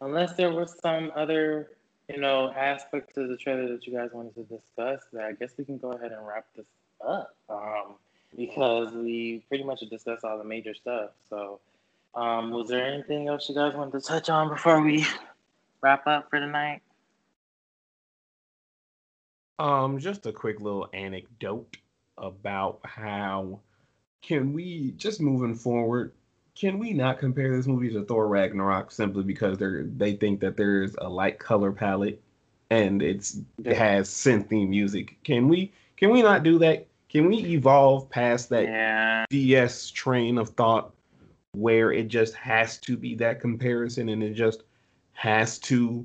unless 0.00 0.34
there 0.34 0.52
was 0.52 0.76
some 0.80 1.10
other 1.16 1.70
you 2.08 2.20
know 2.20 2.52
aspect 2.52 3.14
to 3.16 3.26
the 3.26 3.36
trailer 3.36 3.68
that 3.68 3.84
you 3.84 3.92
guys 3.92 4.10
wanted 4.12 4.36
to 4.36 4.44
discuss, 4.44 5.02
I 5.20 5.32
guess 5.32 5.50
we 5.58 5.64
can 5.64 5.78
go 5.78 5.90
ahead 5.90 6.12
and 6.12 6.24
wrap 6.24 6.46
this 6.56 6.66
up. 7.04 7.34
Um, 7.50 7.96
because 8.36 8.94
we 8.94 9.44
pretty 9.48 9.64
much 9.64 9.80
discussed 9.80 10.24
all 10.24 10.38
the 10.38 10.44
major 10.44 10.72
stuff. 10.72 11.10
So, 11.28 11.60
um, 12.14 12.50
was 12.50 12.68
there 12.68 12.86
anything 12.86 13.28
else 13.28 13.48
you 13.48 13.54
guys 13.54 13.74
wanted 13.74 14.00
to 14.00 14.00
touch 14.00 14.30
on 14.30 14.48
before 14.48 14.80
we 14.80 15.04
wrap 15.82 16.06
up 16.06 16.30
for 16.30 16.38
tonight? 16.38 16.80
Um, 19.62 20.00
just 20.00 20.26
a 20.26 20.32
quick 20.32 20.60
little 20.60 20.88
anecdote 20.92 21.76
about 22.18 22.80
how 22.82 23.60
can 24.20 24.52
we 24.52 24.90
just 24.96 25.20
moving 25.20 25.54
forward, 25.54 26.12
can 26.56 26.80
we 26.80 26.92
not 26.92 27.20
compare 27.20 27.56
this 27.56 27.68
movie 27.68 27.92
to 27.92 28.04
Thor 28.04 28.26
Ragnarok 28.26 28.90
simply 28.90 29.22
because 29.22 29.58
they're 29.58 29.84
they 29.84 30.14
think 30.14 30.40
that 30.40 30.56
there's 30.56 30.96
a 30.98 31.08
light 31.08 31.38
color 31.38 31.70
palette 31.70 32.20
and 32.70 33.02
it's 33.02 33.38
it 33.64 33.76
has 33.76 34.08
synthy 34.08 34.68
music. 34.68 35.16
Can 35.22 35.46
we 35.46 35.72
can 35.96 36.10
we 36.10 36.22
not 36.22 36.42
do 36.42 36.58
that? 36.58 36.88
Can 37.08 37.28
we 37.28 37.36
evolve 37.44 38.10
past 38.10 38.48
that 38.48 38.64
Yeah. 38.64 39.26
DS 39.30 39.90
train 39.90 40.38
of 40.38 40.48
thought 40.48 40.92
where 41.52 41.92
it 41.92 42.08
just 42.08 42.34
has 42.34 42.78
to 42.78 42.96
be 42.96 43.14
that 43.14 43.40
comparison 43.40 44.08
and 44.08 44.24
it 44.24 44.34
just 44.34 44.64
has 45.12 45.60
to 45.60 46.04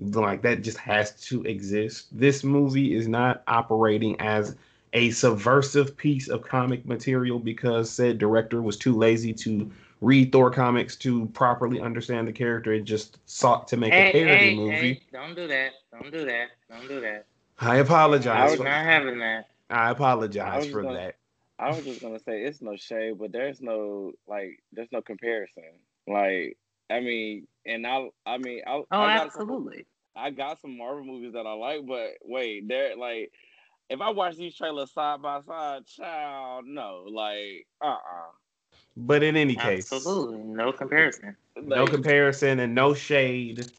like 0.00 0.42
that 0.42 0.62
just 0.62 0.78
has 0.78 1.12
to 1.26 1.42
exist. 1.44 2.06
This 2.12 2.42
movie 2.44 2.94
is 2.94 3.06
not 3.08 3.42
operating 3.46 4.20
as 4.20 4.56
a 4.92 5.10
subversive 5.10 5.96
piece 5.96 6.28
of 6.28 6.42
comic 6.42 6.84
material 6.86 7.38
because 7.38 7.90
said 7.90 8.18
director 8.18 8.62
was 8.62 8.76
too 8.76 8.96
lazy 8.96 9.32
to 9.32 9.70
read 10.00 10.30
Thor 10.32 10.50
comics 10.50 10.96
to 10.96 11.26
properly 11.26 11.80
understand 11.80 12.28
the 12.28 12.32
character. 12.32 12.72
It 12.72 12.84
just 12.84 13.18
sought 13.26 13.66
to 13.68 13.76
make 13.76 13.92
Hey, 13.92 14.10
a 14.10 14.12
parody 14.12 14.48
hey, 14.50 14.54
movie. 14.56 14.74
hey, 14.94 15.00
don't 15.12 15.34
do 15.34 15.46
that. 15.48 15.72
Don't 15.92 16.12
do 16.12 16.24
that. 16.24 16.48
Don't 16.70 16.88
do 16.88 17.00
that. 17.00 17.26
I 17.60 17.76
apologize. 17.76 18.26
I 18.40 18.44
was 18.44 18.56
For, 18.56 18.64
not 18.64 18.84
having 18.84 19.18
that. 19.20 19.48
I 19.70 19.88
I 19.88 19.90
apologize 19.90 20.64
was 20.64 20.72
for 20.72 20.82
gonna- 20.82 20.94
that. 20.98 21.16
I 21.58 21.68
was 21.70 21.84
just 21.84 22.02
gonna 22.02 22.18
say 22.18 22.42
it's 22.42 22.60
no 22.60 22.74
shade, 22.76 23.18
but 23.18 23.30
there's 23.32 23.60
no 23.60 24.12
like 24.26 24.60
there's 24.72 24.90
no 24.92 25.00
comparison. 25.00 25.62
Like 26.06 26.58
I 26.90 27.00
mean, 27.00 27.46
and 27.66 27.86
I 27.86 28.08
I 28.26 28.38
mean 28.38 28.62
I 28.66 28.72
Oh, 28.72 28.86
I 28.90 29.14
got 29.16 29.32
some, 29.32 29.42
absolutely. 29.42 29.86
I 30.16 30.30
got 30.30 30.60
some 30.60 30.76
Marvel 30.78 31.04
movies 31.04 31.32
that 31.32 31.46
I 31.46 31.52
like, 31.54 31.86
but 31.86 32.10
wait, 32.24 32.68
they're 32.68 32.96
like 32.96 33.32
if 33.90 34.00
I 34.00 34.10
watch 34.10 34.36
these 34.36 34.56
trailers 34.56 34.92
side 34.92 35.22
by 35.22 35.40
side, 35.42 35.86
child, 35.86 36.66
no, 36.66 37.04
like 37.10 37.66
uh 37.82 37.88
uh 37.88 38.30
But 38.96 39.22
in 39.22 39.36
any 39.36 39.54
case, 39.54 39.92
Absolutely. 39.92 40.38
No 40.38 40.72
comparison. 40.72 41.36
no 41.56 41.86
comparison 41.86 42.60
and 42.60 42.74
no 42.74 42.94
shade 42.94 43.70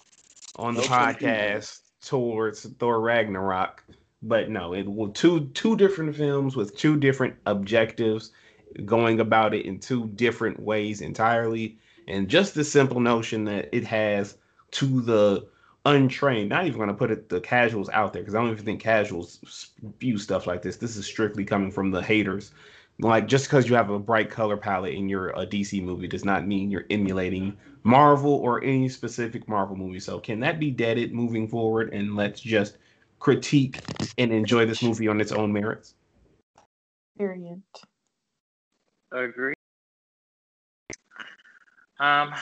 on 0.58 0.76
the 0.76 0.82
No 0.82 0.88
confusion. 0.88 1.30
podcast 1.30 1.80
towards 2.02 2.66
Thor 2.66 3.02
Ragnarok. 3.02 3.84
But 4.22 4.50
no, 4.50 4.74
it 4.74 4.88
will 4.88 5.10
two 5.10 5.48
two 5.50 5.76
different 5.76 6.16
films 6.16 6.56
with 6.56 6.76
two 6.76 6.98
different 6.98 7.36
objectives, 7.46 8.32
going 8.86 9.20
about 9.20 9.54
it 9.54 9.66
in 9.66 9.80
two 9.80 10.08
different 10.10 10.60
ways 10.60 11.02
entirely, 11.02 11.78
and 12.08 12.28
just 12.28 12.56
the 12.56 12.64
simple 12.64 13.00
notion 13.00 13.46
that 13.46 13.70
it 13.72 13.84
has 13.86 14.38
to 14.72 15.02
the 15.02 15.48
untrained, 15.86 16.50
not 16.50 16.66
even 16.66 16.78
going 16.78 16.90
to 16.90 16.96
put 16.96 17.12
it 17.12 17.30
the 17.30 17.40
casuals 17.40 17.90
out 17.90 18.14
there 18.14 18.22
because 18.22 18.36
I 18.36 18.42
don't 18.42 18.52
even 18.52 18.66
think 18.66 18.82
casuals 18.82 19.72
view 20.00 20.18
stuff 20.18 20.48
like 20.48 20.62
this. 20.62 20.78
This 20.78 20.96
is 20.96 21.06
strictly 21.06 21.46
coming 21.46 21.72
from 21.72 21.92
the 21.92 22.02
haters. 22.02 22.52
Like 23.00 23.28
just 23.28 23.46
because 23.46 23.70
you 23.70 23.76
have 23.76 23.90
a 23.90 24.00
bright 24.00 24.30
color 24.30 24.58
palette 24.58 24.94
in 24.94 25.10
your 25.10 25.30
a 25.30 25.46
DC 25.46 25.84
movie 25.84 26.08
does 26.08 26.26
not 26.26 26.48
mean 26.48 26.72
you're 26.72 26.86
emulating 26.90 27.56
Marvel 27.84 28.34
or 28.34 28.64
any 28.64 28.90
specific 28.90 29.48
Marvel 29.48 29.76
movie. 29.76 30.00
So 30.00 30.20
can 30.20 30.40
that 30.40 30.60
be 30.60 30.72
deaded 30.72 31.14
moving 31.14 31.48
forward 31.48 31.94
and 31.94 32.16
let's 32.16 32.40
just 32.40 32.78
critique 33.20 33.80
and 34.18 34.32
enjoy 34.32 34.66
this 34.66 34.82
movie 34.82 35.08
on 35.08 35.20
its 35.20 35.32
own 35.32 35.52
merits? 35.52 35.96
Period. 37.18 37.62
Agree. 39.12 39.54
Um. 42.00 42.34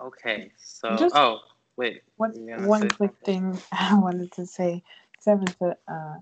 Okay. 0.00 0.50
So. 0.56 0.96
Just- 0.96 1.14
oh, 1.16 1.40
wait. 1.76 2.02
One 2.16 2.32
one 2.66 2.88
quick 2.90 3.12
thing 3.24 3.58
I 3.72 3.98
wanted 3.98 4.32
to 4.32 4.46
say, 4.46 4.82
seven 5.20 5.46
to 5.46 5.76
uh, 5.88 6.16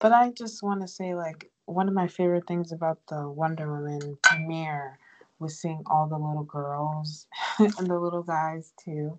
but 0.00 0.12
I 0.12 0.30
just 0.30 0.62
want 0.62 0.82
to 0.82 0.88
say 0.88 1.14
like 1.14 1.50
one 1.66 1.88
of 1.88 1.94
my 1.94 2.08
favorite 2.08 2.46
things 2.46 2.72
about 2.72 2.98
the 3.08 3.28
Wonder 3.28 3.70
Woman 3.70 4.18
premiere 4.22 4.98
was 5.38 5.58
seeing 5.58 5.82
all 5.86 6.06
the 6.06 6.18
little 6.18 6.44
girls 6.44 7.26
and 7.58 7.86
the 7.88 7.98
little 7.98 8.22
guys 8.22 8.72
too, 8.82 9.18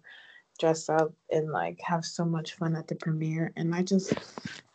dress 0.59 0.89
up 0.89 1.13
and 1.31 1.51
like 1.51 1.79
have 1.81 2.05
so 2.05 2.25
much 2.25 2.53
fun 2.53 2.75
at 2.75 2.87
the 2.87 2.95
premiere. 2.95 3.51
And 3.55 3.73
I 3.73 3.81
just 3.81 4.13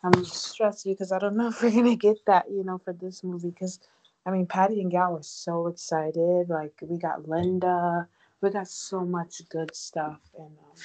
I'm 0.03 0.25
stressed 0.25 0.85
because 0.85 1.11
I 1.11 1.19
don't 1.19 1.37
know 1.37 1.47
if 1.49 1.61
we're 1.61 1.71
gonna 1.71 1.95
get 1.95 2.25
that, 2.25 2.49
you 2.51 2.63
know, 2.63 2.77
for 2.77 2.93
this 2.93 3.23
movie. 3.23 3.49
Because 3.49 3.79
I 4.25 4.31
mean, 4.31 4.47
Patty 4.47 4.81
and 4.81 4.91
Gal 4.91 5.13
were 5.13 5.23
so 5.23 5.67
excited. 5.67 6.49
Like 6.49 6.73
we 6.81 6.97
got 6.97 7.23
Lynda, 7.23 8.07
we 8.41 8.51
got 8.51 8.67
so 8.67 9.01
much 9.01 9.41
good 9.49 9.75
stuff, 9.75 10.19
and 10.37 10.57
um, 10.59 10.77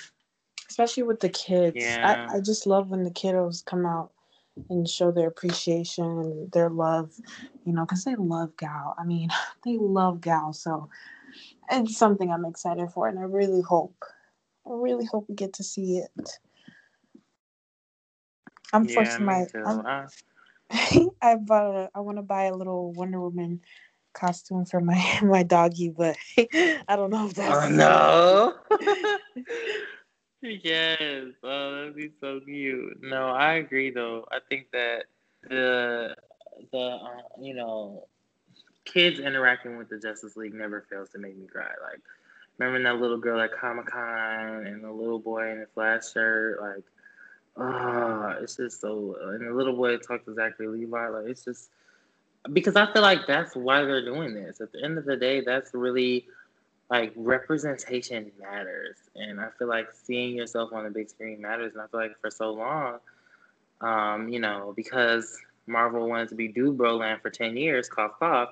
especially 0.69 1.05
with 1.05 1.21
the 1.21 1.29
kids. 1.31 1.99
Yeah. 1.99 2.05
I, 2.05 2.19
I 2.37 2.41
just 2.41 2.67
love 2.67 2.91
when 2.91 3.05
the 3.05 3.11
kiddos 3.11 3.65
come 3.65 3.87
out 3.87 4.13
and 4.71 4.89
show 4.89 5.11
their 5.13 5.29
appreciation 5.29 6.05
and 6.05 6.53
their 6.53 6.71
love, 6.71 7.13
you 7.65 7.73
know, 7.73 7.85
because 7.85 8.05
they 8.05 8.17
love 8.17 8.57
Gal. 8.57 8.95
I 8.99 9.05
mean, 9.05 9.31
they 9.65 9.79
love 9.79 10.21
Gal. 10.21 10.53
So 10.53 10.89
it's 11.71 11.97
something 11.97 12.33
I'm 12.33 12.45
excited 12.47 12.91
for, 12.91 13.09
and 13.09 13.19
I 13.19 13.23
really 13.23 13.63
hope, 13.63 13.97
I 14.67 14.71
really 14.73 15.07
hope 15.07 15.27
we 15.29 15.35
get 15.37 15.55
to 15.55 15.65
see 15.65 15.99
it. 15.99 16.31
I'm 18.73 18.87
Yeah, 18.87 18.89
forcing 18.89 19.27
my. 19.27 19.47
too. 19.53 19.59
I'm, 19.65 19.87
I- 19.87 20.07
I 21.23 21.37
bought 21.37 21.77
a. 21.77 21.91
I 21.95 22.01
want 22.01 22.19
to 22.19 22.23
buy 22.23 22.45
a 22.45 22.55
little 22.57 22.93
Wonder 22.93 23.21
Woman 23.21 23.61
costume 24.17 24.65
for 24.65 24.81
my 24.81 25.21
my 25.23 25.43
doggy, 25.43 25.91
but 25.91 26.17
I 26.39 26.97
don't 26.97 27.11
know 27.11 27.27
if 27.27 27.35
that's. 27.35 27.55
Oh 27.55 27.69
no. 27.69 28.55
yes. 30.43 31.25
Oh, 31.43 31.71
that'd 31.77 31.97
be 31.97 32.11
so 32.21 32.41
cute. 32.41 33.03
No, 33.03 33.29
I 33.29 33.55
agree 33.55 33.91
though. 33.91 34.27
I 34.31 34.39
think 34.49 34.71
that 34.73 35.05
the 35.49 36.17
the 36.73 36.79
uh, 36.79 37.23
you 37.41 37.55
know 37.55 38.07
kids 38.85 39.21
interacting 39.21 39.77
with 39.77 39.89
the 39.89 39.99
Justice 39.99 40.37
League 40.37 40.55
never 40.55 40.87
fails 40.89 41.11
to 41.11 41.19
make 41.19 41.37
me 41.37 41.47
cry. 41.47 41.71
Like 41.83 42.01
remember 42.59 42.83
that 42.83 43.01
little 43.01 43.19
girl 43.19 43.41
at 43.41 43.53
Comic 43.53 43.87
Con 43.87 44.67
and 44.67 44.83
the 44.83 44.91
little 44.91 45.19
boy 45.19 45.51
in 45.53 45.61
the 45.61 45.67
flash 45.75 46.13
shirt, 46.13 46.61
like 46.61 46.85
ah, 47.59 48.37
it's 48.41 48.57
just 48.57 48.81
so 48.81 49.17
and 49.21 49.47
the 49.47 49.53
little 49.53 49.75
boy 49.75 49.97
talks 49.99 50.25
to 50.25 50.35
Zachary 50.35 50.69
Levi, 50.69 51.09
like 51.09 51.27
it's 51.27 51.45
just 51.45 51.71
because 52.53 52.77
I 52.77 52.93
feel 52.93 53.03
like 53.03 53.27
that's 53.27 53.55
why 53.57 53.83
they're 53.83 54.05
doing 54.05 54.35
this. 54.35 54.61
At 54.61 54.73
the 54.73 54.83
end 54.83 54.99
of 54.99 55.05
the 55.05 55.17
day, 55.17 55.41
that's 55.41 55.75
really 55.75 56.27
like 56.91 57.13
representation 57.17 58.31
matters, 58.41 58.97
and 59.17 59.41
I 59.41 59.49
feel 59.59 59.69
like 59.69 59.89
seeing 59.93 60.37
yourself 60.37 60.73
on 60.73 60.85
the 60.85 60.91
big 60.91 61.11
screen 61.11 61.41
matters. 61.41 61.73
And 61.73 61.83
I 61.83 61.87
feel 61.89 62.01
like 62.01 62.21
for 62.21 62.31
so 62.31 62.53
long, 62.53 62.99
um, 63.81 64.29
you 64.29 64.39
know, 64.39 64.73
because 64.77 65.37
Marvel 65.67 66.09
wanted 66.09 66.29
to 66.29 66.37
be 66.37 66.49
Dude 66.49 66.79
Broland 66.79 67.23
for 67.23 67.31
ten 67.31 67.57
years, 67.57 67.89
cough 67.89 68.13
cough, 68.19 68.51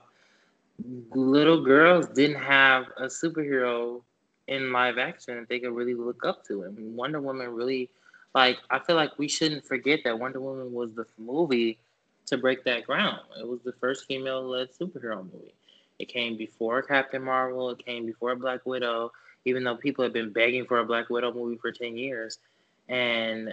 little 1.15 1.65
girls 1.65 2.09
didn't 2.09 2.43
have 2.43 2.87
a 2.97 3.05
superhero 3.05 4.03
in 4.49 4.73
live 4.73 4.99
action 4.99 5.39
that 5.39 5.49
they 5.49 5.61
could 5.61 5.73
really 5.73 5.95
look 5.95 6.25
up 6.25 6.45
to, 6.47 6.65
and 6.65 6.97
Wonder 6.97 7.21
Woman 7.21 7.49
really, 7.51 7.89
like, 8.35 8.59
I 8.69 8.81
feel 8.81 8.97
like 8.97 9.17
we 9.17 9.29
shouldn't 9.29 9.65
forget 9.65 10.01
that 10.05 10.19
Wonder 10.19 10.41
Woman 10.41 10.73
was 10.73 10.93
the 10.93 11.07
movie 11.19 11.79
to 12.27 12.37
break 12.39 12.65
that 12.65 12.85
ground. 12.87 13.21
It 13.39 13.47
was 13.47 13.61
the 13.63 13.73
first 13.73 14.07
female-led 14.07 14.69
superhero 14.73 15.23
movie. 15.23 15.55
It 15.99 16.09
came 16.09 16.37
before 16.37 16.83
Captain 16.83 17.23
Marvel. 17.23 17.71
It 17.71 17.85
came 17.85 18.07
before 18.07 18.35
Black 18.37 18.65
Widow. 18.67 19.13
Even 19.45 19.65
though 19.65 19.77
people 19.77 20.05
have 20.05 20.13
been 20.13 20.33
begging 20.33 20.65
for 20.67 20.79
a 20.79 20.85
Black 20.85 21.09
Widow 21.11 21.33
movie 21.33 21.57
for 21.57 21.71
ten 21.73 21.97
years, 21.97 22.39
and 22.89 23.49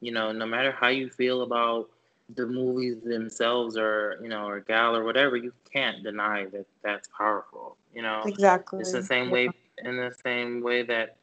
you 0.00 0.12
know, 0.12 0.32
no 0.32 0.46
matter 0.46 0.72
how 0.72 0.88
you 0.88 1.08
feel 1.08 1.42
about 1.42 1.88
the 2.34 2.46
movies 2.46 3.02
themselves, 3.02 3.76
or 3.76 4.18
you 4.22 4.28
know, 4.28 4.46
or 4.46 4.60
Gal 4.60 4.96
or 4.96 5.04
whatever, 5.04 5.36
you 5.36 5.52
can't 5.72 6.02
deny 6.02 6.46
that 6.52 6.66
that's 6.82 7.08
powerful. 7.16 7.76
You 7.94 8.02
know, 8.02 8.30
Exactly. 8.30 8.78
it's 8.78 8.92
the 8.92 9.02
same 9.02 9.30
way 9.30 9.50
in 9.84 9.96
the 9.96 10.12
same 10.24 10.62
way 10.62 10.82
that 10.84 11.16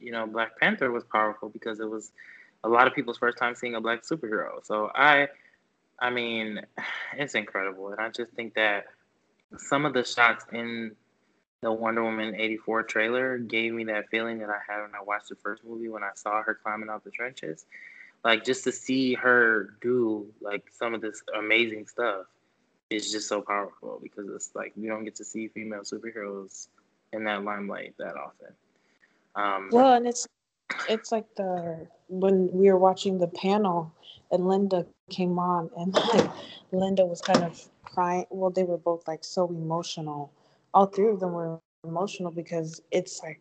you 0.00 0.12
know 0.12 0.26
Black 0.26 0.58
Panther 0.58 0.90
was 0.90 1.04
powerful 1.04 1.48
because 1.48 1.80
it 1.80 1.88
was 1.88 2.12
a 2.64 2.68
lot 2.68 2.86
of 2.86 2.94
people's 2.94 3.18
first 3.18 3.38
time 3.38 3.54
seeing 3.54 3.74
a 3.74 3.80
black 3.80 4.02
superhero. 4.02 4.64
So 4.64 4.90
I 4.94 5.28
I 5.98 6.10
mean, 6.10 6.60
it's 7.16 7.34
incredible. 7.34 7.90
And 7.90 8.00
I 8.00 8.10
just 8.10 8.32
think 8.32 8.54
that 8.54 8.86
some 9.58 9.84
of 9.84 9.92
the 9.92 10.04
shots 10.04 10.44
in 10.52 10.92
the 11.62 11.72
Wonder 11.72 12.02
Woman 12.02 12.34
84 12.34 12.82
trailer 12.84 13.38
gave 13.38 13.72
me 13.72 13.84
that 13.84 14.08
feeling 14.10 14.38
that 14.40 14.50
I 14.50 14.58
had 14.68 14.82
when 14.82 14.90
I 14.94 15.02
watched 15.02 15.30
the 15.30 15.36
first 15.36 15.64
movie 15.64 15.88
when 15.88 16.02
I 16.02 16.10
saw 16.14 16.42
her 16.42 16.54
climbing 16.54 16.90
out 16.90 17.04
the 17.04 17.10
trenches. 17.10 17.64
Like 18.22 18.44
just 18.44 18.64
to 18.64 18.72
see 18.72 19.14
her 19.14 19.74
do 19.80 20.26
like 20.40 20.64
some 20.70 20.94
of 20.94 21.00
this 21.00 21.22
amazing 21.36 21.86
stuff 21.86 22.26
is 22.90 23.10
just 23.10 23.28
so 23.28 23.40
powerful 23.40 23.98
because 24.02 24.28
it's 24.34 24.50
like 24.54 24.72
we 24.76 24.88
don't 24.88 25.04
get 25.04 25.16
to 25.16 25.24
see 25.24 25.48
female 25.48 25.80
superheroes 25.80 26.68
in 27.12 27.24
that 27.24 27.44
limelight 27.44 27.94
that 27.98 28.14
often. 28.16 28.54
Um, 29.36 29.68
Well, 29.72 29.94
and 29.94 30.06
it's 30.06 30.26
it's 30.88 31.12
like 31.12 31.34
the 31.36 31.86
when 32.08 32.50
we 32.52 32.70
were 32.70 32.78
watching 32.78 33.18
the 33.18 33.28
panel 33.28 33.92
and 34.30 34.44
Lynda 34.44 34.86
came 34.86 35.38
on 35.38 35.70
and 35.76 35.94
like 35.94 36.30
Lynda 36.72 37.06
was 37.08 37.20
kind 37.20 37.42
of 37.44 37.68
crying. 37.84 38.26
Well, 38.30 38.50
they 38.50 38.64
were 38.64 38.78
both 38.78 39.06
like 39.06 39.24
so 39.24 39.48
emotional. 39.48 40.30
All 40.74 40.86
three 40.86 41.08
of 41.08 41.20
them 41.20 41.32
were 41.32 41.58
emotional 41.84 42.30
because 42.30 42.82
it's 42.90 43.22
like 43.22 43.40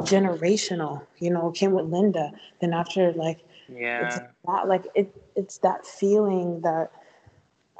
generational. 0.00 1.06
You 1.18 1.30
know, 1.30 1.48
it 1.50 1.54
came 1.54 1.72
with 1.72 1.86
Lynda. 1.86 2.32
Then 2.60 2.72
after 2.72 3.12
like 3.12 3.40
yeah 3.68 3.76
it's 3.98 4.20
yeah, 4.20 4.30
that 4.46 4.68
like 4.68 4.86
it 4.94 5.14
it's 5.34 5.58
that 5.58 5.86
feeling 5.86 6.60
that 6.62 6.90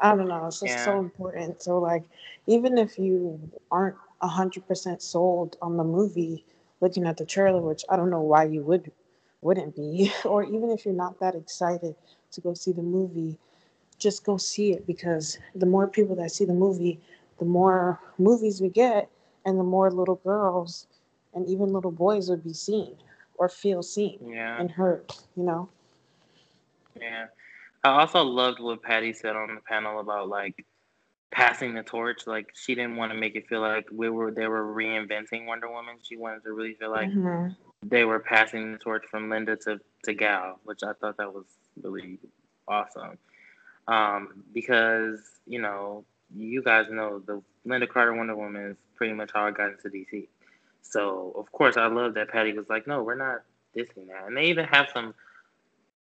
I 0.01 0.15
don't 0.15 0.29
know, 0.29 0.47
it's 0.47 0.61
just 0.61 0.83
so 0.83 0.99
important. 0.99 1.63
So 1.63 1.79
like 1.79 2.05
even 2.47 2.79
if 2.79 2.99
you 2.99 3.51
aren't 3.71 3.97
a 4.21 4.29
hundred 4.29 4.67
percent 4.67 5.03
sold 5.03 5.57
on 5.63 5.77
the 5.77 5.85
movie, 5.85 6.45
looking 6.81 7.07
at 7.07 7.17
the 7.17 7.25
trailer, 7.25 7.61
which 7.61 7.85
I 7.89 7.97
don't 7.97 8.11
know 8.11 8.21
why 8.21 8.45
you 8.45 8.63
would 8.63 8.91
wouldn't 9.41 9.77
be, 9.77 10.13
or 10.25 10.43
even 10.43 10.71
if 10.71 10.85
you're 10.85 10.95
not 10.95 11.21
that 11.21 11.35
excited 11.35 11.95
to 12.33 12.41
go 12.41 12.55
see 12.55 12.73
the 12.73 12.83
movie, 12.83 13.39
just 13.99 14.25
go 14.25 14.37
see 14.37 14.73
it 14.73 14.87
because 14.87 15.39
the 15.55 15.67
more 15.67 15.87
people 15.87 16.17
that 16.17 16.33
see 16.33 16.45
the 16.45 16.55
movie, 16.55 17.01
the 17.39 17.45
more 17.45 18.01
movies 18.19 18.61
we 18.61 18.69
get 18.69 19.09
and 19.45 19.59
the 19.59 19.65
more 19.65 19.91
little 19.91 20.17
girls 20.17 20.87
and 21.35 21.47
even 21.49 21.73
little 21.73 21.91
boys 21.91 22.29
would 22.29 22.43
be 22.43 22.53
seen 22.53 22.97
or 23.37 23.49
feel 23.49 23.83
seen 23.83 24.19
yeah. 24.27 24.59
and 24.59 24.71
heard, 24.71 25.05
you 25.37 25.43
know? 25.43 25.69
Yeah. 27.01 27.27
I 27.83 28.01
also 28.01 28.23
loved 28.23 28.61
what 28.61 28.83
Patty 28.83 29.13
said 29.13 29.37
on 29.37 29.55
the 29.55 29.61
panel 29.61 30.01
about 30.01 30.29
like 30.29 30.65
passing 31.35 31.75
the 31.75 31.83
torch. 31.83 32.27
Like 32.27 32.53
she 32.55 32.75
didn't 32.75 32.97
want 32.97 33.13
to 33.13 33.19
make 33.19 33.35
it 33.35 33.49
feel 33.49 33.61
like 33.61 33.87
we 33.93 34.09
were 34.09 34.31
they 34.31 34.47
were 34.47 34.65
reinventing 34.75 35.47
Wonder 35.47 35.69
Woman. 35.69 35.97
She 36.03 36.17
wanted 36.17 36.45
to 36.45 36.53
really 36.53 36.75
feel 36.75 36.91
like 36.91 37.11
Mhm. 37.11 37.55
they 37.83 38.05
were 38.05 38.21
passing 38.21 38.73
the 38.73 38.79
torch 38.79 39.05
from 39.11 39.29
Lynda 39.29 39.59
to, 39.65 39.81
to 40.05 40.15
Gal, 40.15 40.61
which 40.65 40.83
I 40.85 40.93
thought 40.95 41.17
that 41.19 41.35
was 41.35 41.45
really 41.83 42.19
awesome. 42.69 43.19
Um, 43.89 44.45
because, 44.55 45.21
you 45.47 45.61
know, 45.61 46.05
you 46.35 46.63
guys 46.63 46.87
know 46.91 47.19
the 47.19 47.43
Lynda 47.67 47.89
Carter 47.89 48.15
Wonder 48.15 48.37
Woman 48.37 48.63
is 48.71 48.77
pretty 48.95 49.13
much 49.13 49.31
how 49.35 49.47
I 49.47 49.51
got 49.51 49.71
into 49.73 49.89
DC. 49.91 50.29
So 50.83 51.33
of 51.37 51.51
course 51.53 51.77
I 51.77 51.87
love 51.87 52.15
that 52.15 52.29
Patty 52.29 52.53
was 52.53 52.69
like, 52.69 52.87
No, 52.87 53.03
we're 53.03 53.17
not 53.17 53.43
dissing 53.77 54.07
that. 54.09 54.27
And 54.29 54.37
they 54.37 54.45
even 54.47 54.67
have 54.67 54.89
some 54.95 55.15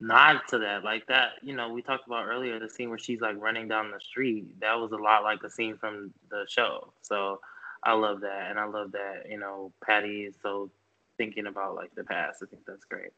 nod 0.00 0.40
to 0.48 0.58
that. 0.58 0.82
Like 0.84 1.06
that, 1.06 1.32
you 1.42 1.54
know, 1.54 1.72
we 1.72 1.82
talked 1.82 2.06
about 2.06 2.26
earlier 2.26 2.58
the 2.58 2.68
scene 2.68 2.88
where 2.88 2.98
she's 2.98 3.20
like 3.20 3.40
running 3.40 3.68
down 3.68 3.90
the 3.90 4.00
street. 4.00 4.60
That 4.60 4.74
was 4.74 4.92
a 4.92 4.96
lot 4.96 5.22
like 5.22 5.42
the 5.42 5.50
scene 5.50 5.76
from 5.76 6.12
the 6.30 6.44
show. 6.48 6.92
So 7.02 7.40
I 7.82 7.92
love 7.92 8.20
that. 8.22 8.50
And 8.50 8.58
I 8.58 8.64
love 8.64 8.92
that, 8.92 9.24
you 9.28 9.38
know, 9.38 9.72
Patty 9.84 10.22
is 10.22 10.34
so 10.42 10.70
thinking 11.18 11.46
about 11.46 11.74
like 11.74 11.94
the 11.94 12.04
past. 12.04 12.42
I 12.42 12.46
think 12.46 12.64
that's 12.66 12.84
great. 12.84 13.12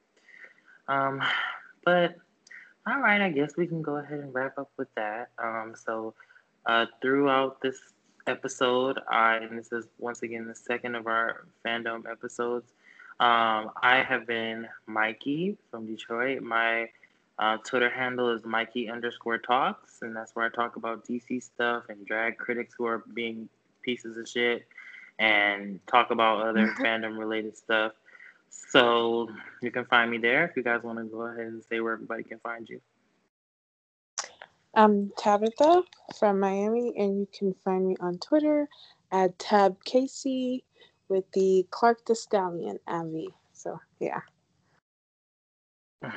Um, 0.89 1.23
but 1.85 2.17
all 2.87 2.99
right, 2.99 3.21
I 3.21 3.31
guess 3.31 3.57
we 3.57 3.67
can 3.67 3.81
go 3.81 3.97
ahead 3.97 4.19
and 4.19 4.35
wrap 4.35 4.59
up 4.59 4.71
with 4.77 4.93
that. 4.97 5.31
Um, 5.39 5.75
so 5.77 6.15
uh, 6.67 6.87
throughout 7.01 7.61
this 7.61 7.79
episode, 8.27 8.99
I 9.09 9.37
and 9.37 9.59
this 9.59 9.73
is 9.73 9.87
once 9.99 10.23
again 10.23 10.47
the 10.49 10.55
second 10.55 10.97
of 10.97 11.07
our 11.07 11.47
fandom 11.65 12.11
episodes. 12.11 12.73
Um, 13.23 13.71
I 13.81 14.03
have 14.03 14.27
been 14.27 14.67
Mikey 14.89 15.57
from 15.71 15.87
Detroit. 15.87 16.43
My 16.43 16.89
uh, 17.39 17.59
Twitter 17.59 17.89
handle 17.89 18.31
is 18.31 18.45
Mikey 18.45 18.91
underscore 18.91 19.39
talks, 19.39 20.03
and 20.03 20.17
that's 20.17 20.35
where 20.35 20.45
I 20.45 20.49
talk 20.49 20.75
about 20.75 21.07
DC 21.07 21.41
stuff 21.41 21.85
and 21.89 22.05
drag 22.05 22.37
critics 22.37 22.75
who 22.77 22.85
are 22.85 23.05
being 23.15 23.49
pieces 23.83 24.17
of 24.17 24.29
shit 24.29 24.67
and 25.21 25.79
talk 25.87 26.11
about 26.11 26.45
other 26.45 26.67
fandom 26.81 27.17
related 27.17 27.57
stuff. 27.57 27.93
So 28.51 29.29
you 29.61 29.71
can 29.71 29.85
find 29.85 30.11
me 30.11 30.19
there 30.19 30.45
if 30.45 30.57
you 30.57 30.65
guys 30.65 30.83
want 30.83 30.99
to 30.99 31.05
go 31.05 31.21
ahead 31.21 31.47
and 31.47 31.63
say 31.63 31.79
where 31.79 31.93
everybody 31.93 32.25
can 32.25 32.41
find 32.41 32.69
you. 32.69 32.81
I'm 34.75 35.13
Tabitha 35.17 35.85
from 36.19 36.41
Miami, 36.41 36.93
and 36.99 37.21
you 37.21 37.29
can 37.33 37.55
find 37.65 37.87
me 37.87 37.95
on 38.01 38.19
Twitter 38.19 38.69
at 39.13 39.39
Tab 39.39 39.85
Casey 39.85 40.65
with 41.13 41.31
the 41.33 41.67
Clark 41.71 42.07
the 42.07 42.15
Stallion 42.15 42.79
Avi. 42.89 43.29
So 43.53 43.79
yeah. 44.01 44.21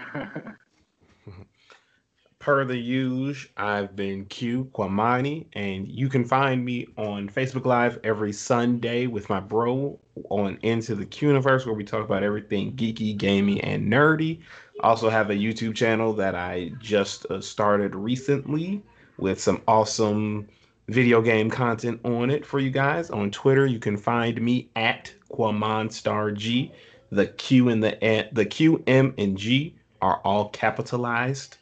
per 2.40 2.64
the 2.64 2.78
usual, 2.78 3.52
I've 3.58 3.94
been 3.96 4.26
Q 4.26 4.72
Kwamani, 4.74 5.48
and 5.54 5.86
you 5.86 6.08
can 6.08 6.24
find 6.24 6.64
me 6.64 6.88
on 6.98 7.28
Facebook 7.28 7.66
Live 7.66 8.00
every 8.06 8.32
Sunday 8.32 9.06
with 9.08 9.30
my 9.30 9.42
bro 9.42 10.00
on 10.30 10.58
Into 10.62 10.96
the 10.96 11.06
Q 11.06 11.28
Universe, 11.28 11.66
where 11.66 11.76
we 11.76 11.84
talk 11.84 12.06
about 12.06 12.24
everything 12.24 12.74
geeky, 12.78 13.18
gaming, 13.18 13.60
and 13.62 13.92
nerdy. 13.92 14.40
Also 14.80 15.10
have 15.10 15.30
a 15.30 15.36
YouTube 15.36 15.76
channel 15.76 16.14
that 16.14 16.36
I 16.36 16.72
just 16.80 17.26
uh, 17.26 17.42
started 17.42 17.96
recently 17.96 18.82
with 19.18 19.42
some 19.42 19.62
awesome 19.68 20.48
video 20.88 21.22
game 21.22 21.50
content 21.50 22.00
on 22.04 22.30
it 22.30 22.46
for 22.46 22.60
you 22.60 22.70
guys. 22.70 23.10
On 23.10 23.32
Twitter, 23.32 23.66
you 23.66 23.80
can 23.80 23.98
find 23.98 24.42
me 24.42 24.70
at 24.76 25.14
QuamonStarG. 25.32 26.72
The 27.12 27.28
Q 27.28 27.70
and 27.70 27.84
the 27.84 28.28
the 28.32 28.46
Q, 28.46 28.84
M, 28.88 29.14
and 29.18 29.38
G 29.38 29.76
are 30.02 30.20
all 30.24 30.50
capitalized 30.50 31.58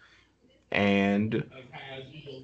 and 0.74 1.44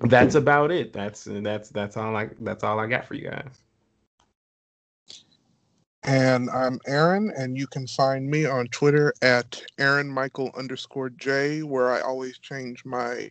that's 0.02 0.36
about 0.36 0.72
it. 0.72 0.94
That's 0.94 1.28
that's 1.30 1.70
that's 1.70 1.98
all 1.98 2.16
I 2.16 2.30
that's 2.40 2.64
all 2.64 2.80
I 2.80 2.88
got 2.88 3.06
for 3.06 3.16
you 3.16 3.30
guys. 3.30 3.64
And 6.04 6.50
I'm 6.50 6.80
Aaron, 6.88 7.34
and 7.36 7.58
you 7.58 7.68
can 7.68 7.86
find 7.86 8.30
me 8.30 8.46
on 8.46 8.68
Twitter 8.68 9.14
at 9.22 9.62
Aaron 9.80 10.08
Michael 10.08 10.52
underscore 10.56 11.10
J, 11.10 11.64
where 11.64 11.92
I 11.92 12.00
always 12.00 12.38
change 12.38 12.86
my 12.86 13.30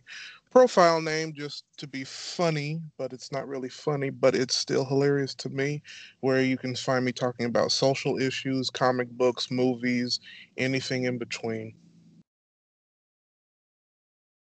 profile 0.51 1.01
name 1.01 1.33
just 1.33 1.63
to 1.77 1.87
be 1.87 2.03
funny, 2.03 2.81
but 2.97 3.13
it's 3.13 3.31
not 3.31 3.47
really 3.47 3.69
funny, 3.69 4.09
but 4.09 4.35
it's 4.35 4.55
still 4.55 4.85
hilarious 4.85 5.35
to 5.35 5.49
me. 5.49 5.81
Where 6.21 6.41
you 6.41 6.57
can 6.57 6.75
find 6.75 7.05
me 7.05 7.11
talking 7.11 7.45
about 7.45 7.71
social 7.71 8.17
issues, 8.19 8.69
comic 8.69 9.09
books, 9.09 9.51
movies, 9.51 10.19
anything 10.57 11.05
in 11.05 11.17
between. 11.17 11.75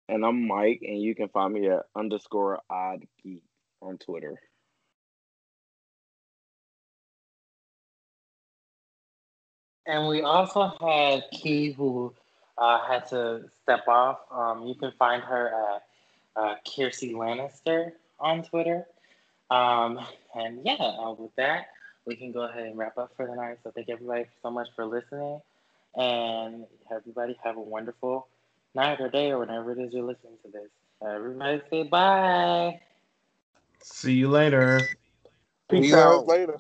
And 0.10 0.26
I'm 0.26 0.48
Mike, 0.48 0.82
and 0.86 1.02
you 1.02 1.16
can 1.16 1.30
find 1.30 1.54
me 1.54 1.70
at 1.70 1.84
underscore 1.96 2.60
odd 2.70 3.06
geek 3.24 3.44
on 3.82 3.98
Twitter. 3.98 4.40
And 9.86 10.08
we 10.08 10.22
also 10.22 10.72
have 10.80 11.24
Key, 11.32 11.74
who 11.74 12.14
uh, 12.58 12.80
had 12.88 13.08
to 13.10 13.44
step 13.62 13.88
off. 13.88 14.20
Um, 14.32 14.64
you 14.68 14.76
can 14.76 14.92
find 14.98 15.24
her 15.24 15.52
at 15.76 16.42
uh, 16.42 16.56
Kiersey 16.66 17.14
Lannister 17.14 17.92
on 18.20 18.44
Twitter. 18.44 18.86
Um, 19.50 20.00
and 20.36 20.60
yeah, 20.64 20.74
uh, 20.74 21.14
with 21.18 21.36
that, 21.36 21.68
we 22.06 22.16
can 22.16 22.32
go 22.32 22.42
ahead 22.42 22.64
and 22.64 22.78
wrap 22.78 22.98
up 22.98 23.12
for 23.16 23.28
the 23.28 23.36
night. 23.36 23.58
So 23.64 23.72
thank 23.72 23.90
everybody 23.90 24.26
so 24.42 24.50
much 24.50 24.68
for 24.76 24.86
listening, 24.86 25.42
and 25.96 26.66
everybody 26.92 27.38
have 27.44 27.58
a 27.58 27.62
wonderful 27.62 28.28
night 28.76 29.00
or 29.00 29.10
day 29.10 29.32
or 29.32 29.40
whenever 29.40 29.72
it 29.72 29.80
is 29.80 29.94
you're 29.94 30.04
listening 30.04 30.38
to 30.44 30.52
this. 30.52 30.70
Everybody 31.06 31.62
say 31.70 31.84
bye. 31.84 32.80
See 33.82 34.14
you 34.14 34.30
later. 34.30 34.82
Peace 35.70 35.94
out 35.94 36.28
later. 36.28 36.58